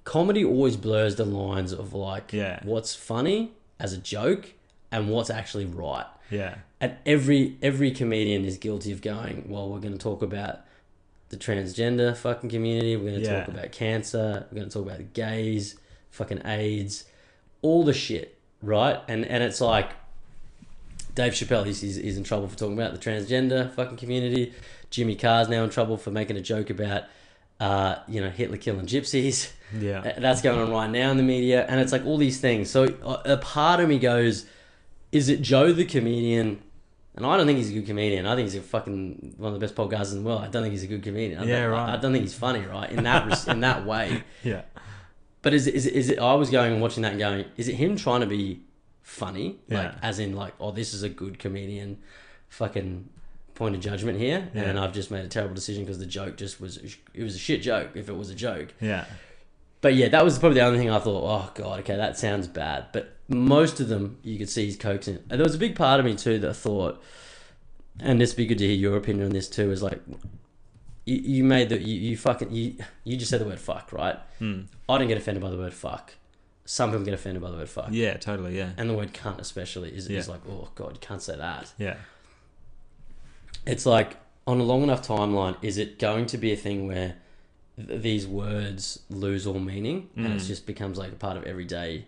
comedy 0.04 0.44
always 0.44 0.76
blurs 0.76 1.16
the 1.16 1.24
lines 1.24 1.72
of 1.72 1.94
like 1.94 2.32
Yeah. 2.32 2.60
what's 2.62 2.94
funny 2.94 3.52
as 3.78 3.92
a 3.92 3.98
joke 3.98 4.52
and 4.92 5.08
what's 5.08 5.30
actually 5.30 5.66
right 5.66 6.06
Yeah. 6.30 6.56
and 6.80 6.94
every 7.06 7.56
every 7.62 7.90
comedian 7.92 8.44
is 8.44 8.58
guilty 8.58 8.92
of 8.92 9.00
going 9.02 9.46
well 9.48 9.68
we're 9.70 9.80
going 9.80 9.92
to 9.96 9.98
talk 9.98 10.22
about 10.22 10.60
the 11.30 11.36
transgender 11.36 12.16
fucking 12.16 12.50
community 12.50 12.96
we're 12.96 13.10
going 13.10 13.20
to 13.22 13.26
Yeah. 13.26 13.40
talk 13.40 13.48
about 13.48 13.72
cancer 13.72 14.46
we're 14.50 14.56
going 14.58 14.68
to 14.68 14.74
talk 14.78 14.86
about 14.86 15.12
gays 15.14 15.76
fucking 16.10 16.42
aids 16.44 17.04
all 17.62 17.82
the 17.84 17.94
shit 17.94 18.36
right 18.62 19.00
and 19.08 19.24
and 19.24 19.42
it's 19.42 19.60
like 19.60 19.90
Dave 21.12 21.32
Chappelle, 21.32 21.66
he's, 21.66 21.80
he's, 21.80 21.96
he's 21.96 22.16
in 22.16 22.22
trouble 22.22 22.46
for 22.46 22.56
talking 22.56 22.78
about 22.78 22.92
the 22.92 22.98
transgender 22.98 23.68
fucking 23.72 23.96
community. 23.96 24.54
Jimmy 24.90 25.16
Carr's 25.16 25.48
now 25.48 25.64
in 25.64 25.68
trouble 25.70 25.96
for 25.96 26.12
making 26.12 26.36
a 26.36 26.40
joke 26.40 26.70
about, 26.70 27.02
uh, 27.58 27.96
you 28.06 28.20
know, 28.20 28.30
Hitler 28.30 28.58
killing 28.58 28.86
gypsies. 28.86 29.50
Yeah. 29.76 30.12
That's 30.18 30.40
going 30.40 30.60
on 30.60 30.70
right 30.70 30.88
now 30.88 31.10
in 31.10 31.16
the 31.16 31.24
media. 31.24 31.66
And 31.68 31.80
it's 31.80 31.90
like 31.90 32.06
all 32.06 32.16
these 32.16 32.40
things. 32.40 32.70
So 32.70 32.84
a 33.24 33.36
part 33.38 33.80
of 33.80 33.88
me 33.88 33.98
goes, 33.98 34.46
is 35.10 35.28
it 35.28 35.42
Joe 35.42 35.72
the 35.72 35.84
comedian? 35.84 36.62
And 37.22 37.30
I 37.30 37.36
don't 37.36 37.46
think 37.46 37.58
he's 37.58 37.70
a 37.70 37.74
good 37.74 37.86
comedian. 37.86 38.26
I 38.26 38.34
think 38.34 38.46
he's 38.46 38.56
a 38.56 38.62
fucking 38.62 39.34
one 39.36 39.52
of 39.52 39.60
the 39.60 39.64
best 39.64 39.74
podcasters 39.74 40.12
in 40.12 40.22
the 40.22 40.28
world. 40.28 40.42
I 40.42 40.48
don't 40.48 40.62
think 40.62 40.72
he's 40.72 40.82
a 40.82 40.86
good 40.86 41.02
comedian. 41.02 41.40
I 41.40 41.44
Yeah, 41.44 41.64
right. 41.64 41.90
I, 41.90 41.94
I 41.94 41.96
don't 41.98 42.12
think 42.12 42.24
he's 42.24 42.34
funny, 42.34 42.60
right? 42.60 42.90
In 42.90 43.04
that 43.04 43.48
in 43.48 43.60
that 43.60 43.86
way. 43.86 44.22
Yeah. 44.42 44.62
But 45.42 45.54
is 45.54 45.66
it, 45.66 45.74
is 45.74 45.86
is 45.86 46.10
it? 46.10 46.18
I 46.18 46.34
was 46.34 46.50
going 46.50 46.72
and 46.72 46.82
watching 46.82 47.02
that 47.02 47.12
and 47.12 47.18
going, 47.18 47.44
is 47.56 47.68
it 47.68 47.74
him 47.74 47.96
trying 47.96 48.20
to 48.20 48.26
be 48.26 48.60
funny? 49.02 49.58
Like, 49.68 49.92
Yeah. 49.92 49.94
as 50.02 50.18
in, 50.18 50.34
like, 50.36 50.52
oh, 50.60 50.70
this 50.70 50.92
is 50.92 51.02
a 51.02 51.08
good 51.08 51.38
comedian, 51.38 51.98
fucking 52.48 53.08
point 53.54 53.74
of 53.74 53.80
judgment 53.80 54.18
here, 54.18 54.48
and 54.54 54.78
I've 54.78 54.92
just 54.92 55.10
made 55.10 55.24
a 55.24 55.28
terrible 55.28 55.54
decision 55.54 55.84
because 55.84 55.98
the 55.98 56.06
joke 56.06 56.36
just 56.36 56.60
was, 56.60 56.78
it 56.78 57.22
was 57.22 57.34
a 57.34 57.38
shit 57.38 57.60
joke 57.62 57.90
if 57.94 58.08
it 58.08 58.16
was 58.16 58.30
a 58.30 58.34
joke. 58.34 58.72
Yeah. 58.80 59.04
But 59.82 59.94
yeah, 59.94 60.08
that 60.08 60.24
was 60.24 60.38
probably 60.38 60.58
the 60.60 60.64
only 60.66 60.78
thing 60.78 60.90
I 60.90 60.98
thought, 60.98 61.22
oh 61.24 61.50
god, 61.54 61.80
okay, 61.80 61.96
that 61.96 62.18
sounds 62.18 62.46
bad. 62.46 62.86
But 62.92 63.16
most 63.30 63.80
of 63.80 63.88
them, 63.88 64.18
you 64.22 64.36
could 64.38 64.48
see 64.50 64.64
he's 64.66 64.76
coaxing. 64.76 65.16
And 65.30 65.38
there 65.40 65.44
was 65.44 65.54
a 65.54 65.58
big 65.58 65.76
part 65.76 66.00
of 66.00 66.06
me 66.06 66.14
too 66.16 66.38
that 66.40 66.54
thought, 66.54 67.02
and 67.98 68.20
this 68.20 68.30
would 68.32 68.36
be 68.36 68.46
good 68.46 68.58
to 68.58 68.66
hear 68.66 68.74
your 68.76 68.96
opinion 68.96 69.26
on 69.26 69.32
this 69.32 69.48
too, 69.48 69.70
is 69.70 69.82
like, 69.82 70.00
you, 71.06 71.16
you 71.16 71.44
made 71.44 71.68
the, 71.68 71.80
you, 71.80 71.94
you 72.10 72.16
fucking, 72.16 72.50
you, 72.50 72.76
you 73.04 73.16
just 73.16 73.30
said 73.30 73.40
the 73.40 73.44
word 73.44 73.58
fuck, 73.60 73.92
right? 73.92 74.16
Hmm. 74.38 74.62
I 74.88 74.98
don't 74.98 75.08
get 75.08 75.16
offended 75.18 75.42
by 75.42 75.50
the 75.50 75.56
word 75.56 75.72
fuck. 75.72 76.14
Some 76.64 76.90
people 76.90 77.04
get 77.04 77.14
offended 77.14 77.42
by 77.42 77.50
the 77.50 77.56
word 77.56 77.68
fuck. 77.68 77.88
Yeah. 77.90 78.16
Totally. 78.16 78.56
Yeah. 78.56 78.70
And 78.76 78.88
the 78.90 78.94
word 78.94 79.12
cunt 79.14 79.38
especially 79.40 79.90
is, 79.90 80.08
is 80.08 80.28
like, 80.28 80.40
oh 80.48 80.68
god, 80.74 80.92
you 80.92 81.00
can't 81.00 81.22
say 81.22 81.36
that. 81.36 81.72
Yeah. 81.78 81.96
It's 83.66 83.86
like, 83.86 84.16
on 84.46 84.58
a 84.60 84.62
long 84.62 84.82
enough 84.82 85.06
timeline, 85.06 85.56
is 85.62 85.78
it 85.78 85.98
going 85.98 86.26
to 86.26 86.38
be 86.38 86.52
a 86.52 86.56
thing 86.56 86.86
where 86.86 87.16
th- 87.76 88.00
these 88.02 88.26
words 88.26 89.00
lose 89.10 89.46
all 89.46 89.58
meaning 89.58 90.08
and 90.16 90.26
Mm. 90.28 90.36
it 90.36 90.40
just 90.40 90.66
becomes 90.66 90.96
like 90.98 91.12
a 91.12 91.16
part 91.16 91.36
of 91.36 91.44
everyday? 91.44 92.06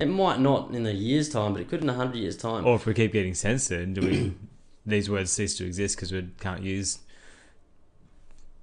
It 0.00 0.06
might 0.06 0.38
not 0.40 0.72
in 0.74 0.86
a 0.86 0.90
year's 0.92 1.28
time, 1.28 1.52
but 1.54 1.62
it 1.62 1.68
could 1.68 1.82
in 1.82 1.88
a 1.88 1.94
hundred 1.94 2.16
years' 2.16 2.36
time. 2.36 2.66
Or 2.66 2.76
if 2.76 2.86
we 2.86 2.94
keep 2.94 3.12
getting 3.12 3.34
censored, 3.34 3.94
do 3.94 4.00
we 4.02 4.34
these 4.86 5.10
words 5.10 5.30
cease 5.32 5.56
to 5.58 5.66
exist 5.66 5.96
because 5.96 6.12
we 6.12 6.28
can't 6.40 6.62
use, 6.62 6.98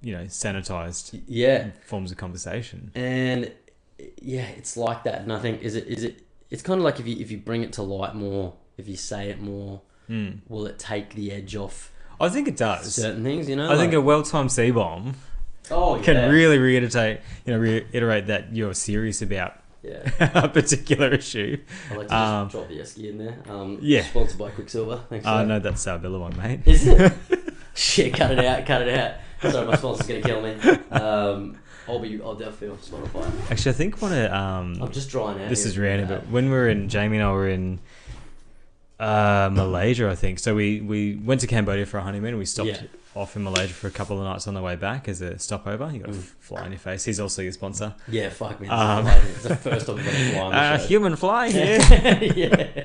you 0.02 0.16
know, 0.16 0.24
sanitized 0.24 1.20
Yeah, 1.26 1.70
forms 1.84 2.10
of 2.10 2.16
conversation. 2.18 2.90
and 2.94 3.52
yeah, 4.20 4.46
it's 4.56 4.76
like 4.76 5.04
that. 5.04 5.22
And 5.22 5.32
I 5.32 5.38
think 5.38 5.62
is 5.62 5.74
it 5.74 5.86
is 5.86 6.04
it 6.04 6.22
it's 6.50 6.62
kind 6.62 6.78
of 6.78 6.84
like 6.84 7.00
if 7.00 7.06
you 7.06 7.16
if 7.18 7.30
you 7.30 7.38
bring 7.38 7.62
it 7.62 7.72
to 7.74 7.82
light 7.82 8.14
more, 8.14 8.54
if 8.76 8.88
you 8.88 8.96
say 8.96 9.28
it 9.30 9.40
more, 9.40 9.80
Mm. 10.08 10.38
will 10.48 10.66
it 10.66 10.78
take 10.78 11.14
the 11.16 11.32
edge 11.32 11.56
off 11.56 11.90
I 12.20 12.28
think 12.28 12.46
it 12.46 12.56
does. 12.56 12.94
certain 12.94 13.24
things? 13.24 13.48
You 13.48 13.56
know, 13.56 13.68
I 13.72 13.76
think 13.76 13.92
a 13.92 14.00
well-timed 14.00 14.52
C 14.52 14.70
bomb 14.70 15.14
oh 15.70 16.00
can 16.00 16.14
yeah. 16.14 16.28
really 16.28 16.58
reiterate, 16.58 17.20
you 17.44 17.52
know, 17.52 17.58
reiterate 17.58 18.28
that 18.28 18.54
you're 18.54 18.72
serious 18.72 19.20
about 19.20 19.54
yeah. 19.86 20.30
a 20.44 20.48
particular 20.48 21.08
issue. 21.14 21.58
I 21.90 21.94
like 21.94 22.06
to 22.08 22.12
just 22.12 22.12
Um, 22.12 22.48
drop 22.48 22.68
the 22.68 22.78
esky 22.80 23.10
in 23.10 23.18
there. 23.18 23.36
Um, 23.48 23.78
yeah. 23.80 24.02
Sponsored 24.02 24.38
by 24.38 24.50
Quiksilver. 24.50 25.00
Thanks. 25.08 25.24
Oh 25.26 25.38
that. 25.38 25.46
no, 25.46 25.58
that's 25.58 25.86
uh, 25.86 25.98
Billabong, 25.98 26.36
mate. 26.36 26.60
Is 26.66 26.86
it? 26.86 27.12
Shit, 27.74 28.14
cut 28.14 28.30
it 28.32 28.38
out, 28.44 28.64
cut 28.66 28.82
it 28.82 28.98
out. 28.98 29.52
Sorry, 29.52 29.66
my 29.66 29.76
sponsor's 29.76 30.06
gonna 30.06 30.22
kill 30.22 30.40
me. 30.42 30.52
Um, 30.90 31.58
I'll 31.88 31.98
be, 32.00 32.20
I'll 32.22 32.34
definitely 32.34 32.70
on 32.70 32.78
Spotify. 32.78 33.50
Actually, 33.50 33.70
I 33.70 33.74
think 33.74 34.02
one 34.02 34.12
of 34.12 34.32
um, 34.32 34.82
I'm 34.82 34.90
just 34.92 35.10
drying 35.10 35.40
out. 35.40 35.48
this 35.48 35.64
is 35.66 35.78
random, 35.78 36.08
but 36.08 36.26
when 36.28 36.46
we 36.46 36.50
were 36.52 36.68
in 36.68 36.88
Jamie 36.88 37.18
and 37.18 37.26
I 37.26 37.30
were 37.32 37.48
in 37.48 37.78
uh, 38.98 39.50
Malaysia, 39.52 40.08
I 40.08 40.14
think. 40.14 40.38
So 40.38 40.54
we 40.54 40.80
we 40.80 41.16
went 41.16 41.42
to 41.42 41.46
Cambodia 41.46 41.86
for 41.86 41.98
a 41.98 42.02
honeymoon. 42.02 42.30
and 42.30 42.38
We 42.38 42.46
stopped 42.46 42.68
Yeah. 42.70 42.82
Off 43.16 43.34
in 43.36 43.42
Malaysia 43.44 43.72
for 43.74 43.86
a 43.86 43.90
couple 43.90 44.18
of 44.18 44.24
nights 44.24 44.46
on 44.46 44.54
the 44.54 44.60
way 44.62 44.76
back 44.76 45.08
as 45.08 45.20
a 45.20 45.38
stopover. 45.38 45.90
You 45.92 46.00
got 46.00 46.12
to 46.12 46.18
Mm. 46.18 46.22
fly 46.38 46.66
in 46.66 46.72
your 46.72 46.78
face. 46.78 47.04
He's 47.04 47.18
also 47.18 47.42
your 47.42 47.52
sponsor. 47.52 47.94
Yeah, 48.08 48.28
fuck 48.28 48.60
me. 48.60 48.68
Um, 48.68 49.06
it's 49.06 49.42
the 49.48 49.56
first 49.56 49.86
time 49.86 49.96
I've 49.98 50.06
a 50.06 50.10
fly 50.32 50.40
on 50.40 50.52
the 50.52 50.58
Uh, 50.58 50.78
show. 50.78 50.86
human 50.86 51.16
fly 51.16 51.50
here. 51.58 51.78
yeah. 51.80 52.84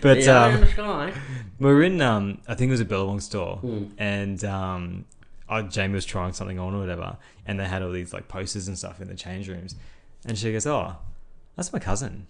But 0.00 0.18
yeah, 0.22 0.44
um, 0.44 0.62
in 0.62 1.12
we're 1.58 1.82
in 1.82 2.00
um, 2.00 2.40
I 2.48 2.54
think 2.54 2.68
it 2.68 2.72
was 2.72 2.80
a 2.80 2.84
Billabong 2.84 3.20
store, 3.20 3.56
Hmm. 3.58 3.84
and 3.98 4.44
um, 4.44 5.04
I, 5.48 5.62
Jamie 5.62 5.94
was 5.94 6.04
trying 6.04 6.32
something 6.32 6.58
on 6.58 6.74
or 6.74 6.80
whatever, 6.80 7.16
and 7.46 7.58
they 7.60 7.66
had 7.66 7.82
all 7.82 7.90
these 7.92 8.12
like 8.12 8.28
posters 8.28 8.68
and 8.68 8.76
stuff 8.76 9.00
in 9.00 9.08
the 9.08 9.14
change 9.14 9.48
rooms, 9.48 9.76
and 10.26 10.36
she 10.36 10.52
goes, 10.52 10.66
"Oh, 10.66 10.96
that's 11.56 11.72
my 11.72 11.78
cousin." 11.78 12.26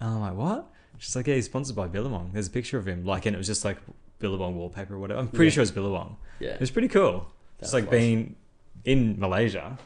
And 0.00 0.10
I'm 0.14 0.20
like, 0.20 0.34
"What?" 0.34 0.66
She's 0.98 1.14
like, 1.16 1.26
"Yeah, 1.26 1.34
he's 1.34 1.46
sponsored 1.46 1.76
by 1.76 1.86
Billabong. 1.88 2.30
There's 2.32 2.46
a 2.46 2.50
picture 2.50 2.78
of 2.78 2.86
him, 2.88 3.04
like, 3.04 3.26
and 3.26 3.34
it 3.34 3.38
was 3.38 3.46
just 3.46 3.64
like 3.64 3.78
Billabong 4.18 4.56
wallpaper 4.56 4.94
or 4.94 4.98
whatever. 4.98 5.20
I'm 5.20 5.28
pretty 5.28 5.46
Yeah. 5.50 5.54
sure 5.54 5.62
it's 5.62 5.70
Billabong. 5.70 6.16
Yeah. 6.40 6.50
It 6.50 6.60
was 6.60 6.70
pretty 6.70 6.88
cool. 6.88 7.26
That's 7.58 7.68
It's 7.68 7.74
like 7.74 7.90
being 7.90 8.36
in 8.84 9.18
Malaysia, 9.18 9.78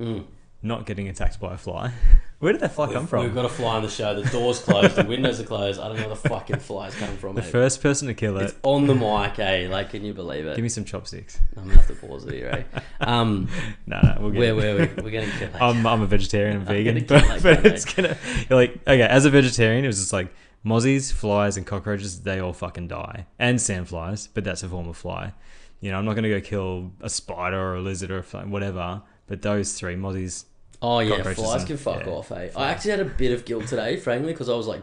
Mm. 0.00 0.24
not 0.62 0.84
getting 0.86 1.08
attacked 1.08 1.40
by 1.40 1.54
a 1.54 1.58
fly. 1.58 1.92
Where 2.38 2.52
did 2.52 2.60
that 2.60 2.72
fly 2.74 2.86
come 2.92 3.04
We've, 3.04 3.08
from? 3.08 3.24
we've 3.24 3.34
got 3.34 3.46
a 3.46 3.48
fly 3.48 3.76
on 3.76 3.82
the 3.82 3.88
show. 3.88 4.20
The 4.20 4.28
door's 4.28 4.58
closed. 4.60 4.94
the 4.96 5.04
windows 5.04 5.40
are 5.40 5.44
closed. 5.44 5.80
I 5.80 5.88
don't 5.88 5.96
know 5.96 6.02
where 6.08 6.16
the 6.16 6.28
fucking 6.28 6.58
fly's 6.58 6.94
coming 6.94 7.16
from. 7.16 7.34
the 7.34 7.40
mate. 7.40 7.50
first 7.50 7.80
person 7.82 8.08
to 8.08 8.14
kill 8.14 8.36
it. 8.36 8.42
It's 8.44 8.54
on 8.62 8.86
the 8.86 8.94
mic, 8.94 9.38
eh? 9.38 9.68
Like, 9.70 9.88
can 9.90 10.04
you 10.04 10.12
believe 10.12 10.44
it? 10.44 10.54
Give 10.54 10.62
me 10.62 10.68
some 10.68 10.84
chopsticks. 10.84 11.38
I'm 11.56 11.64
gonna 11.64 11.76
have 11.78 11.86
to 11.86 11.94
pause 11.94 12.26
it 12.26 12.34
here, 12.34 12.66
eh? 12.74 12.80
Um, 13.00 13.48
No, 13.86 14.00
no, 14.02 14.16
we'll 14.20 14.30
get 14.32 14.38
where 14.38 14.54
were 14.54 14.86
we? 14.96 15.02
We're 15.02 15.10
gonna. 15.12 15.32
Like, 15.50 15.54
I'm, 15.62 15.86
I'm 15.86 16.02
a 16.02 16.06
vegetarian 16.06 16.58
and 16.58 16.66
vegan, 16.66 16.94
but, 17.06 17.08
kill 17.08 17.18
that 17.20 17.42
but 17.42 17.64
it's 17.66 17.86
gonna 17.86 18.16
like 18.50 18.72
okay. 18.86 19.00
As 19.00 19.24
a 19.24 19.30
vegetarian, 19.30 19.84
it 19.84 19.88
was 19.88 19.98
just 19.98 20.12
like 20.12 20.28
mozzies, 20.66 21.12
flies, 21.12 21.56
and 21.56 21.64
cockroaches. 21.64 22.22
They 22.22 22.40
all 22.40 22.52
fucking 22.52 22.88
die, 22.88 23.26
and 23.38 23.58
sandflies, 23.58 24.28
but 24.34 24.44
that's 24.44 24.62
a 24.62 24.68
form 24.68 24.88
of 24.88 24.96
fly. 24.96 25.32
You 25.80 25.90
know, 25.92 25.98
I'm 25.98 26.04
not 26.04 26.14
gonna 26.14 26.28
go 26.28 26.40
kill 26.40 26.90
a 27.00 27.08
spider 27.08 27.58
or 27.60 27.74
a 27.76 27.80
lizard 27.80 28.10
or 28.10 28.18
a 28.18 28.22
fly- 28.22 28.44
whatever. 28.44 29.02
But 29.28 29.42
those 29.42 29.72
three 29.74 29.94
mozzies, 29.96 30.44
Oh 30.82 30.98
yeah, 31.00 31.22
flies 31.22 31.60
and- 31.62 31.66
can 31.66 31.76
fuck 31.76 32.04
yeah, 32.06 32.12
off, 32.12 32.30
eh? 32.32 32.50
I 32.56 32.70
actually 32.70 32.90
had 32.92 33.00
a 33.00 33.04
bit 33.06 33.32
of 33.32 33.44
guilt 33.44 33.66
today, 33.66 33.96
frankly, 33.96 34.32
because 34.32 34.48
I 34.48 34.54
was 34.54 34.66
like, 34.66 34.82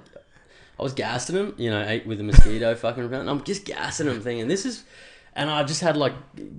I 0.79 0.83
was 0.83 0.93
gassing 0.93 1.35
him, 1.35 1.53
you 1.57 1.69
know, 1.69 1.83
ate 1.87 2.05
with 2.07 2.19
a 2.19 2.23
mosquito 2.23 2.73
fucking 2.83 3.03
around. 3.03 3.29
I'm 3.29 3.43
just 3.43 3.63
gassing 3.65 4.07
him, 4.07 4.19
thinking 4.21 4.47
this 4.47 4.65
is, 4.65 4.83
and 5.35 5.49
I 5.49 5.63
just 5.63 5.81
had 5.81 5.95
like 5.97 6.13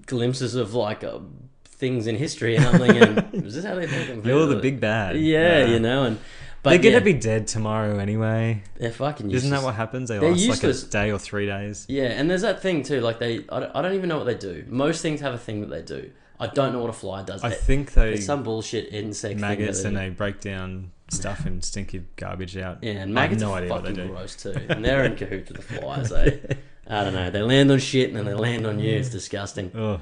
glimpses 0.07 0.55
of 0.55 0.75
like 0.75 1.05
uh, 1.05 1.19
things 1.65 2.07
in 2.07 2.17
history, 2.17 2.57
and 2.57 2.65
I'm 2.67 2.79
thinking, 2.79 3.43
is 3.45 3.55
this 3.55 3.65
how 3.65 3.75
they 3.75 3.87
fucking 3.87 4.25
you're 4.25 4.47
the 4.47 4.57
big 4.57 4.81
bad. 4.81 5.17
yeah, 5.19 5.67
you 5.67 5.79
know, 5.81 6.05
and 6.05 6.19
but 6.65 6.71
they're 6.71 6.79
gonna 6.81 6.95
yeah, 6.95 6.99
be 7.01 7.13
dead 7.13 7.47
tomorrow 7.47 7.99
anyway. 7.99 8.63
they're 8.77 8.91
fucking 8.91 9.27
useless. 9.31 9.45
Isn't 9.45 9.57
that 9.57 9.63
what 9.65 9.77
happens? 9.77 10.09
They 10.09 10.19
They're 10.19 10.31
last 10.31 10.41
useless. 10.43 10.83
like 10.83 10.89
a 10.89 10.93
day 10.93 11.13
or 11.13 11.19
three 11.21 11.47
days. 11.47 11.87
Yeah, 11.89 12.07
and 12.07 12.29
there's 12.29 12.43
that 12.43 12.61
thing 12.63 12.83
too. 12.83 13.01
Like 13.01 13.21
they, 13.21 13.45
I 13.51 13.61
don't, 13.61 13.77
I 13.77 13.83
don't 13.83 13.95
even 13.95 14.09
know 14.09 14.17
what 14.19 14.25
they 14.27 14.35
do. 14.35 14.65
Most 14.69 15.01
things 15.03 15.21
have 15.21 15.35
a 15.35 15.39
thing 15.39 15.61
that 15.61 15.71
they 15.71 15.83
do. 15.83 16.11
I 16.41 16.49
don't 16.49 16.73
know 16.73 16.81
what 16.81 16.91
a 16.91 16.95
fly 16.95 17.23
does. 17.23 17.45
I 17.45 17.51
It- 17.51 17.59
think 17.59 17.93
they 17.93 18.15
it's 18.15 18.27
some 18.27 18.43
bullshit 18.43 18.93
insect 18.93 19.39
maggots 19.39 19.85
and 19.85 19.97
they 19.97 20.11
break 20.11 20.41
down 20.41 20.91
stuff 21.09 21.47
and 21.47 21.63
stinky 21.65 22.03
garbage 22.17 22.57
out. 22.57 22.79
Yeah, 22.83 22.93
and 22.93 22.99
I 22.99 23.23
have 23.23 23.31
maggots 23.31 23.43
no 23.43 23.53
are 23.53 23.59
idea 23.59 23.71
what 23.71 23.85
they 23.85 23.91
fucking 23.91 24.07
do. 24.07 24.13
gross 24.13 24.35
too. 24.37 24.55
And 24.69 24.85
they're 24.85 25.05
in 25.05 25.15
cahoots 25.17 25.51
with 25.53 25.59
the 25.69 25.75
flies, 25.81 26.11
eh? 26.11 26.39
I 26.89 27.05
don't 27.05 27.15
know. 27.15 27.31
They 27.31 27.41
land 27.43 27.71
on 27.71 27.79
shit 27.79 28.09
and 28.09 28.17
then 28.19 28.25
they 28.25 28.35
land 28.35 28.67
on 28.67 28.79
you. 28.81 28.97
It's 28.97 29.11
disgusting. 29.11 29.71
Oh, 29.75 30.01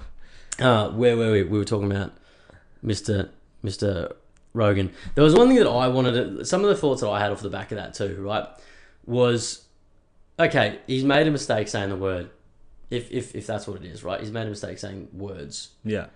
Uh, 0.58 0.90
where 0.90 1.16
were 1.16 1.32
we? 1.32 1.42
We 1.42 1.58
were 1.58 1.64
talking 1.64 1.90
about 1.90 2.12
Mr. 2.84 3.28
Mr. 3.64 4.12
Rogan. 4.54 4.92
There 5.14 5.24
was 5.24 5.34
one 5.34 5.48
thing 5.48 5.56
that 5.58 5.68
I 5.68 5.88
wanted 5.88 6.38
to, 6.38 6.44
some 6.44 6.62
of 6.62 6.68
the 6.68 6.76
thoughts 6.76 7.00
that 7.00 7.08
I 7.08 7.20
had 7.20 7.32
off 7.32 7.40
the 7.40 7.48
back 7.50 7.72
of 7.72 7.76
that 7.78 7.94
too, 7.94 8.16
right? 8.20 8.46
Was, 9.06 9.64
okay, 10.38 10.78
he's 10.86 11.04
made 11.04 11.26
a 11.26 11.30
mistake 11.30 11.68
saying 11.68 11.88
the 11.88 11.96
word. 11.96 12.30
If, 12.90 13.10
if, 13.10 13.34
if 13.34 13.46
that's 13.46 13.66
what 13.66 13.82
it 13.82 13.86
is, 13.86 14.04
right? 14.04 14.20
He's 14.20 14.30
made 14.30 14.46
a 14.46 14.50
mistake 14.50 14.78
saying 14.78 15.08
words. 15.12 15.70
yeah. 15.84 16.06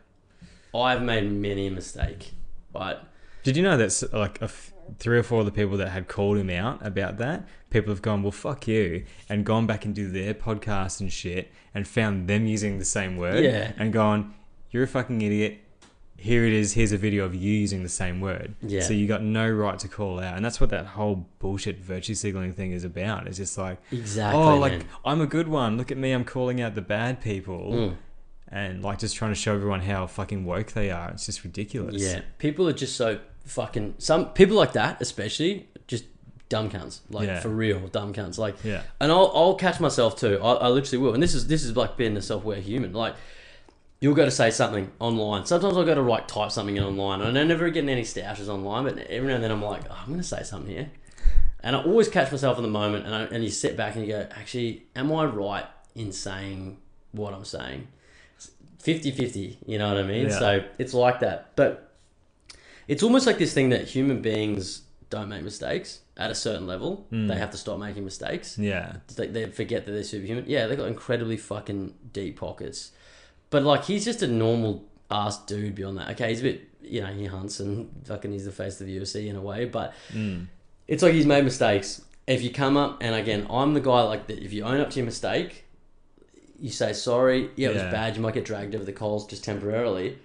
I've 0.75 1.01
made 1.03 1.33
many 1.33 1.69
a 1.69 1.71
mistake, 1.71 2.33
right? 2.75 2.99
Did 3.45 3.57
you 3.57 3.63
know 3.63 3.79
that 3.79 4.03
like 4.13 4.39
a 4.43 4.45
f- 4.45 4.75
three 4.99 5.17
or 5.19 5.23
four 5.23 5.41
of 5.41 5.47
the 5.47 5.53
people 5.53 5.79
that 5.79 5.89
had 5.89 6.07
called 6.07 6.37
him 6.37 6.51
out 6.51 6.85
about 6.87 7.17
that, 7.17 7.49
people 7.71 7.91
have 7.95 8.03
gone, 8.03 8.23
well, 8.23 8.31
fuck 8.33 8.69
you, 8.69 9.07
and 9.27 9.47
gone 9.47 9.67
back 9.67 9.87
and 9.87 9.95
do 9.95 10.11
their 10.11 10.35
podcast 10.35 11.01
and 11.01 11.11
shit, 11.11 11.51
and 11.75 11.89
found 11.89 12.29
them 12.29 12.47
using 12.47 12.79
the 12.79 12.85
same 12.85 13.17
word, 13.17 13.43
Yeah. 13.43 13.73
and 13.79 13.91
gone, 13.91 14.35
you're 14.71 14.83
a 14.83 14.87
fucking 14.87 15.23
idiot. 15.23 15.61
Here 16.19 16.47
it 16.47 16.53
is. 16.53 16.73
Here's 16.73 16.93
a 16.93 16.97
video 16.99 17.25
of 17.25 17.35
you 17.35 17.53
using 17.53 17.83
the 17.83 17.89
same 17.89 18.21
word. 18.21 18.55
Yeah. 18.63 18.81
So 18.81 18.93
you 18.95 19.07
got 19.07 19.23
no 19.23 19.49
right 19.51 19.79
to 19.81 19.89
call 19.89 20.19
out, 20.19 20.35
and 20.37 20.45
that's 20.45 20.61
what 20.61 20.71
that 20.71 20.87
whole 20.87 21.27
bullshit 21.39 21.79
virtue 21.79 22.15
signaling 22.15 22.53
thing 22.53 22.73
is 22.73 22.85
about. 22.85 23.27
It's 23.27 23.37
just 23.37 23.57
like, 23.59 23.79
Exactly. 23.93 24.41
oh, 24.43 24.57
like 24.59 24.73
man. 24.73 24.85
I'm 25.05 25.21
a 25.21 25.27
good 25.27 25.47
one. 25.49 25.77
Look 25.77 25.91
at 25.91 25.99
me. 25.99 26.13
I'm 26.13 26.25
calling 26.25 26.61
out 26.61 26.75
the 26.75 26.81
bad 26.83 27.21
people, 27.21 27.73
Mm. 27.73 27.97
and 28.49 28.83
like 28.83 28.99
just 28.99 29.15
trying 29.15 29.33
to 29.33 29.35
show 29.39 29.55
everyone 29.55 29.81
how 29.83 30.07
fucking 30.07 30.45
woke 30.47 30.73
they 30.73 30.91
are. 30.91 31.11
It's 31.11 31.27
just 31.27 31.45
ridiculous. 31.45 32.03
Yeah, 32.03 32.23
people 32.39 32.67
are 32.69 32.73
just 32.73 32.97
so 32.97 33.19
fucking. 33.45 33.95
Some 33.99 34.31
people 34.31 34.57
like 34.57 34.73
that, 34.73 35.01
especially, 35.03 35.69
just 35.87 36.05
dumb 36.49 36.71
cunts. 36.71 37.01
Like 37.11 37.27
Yeah. 37.27 37.41
for 37.41 37.51
real, 37.51 37.89
dumb 37.89 38.15
cunts. 38.15 38.39
Like, 38.39 38.57
Yeah. 38.65 38.83
and 39.01 39.13
I'll 39.13 39.31
I'll 39.35 39.55
catch 39.55 39.81
myself 39.81 40.19
too. 40.19 40.39
I, 40.43 40.53
I 40.55 40.69
literally 40.69 40.99
will. 41.05 41.13
And 41.13 41.23
this 41.23 41.35
is 41.35 41.47
this 41.49 41.63
is 41.63 41.77
like 41.77 41.97
being 41.99 42.17
a 42.17 42.23
self 42.23 42.43
aware 42.43 42.61
human. 42.61 42.93
Like, 42.95 43.15
you'll 44.01 44.15
go 44.15 44.25
to 44.25 44.31
say 44.31 44.51
something 44.51 44.91
online. 44.99 45.47
Sometimes 45.47 45.77
I'll 45.77 45.85
go 45.85 45.95
to 45.95 46.03
like 46.03 46.29
type 46.29 46.51
something 46.51 46.77
in 46.77 46.85
online, 46.85 47.21
and 47.21 47.39
I'm 47.39 47.49
never 47.49 47.71
getting 47.71 47.91
any 47.91 48.03
stashes 48.03 48.49
online. 48.49 48.85
But 48.85 48.99
every 49.09 49.29
now 49.29 49.37
and 49.37 49.45
then 49.45 49.51
I'm 49.51 49.63
like, 49.63 49.83
oh, 49.91 49.99
I'm 50.03 50.11
gonna 50.11 50.23
say 50.23 50.43
something 50.43 50.71
here, 50.71 50.91
and 51.61 51.77
I 51.77 51.83
always 51.83 52.09
catch 52.09 52.31
myself 52.31 52.57
in 52.57 52.63
the 52.63 52.71
moment. 52.71 53.07
And 53.07 53.15
I, 53.15 53.23
and 53.23 53.43
you 53.43 53.51
sit 53.51 53.77
back 53.77 53.97
and 53.97 54.07
you 54.07 54.13
go, 54.13 54.29
actually, 54.33 54.87
am 54.95 55.13
I 55.13 55.25
right 55.25 55.67
in 55.95 56.13
saying 56.13 56.79
what 57.13 57.35
I'm 57.35 57.45
saying? 57.45 57.89
50-50, 58.83 59.57
you 59.67 59.79
know 59.79 59.89
what 59.89 59.99
I 59.99 60.07
mean? 60.07 60.27
Yeah. 60.27 60.39
So 60.39 60.65
it's 60.79 60.95
like 60.95 61.19
that. 61.21 61.57
But 61.57 61.93
it's 62.87 63.03
almost 63.03 63.27
like 63.27 63.39
this 63.39 63.53
thing 63.53 63.71
that 63.71 63.89
human 63.89 64.23
beings 64.23 64.83
don't 65.11 65.29
make 65.29 65.43
mistakes 65.43 66.01
at 66.17 66.31
a 66.31 66.35
certain 66.35 66.67
level. 66.69 67.07
Mm. 67.11 67.27
They 67.27 67.37
have 67.37 67.51
to 67.51 67.57
stop 67.57 67.81
making 67.81 68.05
mistakes. 68.05 68.57
Yeah. 68.57 68.97
They, 69.17 69.27
they 69.27 69.47
forget 69.47 69.87
that 69.87 69.93
they're 69.93 70.05
superhuman. 70.05 70.45
Yeah, 70.47 70.67
they've 70.67 70.79
got 70.79 70.87
incredibly 70.87 71.37
fucking 71.37 71.95
deep 72.13 72.39
pockets. 72.39 72.93
But 73.51 73.63
like, 73.63 73.85
he's 73.85 74.05
just 74.05 74.23
a 74.23 74.27
normal 74.27 74.85
ass 75.11 75.45
dude 75.47 75.75
beyond 75.75 75.99
that. 75.99 76.11
Okay, 76.13 76.31
he's 76.31 76.41
a 76.41 76.45
bit, 76.45 76.69
you 76.83 77.01
know, 77.01 77.07
he 77.13 77.27
hunts 77.27 77.61
and 77.61 77.91
fucking 78.05 78.33
he's 78.33 78.45
the 78.45 78.53
face 78.53 78.81
of 78.81 78.87
the 78.87 78.97
UFC 78.99 79.29
in 79.29 79.37
a 79.37 79.41
way. 79.41 79.65
But 79.67 79.95
Mm. 80.13 80.47
it's 80.89 81.03
like 81.03 81.13
he's 81.15 81.27
made 81.27 81.45
mistakes. 81.45 82.03
If 82.27 82.43
you 82.43 82.51
come 82.51 82.77
up, 82.77 82.99
and 83.01 83.15
again, 83.15 83.47
I'm 83.49 83.75
the 83.75 83.81
guy 83.81 84.03
like 84.03 84.27
that. 84.27 84.41
If 84.41 84.53
you 84.53 84.65
own 84.65 84.81
up 84.81 84.91
to 84.91 84.97
your 84.99 85.07
mistake, 85.07 85.65
you 86.59 86.71
say 86.71 86.93
sorry. 86.93 87.51
Yeah, 87.55 87.69
it 87.69 87.75
was 87.75 87.83
bad. 87.85 88.17
You 88.17 88.23
might 88.23 88.35
get 88.35 88.45
dragged 88.45 88.75
over 88.75 88.85
the 88.85 88.93
coals 88.93 89.27
just 89.27 89.45
temporarily. 89.45 90.19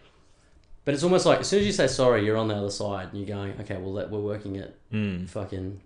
But 0.84 0.96
it's 0.96 1.04
almost 1.04 1.28
like 1.28 1.42
as 1.42 1.48
soon 1.48 1.60
as 1.60 1.68
you 1.68 1.72
say 1.74 1.86
sorry, 1.86 2.26
you're 2.26 2.38
on 2.38 2.48
the 2.48 2.56
other 2.56 2.72
side, 2.72 3.10
and 3.12 3.20
you're 3.20 3.36
going, 3.38 3.54
okay, 3.62 3.78
well, 3.78 3.94
that 3.94 4.10
we're 4.10 4.20
working 4.20 4.58
at 4.58 4.74
Mm. 4.92 5.30
fucking 5.30 5.80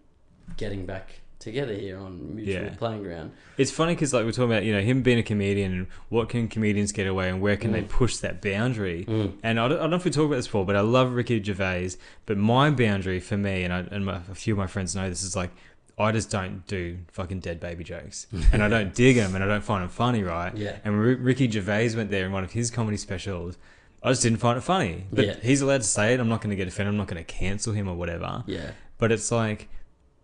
getting 0.55 0.85
back 0.85 1.19
together 1.39 1.73
here 1.73 1.97
on 1.97 2.35
mutual 2.35 2.63
Yeah. 2.65 2.69
playing 2.77 3.03
ground. 3.03 3.31
It's 3.57 3.71
funny 3.71 3.93
because 3.93 4.13
like 4.13 4.25
we're 4.25 4.31
talking 4.31 4.51
about 4.51 4.63
you 4.63 4.73
know 4.73 4.81
him 4.81 5.01
being 5.01 5.19
a 5.19 5.23
comedian 5.23 5.71
and 5.73 5.87
what 6.09 6.29
can 6.29 6.47
comedians 6.47 6.91
get 6.91 7.07
away 7.07 7.29
and 7.29 7.41
where 7.41 7.57
can 7.57 7.71
they 7.71 7.81
push 7.83 8.17
that 8.17 8.41
boundary. 8.41 9.05
Mm. 9.07 9.33
And 9.43 9.59
I 9.59 9.67
don't, 9.67 9.77
I 9.77 9.81
don't 9.81 9.89
know 9.91 9.95
if 9.97 10.05
we 10.05 10.11
talked 10.11 10.27
about 10.27 10.37
this 10.37 10.47
before, 10.47 10.65
but 10.65 10.75
I 10.75 10.81
love 10.81 11.13
Ricky 11.13 11.41
Gervais. 11.43 11.91
But 12.25 12.37
my 12.37 12.69
boundary 12.71 13.19
for 13.19 13.37
me 13.37 13.63
and 13.63 13.73
I, 13.73 13.79
and 13.91 14.05
my, 14.05 14.15
a 14.29 14.35
few 14.35 14.53
of 14.53 14.57
my 14.57 14.67
friends 14.67 14.95
know 14.95 15.07
this 15.09 15.23
is 15.23 15.35
like 15.35 15.51
I 15.97 16.11
just 16.11 16.29
don't 16.29 16.65
do 16.67 16.97
fucking 17.11 17.39
dead 17.39 17.59
baby 17.59 17.83
jokes 17.83 18.27
and 18.51 18.61
I 18.63 18.67
don't 18.67 18.93
dig 18.93 19.15
them 19.15 19.33
and 19.35 19.43
I 19.43 19.47
don't 19.47 19.63
find 19.63 19.81
them 19.83 19.89
funny, 19.89 20.23
right? 20.23 20.55
Yeah. 20.55 20.77
And 20.83 20.97
when 20.99 21.23
Ricky 21.23 21.49
Gervais 21.49 21.95
went 21.95 22.11
there 22.11 22.25
in 22.25 22.31
one 22.31 22.43
of 22.43 22.51
his 22.53 22.69
comedy 22.71 22.97
specials. 22.97 23.57
I 24.03 24.09
just 24.11 24.21
didn't 24.21 24.37
find 24.37 24.55
it 24.55 24.61
funny. 24.61 25.05
But 25.11 25.25
Yeah. 25.25 25.35
he's 25.41 25.61
allowed 25.61 25.81
to 25.81 25.87
say 25.87 26.13
it. 26.13 26.19
I'm 26.19 26.29
not 26.29 26.39
going 26.39 26.51
to 26.51 26.55
get 26.55 26.67
offended. 26.67 26.93
I'm 26.93 26.97
not 26.97 27.07
going 27.07 27.17
to 27.17 27.33
cancel 27.33 27.73
him 27.73 27.87
or 27.87 27.95
whatever. 27.95 28.43
Yeah. 28.45 28.71
But 28.99 29.11
it's 29.11 29.31
like 29.31 29.67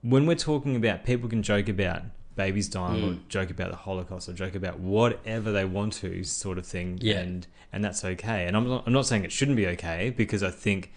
when 0.01 0.25
we're 0.25 0.35
talking 0.35 0.75
about 0.75 1.03
people 1.05 1.29
can 1.29 1.43
joke 1.43 1.69
about 1.69 2.03
babies 2.35 2.67
dying 2.69 3.03
or 3.03 3.07
Mm. 3.13 3.27
joke 3.27 3.49
about 3.49 3.69
the 3.71 3.77
Holocaust 3.77 4.27
or 4.29 4.33
joke 4.33 4.55
about 4.55 4.79
whatever 4.79 5.51
they 5.51 5.65
want 5.65 5.93
to, 5.93 6.23
sort 6.23 6.57
of 6.57 6.65
thing. 6.65 6.97
Yeah. 7.01 7.19
And 7.19 7.47
and 7.73 7.83
that's 7.83 8.03
okay. 8.03 8.45
And 8.47 8.57
I'm 8.57 8.67
not, 8.67 8.83
I'm 8.85 8.93
not 8.93 9.05
saying 9.05 9.23
it 9.23 9.31
shouldn't 9.31 9.57
be 9.57 9.67
okay 9.67 10.09
because 10.09 10.43
I 10.43 10.49
think 10.49 10.91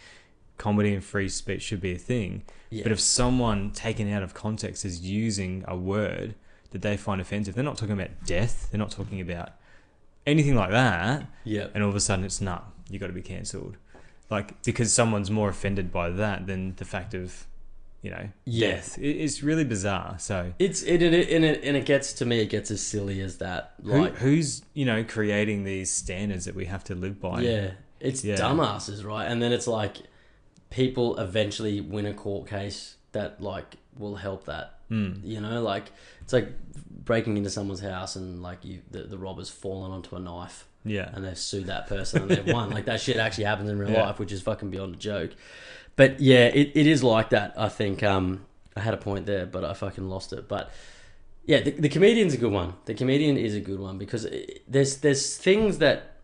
comedy 0.59 0.95
and 0.95 1.05
free 1.05 1.29
speech 1.29 1.63
should 1.63 1.81
be 1.81 1.93
a 1.93 1.99
thing. 1.99 2.43
Yeah. 2.71 2.83
But 2.83 2.93
if 2.93 3.01
someone 3.01 3.71
taken 3.73 4.11
out 4.13 4.23
of 4.23 4.35
context 4.35 4.85
is 4.85 5.01
using 5.03 5.65
a 5.69 5.77
word 5.77 6.35
that 6.71 6.83
they 6.83 6.97
find 6.97 7.21
offensive, 7.21 7.55
they're 7.55 7.63
not 7.65 7.77
talking 7.79 7.93
about 8.01 8.11
death. 8.27 8.69
They're 8.71 8.79
not 8.79 8.91
talking 8.91 9.21
about 9.21 9.51
anything 10.27 10.55
like 10.57 10.71
that. 10.71 11.27
yeah. 11.45 11.67
And 11.75 11.83
all 11.83 11.91
of 11.91 11.97
a 11.97 12.01
sudden, 12.01 12.25
it's 12.25 12.41
nah, 12.41 12.61
you 12.89 12.99
got 12.99 13.09
to 13.09 13.13
be 13.13 13.23
cancelled. 13.23 13.77
Like 14.31 14.63
because 14.63 14.93
someone's 14.93 15.31
more 15.31 15.49
offended 15.51 15.93
by 15.93 16.11
that 16.11 16.47
than 16.47 16.75
the 16.77 16.85
fact 16.85 17.15
of, 17.15 17.47
you 18.05 18.11
know, 18.11 18.29
Yeah. 18.45 18.73
death. 18.73 18.99
It, 18.99 19.17
it's 19.25 19.43
really 19.43 19.65
bizarre. 19.65 20.17
So 20.19 20.53
It's 20.59 20.83
it, 20.83 21.01
it, 21.03 21.15
it, 21.15 21.31
and 21.31 21.45
it 21.45 21.65
and 21.65 21.77
it 21.77 21.87
gets 21.87 22.13
to 22.15 22.27
me. 22.27 22.41
It 22.41 22.51
gets 22.51 22.71
as 22.71 22.81
silly 22.87 23.21
as 23.21 23.39
that. 23.39 23.75
who, 23.83 23.93
Like, 24.03 24.17
who's 24.17 24.63
you 24.75 24.85
know 24.85 25.03
creating 25.03 25.65
these 25.65 25.91
standards 25.91 26.45
that 26.45 26.55
we 26.55 26.67
have 26.67 26.85
to 26.85 26.95
live 26.95 27.21
by? 27.21 27.41
yeah, 27.41 27.71
it's 28.01 28.23
Yeah. 28.25 28.37
dumbasses, 28.37 29.05
right? 29.05 29.25
And 29.25 29.43
then 29.43 29.53
it's 29.53 29.67
like 29.67 29.97
people 30.71 31.19
eventually 31.19 31.81
win 31.81 32.07
a 32.07 32.15
court 32.15 32.49
case 32.49 32.97
that 33.13 33.41
like 33.41 33.77
will 33.97 34.17
help 34.17 34.45
that. 34.47 34.79
Mm. 34.91 35.21
You 35.25 35.41
know, 35.41 35.63
like 35.63 35.91
it's 36.21 36.33
like 36.33 36.49
breaking 37.05 37.37
into 37.37 37.51
someone's 37.51 37.81
house 37.81 38.17
and 38.17 38.43
like 38.43 38.65
you 38.65 38.81
the, 38.91 39.03
the 39.05 39.19
robber's 39.19 39.51
fallen 39.51 39.91
onto 39.93 40.17
a 40.17 40.21
knife 40.21 40.67
Yeah. 40.85 41.11
and 41.13 41.25
they've 41.25 41.39
sued 41.39 41.67
that 41.67 41.87
person 41.87 42.23
and 42.23 42.31
they've 42.31 42.55
won. 42.55 42.71
Like 42.71 42.85
that 42.87 43.01
shit 43.01 43.17
actually 43.17 43.45
happens 43.45 43.71
in 43.71 43.79
real 43.79 43.91
Yeah. 43.91 44.07
life, 44.07 44.19
which 44.19 44.33
is 44.33 44.43
fucking 44.43 44.71
beyond 44.71 44.95
a 44.95 44.99
joke. 44.99 45.31
But 45.97 46.21
yeah, 46.21 46.47
it, 46.47 46.73
it 46.75 46.87
is 46.87 47.03
like 47.05 47.31
that. 47.31 47.55
I 47.57 47.69
think 47.69 48.03
um, 48.03 48.45
I 48.77 48.81
had 48.81 48.95
a 48.95 48.99
point 48.99 49.27
there, 49.27 49.47
but 49.47 49.65
I 49.65 49.75
fucking 49.75 50.09
lost 50.09 50.33
it. 50.33 50.49
But 50.49 50.71
yeah, 51.47 51.61
the, 51.61 51.71
the 51.73 51.89
comedian's 51.89 52.35
a 52.35 52.37
good 52.39 52.53
one. 52.53 52.75
The 52.87 52.95
comedian 52.95 53.37
is 53.37 53.55
a 53.55 53.61
good 53.61 53.79
one 53.79 53.99
because 53.99 54.25
it, 54.25 54.63
there's 54.67 54.99
there's 54.99 55.37
things 55.37 55.79
that 55.79 56.17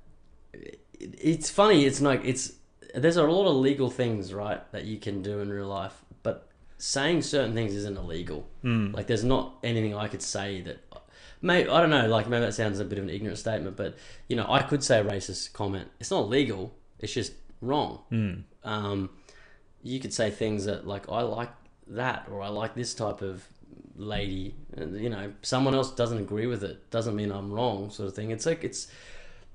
it, 0.52 0.80
it's 0.98 1.50
funny. 1.50 1.84
It's 1.84 2.00
like 2.00 2.22
it's 2.24 2.52
there's 2.94 3.16
a 3.16 3.22
lot 3.22 3.48
of 3.48 3.56
legal 3.56 3.90
things 3.90 4.34
right 4.34 4.60
that 4.72 4.84
you 4.84 4.98
can 4.98 5.22
do 5.22 5.40
in 5.40 5.50
real 5.50 5.68
life, 5.68 6.02
but 6.22 6.48
saying 6.78 7.22
certain 7.22 7.54
things 7.54 7.74
isn't 7.74 7.96
illegal. 7.96 8.48
Mm. 8.64 8.94
Like 8.94 9.06
there's 9.06 9.22
not 9.24 9.54
anything 9.62 9.94
I 9.94 10.08
could 10.08 10.22
say 10.22 10.62
that 10.62 10.78
maybe 11.42 11.68
I 11.68 11.80
don't 11.80 11.90
know, 11.90 12.06
like 12.08 12.28
maybe 12.28 12.44
that 12.44 12.54
sounds 12.54 12.78
a 12.80 12.84
bit 12.84 12.98
of 12.98 13.04
an 13.04 13.10
ignorant 13.10 13.38
statement, 13.38 13.76
but 13.76 13.96
you 14.28 14.36
know, 14.36 14.46
I 14.48 14.62
could 14.62 14.82
say 14.84 15.00
a 15.00 15.04
racist 15.04 15.52
comment. 15.52 15.88
It's 16.00 16.10
not 16.10 16.28
legal, 16.28 16.74
it's 16.98 17.12
just 17.12 17.32
wrong. 17.60 18.00
Mm. 18.12 18.42
Um 18.64 19.10
you 19.82 19.98
could 20.00 20.12
say 20.12 20.30
things 20.30 20.66
that 20.66 20.86
like 20.86 21.08
I 21.08 21.22
like 21.22 21.50
that 21.86 22.26
or 22.30 22.42
I 22.42 22.48
like 22.48 22.74
this 22.74 22.92
type 22.94 23.22
of 23.22 23.46
lady 23.96 24.54
and 24.76 24.98
you 25.00 25.08
know, 25.10 25.32
someone 25.42 25.74
else 25.74 25.90
doesn't 25.92 26.18
agree 26.18 26.46
with 26.46 26.62
it 26.64 26.90
doesn't 26.90 27.16
mean 27.16 27.30
I'm 27.32 27.52
wrong 27.52 27.90
sort 27.90 28.08
of 28.08 28.14
thing. 28.14 28.30
It's 28.30 28.46
like 28.46 28.62
it's 28.64 28.88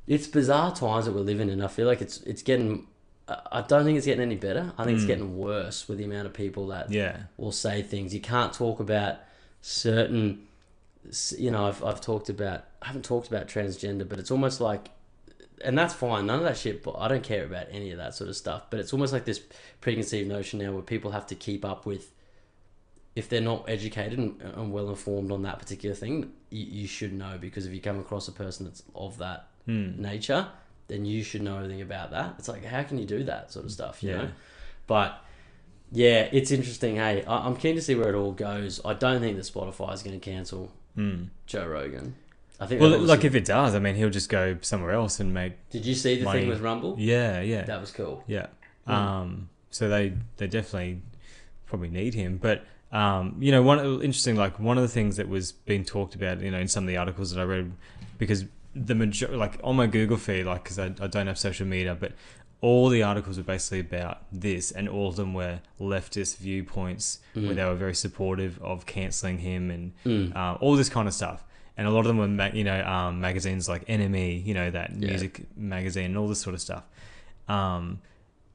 it's 0.08 0.28
bizarre 0.28 0.76
times 0.76 1.06
that 1.06 1.14
we're 1.14 1.22
living 1.22 1.50
in. 1.50 1.62
I 1.62 1.68
feel 1.68 1.88
like 1.88 2.02
it's 2.02 2.22
it's 2.22 2.42
getting 2.42 2.88
I 3.28 3.62
don't 3.62 3.86
think 3.86 3.98
it's 3.98 4.06
getting 4.06 4.22
any 4.22 4.36
better. 4.36 4.72
I 4.78 4.84
think 4.84 4.98
it's 4.98 5.06
Mm. 5.06 5.08
getting 5.08 5.38
worse 5.38 5.88
with 5.88 5.98
the 5.98 6.04
amount 6.04 6.28
of 6.28 6.34
people 6.34 6.68
that 6.68 6.92
Yeah. 6.92 7.24
will 7.38 7.52
say 7.52 7.82
things. 7.82 8.14
You 8.14 8.22
can't 8.22 8.54
talk 8.54 8.80
about 8.80 9.18
certain, 9.62 10.44
you 11.38 11.52
know, 11.52 11.68
I've, 11.68 11.84
I've 11.84 12.02
talked 12.02 12.30
about, 12.30 12.66
I 12.82 12.88
haven't 12.88 13.06
talked 13.06 13.28
about 13.28 13.48
transgender, 13.48 14.08
but 14.08 14.20
it's 14.20 14.32
almost 14.32 14.60
like, 14.62 14.90
and 15.64 15.78
that's 15.78 15.94
fine, 15.94 16.26
none 16.26 16.40
of 16.40 16.44
that 16.46 16.58
shit, 16.58 16.84
but 16.84 16.96
I 16.98 17.08
don't 17.08 17.24
care 17.24 17.46
about 17.46 17.68
any 17.72 17.92
of 17.92 17.98
that 17.98 18.14
sort 18.14 18.30
of 18.30 18.36
stuff. 18.36 18.64
But 18.70 18.80
it's 18.80 18.92
almost 18.94 19.14
like 19.14 19.26
this 19.26 19.42
preconceived 19.82 20.28
notion 20.28 20.60
now 20.60 20.72
where 20.72 20.82
people 20.82 21.12
have 21.12 21.28
to 21.28 21.36
keep 21.36 21.64
up 21.64 21.86
with, 21.86 22.12
if 23.16 23.30
they're 23.30 23.40
not 23.42 23.64
educated 23.70 24.20
and, 24.20 24.42
and 24.42 24.72
well 24.74 24.90
informed 24.90 25.32
on 25.32 25.44
that 25.44 25.58
particular 25.60 25.96
thing, 25.96 26.34
you, 26.50 26.66
you 26.82 26.88
should 26.88 27.14
know 27.14 27.38
because 27.40 27.66
if 27.66 27.74
you 27.74 27.80
come 27.80 28.00
across 28.00 28.28
a 28.28 28.32
person 28.32 28.66
that's 28.66 28.84
of 28.94 29.18
that 29.20 29.48
Mm. 29.68 29.98
nature, 29.98 30.48
then 30.90 31.06
you 31.06 31.24
should 31.24 31.42
know 31.42 31.56
everything 31.56 31.82
about 31.82 32.12
that. 32.12 32.36
It's 32.38 32.48
like, 32.48 32.64
how 32.64 32.84
can 32.84 33.00
you 33.00 33.06
do 33.06 33.24
that 33.24 33.52
sort 33.52 33.66
of 33.66 33.72
stuff, 33.72 34.04
you 34.04 34.12
Yeah. 34.12 34.18
know? 34.18 34.30
But 34.86 35.24
yeah, 35.92 36.30
it's 36.32 36.52
interesting. 36.52 36.98
Hey, 36.98 37.24
I- 37.26 37.48
I'm 37.48 37.56
keen 37.56 37.74
to 37.76 37.82
see 37.82 37.96
where 37.96 38.10
it 38.10 38.16
all 38.16 38.32
goes. 38.32 38.80
I 38.86 38.94
don't 38.94 39.22
think 39.22 39.38
that 39.38 39.44
Spotify 39.46 39.92
is 39.94 40.04
going 40.04 40.20
to 40.20 40.24
cancel 40.24 40.72
Mm. 40.98 41.30
Joe 41.46 41.68
Rogan. 41.68 42.16
I 42.60 42.68
think. 42.68 42.80
Well, 42.82 42.98
like 43.00 43.24
if 43.26 43.36
it 43.36 43.46
does, 43.46 43.76
I 43.76 43.80
mean, 43.80 43.96
he'll 43.96 44.10
just 44.10 44.30
go 44.30 44.58
somewhere 44.62 44.92
else 44.92 45.20
and 45.20 45.34
make. 45.34 45.54
did 45.70 45.86
you 45.86 45.94
see 45.94 46.18
the 46.20 46.24
money- 46.26 46.42
thing 46.42 46.50
with 46.50 46.62
Rumble? 46.62 46.96
Yeah, 46.98 47.42
yeah, 47.42 47.64
That 47.64 47.82
was 47.82 47.92
cool. 47.92 48.24
yeah. 48.28 48.48
Mm. 48.88 48.94
Um, 48.94 49.50
so 49.72 49.90
they 49.90 50.14
they 50.38 50.48
definitely 50.48 51.02
probably 51.66 51.90
need 51.90 52.14
him, 52.14 52.38
but. 52.38 52.64
Um, 52.92 53.36
you 53.42 53.52
know, 53.52 53.62
one 53.62 53.80
interesting 53.80 54.38
like 54.38 54.58
one 54.58 54.78
of 54.78 54.82
the 54.84 54.88
things 54.88 55.18
that 55.18 55.28
was 55.28 55.52
being 55.52 55.84
talked 55.84 56.16
about, 56.16 56.40
you 56.40 56.50
know, 56.50 56.60
in 56.60 56.70
some 56.70 56.86
of 56.86 56.88
the 56.88 56.96
articles 56.96 57.32
that 57.34 57.42
I 57.42 57.44
read, 57.44 57.74
because 58.20 58.46
the 58.74 58.96
major 58.96 59.28
like 59.36 59.60
on 59.66 59.76
my 59.76 59.86
Google 59.88 60.16
feed, 60.16 60.46
like 60.46 60.64
because 60.64 60.80
I, 60.80 60.86
I 61.02 61.08
don't 61.08 61.28
have 61.28 61.38
social 61.38 61.66
media, 61.68 61.98
but 62.00 62.14
all 62.68 62.90
the 62.90 63.04
articles 63.12 63.38
were 63.38 63.44
basically 63.56 63.80
about 63.90 64.18
this, 64.32 64.72
and 64.72 64.90
all 64.90 65.08
of 65.10 65.16
them 65.18 65.34
were 65.42 65.60
leftist 65.80 66.38
viewpoints 66.38 67.20
where 67.34 67.44
Mm. 67.54 67.56
they 67.58 67.66
were 67.66 67.76
very 67.86 67.94
supportive 68.06 68.54
of 68.72 68.86
canceling 68.86 69.38
him 69.50 69.64
and 69.76 69.84
Mm. 70.04 70.36
uh, 70.36 70.54
all 70.64 70.76
this 70.76 70.90
kind 70.90 71.08
of 71.08 71.14
stuff. 71.14 71.40
And 71.78 71.86
a 71.88 71.92
lot 71.92 72.00
of 72.06 72.06
them 72.08 72.18
were, 72.18 72.28
ma- 72.28 72.56
you 72.60 72.64
know, 72.64 72.82
um, 72.96 73.20
magazines 73.22 73.68
like 73.70 73.84
NME, 73.88 74.42
you 74.50 74.54
know, 74.60 74.72
that 74.72 74.90
Yeah. 74.92 75.10
music 75.12 75.46
magazine 75.56 76.06
and 76.12 76.18
all 76.18 76.28
this 76.28 76.40
sort 76.42 76.54
of 76.56 76.62
stuff. 76.62 76.86
Um, 77.48 78.00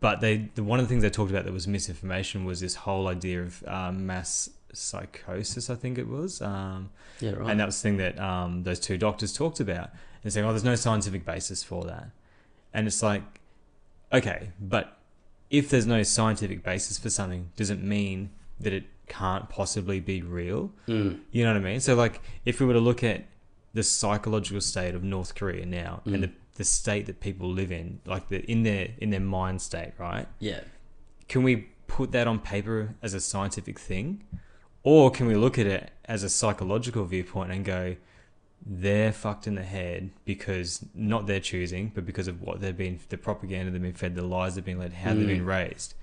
but 0.01 0.21
they, 0.21 0.49
the, 0.57 0.65
one 0.65 0.79
of 0.81 0.87
the 0.87 0.89
things 0.89 1.03
they 1.03 1.11
talked 1.11 1.31
about 1.31 1.45
that 1.45 1.53
was 1.53 1.69
misinformation 1.69 2.45
was 2.45 2.59
this 2.61 2.75
whole 2.87 3.07
idea 3.07 3.43
of 3.43 3.63
um, 3.69 4.07
mass 4.07 4.49
psychosis, 4.73 5.69
I 5.71 5.75
think 5.75 5.99
it 5.99 6.09
was. 6.09 6.41
Um, 6.43 6.91
Yeah, 7.21 7.33
right. 7.33 7.51
and 7.51 7.61
that 7.61 7.67
was 7.67 7.77
the 7.81 7.83
thing 7.89 7.99
that 7.99 8.19
um, 8.19 8.63
those 8.65 8.81
two 8.81 8.97
doctors 8.99 9.33
talked 9.33 9.61
about. 9.61 9.91
And 10.25 10.33
saying, 10.33 10.45
oh, 10.47 10.51
there's 10.51 10.65
no 10.65 10.75
scientific 10.75 11.25
basis 11.25 11.63
for 11.63 11.85
that. 11.85 12.11
And 12.75 12.87
it's 12.87 13.03
like, 13.03 13.40
okay, 14.13 14.51
but 14.61 14.97
if 15.51 15.69
there's 15.71 15.87
no 15.87 16.03
scientific 16.03 16.63
basis 16.63 16.99
for 16.99 17.11
something, 17.11 17.51
does 17.57 17.71
it 17.71 17.83
mean 17.83 18.31
that 18.61 18.73
it 18.73 18.85
can't 19.09 19.49
possibly 19.49 19.99
be 20.01 20.23
real? 20.23 20.73
Mm. 20.87 21.21
You 21.33 21.45
know 21.45 21.53
what 21.53 21.61
I 21.61 21.65
mean? 21.65 21.81
So, 21.81 21.95
like, 21.95 22.21
if 22.45 22.61
we 22.61 22.67
were 22.67 22.75
to 22.75 22.81
look 22.81 23.03
at 23.03 23.25
the 23.75 23.83
psychological 23.83 24.61
state 24.61 24.95
of 24.95 25.03
North 25.03 25.35
Korea 25.35 25.65
now 25.67 26.03
Mm. 26.07 26.15
and 26.15 26.23
the, 26.25 26.31
the 26.57 26.65
state 26.65 27.07
that 27.07 27.21
people 27.21 27.49
live 27.51 27.73
in, 27.73 28.01
like 28.05 28.29
the 28.29 28.41
in 28.51 28.63
their 28.65 28.89
in 28.99 29.11
their 29.11 29.21
mind 29.21 29.63
state, 29.63 29.93
right? 29.99 30.27
Yeah. 30.39 30.61
Can 31.29 31.43
we 31.43 31.69
put 31.87 32.13
that 32.13 32.27
on 32.27 32.39
paper 32.39 32.95
as 33.03 33.15
a 33.15 33.21
scientific 33.21 33.79
thing, 33.79 34.25
or 34.83 35.11
can 35.11 35.27
we 35.27 35.35
look 35.35 35.59
at 35.59 35.67
it 35.67 35.91
as 36.05 36.23
a 36.23 36.29
psychological 36.29 37.05
viewpoint 37.05 37.51
and 37.53 37.65
go, 37.65 37.97
they're 38.65 39.13
fucked 39.13 39.47
in 39.47 39.55
the 39.55 39.63
head 39.63 40.11
because 40.25 40.85
not 40.95 41.27
their 41.27 41.41
choosing, 41.41 41.93
but 41.95 42.05
because 42.05 42.29
of 42.29 42.43
what 42.43 42.61
they've 42.61 42.77
been, 42.77 43.01
the 43.09 43.17
propaganda 43.19 43.71
they've 43.71 43.81
been 43.83 43.95
fed, 43.95 44.15
the 44.15 44.23
lies 44.23 44.55
they've 44.55 44.65
been 44.65 44.79
led, 44.79 44.93
how 44.93 45.15
they've 45.15 45.25
Mm. 45.25 45.29
been 45.29 45.45
raised. 45.47 45.95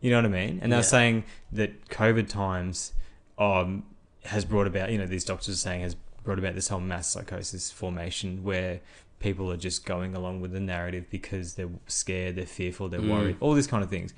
You 0.00 0.10
know 0.10 0.18
what 0.18 0.26
I 0.26 0.28
mean? 0.28 0.58
And 0.62 0.70
they're 0.72 0.82
saying 0.82 1.24
that 1.52 1.88
COVID 1.88 2.28
times 2.28 2.92
um, 3.38 3.84
has 4.26 4.44
brought 4.44 4.66
about, 4.66 4.92
you 4.92 4.98
know, 4.98 5.06
these 5.06 5.24
doctors 5.24 5.54
are 5.54 5.58
saying 5.58 5.80
has 5.80 5.96
brought 6.22 6.38
about 6.38 6.54
this 6.54 6.68
whole 6.68 6.80
mass 6.80 7.08
psychosis 7.08 7.70
formation 7.70 8.44
where 8.44 8.80
people 9.18 9.50
are 9.50 9.56
just 9.56 9.84
going 9.86 10.14
along 10.14 10.40
with 10.40 10.52
the 10.52 10.60
narrative 10.60 11.06
because 11.10 11.54
they're 11.54 11.70
scared, 11.86 12.36
they're 12.36 12.44
fearful, 12.46 12.88
they're 12.88 13.00
Mm. 13.00 13.08
worried, 13.10 13.36
all 13.40 13.54
these 13.54 13.66
kind 13.66 13.82
of 13.82 13.88
things. 13.90 14.12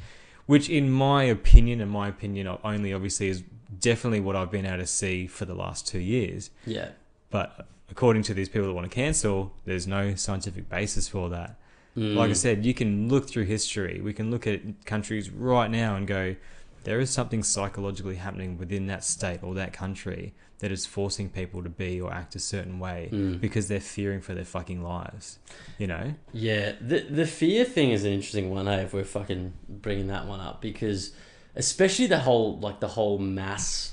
Which, 0.47 0.69
in 0.69 0.91
my 0.91 1.23
opinion, 1.25 1.81
and 1.81 1.91
my 1.91 2.09
opinion 2.09 2.47
only, 2.63 2.93
obviously, 2.93 3.29
is 3.29 3.43
definitely 3.81 4.21
what 4.21 4.37
I've 4.37 4.51
been 4.51 4.67
able 4.67 4.79
to 4.79 4.87
see 4.87 5.27
for 5.27 5.45
the 5.45 5.55
last 5.55 5.87
two 5.89 5.99
years. 5.99 6.51
Yeah. 6.67 6.91
But 7.31 7.67
according 7.91 8.23
to 8.25 8.35
these 8.35 8.49
people 8.49 8.67
that 8.69 8.75
want 8.75 8.91
to 8.91 8.95
cancel, 8.95 9.53
there's 9.65 9.87
no 9.87 10.15
scientific 10.15 10.69
basis 10.69 11.09
for 11.09 11.29
that. 11.31 11.57
Mm. 11.97 12.15
Like 12.15 12.31
I 12.31 12.35
said, 12.35 12.65
you 12.67 12.75
can 12.75 13.09
look 13.09 13.29
through 13.29 13.45
history. 13.45 14.01
We 14.01 14.13
can 14.13 14.31
look 14.31 14.47
at 14.47 14.85
countries 14.85 15.31
right 15.31 15.71
now 15.71 15.97
and 15.97 16.07
go, 16.07 16.37
there 16.85 17.01
is 17.01 17.11
something 17.11 17.43
psychologically 17.43 18.17
happening 18.17 18.59
within 18.59 18.87
that 18.89 19.03
state 19.03 19.43
or 19.43 19.55
that 19.55 19.73
country 19.73 20.35
that 20.59 20.71
is 20.71 20.87
forcing 20.87 21.29
people 21.29 21.63
to 21.63 21.69
be 21.69 22.01
or 22.01 22.13
act 22.13 22.35
a 22.35 22.39
certain 22.39 22.79
way 22.79 23.09
Mm. 23.13 23.41
because 23.41 23.69
they're 23.69 23.81
fearing 23.81 24.21
for 24.21 24.35
their 24.35 24.45
fucking 24.45 24.83
lives. 24.83 25.39
You 25.79 25.87
know? 25.89 26.15
Yeah, 26.33 26.73
the 26.81 27.01
the 27.01 27.27
fear 27.27 27.65
thing 27.65 27.91
is 27.91 28.05
an 28.05 28.13
interesting 28.13 28.51
one. 28.51 28.67
Hey, 28.67 28.83
if 28.83 28.93
we're 28.95 29.05
fucking 29.05 29.53
bringing 29.69 30.07
that 30.09 30.27
one 30.27 30.41
up, 30.41 30.63
because 30.63 31.13
especially 31.57 32.07
the 32.07 32.21
whole 32.21 32.59
like 32.61 32.81
the 32.81 32.89
whole 32.89 33.19
mass, 33.19 33.93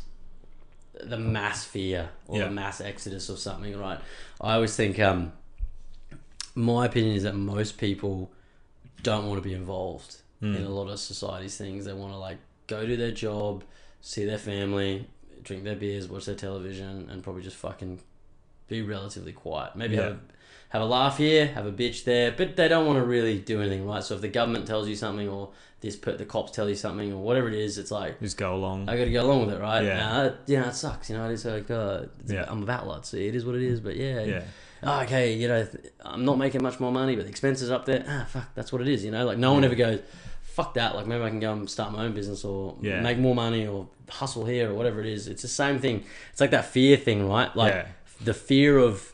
the 1.01 1.17
mass 1.17 1.63
fear 1.63 2.09
or 2.27 2.39
Yeah. 2.39 2.45
the 2.45 2.51
mass 2.51 2.79
exodus 2.81 3.29
or 3.29 3.37
something, 3.37 3.77
right? 3.77 3.99
I 4.39 4.53
always 4.55 4.75
think, 4.75 4.99
um, 4.99 5.33
my 6.55 6.85
opinion 6.85 7.15
is 7.15 7.23
that 7.23 7.35
most 7.35 7.77
people 7.77 8.31
don't 9.01 9.27
want 9.27 9.41
to 9.41 9.47
be 9.47 9.53
involved 9.55 10.17
Mm. 10.41 10.57
in 10.57 10.63
a 10.63 10.69
lot 10.69 10.89
of 10.89 10.99
society's 10.99 11.57
things. 11.57 11.85
They 11.85 11.93
want 11.93 12.11
to 12.13 12.17
like 12.17 12.37
go 12.67 12.85
do 12.85 12.95
their 12.97 13.11
job, 13.11 13.63
see 14.01 14.25
their 14.25 14.37
family, 14.37 15.07
drink 15.41 15.63
their 15.63 15.75
beers, 15.75 16.07
watch 16.07 16.25
their 16.25 16.35
television, 16.35 17.09
and 17.09 17.23
probably 17.23 17.41
just 17.43 17.55
fucking 17.57 17.99
be 18.67 18.81
relatively 18.81 19.31
quiet. 19.33 19.75
Maybe 19.75 19.95
have 19.95 20.13
a, 20.13 20.19
have 20.69 20.81
a 20.81 20.85
laugh 20.85 21.17
here, 21.17 21.47
have 21.47 21.65
a 21.65 21.71
bitch 21.71 22.03
there, 22.03 22.31
but 22.31 22.55
they 22.55 22.67
don't 22.67 22.85
want 22.85 22.97
to 22.99 23.05
really 23.05 23.39
do 23.39 23.61
anything, 23.61 23.85
right? 23.85 24.03
So 24.03 24.15
if 24.15 24.21
the 24.21 24.27
government 24.29 24.67
tells 24.67 24.87
you 24.87 24.95
something 24.95 25.27
or 25.29 25.51
this 25.83 25.95
per- 25.95 26.17
the 26.17 26.25
cops 26.25 26.51
tell 26.51 26.67
you 26.67 26.75
something 26.75 27.13
or 27.13 27.17
whatever 27.21 27.47
it 27.47 27.53
is, 27.53 27.77
it's 27.77 27.91
like 27.91 28.19
Just 28.19 28.37
go 28.37 28.55
along. 28.55 28.89
I 28.89 28.97
got 28.97 29.05
to 29.05 29.11
go 29.11 29.21
along 29.23 29.45
with 29.45 29.55
it, 29.55 29.59
right? 29.61 29.83
Yeah. 29.83 30.11
Uh, 30.17 30.33
know, 30.61 30.67
it 30.69 30.75
sucks. 30.75 31.09
You 31.11 31.17
know, 31.17 31.29
it's 31.29 31.45
like 31.45 31.69
uh, 31.69 32.05
it's, 32.21 32.31
Yeah. 32.31 32.45
I'm 32.47 32.63
a 32.63 32.65
battler, 32.65 32.99
so 33.03 33.17
it 33.17 33.35
is 33.35 33.45
what 33.45 33.55
it 33.55 33.61
is. 33.61 33.79
But 33.79 33.95
yeah, 33.95 34.21
yeah. 34.23 34.41
oh, 34.81 35.01
okay, 35.03 35.33
you 35.33 35.47
know, 35.47 35.63
th- 35.65 35.93
I'm 36.03 36.25
not 36.25 36.37
making 36.39 36.63
much 36.63 36.79
more 36.79 36.91
money, 36.91 37.15
but 37.15 37.25
the 37.25 37.29
expenses 37.29 37.69
up 37.69 37.85
there. 37.85 38.03
Ah, 38.07 38.25
fuck, 38.27 38.49
that's 38.55 38.71
what 38.73 38.81
it 38.81 38.87
is. 38.87 39.05
You 39.05 39.11
know, 39.11 39.25
like 39.25 39.37
no 39.37 39.53
one 39.53 39.63
ever 39.63 39.75
goes, 39.75 39.99
fuck 40.41 40.73
that. 40.73 40.95
Like 40.95 41.05
maybe 41.05 41.23
I 41.23 41.29
can 41.29 41.39
go 41.39 41.53
and 41.53 41.69
start 41.69 41.91
my 41.91 42.03
own 42.05 42.13
business 42.13 42.43
or 42.43 42.75
Yeah. 42.81 43.01
make 43.01 43.17
more 43.19 43.35
money 43.35 43.67
or 43.67 43.87
hustle 44.09 44.45
here 44.45 44.71
or 44.71 44.73
whatever 44.73 44.99
it 45.01 45.07
is. 45.07 45.27
It's 45.27 45.41
the 45.41 45.47
same 45.47 45.79
thing. 45.79 46.03
It's 46.31 46.41
like 46.41 46.51
that 46.51 46.65
fear 46.65 46.97
thing, 46.97 47.27
right? 47.29 47.55
Like 47.55 47.73
Yeah. 47.73 47.87
the 48.23 48.33
fear 48.33 48.77
of. 48.77 49.11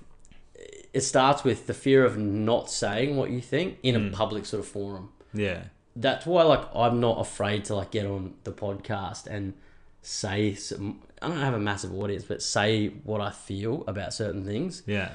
It 0.91 1.01
starts 1.01 1.43
with 1.43 1.67
the 1.67 1.73
fear 1.75 2.03
of 2.03 2.17
not 2.17 2.69
saying 2.71 3.15
what 3.15 3.29
you 3.29 3.41
think 3.41 3.77
in 3.83 3.93
Mm. 3.95 4.07
a 4.11 4.15
public 4.15 4.45
sort 4.47 4.59
of 4.61 4.67
forum 4.67 5.09
Yeah. 5.35 5.65
That's 5.99 6.26
why 6.26 6.43
like 6.43 6.63
I'm 6.76 6.99
not 6.99 7.19
afraid 7.19 7.65
to 7.65 7.76
like 7.76 7.91
get 7.91 8.05
on 8.05 8.34
the 8.45 8.51
podcast 8.51 9.27
and 9.27 9.53
say 10.01 10.53
some, 10.55 11.01
I 11.21 11.27
don't 11.27 11.38
have 11.38 11.53
a 11.53 11.59
massive 11.59 11.93
audience, 11.93 12.23
but 12.23 12.41
say 12.41 12.88
what 13.03 13.19
I 13.21 13.31
feel 13.31 13.84
about 13.85 14.13
certain 14.13 14.45
things 14.45 14.81
Yeah. 14.88 15.09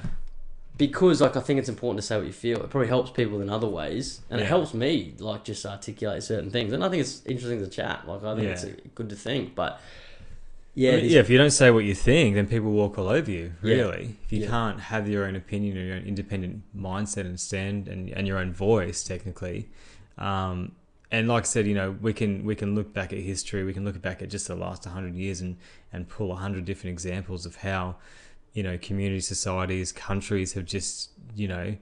because 0.77 1.21
like 1.21 1.35
I 1.35 1.39
think 1.39 1.59
it's 1.59 1.69
important 1.69 2.01
to 2.01 2.05
say 2.05 2.17
what 2.17 2.27
you 2.27 2.33
feel. 2.33 2.61
It 2.63 2.69
probably 2.69 2.87
helps 2.89 3.09
people 3.09 3.41
in 3.41 3.49
other 3.49 3.67
ways, 3.67 4.21
and 4.29 4.39
it 4.39 4.45
helps 4.45 4.73
me 4.73 5.15
like 5.19 5.43
just 5.43 5.65
articulate 5.65 6.21
certain 6.23 6.51
things. 6.51 6.71
And 6.73 6.83
I 6.83 6.89
think 6.89 7.01
it's 7.01 7.25
interesting 7.25 7.59
to 7.61 7.67
chat. 7.67 8.07
Like 8.07 8.23
I 8.23 8.35
think 8.35 8.45
Yeah. 8.45 8.51
it's 8.51 8.65
good 8.93 9.09
to 9.09 9.15
think, 9.15 9.55
but 9.55 9.81
yeah, 10.77 10.91
Yeah, 10.91 10.97
yeah, 10.97 11.19
if 11.21 11.29
you 11.29 11.37
don't 11.37 11.51
say 11.51 11.71
what 11.71 11.85
you 11.85 11.95
think, 11.95 12.35
then 12.35 12.47
people 12.47 12.69
walk 12.71 12.99
all 12.99 13.07
over 13.07 13.31
you, 13.31 13.53
Yeah. 13.63 13.75
really. 13.75 14.15
If 14.25 14.33
you 14.33 14.41
Yeah. 14.41 14.49
can't 14.49 14.79
have 14.81 15.07
your 15.07 15.25
own 15.25 15.35
opinion 15.35 15.77
or 15.77 15.81
your 15.81 15.95
own 15.95 16.03
independent 16.03 16.61
mindset 16.77 17.21
and 17.25 17.39
stand 17.39 17.87
and, 17.87 18.09
and 18.09 18.27
your 18.27 18.37
own 18.37 18.51
voice, 18.53 19.01
technically. 19.03 19.69
Um, 20.17 20.73
and 21.11 21.27
like 21.27 21.43
I 21.43 21.45
said, 21.45 21.67
you 21.67 21.75
know, 21.75 21.95
we 22.01 22.13
can 22.13 22.43
we 22.43 22.55
can 22.55 22.75
look 22.75 22.93
back 22.93 23.13
at 23.13 23.19
history, 23.19 23.63
we 23.63 23.73
can 23.73 23.85
look 23.85 24.01
back 24.01 24.21
at 24.21 24.29
just 24.29 24.47
the 24.47 24.55
last 24.55 24.85
100 24.85 25.15
years 25.15 25.41
and, 25.41 25.57
and 25.93 26.09
pull 26.09 26.29
100 26.29 26.65
different 26.65 26.91
examples 26.91 27.45
of 27.45 27.57
how, 27.57 27.95
you 28.53 28.63
know, 28.63 28.77
community 28.77 29.21
societies, 29.21 29.91
countries 29.91 30.53
have 30.53 30.65
just, 30.65 31.11
you 31.35 31.47
know, 31.47 31.77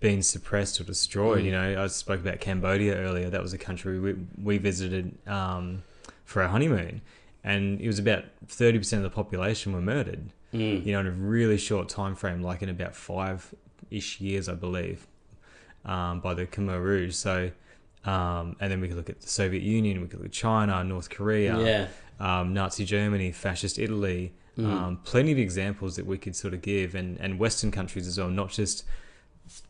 been 0.00 0.22
suppressed 0.22 0.80
or 0.80 0.84
destroyed. 0.84 1.42
Mm. 1.42 1.44
You 1.44 1.52
know, 1.52 1.84
I 1.84 1.86
spoke 1.88 2.20
about 2.20 2.40
Cambodia 2.40 2.96
earlier. 2.96 3.30
That 3.30 3.42
was 3.42 3.52
a 3.52 3.58
country 3.58 3.98
we, 4.00 4.16
we 4.42 4.58
visited 4.58 5.16
um, 5.26 5.82
for 6.24 6.42
our 6.42 6.48
honeymoon, 6.48 7.00
and 7.44 7.80
it 7.80 7.86
was 7.86 7.98
about 7.98 8.24
thirty 8.46 8.78
percent 8.78 9.04
of 9.04 9.10
the 9.10 9.14
population 9.14 9.72
were 9.72 9.80
murdered. 9.80 10.30
Mm. 10.52 10.84
You 10.84 10.92
know, 10.92 11.00
in 11.00 11.06
a 11.06 11.12
really 11.12 11.58
short 11.58 11.88
time 11.88 12.14
frame, 12.14 12.42
like 12.42 12.62
in 12.62 12.68
about 12.68 12.94
five 12.96 13.54
ish 13.90 14.20
years, 14.20 14.48
I 14.48 14.54
believe, 14.54 15.06
um, 15.88 16.20
by 16.20 16.34
the 16.34 16.46
Khmer 16.46 16.80
Rouge. 16.80 17.14
So. 17.14 17.50
Um, 18.04 18.56
and 18.60 18.70
then 18.70 18.80
we 18.80 18.86
could 18.88 18.96
look 18.96 19.10
at 19.10 19.20
the 19.20 19.28
Soviet 19.28 19.62
Union, 19.62 20.00
we 20.00 20.06
could 20.06 20.20
look 20.20 20.28
at 20.28 20.32
China, 20.32 20.82
North 20.84 21.10
Korea, 21.10 21.58
yeah, 21.58 21.86
um, 22.20 22.54
Nazi 22.54 22.84
Germany, 22.84 23.32
fascist 23.32 23.78
Italy. 23.78 24.32
Mm. 24.56 24.64
Um, 24.72 25.00
plenty 25.04 25.32
of 25.32 25.38
examples 25.38 25.96
that 25.96 26.06
we 26.06 26.16
could 26.16 26.34
sort 26.34 26.54
of 26.54 26.62
give, 26.62 26.94
and, 26.94 27.18
and 27.20 27.38
Western 27.38 27.70
countries 27.70 28.06
as 28.06 28.16
well, 28.16 28.28
not 28.28 28.50
just 28.50 28.84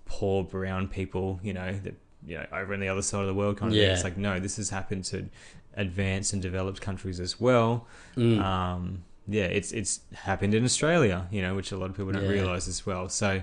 poor 0.05 0.45
brown 0.45 0.89
people, 0.89 1.41
you 1.43 1.53
know, 1.53 1.73
that 1.83 1.95
you 2.25 2.37
know 2.37 2.47
over 2.53 2.75
on 2.75 2.81
the 2.81 2.89
other 2.89 3.03
side 3.03 3.23
of 3.23 3.27
the 3.27 3.35
world 3.35 3.57
kind 3.57 3.73
of 3.73 3.77
thing. 3.77 3.87
Yeah. 3.87 3.95
It's 3.95 4.05
like 4.05 4.17
no, 4.17 4.39
this 4.39 4.57
has 4.57 4.71
happened 4.71 5.05
to 5.07 5.29
advanced 5.75 6.33
and 6.33 6.43
developed 6.43 6.81
countries 6.81 7.21
as 7.21 7.41
well. 7.41 7.87
Mm. 8.17 8.41
Um, 8.43 9.05
yeah, 9.27 9.45
it's 9.45 9.73
it's 9.73 10.01
happened 10.15 10.55
in 10.55 10.65
Australia, 10.65 11.27
you 11.31 11.43
know, 11.43 11.55
which 11.55 11.73
a 11.73 11.77
lot 11.77 11.91
of 11.91 11.97
people 11.97 12.13
don't 12.13 12.25
Yeah. 12.25 12.31
realize 12.31 12.69
as 12.69 12.87
well. 12.87 13.09
So, 13.09 13.43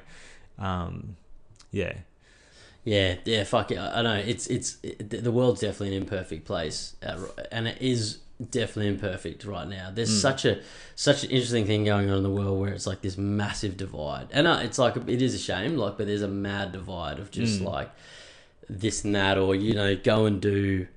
um, 0.58 1.18
yeah, 1.72 1.94
Yeah, 2.86 3.16
yeah, 3.26 3.44
fuck 3.44 3.72
it. 3.72 3.80
I 3.80 4.02
know 4.04 4.14
it's 4.16 4.46
it's 4.48 4.78
it, 4.84 5.10
the 5.24 5.32
world's 5.32 5.62
definitely 5.62 5.98
an 5.98 6.04
imperfect 6.04 6.46
place, 6.46 6.96
uh, 7.06 7.18
and 7.52 7.68
it 7.68 7.78
is 7.82 8.20
definitely 8.52 8.90
imperfect 8.90 9.44
right 9.44 9.68
now. 9.68 9.90
There's 9.94 10.12
Mm. 10.12 10.22
such 10.22 10.46
a 10.46 10.62
such 10.96 11.24
an 11.24 11.32
interesting 11.32 11.66
thing 11.66 11.84
going 11.84 12.10
on 12.12 12.18
in 12.18 12.24
the 12.24 12.30
world 12.30 12.60
where 12.62 12.72
it's 12.72 12.86
like 12.86 13.02
this 13.02 13.18
massive 13.18 13.76
divide, 13.76 14.28
and 14.32 14.46
uh, 14.48 14.60
it's 14.62 14.78
like 14.78 14.96
it 14.98 15.22
is 15.22 15.34
a 15.34 15.40
shame, 15.40 15.76
like, 15.78 15.98
but 15.98 16.06
there's 16.06 16.22
a 16.22 16.28
mad 16.28 16.72
divide 16.74 17.18
of 17.18 17.32
just 17.32 17.60
Mm. 17.60 17.66
like 17.66 17.90
this 18.70 19.04
and 19.04 19.16
that, 19.16 19.38
or 19.40 19.56
you 19.56 19.74
know, 19.74 19.96
go 19.96 20.26
and 20.28 20.40
do 20.40 20.88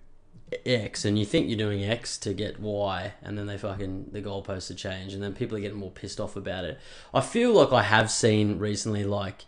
X, 0.66 1.04
and 1.06 1.18
you 1.18 1.24
think 1.24 1.48
you're 1.48 1.58
doing 1.58 1.84
X 1.84 2.18
to 2.18 2.34
get 2.34 2.60
Y, 2.60 3.12
and 3.22 3.38
then 3.38 3.46
they 3.46 3.56
fucking 3.56 4.10
the 4.12 4.20
goalposts 4.20 4.70
are 4.70 4.74
changed, 4.74 5.14
and 5.14 5.22
then 5.22 5.32
people 5.32 5.56
are 5.56 5.60
getting 5.60 5.78
more 5.78 5.90
pissed 5.90 6.20
off 6.20 6.36
about 6.36 6.64
it. 6.64 6.78
I 7.14 7.22
feel 7.22 7.52
like 7.54 7.72
I 7.72 7.82
have 7.82 8.10
seen 8.10 8.58
recently, 8.58 9.04
like 9.04 9.46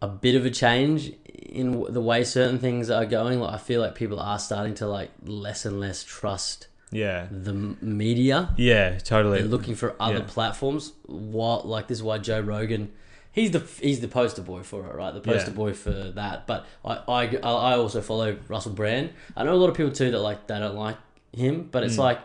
a 0.00 0.06
bit 0.08 0.36
of 0.36 0.46
a 0.46 0.50
change 0.50 1.12
in 1.42 1.84
the 1.92 2.00
way 2.00 2.24
certain 2.24 2.58
things 2.58 2.90
are 2.90 3.06
going. 3.06 3.40
Like 3.40 3.54
I 3.54 3.58
feel 3.58 3.80
like 3.80 3.94
people 3.94 4.18
are 4.20 4.38
starting 4.38 4.74
to 4.74 4.86
like 4.86 5.10
less 5.24 5.64
and 5.64 5.78
less 5.80 6.04
trust 6.04 6.66
yeah, 6.90 7.26
the 7.30 7.52
media. 7.52 8.54
yeah, 8.56 8.98
totally. 8.98 9.38
They're 9.40 9.48
looking 9.48 9.74
for 9.74 9.94
other 10.00 10.18
Yeah. 10.18 10.24
platforms. 10.26 10.92
What 11.06 11.66
like 11.66 11.86
this 11.88 11.98
is 11.98 12.02
why 12.02 12.18
Joe 12.18 12.40
Rogan, 12.40 12.90
he's 13.32 13.50
the 13.50 13.60
he's 13.80 14.00
the 14.00 14.08
poster 14.08 14.42
boy 14.42 14.62
for 14.62 14.86
it, 14.86 14.94
right? 14.94 15.12
The 15.12 15.20
poster 15.20 15.50
Yeah. 15.50 15.56
boy 15.56 15.72
for 15.74 15.90
that. 15.90 16.46
But 16.46 16.66
I, 16.84 16.96
I 17.08 17.24
I 17.42 17.76
also 17.76 18.00
follow 18.00 18.36
Russell 18.48 18.72
Brand. 18.72 19.10
I 19.36 19.44
know 19.44 19.52
a 19.54 19.56
lot 19.56 19.68
of 19.68 19.76
people 19.76 19.92
too 19.92 20.10
that 20.10 20.20
like 20.20 20.46
they 20.46 20.58
don't 20.58 20.76
like 20.76 20.96
him, 21.32 21.68
but 21.70 21.84
it's 21.84 21.96
Mm. 21.96 21.98
like 22.08 22.20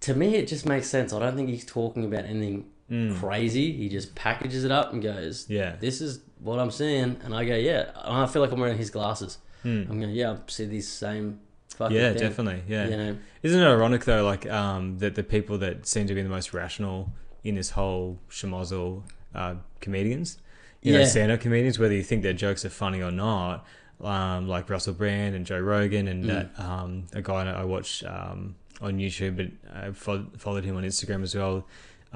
to 0.00 0.14
me 0.14 0.34
it 0.36 0.46
just 0.46 0.66
makes 0.66 0.88
sense. 0.88 1.12
I 1.14 1.18
don't 1.18 1.34
think 1.36 1.48
he's 1.48 1.64
talking 1.64 2.04
about 2.04 2.24
anything 2.26 2.66
Mm. 2.90 3.18
crazy. 3.18 3.72
He 3.72 3.88
just 3.88 4.14
packages 4.14 4.62
it 4.62 4.70
up 4.70 4.92
and 4.92 5.02
goes, 5.02 5.46
Yeah. 5.48 5.74
this 5.80 6.00
is 6.00 6.20
what 6.40 6.58
I'm 6.58 6.70
seeing, 6.70 7.16
and 7.24 7.34
I 7.34 7.44
go, 7.44 7.54
yeah. 7.56 7.90
And 8.04 8.16
I 8.18 8.26
feel 8.26 8.42
like 8.42 8.52
I'm 8.52 8.60
wearing 8.60 8.78
his 8.78 8.90
glasses. 8.90 9.38
Mm. 9.64 9.90
I'm 9.90 10.00
going, 10.00 10.14
yeah, 10.14 10.32
I 10.32 10.36
see 10.46 10.66
these 10.66 10.88
same 10.88 11.40
fucking 11.70 11.96
Yeah, 11.96 12.10
thing. 12.10 12.18
definitely. 12.20 12.62
Yeah. 12.68 12.88
You 12.88 12.96
know, 12.96 13.16
Isn't 13.42 13.60
it 13.60 13.66
ironic 13.66 14.04
though, 14.04 14.24
like 14.24 14.48
um, 14.50 14.98
that 14.98 15.14
the 15.14 15.22
people 15.22 15.58
that 15.58 15.86
seem 15.86 16.06
to 16.06 16.14
be 16.14 16.22
the 16.22 16.28
most 16.28 16.52
rational 16.54 17.12
in 17.44 17.54
this 17.54 17.70
whole 17.70 18.18
schmozzle 18.30 19.02
uh, 19.34 19.54
comedians, 19.80 20.38
you 20.82 20.92
know, 20.92 21.00
Yeah. 21.00 21.06
stand-up 21.06 21.40
comedians, 21.40 21.78
whether 21.78 21.94
you 21.94 22.02
think 22.02 22.22
their 22.22 22.32
jokes 22.32 22.64
are 22.64 22.70
funny 22.70 23.02
or 23.02 23.10
not, 23.10 23.66
um, 24.00 24.46
like 24.48 24.68
Russell 24.70 24.94
Brand 24.94 25.34
and 25.34 25.44
Joe 25.46 25.58
Rogan 25.60 26.06
and 26.08 26.24
Mm. 26.24 26.28
that 26.28 26.60
um, 26.62 27.04
a 27.12 27.22
guy 27.22 27.50
I 27.50 27.64
watch 27.64 28.04
um, 28.04 28.54
on 28.80 28.98
YouTube, 28.98 29.36
but 29.36 29.74
I 29.74 29.90
fo- 29.92 30.26
followed 30.36 30.64
him 30.64 30.76
on 30.76 30.84
Instagram 30.84 31.22
as 31.22 31.34
well. 31.34 31.66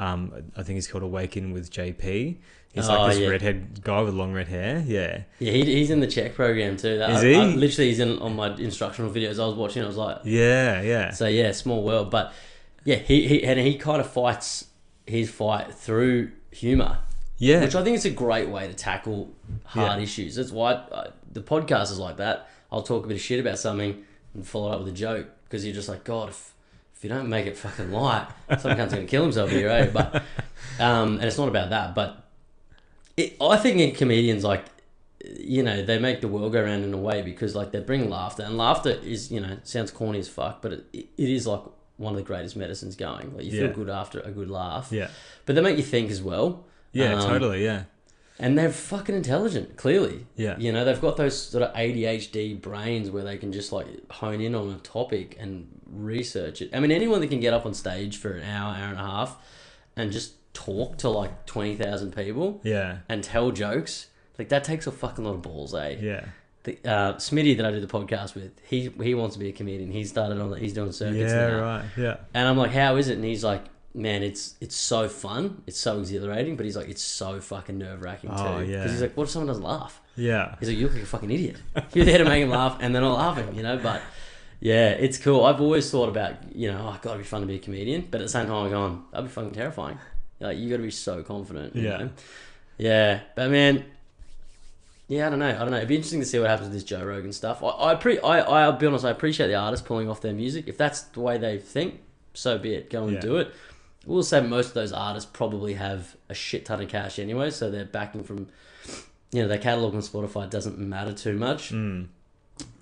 Um, 0.01 0.33
I 0.57 0.63
think 0.63 0.77
he's 0.77 0.89
called 0.89 1.03
Awaken 1.05 1.53
with 1.53 1.71
JP. 1.71 2.39
He's 2.73 2.89
Oh, 2.89 2.95
like 3.03 3.13
this 3.13 3.21
yeah. 3.21 3.29
redhead 3.29 3.83
guy 3.83 4.01
with 4.01 4.15
long 4.15 4.33
red 4.33 4.49
hair. 4.49 4.83
Yeah, 4.87 5.23
yeah, 5.41 5.53
he, 5.53 5.65
he's 5.65 5.91
in 5.91 6.01
the 6.01 6.07
Czech 6.07 6.35
program 6.35 6.77
too. 6.77 6.89
Is 7.03 7.03
I- 7.03 7.25
he? 7.25 7.35
I- 7.35 7.45
literally, 7.47 7.89
he's 7.89 7.99
in 8.01 8.19
on 8.21 8.35
my 8.37 8.55
instructional 8.57 9.11
videos. 9.11 9.39
I 9.43 9.47
was 9.47 9.57
watching. 9.57 9.83
I 9.83 9.87
was 9.87 9.97
like, 9.97 10.19
yeah, 10.25 10.81
yeah, 10.81 11.11
so 11.11 11.27
yeah, 11.27 11.53
small 11.53 11.83
world. 11.83 12.11
But 12.11 12.33
yeah, 12.85 12.97
he, 12.97 13.27
he 13.29 13.45
and 13.45 13.59
he 13.61 13.77
kind 13.77 14.01
of 14.01 14.11
fights 14.11 14.67
his 15.07 15.29
fight 15.31 15.75
through 15.75 16.31
humor, 16.53 16.99
yeah. 17.39 17.61
which 17.63 17.75
I 17.75 17.83
think 17.85 17.97
is 17.97 18.05
a 18.05 18.11
great 18.11 18.49
way 18.49 18.69
to 18.69 18.75
tackle 18.75 19.35
hard 19.65 19.99
Yeah. 19.99 20.03
issues. 20.05 20.37
That's 20.37 20.53
why 20.53 20.75
I, 20.75 21.09
the 21.33 21.43
podcast 21.43 21.91
is 21.93 21.99
like 21.99 22.17
that. 22.19 22.49
I'll 22.73 22.83
talk 22.83 23.05
a 23.05 23.09
bit 23.09 23.17
of 23.17 23.21
shit 23.21 23.41
about 23.41 23.59
something 23.59 24.05
and 24.35 24.47
follow 24.47 24.71
it 24.71 24.75
up 24.77 24.81
with 24.85 24.89
a 24.95 24.97
joke 24.97 25.27
because 25.45 25.65
you're 25.65 25.75
just 25.75 25.89
like, 25.89 26.05
God, 26.05 26.29
if, 26.31 26.55
if 27.01 27.05
you 27.05 27.09
don't 27.09 27.31
make 27.31 27.47
it 27.47 27.57
fucking 27.57 27.91
light, 27.91 28.29
some 28.59 28.77
cunt's 28.77 28.93
gonna 28.93 29.07
kill 29.07 29.23
himself 29.23 29.49
here, 29.51 29.69
right? 29.69 29.91
But 29.91 30.17
um, 30.79 31.15
and 31.15 31.25
it's 31.25 31.39
not 31.39 31.49
about 31.49 31.71
that, 31.71 31.95
but 31.95 32.29
it, 33.17 33.37
I 33.41 33.57
think 33.57 33.81
in 33.81 33.93
comedians 33.95 34.45
like 34.45 34.67
you 35.39 35.63
know 35.63 35.83
they 35.83 35.99
make 35.99 36.21
the 36.21 36.29
world 36.29 36.53
go 36.53 36.63
round 36.63 36.85
in 36.85 36.93
a 36.93 36.99
way 36.99 37.23
because 37.23 37.55
like 37.55 37.73
they 37.73 37.81
bring 37.81 38.11
laughter 38.11 38.43
and 38.43 38.59
laughter 38.59 38.91
is 38.91 39.33
you 39.33 39.41
know 39.41 39.57
sounds 39.65 39.91
corny 39.91 40.19
as 40.19 40.29
fuck 40.29 40.61
but 40.61 40.73
it, 40.73 40.85
it 40.93 41.09
is 41.17 41.47
like 41.47 41.61
one 41.97 42.13
of 42.15 42.17
the 42.19 42.23
greatest 42.23 42.55
medicines 42.57 42.97
going 42.97 43.35
like 43.35 43.45
you 43.47 43.51
feel 43.51 43.67
Yeah. 43.69 43.73
good 43.73 43.89
after 43.91 44.21
a 44.21 44.31
good 44.31 44.51
laugh 44.51 44.89
yeah, 44.91 45.09
but 45.47 45.55
they 45.55 45.63
make 45.63 45.77
you 45.79 45.83
think 45.83 46.11
as 46.11 46.23
well 46.23 46.65
yeah, 46.93 47.15
Um, 47.15 47.21
totally, 47.29 47.65
yeah, 47.65 47.85
and 48.41 48.59
they're 48.59 48.73
fucking 48.73 49.15
intelligent 49.15 49.77
clearly 49.77 50.27
yeah, 50.35 50.57
you 50.59 50.73
know 50.73 50.85
they've 50.85 51.01
got 51.01 51.17
those 51.17 51.41
sort 51.41 51.63
of 51.63 51.73
ADHD 51.75 52.61
brains 52.61 53.11
where 53.11 53.23
they 53.23 53.37
can 53.37 53.53
just 53.53 53.71
like 53.71 53.87
hone 54.11 54.41
in 54.41 54.55
on 54.57 54.71
a 54.71 54.79
topic 54.79 55.37
and 55.39 55.69
research 55.87 56.63
it 56.63 56.71
I 56.75 56.81
mean 56.81 56.91
anyone 56.91 57.21
that 57.21 57.29
can 57.29 57.41
get 57.41 57.55
up 57.55 57.67
on 57.67 57.75
stage 57.75 58.17
for 58.17 58.33
an 58.33 58.43
hour 58.43 58.75
hour 58.75 58.89
and 58.89 58.99
a 58.99 59.05
half 59.05 59.37
and 59.97 60.11
just 60.11 60.35
talk 60.55 60.99
to 60.99 61.09
like 61.09 61.47
20,000 61.47 62.15
people 62.17 62.61
yeah, 62.65 62.99
and 63.09 63.23
tell 63.23 63.51
jokes 63.53 64.09
like 64.39 64.49
that 64.49 64.65
takes 64.65 64.87
a 64.87 64.93
fucking 64.93 65.25
lot 65.25 65.35
of 65.35 65.43
balls 65.43 65.75
eh 65.75 65.97
yeah. 66.01 66.25
the, 66.65 66.79
uh, 66.85 67.15
Smitty 67.15 67.57
that 67.59 67.67
I 67.67 67.71
do 67.71 67.81
the 67.81 67.87
podcast 67.87 68.35
with, 68.35 68.53
he 68.67 68.91
he 69.03 69.15
wants 69.15 69.35
to 69.37 69.41
be 69.41 69.49
a 69.49 69.53
comedian. 69.53 69.91
He 69.91 70.05
started 70.05 70.41
on, 70.41 70.57
he's 70.59 70.73
doing 70.75 70.93
circuits 70.93 71.33
Yeah, 71.33 71.47
now, 71.49 71.61
right. 71.61 71.85
Yeah. 71.97 72.17
and 72.35 72.49
I'm 72.49 72.57
like, 72.57 72.71
how 72.71 72.97
is 72.97 73.09
it? 73.09 73.15
And 73.15 73.25
he's 73.25 73.45
like, 73.45 73.65
man, 73.95 74.23
it's 74.23 74.55
it's 74.61 74.77
so 74.77 75.09
fun, 75.09 75.63
it's 75.67 75.79
so 75.79 75.99
exhilarating, 75.99 76.57
but 76.57 76.65
he's 76.67 76.77
like, 76.77 76.89
it's 76.89 77.03
so 77.03 77.41
fucking 77.41 77.79
nerve 77.79 78.03
wracking 78.03 78.31
oh, 78.33 78.37
too. 78.37 78.43
Oh, 78.43 78.59
yeah. 78.61 78.77
Because 78.79 78.93
he's 78.93 79.03
like, 79.03 79.17
what 79.17 79.25
if 79.25 79.31
someone 79.31 79.49
doesn't 79.49 79.65
laugh? 79.65 80.01
Yeah. 80.17 80.55
He's 80.61 80.69
like, 80.69 80.79
you 80.79 80.85
look 80.85 80.95
like 80.95 81.03
a 81.03 81.07
fucking 81.07 81.31
idiot. 81.31 81.57
You're 81.95 82.05
there 82.05 82.19
to 82.19 82.25
make 82.25 82.43
him 82.43 82.51
laugh, 82.51 82.79
and 82.81 82.95
they're 82.95 83.03
not 83.03 83.17
laughing, 83.19 83.55
you 83.57 83.63
know. 83.63 83.79
But 83.79 84.03
yeah, 84.61 84.91
it's 84.91 85.19
cool. 85.19 85.45
I've 85.45 85.61
always 85.61 85.91
thought 85.91 86.09
about, 86.09 86.55
you 86.55 86.71
know, 86.71 86.79
oh, 86.93 86.99
God, 87.03 87.13
it'd 87.13 87.23
be 87.23 87.29
fun 87.29 87.41
to 87.41 87.47
be 87.47 87.57
a 87.57 87.59
comedian, 87.59 88.07
but 88.11 88.21
at 88.21 88.25
the 88.25 88.29
same 88.31 88.47
time, 88.47 88.65
I'm 88.67 88.71
going, 88.71 89.03
that'd 89.13 89.27
be 89.27 89.33
fucking 89.33 89.53
terrifying. 89.53 89.99
Like, 90.39 90.59
you 90.59 90.69
got 90.71 90.77
to 90.79 90.83
be 90.83 90.91
so 90.91 91.23
confident. 91.23 91.75
you 91.77 91.83
Yeah. 91.83 91.97
know? 91.99 92.11
Yeah, 92.79 93.21
but 93.35 93.51
man, 93.51 93.85
Yeah, 95.09 95.27
I 95.27 95.31
don't 95.31 95.39
know. 95.41 95.49
I 95.49 95.53
don't 95.59 95.71
know. 95.73 95.77
It'd 95.79 95.89
be 95.89 95.97
interesting 95.97 96.21
to 96.21 96.27
see 96.27 96.39
what 96.39 96.49
happens 96.49 96.69
with 96.69 96.75
this 96.75 96.85
Joe 96.85 97.05
Rogan 97.05 97.33
stuff. 97.33 97.63
I, 97.65 97.69
I 97.91 97.95
pre, 97.97 98.21
I, 98.21 98.41
I'll 98.41 98.73
be 98.73 98.87
honest. 98.87 99.05
I 99.05 99.11
appreciate 99.11 99.49
the 99.49 99.57
artists 99.57 99.85
pulling 99.87 100.09
off 100.09 100.21
their 100.21 100.33
music. 100.33 100.69
If 100.69 100.79
that's 100.79 101.03
the 101.03 101.21
way 101.21 101.37
they 101.37 101.59
think, 101.59 102.01
so 102.33 102.59
be 102.59 102.75
it. 102.75 102.91
Go 102.91 103.05
and 103.05 103.15
Yeah. 103.15 103.21
do 103.21 103.37
it. 103.39 103.53
We'll 104.07 104.23
say 104.23 104.41
most 104.41 104.69
of 104.69 104.75
those 104.75 104.93
artists 104.93 105.31
probably 105.31 105.75
have 105.75 106.17
a 106.29 106.35
shit 106.35 106.65
ton 106.65 106.81
of 106.81 106.89
cash 106.89 107.19
anyway, 107.19 107.51
so 107.51 107.71
they're 107.71 107.85
backing 107.85 108.25
from, 108.25 108.49
you 109.31 109.43
know, 109.43 109.49
their 109.49 109.59
catalog 109.59 109.95
on 109.95 110.01
Spotify 110.01 110.49
doesn't 110.49 110.79
matter 110.79 111.13
too 111.13 111.37
much. 111.37 111.71
Mm. 111.71 112.09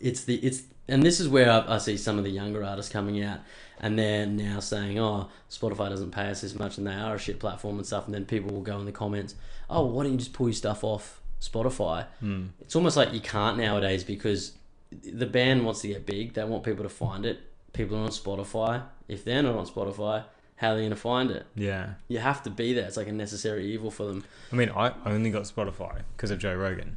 It's 0.01 0.25
the 0.25 0.37
it's 0.37 0.63
and 0.87 1.03
this 1.03 1.21
is 1.21 1.29
where 1.29 1.51
I, 1.51 1.75
I 1.75 1.79
see 1.79 1.97
some 1.97 2.19
of 2.19 2.25
the 2.25 2.31
younger 2.31 2.65
artists 2.65 2.91
coming 2.91 3.23
out 3.23 3.41
and 3.81 3.99
they're 3.99 4.27
now 4.27 4.61
saying, 4.61 4.99
"Oh, 4.99 5.29
Spotify 5.51 5.89
doesn't 5.89 6.11
pay 6.11 6.31
us 6.31 6.43
as 6.43 6.59
much, 6.59 6.79
and 6.79 6.87
they 6.87 6.95
are 6.95 7.15
a 7.15 7.19
shit 7.19 7.39
platform 7.39 7.77
and 7.77 7.87
stuff." 7.87 8.07
And 8.07 8.15
then 8.15 8.25
people 8.25 8.55
will 8.55 8.63
go 8.63 8.79
in 8.79 8.87
the 8.87 8.93
comments, 8.93 9.35
"Oh, 9.71 9.85
why 9.87 10.05
don't 10.05 10.13
you 10.13 10.19
just 10.19 10.33
pull 10.33 10.49
your 10.49 10.55
stuff 10.55 10.83
off 10.85 11.21
Spotify?" 11.41 12.07
Mm. 12.23 12.49
It's 12.61 12.77
almost 12.77 12.97
like 12.97 13.13
you 13.13 13.21
can't 13.21 13.57
nowadays 13.57 14.05
because 14.05 14.53
the 14.91 15.27
band 15.27 15.65
wants 15.65 15.83
to 15.83 15.89
get 15.89 16.07
big. 16.07 16.35
They 16.35 16.45
want 16.45 16.65
people 16.65 16.83
to 16.83 16.89
find 16.89 17.25
it. 17.25 17.41
People 17.73 17.97
are 17.99 18.03
on 18.03 18.09
Spotify. 18.09 18.83
If 19.07 19.25
they're 19.25 19.43
not 19.43 19.55
on 19.55 19.67
Spotify, 19.67 20.25
how 20.59 20.69
they're 20.69 20.77
they 20.77 20.83
going 20.83 20.91
to 20.91 20.97
find 20.97 21.31
it? 21.31 21.47
Yeah. 21.55 21.95
You 22.09 22.19
have 22.19 22.43
to 22.45 22.51
be 22.51 22.73
there. 22.75 22.87
It's 22.87 22.97
like 22.97 23.09
a 23.09 23.13
necessary 23.13 23.73
evil 23.73 23.91
for 23.91 24.05
them. 24.05 24.25
I 24.53 24.57
mean, 24.57 24.71
I 24.71 24.93
only 25.07 25.31
got 25.31 25.43
Spotify 25.45 26.03
because 26.17 26.31
of 26.31 26.39
Joe 26.39 26.55
Rogan. 26.55 26.97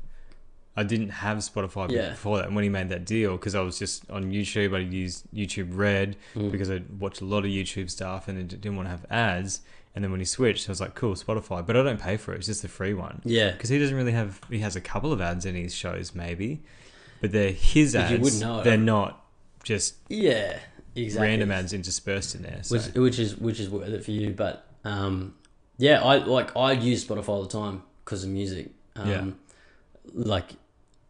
I 0.75 0.83
didn't 0.83 1.09
have 1.09 1.37
Spotify 1.39 1.91
Yeah. 1.91 2.09
before 2.11 2.37
that. 2.37 2.47
And 2.47 2.55
when 2.55 2.63
he 2.63 2.69
made 2.69 2.89
that 2.89 3.05
deal, 3.05 3.31
because 3.37 3.55
I 3.55 3.61
was 3.61 3.77
just 3.77 4.09
on 4.09 4.31
YouTube, 4.31 4.75
I 4.75 4.79
used 4.79 5.25
YouTube 5.33 5.69
Red 5.77 6.15
Mm. 6.35 6.51
because 6.51 6.69
I 6.71 6.81
watched 6.99 7.21
a 7.21 7.25
lot 7.25 7.39
of 7.39 7.51
YouTube 7.51 7.89
stuff 7.89 8.27
and 8.27 8.37
it 8.37 8.47
didn't 8.47 8.75
want 8.77 8.85
to 8.87 8.91
have 8.91 9.05
ads. 9.09 9.61
And 9.93 10.03
then 10.03 10.11
when 10.11 10.21
he 10.21 10.25
switched, 10.25 10.69
I 10.69 10.71
was 10.71 10.79
like, 10.79 10.95
cool, 10.95 11.15
Spotify. 11.15 11.65
But 11.65 11.75
I 11.75 11.83
don't 11.83 11.99
pay 11.99 12.15
for 12.15 12.33
it. 12.33 12.37
It's 12.37 12.47
just 12.47 12.61
the 12.61 12.69
free 12.69 12.93
one. 12.93 13.21
Yeah. 13.25 13.51
Because 13.51 13.69
he 13.69 13.77
doesn't 13.79 13.95
really 13.95 14.13
have, 14.13 14.39
he 14.49 14.59
has 14.59 14.75
a 14.77 14.81
couple 14.81 15.11
of 15.11 15.19
ads 15.19 15.45
in 15.45 15.55
his 15.55 15.75
shows, 15.75 16.15
maybe. 16.15 16.61
But 17.19 17.33
they're 17.33 17.51
his 17.51 17.91
But 17.93 18.03
ads. 18.03 18.11
you 18.13 18.19
wouldn't 18.19 18.41
know. 18.41 18.63
They're 18.63 18.77
not 18.77 19.23
just 19.63 19.95
Yeah. 20.07 20.57
Exactly. 20.95 21.27
random 21.27 21.51
ads 21.51 21.73
interspersed 21.73 22.35
in 22.35 22.43
there. 22.43 22.59
So. 22.63 22.75
which 22.75 22.93
which 22.95 23.19
is 23.19 23.37
which 23.37 23.59
is 23.59 23.69
worth 23.69 23.89
it 23.89 24.03
for 24.03 24.11
you. 24.11 24.31
But 24.31 24.65
um, 24.83 25.35
yeah, 25.77 26.03
I 26.03 26.17
like 26.17 26.55
I 26.55 26.73
use 26.73 27.05
Spotify 27.05 27.29
all 27.29 27.43
the 27.43 27.49
time 27.49 27.83
because 28.03 28.23
of 28.23 28.29
music. 28.29 28.71
Um, 28.95 29.09
Yeah. 29.09 29.25
Like, 30.13 30.53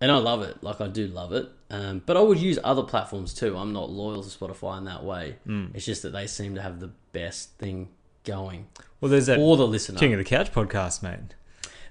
and 0.02 0.12
I 0.12 0.18
love 0.18 0.42
it. 0.42 0.62
Like 0.62 0.82
I 0.82 0.88
do 0.88 1.08
love 1.08 1.32
it. 1.34 1.50
Um, 1.70 2.02
but 2.06 2.18
I 2.18 2.22
would 2.22 2.38
use 2.38 2.60
other 2.64 2.84
platforms 2.84 3.34
too. 3.34 3.58
I'm 3.58 3.72
not 3.72 3.90
loyal 3.90 4.22
to 4.22 4.30
Spotify 4.30 4.78
in 4.78 4.86
that 4.86 5.04
way. 5.04 5.38
Mm. 5.48 5.74
It's 5.74 5.86
just 5.86 6.02
that 6.04 6.12
they 6.12 6.28
seem 6.28 6.56
to 6.56 6.62
have 6.62 6.80
the 6.80 6.92
best 7.14 7.58
thing 7.58 7.90
going 8.24 8.68
well, 9.02 9.10
there's 9.10 9.26
that 9.26 9.38
for 9.38 9.58
the 9.58 9.68
listener. 9.68 9.98
King 9.98 10.14
of 10.14 10.20
the 10.20 10.24
Couch 10.24 10.52
podcast, 10.52 11.02
mate. 11.02 11.36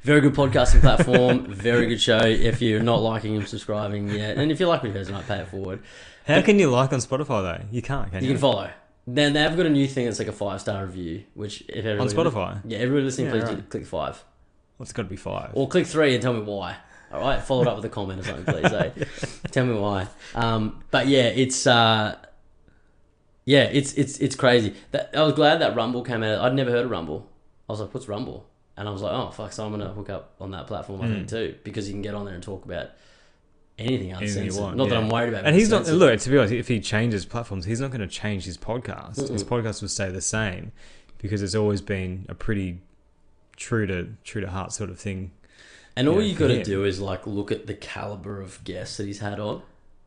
Very 0.03 0.21
good 0.21 0.33
podcasting 0.33 0.81
platform. 0.81 1.53
very 1.55 1.87
good 1.87 2.01
show. 2.01 2.21
If 2.21 2.63
you're 2.63 2.83
not 2.83 3.03
liking 3.03 3.37
and 3.37 3.47
subscribing 3.47 4.09
yet, 4.09 4.39
and 4.39 4.53
if 4.53 4.61
you 4.61 4.69
like 4.69 4.83
what 4.83 4.91
you 4.91 4.95
heard 4.95 5.07
tonight, 5.07 5.27
pay 5.27 5.41
it 5.41 5.49
forward. 5.49 5.83
How 6.37 6.43
can 6.43 6.59
you 6.59 6.71
like 6.71 6.93
on 6.93 6.99
Spotify, 7.01 7.43
though? 7.59 7.65
You 7.71 7.83
can't, 7.83 8.11
can 8.11 8.23
You 8.23 8.29
you? 8.29 8.35
can 8.35 8.41
follow. 8.41 8.71
Then 9.07 9.33
they've 9.33 9.57
got 9.57 9.67
a 9.67 9.71
new 9.71 9.87
thing 9.89 10.05
that's 10.05 10.19
like 10.19 10.29
a 10.29 10.33
five 10.33 10.61
star 10.61 10.85
review, 10.85 11.25
which 11.35 11.63
if 11.69 11.85
on 11.85 12.01
everybody 12.01 12.31
Spotify? 12.31 12.61
Yeah, 12.65 12.79
everybody 12.79 13.05
listening, 13.05 13.27
Yeah, 13.27 13.33
please 13.33 13.55
right. 13.55 13.69
click 13.71 13.87
five. 13.87 14.23
Well, 14.79 14.85
it's 14.85 14.93
got 14.93 15.03
to 15.05 15.09
be 15.09 15.17
five. 15.17 15.51
Or 15.55 15.69
click 15.69 15.87
three 15.87 16.15
and 16.15 16.23
tell 16.23 16.33
me 16.33 16.41
why. 16.43 16.77
All 17.13 17.21
right, 17.21 17.43
follow 17.43 17.63
it 17.63 17.69
up 17.69 17.77
with 17.77 17.85
a 17.87 17.89
comment 17.89 18.21
or 18.21 18.23
something, 18.23 18.45
please. 18.45 18.73
eh? 18.73 18.91
Tell 19.51 19.67
me 19.67 19.75
why. 19.75 20.07
Um, 20.35 20.85
but 20.93 21.09
yeah, 21.09 21.25
it's 21.25 21.67
uh, 21.67 22.17
yeah, 23.45 23.65
it's 23.65 23.95
it's 23.95 24.19
it's 24.19 24.37
crazy. 24.37 24.75
That 24.93 25.11
I 25.15 25.23
was 25.23 25.33
glad 25.33 25.61
that 25.61 25.75
Rumble 25.75 26.03
came 26.03 26.23
out. 26.23 26.41
I'd 26.41 26.55
never 26.55 26.71
heard 26.71 26.85
of 26.85 26.91
Rumble. 26.91 27.29
I 27.69 27.73
was 27.73 27.81
like, 27.81 27.93
what's 27.93 28.07
Rumble? 28.07 28.47
And 28.77 28.89
I 28.89 28.93
was 28.93 29.03
like, 29.03 29.13
oh 29.13 29.31
fuck, 29.31 29.53
so 29.53 29.65
I'm 29.65 29.73
gonna 29.73 29.89
hook 29.93 30.09
up 30.09 30.35
on 30.41 30.53
that 30.53 30.67
platform 30.69 31.03
I 31.03 31.09
think 31.09 31.29
too 31.29 31.57
because 31.65 31.89
you 31.89 31.95
can 31.95 32.03
get 32.03 32.15
on 32.15 32.25
there 32.27 32.35
and 32.35 32.43
talk 32.43 32.65
about 32.65 32.91
anything 33.81 34.13
Anything 34.13 34.45
you 34.45 34.49
uncensored. 34.49 34.63
want, 34.63 34.77
Not 34.77 34.89
that. 34.91 34.99
I'm 34.99 35.09
worried 35.09 35.31
about. 35.31 35.45
And 35.47 35.57
he's 35.57 35.71
not. 35.71 35.87
Look, 35.87 36.21
to 36.21 36.31
be 36.31 36.39
honest, 36.39 36.53
if 36.55 36.69
he 36.69 36.81
changes 36.81 37.25
platforms, 37.25 37.65
he's 37.65 37.81
not 37.81 37.91
going 37.91 38.01
to 38.01 38.07
change 38.07 38.45
his 38.45 38.57
podcast. 38.59 39.29
His 39.31 39.45
podcast 39.45 39.81
will 39.83 39.89
stay 39.89 40.11
the 40.11 40.21
same 40.21 40.73
because 41.19 41.43
it's 41.43 41.55
always 41.55 41.81
been 41.81 42.27
a 42.29 42.35
pretty 42.35 42.79
true 43.57 43.87
to 43.87 44.09
true 44.25 44.41
to 44.41 44.49
heart 44.51 44.73
sort 44.73 44.91
of 44.91 44.99
thing. 44.99 45.33
And 45.97 46.09
all 46.09 46.21
Yeah, 46.23 46.29
you 46.29 46.35
for 46.35 46.41
got 46.49 46.55
to 46.55 46.65
do 46.65 46.85
is 46.85 47.01
like 47.01 47.27
look 47.27 47.51
at 47.53 47.67
the 47.67 47.75
caliber 47.75 48.41
of 48.41 48.63
guests 48.65 48.97
that 48.99 49.07
he's 49.07 49.19
had 49.19 49.39
on. 49.41 49.63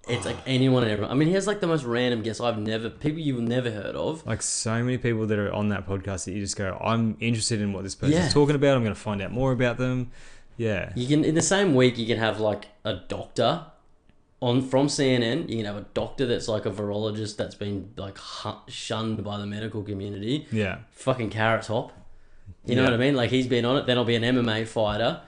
It's 0.07 0.25
like 0.25 0.37
anyone 0.45 0.83
and 0.83 0.91
everyone. 0.91 1.11
I 1.11 1.15
mean, 1.15 1.27
he 1.27 1.33
has 1.35 1.45
like 1.47 1.59
the 1.59 1.67
most 1.67 1.83
random 1.83 2.23
guests 2.23 2.41
I've 2.41 2.57
never, 2.57 2.89
people 2.89 3.19
you've 3.19 3.39
never 3.41 3.69
heard 3.71 3.95
of. 3.95 4.25
Like 4.25 4.41
so 4.41 4.83
many 4.83 4.97
people 4.97 5.27
that 5.27 5.37
are 5.39 5.51
on 5.53 5.69
that 5.69 5.85
podcast 5.87 6.25
that 6.25 6.31
you 6.33 6.39
just 6.41 6.55
go, 6.57 6.77
I'm 6.83 7.15
interested 7.19 7.61
in 7.61 7.73
what 7.73 7.83
this 7.83 7.95
person's 7.95 8.15
Yeah. 8.25 8.29
talking 8.29 8.55
about. 8.55 8.75
I'm 8.75 8.83
going 8.83 8.95
to 8.95 8.99
find 8.99 9.21
out 9.21 9.31
more 9.31 9.51
about 9.51 9.77
them. 9.77 10.11
Yeah, 10.57 10.91
You 10.95 11.07
can 11.07 11.23
in 11.25 11.35
the 11.35 11.41
same 11.41 11.73
week 11.75 11.97
you 11.97 12.05
can 12.05 12.17
have 12.19 12.39
like 12.39 12.67
a 12.83 12.93
doctor 12.95 13.65
on 14.41 14.61
from 14.61 14.87
CNN. 14.87 15.49
You 15.49 15.57
can 15.57 15.65
have 15.65 15.77
a 15.77 15.85
doctor 15.93 16.25
that's 16.25 16.47
like 16.47 16.65
a 16.65 16.71
virologist 16.71 17.37
that's 17.37 17.55
been 17.55 17.91
like 17.97 18.17
shunned 18.67 19.23
by 19.23 19.37
the 19.37 19.45
medical 19.45 19.81
community. 19.83 20.47
yeah, 20.51 20.79
Fucking 20.91 21.29
carrot 21.29 21.63
top. 21.63 21.91
You 22.65 22.75
know 22.75 22.83
Yeah. 22.83 22.89
what 22.89 22.93
I 22.95 22.97
mean? 22.97 23.15
Like 23.15 23.29
he's 23.29 23.47
been 23.47 23.65
on 23.65 23.77
it. 23.77 23.85
Then 23.85 23.97
I'll 23.97 24.05
be 24.05 24.15
an 24.15 24.23
MMA 24.23 24.67
fighter. 24.67 25.21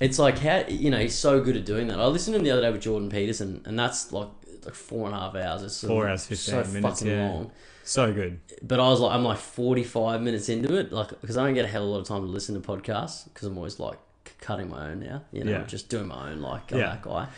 It's 0.00 0.18
like 0.18 0.38
how 0.38 0.64
you 0.68 0.90
know 0.90 0.98
he's 0.98 1.14
so 1.14 1.40
good 1.40 1.56
at 1.56 1.64
doing 1.64 1.88
that. 1.88 2.00
I 2.00 2.06
listened 2.06 2.34
to 2.34 2.38
him 2.38 2.44
the 2.44 2.50
other 2.50 2.62
day 2.62 2.70
with 2.72 2.82
Jordan 2.82 3.08
Peterson, 3.08 3.62
and 3.64 3.78
that's 3.78 4.12
like 4.12 4.28
like 4.64 4.74
four 4.74 5.06
and 5.06 5.14
a 5.14 5.18
half 5.18 5.34
hours. 5.36 5.62
It's 5.62 5.80
Four 5.84 6.08
hours, 6.08 6.26
15 6.26 6.36
so 6.64 6.72
minutes, 6.72 7.00
fucking 7.00 7.12
yeah. 7.14 7.28
long. 7.30 7.50
so 7.84 8.12
good. 8.12 8.40
But 8.62 8.78
I 8.80 8.88
was 8.88 9.00
like, 9.00 9.12
I'm 9.12 9.24
like 9.24 9.38
45 9.38 10.20
minutes 10.22 10.48
into 10.48 10.76
it, 10.76 10.92
like 10.92 11.20
because 11.20 11.36
I 11.36 11.44
don't 11.44 11.54
get 11.54 11.64
a 11.64 11.68
hell 11.68 11.82
of 11.82 11.88
a 11.88 11.92
lot 11.92 12.00
of 12.00 12.06
time 12.08 12.22
to 12.22 12.28
listen 12.28 12.60
to 12.60 12.66
podcasts 12.66 13.24
because 13.24 13.46
I'm 13.48 13.56
always 13.56 13.78
like 13.80 13.98
cutting 14.42 14.68
my 14.68 14.90
own 14.90 15.00
now. 15.00 15.22
You 15.32 15.44
know, 15.44 15.52
Yeah. 15.52 15.64
just 15.64 15.88
doing 15.88 16.08
my 16.08 16.30
own. 16.30 16.42
Like 16.42 16.70
I'm 16.72 16.78
Yeah. 16.78 16.86
that 16.90 17.02
guy. 17.02 17.28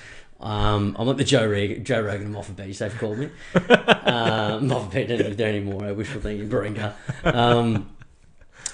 Um, 0.41 0.97
I'm 0.99 1.07
like 1.07 1.17
the 1.17 1.25
Joe 1.25 1.47
Rogan, 1.47 1.85
Joe 1.85 2.01
Rogan 2.03 2.27
of 2.27 2.33
Moffat 2.33 2.57
Beach. 2.57 2.79
They've 2.79 2.99
called 2.99 3.19
me. 3.19 3.31
um, 4.05 4.67
Moffat 4.67 4.93
Beach 4.93 5.09
don't 5.09 5.19
live 5.19 5.37
there 5.37 5.49
anymore. 5.49 5.85
I 5.85 5.93
wishful 5.93 6.21
thinking, 6.21 6.49
Baringa. 6.51 6.93
Um, 7.25 7.91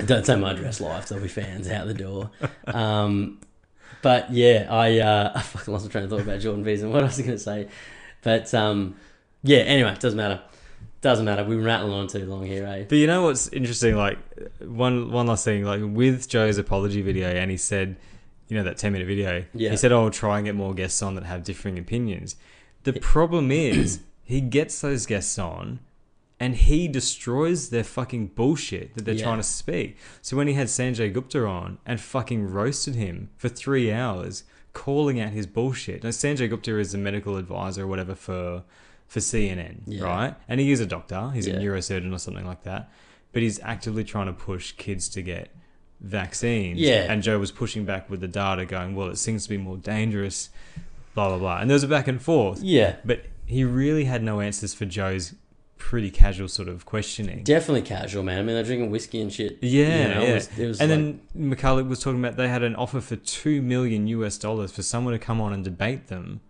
don't 0.04 0.24
say 0.24 0.36
my 0.36 0.52
address 0.52 0.80
live. 0.80 1.06
There'll 1.08 1.22
be 1.22 1.28
fans 1.28 1.68
out 1.68 1.86
the 1.86 1.94
door. 1.94 2.30
Um, 2.66 3.38
but 4.02 4.32
yeah, 4.32 4.66
I 4.70 4.98
uh, 4.98 5.32
I 5.36 5.42
fucking 5.42 5.72
lost 5.72 5.84
my 5.84 5.90
train 5.92 6.04
of 6.04 6.10
thought 6.10 6.20
about 6.22 6.40
Jordan 6.40 6.64
Peterson. 6.64 6.90
What 6.90 7.02
I 7.02 7.06
was 7.06 7.18
going 7.18 7.30
to 7.32 7.38
say? 7.38 7.68
But 8.22 8.52
um, 8.54 8.96
yeah. 9.42 9.58
Anyway, 9.58 9.94
doesn't 10.00 10.16
matter. 10.16 10.40
Doesn't 11.02 11.24
matter. 11.24 11.44
We've 11.44 11.58
been 11.58 11.64
rattling 11.66 11.92
on 11.92 12.08
too 12.08 12.26
long 12.26 12.44
here, 12.44 12.66
eh? 12.66 12.84
But 12.88 12.98
you 12.98 13.06
know 13.06 13.22
what's 13.22 13.48
interesting? 13.48 13.96
Like 13.96 14.18
one 14.60 15.10
one 15.12 15.26
last 15.26 15.44
thing, 15.44 15.64
like 15.64 15.80
with 15.82 16.28
Joe's 16.28 16.58
apology 16.58 17.00
video, 17.02 17.28
and 17.28 17.50
he 17.50 17.56
said, 17.56 17.96
you 18.50 18.56
know, 18.56 18.64
that 18.64 18.76
ten 18.76 18.92
minute 18.92 19.06
video. 19.06 19.44
Yeah. 19.54 19.70
He 19.70 19.76
said, 19.76 19.92
"Oh, 19.92 20.04
I'll 20.04 20.10
try 20.10 20.36
and 20.38 20.44
get 20.44 20.54
more 20.54 20.74
guests 20.74 21.00
on 21.02 21.14
that 21.14 21.24
have 21.24 21.44
differing 21.44 21.78
opinions." 21.78 22.36
The 22.82 22.92
problem 22.94 23.50
is, 23.50 24.00
he 24.24 24.40
gets 24.40 24.80
those 24.80 25.06
guests 25.06 25.38
on, 25.38 25.80
and 26.38 26.56
he 26.56 26.88
destroys 26.88 27.68
their 27.70 27.84
fucking 27.84 28.28
bullshit 28.28 28.94
that 28.94 29.04
they're 29.04 29.14
Yeah. 29.14 29.24
trying 29.24 29.36
to 29.38 29.42
speak. 29.44 29.96
So 30.22 30.36
when 30.36 30.48
he 30.48 30.54
had 30.54 30.66
Sanjay 30.68 31.12
Gupta 31.12 31.46
on 31.46 31.78
and 31.86 32.00
fucking 32.00 32.50
roasted 32.50 32.94
him 32.96 33.30
for 33.36 33.48
three 33.48 33.92
hours, 33.92 34.44
calling 34.72 35.20
out 35.20 35.32
his 35.32 35.46
bullshit. 35.46 36.02
Now 36.02 36.10
Sanjay 36.10 36.48
Gupta 36.48 36.78
is 36.78 36.92
the 36.92 36.98
medical 36.98 37.36
advisor 37.36 37.84
or 37.84 37.86
whatever 37.86 38.14
for 38.14 38.64
for 39.08 39.18
CNN, 39.20 39.82
Yeah. 39.86 40.04
right? 40.04 40.34
And 40.48 40.60
he 40.60 40.70
is 40.70 40.78
a 40.78 40.86
doctor. 40.86 41.32
He's 41.34 41.48
Yeah. 41.48 41.54
a 41.54 41.58
neurosurgeon 41.60 42.14
or 42.14 42.18
something 42.18 42.46
like 42.46 42.62
that. 42.62 42.88
But 43.32 43.42
he's 43.42 43.58
actively 43.60 44.04
trying 44.04 44.26
to 44.26 44.32
push 44.32 44.70
kids 44.72 45.08
to 45.10 45.20
get 45.22 45.50
vaccines. 46.00 46.78
Yeah. 46.78 47.06
And 47.12 47.22
Joe 47.22 47.38
was 47.38 47.50
pushing 47.52 47.84
back 47.84 48.08
with 48.10 48.20
the 48.20 48.28
data, 48.28 48.64
going, 48.66 48.94
"Well, 48.94 49.08
it 49.08 49.16
seems 49.18 49.44
to 49.44 49.48
be 49.48 49.58
more 49.58 49.76
dangerous." 49.76 50.50
Blah 51.14 51.28
blah 51.30 51.38
blah. 51.38 51.58
And 51.60 51.68
there 51.68 51.74
was 51.74 51.82
a 51.82 51.88
back 51.88 52.06
and 52.08 52.22
forth. 52.22 52.62
Yeah. 52.62 52.96
But 53.04 53.24
he 53.46 53.64
really 53.64 54.04
had 54.04 54.22
no 54.22 54.40
answers 54.40 54.72
for 54.74 54.84
Joe's 54.86 55.34
pretty 55.76 56.10
casual 56.10 56.46
sort 56.46 56.68
of 56.68 56.84
questioning. 56.84 57.42
Definitely 57.42 57.82
casual, 57.82 58.22
man. 58.22 58.38
I 58.38 58.42
mean, 58.42 58.54
they're 58.54 58.62
drinking 58.64 58.90
whiskey 58.90 59.20
and 59.20 59.32
shit. 59.32 59.58
Yeah, 59.62 60.08
You 60.08 60.14
know, 60.14 60.20
yeah. 60.22 60.28
It 60.28 60.34
was, 60.34 60.58
it 60.58 60.66
was 60.68 60.80
and 60.80 60.90
like- 60.90 61.34
then 61.34 61.56
McCullough 61.56 61.88
was 61.88 62.00
talking 62.00 62.20
about 62.20 62.36
they 62.36 62.48
had 62.48 62.62
an 62.62 62.76
offer 62.76 63.00
for 63.00 63.16
two 63.16 63.60
million 63.62 64.06
US 64.08 64.38
dollars 64.38 64.70
for 64.72 64.82
someone 64.82 65.14
to 65.14 65.18
come 65.18 65.40
on 65.40 65.52
and 65.52 65.64
debate 65.64 66.06
them 66.08 66.40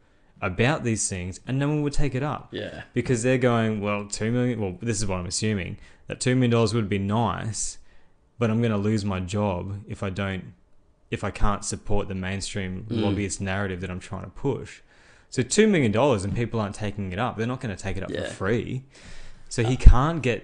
about 0.43 0.85
these 0.85 1.09
things, 1.09 1.39
and 1.47 1.59
no 1.59 1.69
one 1.69 1.83
would 1.83 1.93
take 1.93 2.15
it 2.15 2.23
up 2.23 2.49
yeah, 2.51 2.83
because 2.95 3.23
they're 3.23 3.39
going, 3.39 3.81
well, 3.81 4.07
two 4.07 4.33
million. 4.33 4.61
Well, 4.61 4.77
this 4.83 4.99
is 4.99 5.07
what 5.07 5.19
I'm 5.19 5.27
assuming 5.27 5.77
that 6.07 6.19
two 6.21 6.35
million 6.35 6.51
dollars 6.51 6.75
would 6.75 6.89
be 6.89 6.99
nice, 6.99 7.79
but 8.41 8.51
I'm 8.51 8.59
going 8.61 8.73
to 8.73 8.79
lose 8.91 9.05
my 9.05 9.21
job 9.21 9.63
if 9.89 10.03
I 10.03 10.11
don't, 10.11 10.45
if 11.11 11.23
I 11.23 11.31
can't 11.31 11.65
support 11.65 12.09
the 12.09 12.15
mainstream 12.15 12.87
Mm. 12.89 13.03
lobbyist 13.03 13.41
narrative 13.41 13.81
that 13.83 13.91
I'm 13.91 14.01
trying 14.01 14.25
to 14.25 14.31
push. 14.31 14.81
So 15.29 15.43
two 15.43 15.67
million 15.69 15.93
dollars 15.93 16.25
and 16.25 16.35
people 16.35 16.59
aren't 16.59 16.75
taking 16.75 17.13
it 17.13 17.19
up. 17.19 17.37
They're 17.37 17.47
not 17.55 17.61
going 17.61 17.75
to 17.77 17.81
take 17.81 17.97
it 17.97 18.03
up 18.03 18.11
Yeah. 18.11 18.25
for 18.27 18.35
free. 18.35 18.83
So 19.49 19.63
he 19.63 19.77
can't 19.77 20.21
get 20.23 20.41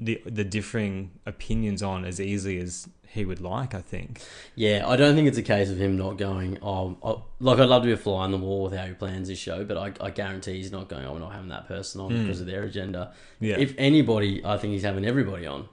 the 0.00 0.20
the 0.26 0.44
differing 0.44 1.10
opinions 1.26 1.82
on 1.82 2.04
as 2.04 2.20
easily 2.20 2.58
as 2.58 2.88
he 3.08 3.24
would 3.24 3.40
like. 3.40 3.72
I 3.74 3.80
think. 3.80 4.20
yeah. 4.54 4.78
I 4.92 4.96
don't 4.96 5.14
think 5.16 5.28
it's 5.28 5.38
a 5.38 5.42
case 5.42 5.70
of 5.70 5.78
him 5.78 5.96
not 5.96 6.18
going. 6.18 6.58
Oh, 6.62 6.96
oh 7.02 7.24
like 7.40 7.58
I'd 7.58 7.68
love 7.68 7.82
to 7.82 7.86
be 7.86 7.92
a 7.92 7.96
fly 7.96 8.24
on 8.24 8.30
the 8.32 8.38
wall 8.38 8.64
with 8.64 8.74
how 8.74 8.86
he 8.86 8.94
plans 8.94 9.28
his 9.28 9.38
show, 9.38 9.64
but 9.64 9.76
I, 9.76 10.06
I 10.06 10.10
guarantee 10.10 10.54
he's 10.60 10.72
not 10.72 10.88
going. 10.88 11.04
Oh, 11.06 11.12
we're 11.14 11.18
not 11.26 11.32
having 11.32 11.50
that 11.56 11.66
person 11.68 12.00
on 12.00 12.08
because 12.20 12.40
of 12.40 12.46
their 12.46 12.62
agenda. 12.64 13.12
Yeah. 13.40 13.58
If 13.58 13.74
anybody, 13.78 14.44
I 14.44 14.56
think 14.58 14.72
he's 14.72 14.82
having 14.90 15.04
everybody 15.04 15.46
on. 15.46 15.68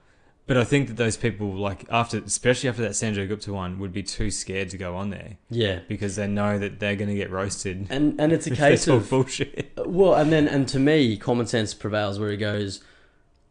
But 0.50 0.58
I 0.58 0.64
think 0.64 0.88
that 0.88 0.98
those 0.98 1.16
people, 1.16 1.54
like 1.56 1.86
after, 1.92 2.18
especially 2.18 2.70
after 2.70 2.82
that 2.82 2.92
Sanjay 2.92 3.28
Gupta 3.28 3.54
one, 3.54 3.78
would 3.78 3.94
be 3.94 4.02
too 4.04 4.32
scared 4.32 4.70
to 4.72 4.78
go 4.78 4.96
on 4.96 5.12
there 5.12 5.38
Yeah, 5.52 5.80
because 5.88 6.16
they 6.16 6.26
know 6.28 6.58
that 6.58 6.80
they're 6.80 6.96
going 6.96 7.10
to 7.10 7.16
get 7.16 7.30
roasted. 7.30 7.86
and 7.92 8.20
and 8.20 8.34
it's 8.34 8.48
a 8.48 8.56
case 8.66 8.88
of 8.88 9.08
bullshit. 9.12 9.72
Well, 9.78 10.16
and 10.16 10.32
then 10.34 10.48
and 10.48 10.68
to 10.70 10.80
me, 10.80 11.16
common 11.18 11.46
sense 11.46 11.76
prevails 11.76 12.20
where 12.20 12.32
he 12.32 12.38
goes. 12.38 12.82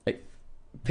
like, 0.06 0.24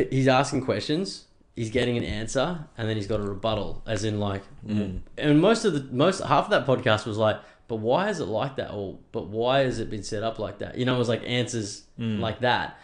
He's 0.09 0.29
asking 0.29 0.61
questions, 0.63 1.25
he's 1.57 1.69
getting 1.71 1.97
an 1.97 2.05
answer, 2.05 2.67
and 2.77 2.87
then 2.87 2.95
he's 2.95 3.07
got 3.07 3.19
a 3.19 3.23
rebuttal, 3.23 3.83
as 3.85 4.03
in 4.05 4.17
like, 4.19 4.43
Mm. 4.65 5.01
and 5.17 5.41
most 5.41 5.65
of 5.65 5.73
the 5.73 5.83
most 5.93 6.21
half 6.23 6.45
of 6.45 6.51
that 6.51 6.65
podcast 6.65 7.05
was 7.05 7.17
like, 7.17 7.37
but 7.67 7.77
why 7.77 8.07
is 8.09 8.21
it 8.21 8.27
like 8.27 8.55
that? 8.55 8.71
Or 8.71 8.97
but 9.11 9.27
why 9.27 9.59
has 9.65 9.79
it 9.79 9.89
been 9.89 10.03
set 10.03 10.23
up 10.23 10.39
like 10.39 10.59
that? 10.59 10.77
You 10.77 10.85
know, 10.85 10.95
it 10.95 10.99
was 10.99 11.09
like 11.09 11.23
answers 11.25 11.83
Mm. 11.99 12.19
like 12.19 12.39
that, 12.41 12.79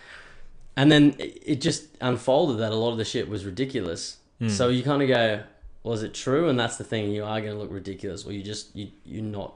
and 0.75 0.91
then 0.91 1.15
it, 1.19 1.43
it 1.45 1.61
just 1.61 1.85
unfolded 2.01 2.57
that 2.59 2.71
a 2.71 2.75
lot 2.75 2.91
of 2.91 2.97
the 2.97 3.05
shit 3.05 3.29
was 3.29 3.45
ridiculous. 3.45 4.17
Mm. 4.41 4.49
So 4.49 4.69
you 4.69 4.83
kind 4.83 5.01
of 5.01 5.07
go, 5.07 5.43
was 5.83 6.03
it 6.03 6.13
true? 6.13 6.49
And 6.49 6.59
that's 6.59 6.77
the 6.77 6.83
thing, 6.83 7.11
you 7.11 7.23
are 7.23 7.39
going 7.39 7.53
to 7.53 7.59
look 7.59 7.71
ridiculous, 7.71 8.25
or 8.25 8.31
you 8.31 8.41
just 8.43 8.75
you 8.75 8.89
you're 9.05 9.23
not 9.23 9.55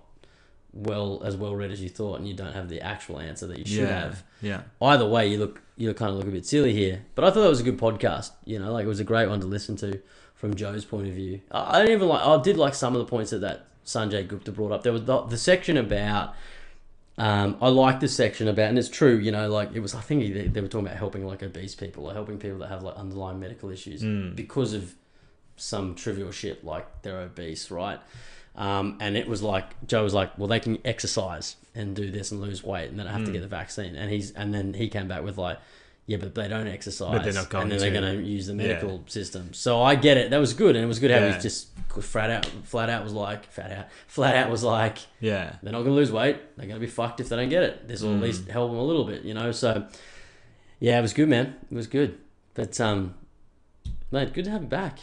well 0.73 1.21
as 1.25 1.35
well 1.35 1.55
read 1.55 1.71
as 1.71 1.81
you 1.81 1.89
thought, 1.89 2.19
and 2.19 2.27
you 2.27 2.33
don't 2.33 2.53
have 2.53 2.69
the 2.69 2.81
actual 2.81 3.19
answer 3.19 3.47
that 3.47 3.57
you 3.57 3.65
should 3.65 3.89
yeah, 3.89 3.99
have. 3.99 4.23
yeah, 4.41 4.61
Either 4.81 5.07
way, 5.07 5.27
you 5.27 5.37
look 5.37 5.61
you 5.75 5.93
kind 5.93 6.11
of 6.11 6.17
look 6.17 6.27
a 6.27 6.31
bit 6.31 6.45
silly 6.45 6.73
here. 6.73 7.05
But 7.15 7.25
I 7.25 7.31
thought 7.31 7.41
that 7.41 7.49
was 7.49 7.61
a 7.61 7.63
good 7.63 7.77
podcast. 7.77 8.31
You 8.45 8.59
know, 8.59 8.71
like 8.71 8.85
it 8.85 8.89
was 8.89 8.99
a 8.99 9.05
great 9.05 9.29
one 9.29 9.39
to 9.41 9.47
listen 9.47 9.75
to 9.77 9.99
from 10.35 10.55
Joe's 10.55 10.85
point 10.85 11.07
of 11.07 11.13
view. 11.13 11.41
I, 11.51 11.77
I 11.77 11.81
didn't 11.81 11.95
even 11.95 12.07
like. 12.07 12.25
I 12.25 12.41
did 12.41 12.57
like 12.57 12.75
some 12.75 12.95
of 12.95 12.99
the 12.99 13.09
points 13.09 13.31
that 13.31 13.39
that 13.39 13.67
Sanjay 13.85 14.27
Gupta 14.27 14.51
brought 14.51 14.71
up. 14.71 14.83
There 14.83 14.93
was 14.93 15.05
the, 15.05 15.21
the 15.23 15.37
section 15.37 15.77
about. 15.77 16.35
Um, 17.17 17.57
I 17.61 17.69
like 17.69 17.99
this 17.99 18.15
section 18.15 18.47
about, 18.47 18.69
and 18.69 18.77
it's 18.77 18.89
true. 18.89 19.17
You 19.17 19.31
know, 19.31 19.49
like 19.49 19.71
it 19.73 19.79
was. 19.79 19.95
I 19.95 20.01
think 20.01 20.33
they, 20.33 20.47
they 20.47 20.61
were 20.61 20.67
talking 20.67 20.85
about 20.85 20.97
helping 20.99 21.25
like 21.25 21.41
obese 21.41 21.73
people, 21.75 22.05
or 22.09 22.13
helping 22.13 22.37
people 22.37 22.59
that 22.59 22.69
have 22.69 22.83
like 22.83 22.95
underlying 22.95 23.39
medical 23.39 23.69
issues 23.71 24.03
Mm. 24.03 24.35
because 24.35 24.73
of 24.73 24.93
some 25.55 25.95
trivial 25.95 26.31
shit 26.31 26.63
like 26.63 27.01
they're 27.01 27.21
obese, 27.21 27.71
right? 27.71 27.99
Um, 28.55 28.97
and 28.99 29.17
it 29.17 29.27
was 29.27 29.41
like 29.41 29.65
Joe 29.87 30.03
was 30.03 30.13
like, 30.13 30.37
well, 30.37 30.47
they 30.47 30.59
can 30.59 30.77
exercise 30.85 31.55
and 31.73 31.95
do 31.95 32.11
this 32.11 32.31
and 32.31 32.39
lose 32.41 32.63
weight, 32.63 32.89
and 32.89 32.99
then 32.99 33.07
I 33.07 33.11
have 33.11 33.23
to 33.25 33.29
Mm. 33.31 33.33
get 33.33 33.41
the 33.41 33.47
vaccine. 33.47 33.95
And 33.95 34.11
he's 34.11 34.31
and 34.31 34.53
then 34.53 34.73
he 34.75 34.87
came 34.87 35.07
back 35.07 35.23
with 35.23 35.37
like, 35.39 35.57
yeah, 36.07 36.17
but 36.17 36.33
they 36.33 36.47
don't 36.47 36.67
exercise, 36.67 37.11
But 37.11 37.23
they're 37.25 37.33
not 37.33 37.49
going 37.49 37.63
and 37.63 37.71
then 37.73 37.79
they're 37.79 38.01
going 38.01 38.17
to 38.17 38.23
use 38.23 38.47
the 38.47 38.53
medical 38.55 39.03
system. 39.07 39.53
So 39.53 39.81
I 39.83 39.95
get 39.95 40.17
it. 40.17 40.29
That 40.31 40.39
was 40.39 40.53
good, 40.53 40.75
and 40.75 40.83
it 40.83 40.87
was 40.87 40.99
good 40.99 41.11
how 41.11 41.17
Yeah. 41.17 41.35
he 41.35 41.41
just 41.41 41.67
flat 42.01 42.29
out, 42.29 42.45
flat 42.63 42.89
out 42.89 43.03
was 43.03 43.13
like, 43.13 43.45
flat 43.51 43.71
out, 43.71 43.85
flat 44.07 44.35
out 44.35 44.49
was 44.49 44.63
like, 44.63 44.97
yeah. 45.19 45.55
they're 45.61 45.71
not 45.73 45.79
going 45.79 45.91
to 45.91 45.95
lose 45.95 46.11
weight. 46.11 46.37
They're 46.57 46.67
going 46.67 46.79
to 46.79 46.85
be 46.85 46.89
fucked 46.91 47.19
if 47.19 47.27
they 47.29 47.35
don't 47.35 47.49
get 47.49 47.63
it. 47.63 47.87
This 47.87 48.01
will 48.01 48.13
at 48.13 48.19
Mm. 48.19 48.23
least 48.23 48.47
help 48.47 48.71
them 48.71 48.79
a 48.79 48.83
little 48.83 49.03
bit, 49.03 49.23
you 49.23 49.33
know. 49.33 49.51
So, 49.51 49.85
yeah, 50.79 50.97
it 50.97 51.01
was 51.01 51.13
good, 51.13 51.27
man. 51.29 51.55
It 51.71 51.75
was 51.75 51.87
good. 51.87 52.17
But 52.53 52.79
um, 52.81 53.13
mate, 54.11 54.33
good 54.33 54.45
to 54.45 54.51
have 54.51 54.61
you 54.61 54.67
back. 54.67 54.99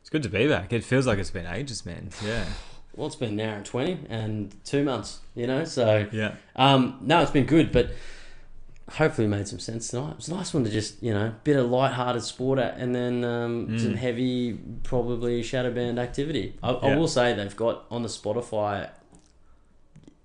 It's 0.00 0.10
good 0.10 0.22
to 0.22 0.28
be 0.28 0.46
back. 0.48 0.72
It 0.72 0.84
feels 0.84 1.06
like 1.06 1.18
it's 1.18 1.30
been 1.30 1.46
ages, 1.46 1.84
man. 1.84 2.10
Yeah, 2.24 2.44
Well, 2.94 3.08
it's 3.08 3.16
been 3.16 3.40
an 3.40 3.46
hour 3.48 3.56
and 3.56 3.64
twenty 3.66 3.98
and 4.08 4.54
two 4.64 4.84
months, 4.84 5.18
you 5.34 5.46
know. 5.48 5.64
So, 5.64 6.06
yeah, 6.12 6.36
um, 6.54 6.98
no, 7.00 7.20
it's 7.22 7.30
been 7.32 7.46
good, 7.46 7.72
but 7.72 7.90
hopefully 8.90 9.26
made 9.26 9.48
some 9.48 9.58
sense 9.58 9.88
tonight. 9.88 10.10
It 10.10 10.16
was 10.16 10.28
a 10.28 10.34
nice 10.34 10.52
one 10.54 10.64
to 10.64 10.70
just, 10.70 11.02
you 11.02 11.12
know, 11.14 11.34
bit 11.44 11.56
of 11.56 11.70
light-hearted 11.70 12.22
sport 12.22 12.58
at, 12.58 12.76
and 12.78 12.94
then 12.94 13.24
um, 13.24 13.68
Mm. 13.68 13.80
some 13.80 13.94
heavy, 13.94 14.54
probably 14.82 15.42
shadow 15.42 15.70
band 15.72 15.98
activity. 15.98 16.54
I, 16.62 16.70
I 16.70 16.96
will 16.96 17.08
say 17.08 17.32
they've 17.34 17.56
got 17.56 17.84
on 17.90 18.02
the 18.02 18.08
Spotify 18.08 18.90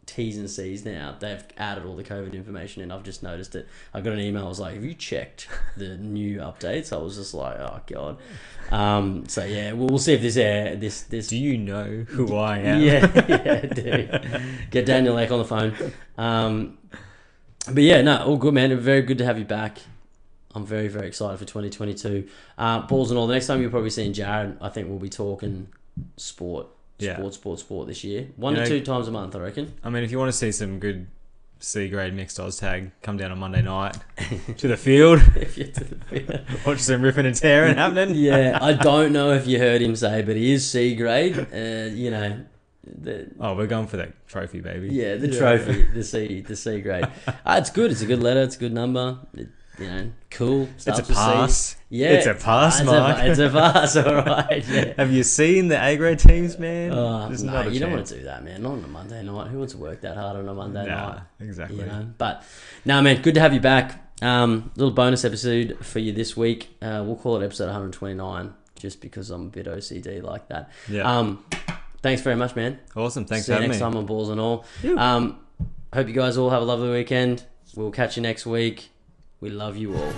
T's 0.05 0.39
and 0.39 0.49
C's 0.49 0.83
now. 0.85 1.15
They've 1.19 1.43
added 1.55 1.85
all 1.85 1.95
the 1.95 2.03
COVID 2.03 2.33
information 2.33 2.81
in. 2.81 2.91
I've 2.91 3.03
just 3.03 3.21
noticed 3.21 3.53
it. 3.53 3.67
I 3.93 4.01
got 4.01 4.13
an 4.13 4.19
email. 4.19 4.45
I 4.45 4.49
was 4.49 4.59
like, 4.59 4.73
"Have 4.73 4.83
you 4.83 4.95
checked 4.95 5.47
the 5.77 5.97
new 5.97 6.39
updates?" 6.39 6.91
I 6.91 6.97
was 6.97 7.15
just 7.15 7.35
like, 7.35 7.57
"Oh 7.59 7.79
god." 7.85 8.17
Um, 8.71 9.25
so 9.27 9.43
yeah, 9.45 9.71
we'll, 9.73 9.87
we'll 9.87 9.99
see 9.99 10.13
if 10.13 10.21
this 10.23 10.35
air 10.35 10.75
this 10.75 11.03
this 11.03 11.27
Do 11.27 11.37
you 11.37 11.59
know 11.59 12.05
who 12.09 12.35
I 12.35 12.57
am? 12.57 12.81
yeah, 12.81 13.05
yeah, 13.29 13.61
do. 13.67 14.09
Get 14.71 14.87
Daniel 14.87 15.15
Ek 15.19 15.29
on 15.31 15.37
the 15.39 15.45
phone. 15.45 15.73
Um, 16.17 16.78
but 17.65 17.83
yeah, 17.83 18.01
no, 18.01 18.23
all 18.23 18.37
good, 18.37 18.53
man. 18.53 18.77
Very 18.79 19.01
good 19.01 19.17
to 19.19 19.25
have 19.25 19.37
you 19.37 19.45
back. 19.45 19.79
I'm 20.55 20.65
very, 20.65 20.87
very 20.87 21.07
excited 21.07 21.37
for 21.37 21.45
2022. 21.45 22.27
Uh, 22.57 22.81
balls 22.87 23.11
and 23.11 23.17
all. 23.19 23.27
The 23.27 23.33
next 23.33 23.47
time 23.47 23.61
you're 23.61 23.69
probably 23.69 23.91
seeing 23.91 24.13
Jared, 24.13 24.57
I 24.61 24.69
think 24.69 24.89
we'll 24.89 24.97
be 24.97 25.09
talking 25.09 25.67
sport, 26.17 26.67
Yeah. 26.97 27.17
sport, 27.17 27.33
sport, 27.35 27.59
sport 27.59 27.87
this 27.87 28.03
year. 28.03 28.27
One 28.35 28.55
You 28.55 28.63
to 28.63 28.69
know- 28.69 28.69
two 28.79 28.83
times 28.83 29.07
a 29.07 29.11
month, 29.11 29.35
I 29.35 29.39
reckon. 29.39 29.73
I 29.83 29.89
mean, 29.91 30.03
if 30.03 30.11
you 30.11 30.17
want 30.17 30.29
to 30.31 30.37
see 30.37 30.51
some 30.51 30.79
good 30.79 31.05
C 31.59 31.87
grade 31.89 32.13
mixed 32.15 32.39
Oz 32.39 32.57
tag, 32.57 32.89
come 33.03 33.17
down 33.17 33.31
on 33.31 33.37
Monday 33.37 33.61
night 33.61 33.95
to 34.57 34.67
the 34.67 34.77
field, 34.77 35.21
if 35.35 35.55
you're 35.57 35.67
to 35.67 35.83
the 35.83 36.41
watch 36.65 36.79
some 36.79 37.01
ripping 37.03 37.25
and 37.27 37.35
tearing 37.35 37.75
happening. 37.75 38.15
yeah, 38.15 38.57
I 38.59 38.73
don't 38.73 39.11
know 39.13 39.31
if 39.33 39.45
you 39.45 39.59
heard 39.59 39.81
him 39.81 39.95
say, 39.95 40.23
but 40.23 40.35
he 40.35 40.53
is 40.53 40.67
C 40.69 40.95
grade. 40.95 41.37
Uh, 41.53 41.93
you 41.93 42.09
know, 42.11 42.39
the, 42.83 43.29
Oh, 43.39 43.55
we're 43.55 43.67
going 43.67 43.87
for 43.87 43.97
that 43.97 44.27
trophy, 44.27 44.61
baby. 44.61 44.89
Yeah, 44.91 45.15
the 45.15 45.27
trophy, 45.27 45.83
the 45.93 46.03
C, 46.03 46.41
the 46.41 46.55
C 46.55 46.81
grade. 46.81 47.07
Uh, 47.27 47.31
it's 47.59 47.69
good. 47.69 47.91
It's 47.91 48.01
a 48.01 48.05
good 48.05 48.21
letter. 48.23 48.41
It's 48.41 48.55
a 48.55 48.59
good 48.59 48.73
number. 48.73 49.19
It, 49.33 49.49
you 49.77 49.87
know, 49.87 50.11
cool. 50.31 50.67
It's 50.75 50.87
a 50.87 51.03
pass. 51.13 51.77
Yeah, 51.89 52.09
It's 52.09 52.27
a 52.27 52.33
pass, 52.33 52.81
it's 52.81 52.85
Mark. 52.85 53.17
A, 53.19 53.29
it's 53.31 53.39
a 53.39 53.49
pass. 53.49 53.95
All 53.97 54.13
right. 54.13 54.67
Yeah. 54.67 54.93
Have 54.97 55.09
you 55.11 55.23
seen 55.23 55.69
the 55.69 55.81
A 55.81 55.95
grade 55.95 56.19
teams, 56.19 56.59
man? 56.59 56.89
Not 56.89 57.31
a 57.67 57.71
you 57.71 57.79
don't 57.79 57.93
want 57.93 58.05
to 58.07 58.17
do 58.17 58.23
that, 58.25 58.43
man. 58.43 58.61
Not 58.61 58.73
on 58.73 58.83
a 58.83 58.87
Monday 58.89 59.23
night. 59.23 59.47
Who 59.47 59.57
wants 59.59 59.73
to 59.73 59.79
work 59.79 60.01
that 60.01 60.17
hard 60.17 60.35
on 60.35 60.49
a 60.49 60.53
Monday 60.53 60.85
Nah, 60.85 61.11
night? 61.13 61.21
exactly. 61.39 61.77
You 61.79 61.85
know, 61.85 62.09
but 62.17 62.43
no, 62.83 63.01
man. 63.01 63.21
Good 63.21 63.35
to 63.35 63.39
have 63.39 63.53
you 63.53 63.61
back. 63.61 64.05
Um, 64.21 64.69
little 64.75 64.91
bonus 64.93 65.23
episode 65.23 65.77
for 65.81 65.99
you 65.99 66.11
this 66.11 66.35
week. 66.35 66.75
Uh, 66.81 67.01
we'll 67.05 67.15
call 67.15 67.41
it 67.41 67.45
episode 67.45 67.67
129, 67.67 68.53
just 68.77 68.99
because 68.99 69.29
I'm 69.31 69.45
a 69.45 69.49
bit 69.49 69.65
OCD 69.65 70.21
like 70.21 70.49
that. 70.49 70.71
Yeah. 70.89 71.03
Um, 71.03 71.45
thanks 72.01 72.21
very 72.21 72.35
much, 72.35 72.55
man. 72.55 72.79
Awesome. 72.95 73.25
Thanks 73.25 73.45
See 73.45 73.51
for 73.51 73.53
you 73.53 73.61
having 73.61 73.69
next 73.69 73.79
me. 73.79 73.85
time 73.85 73.97
on 73.97 74.05
Balls 74.05 74.29
and 74.29 74.39
All. 74.39 74.65
Um, 74.97 75.39
hope 75.93 76.07
you 76.07 76.13
guys 76.13 76.37
all 76.37 76.49
have 76.49 76.61
a 76.61 76.65
lovely 76.65 76.89
weekend. 76.89 77.43
We'll 77.75 77.91
catch 77.91 78.17
you 78.17 78.23
next 78.23 78.45
week. 78.45 78.89
We 79.41 79.49
love 79.49 79.77
you 79.77 79.95
all. 79.95 80.13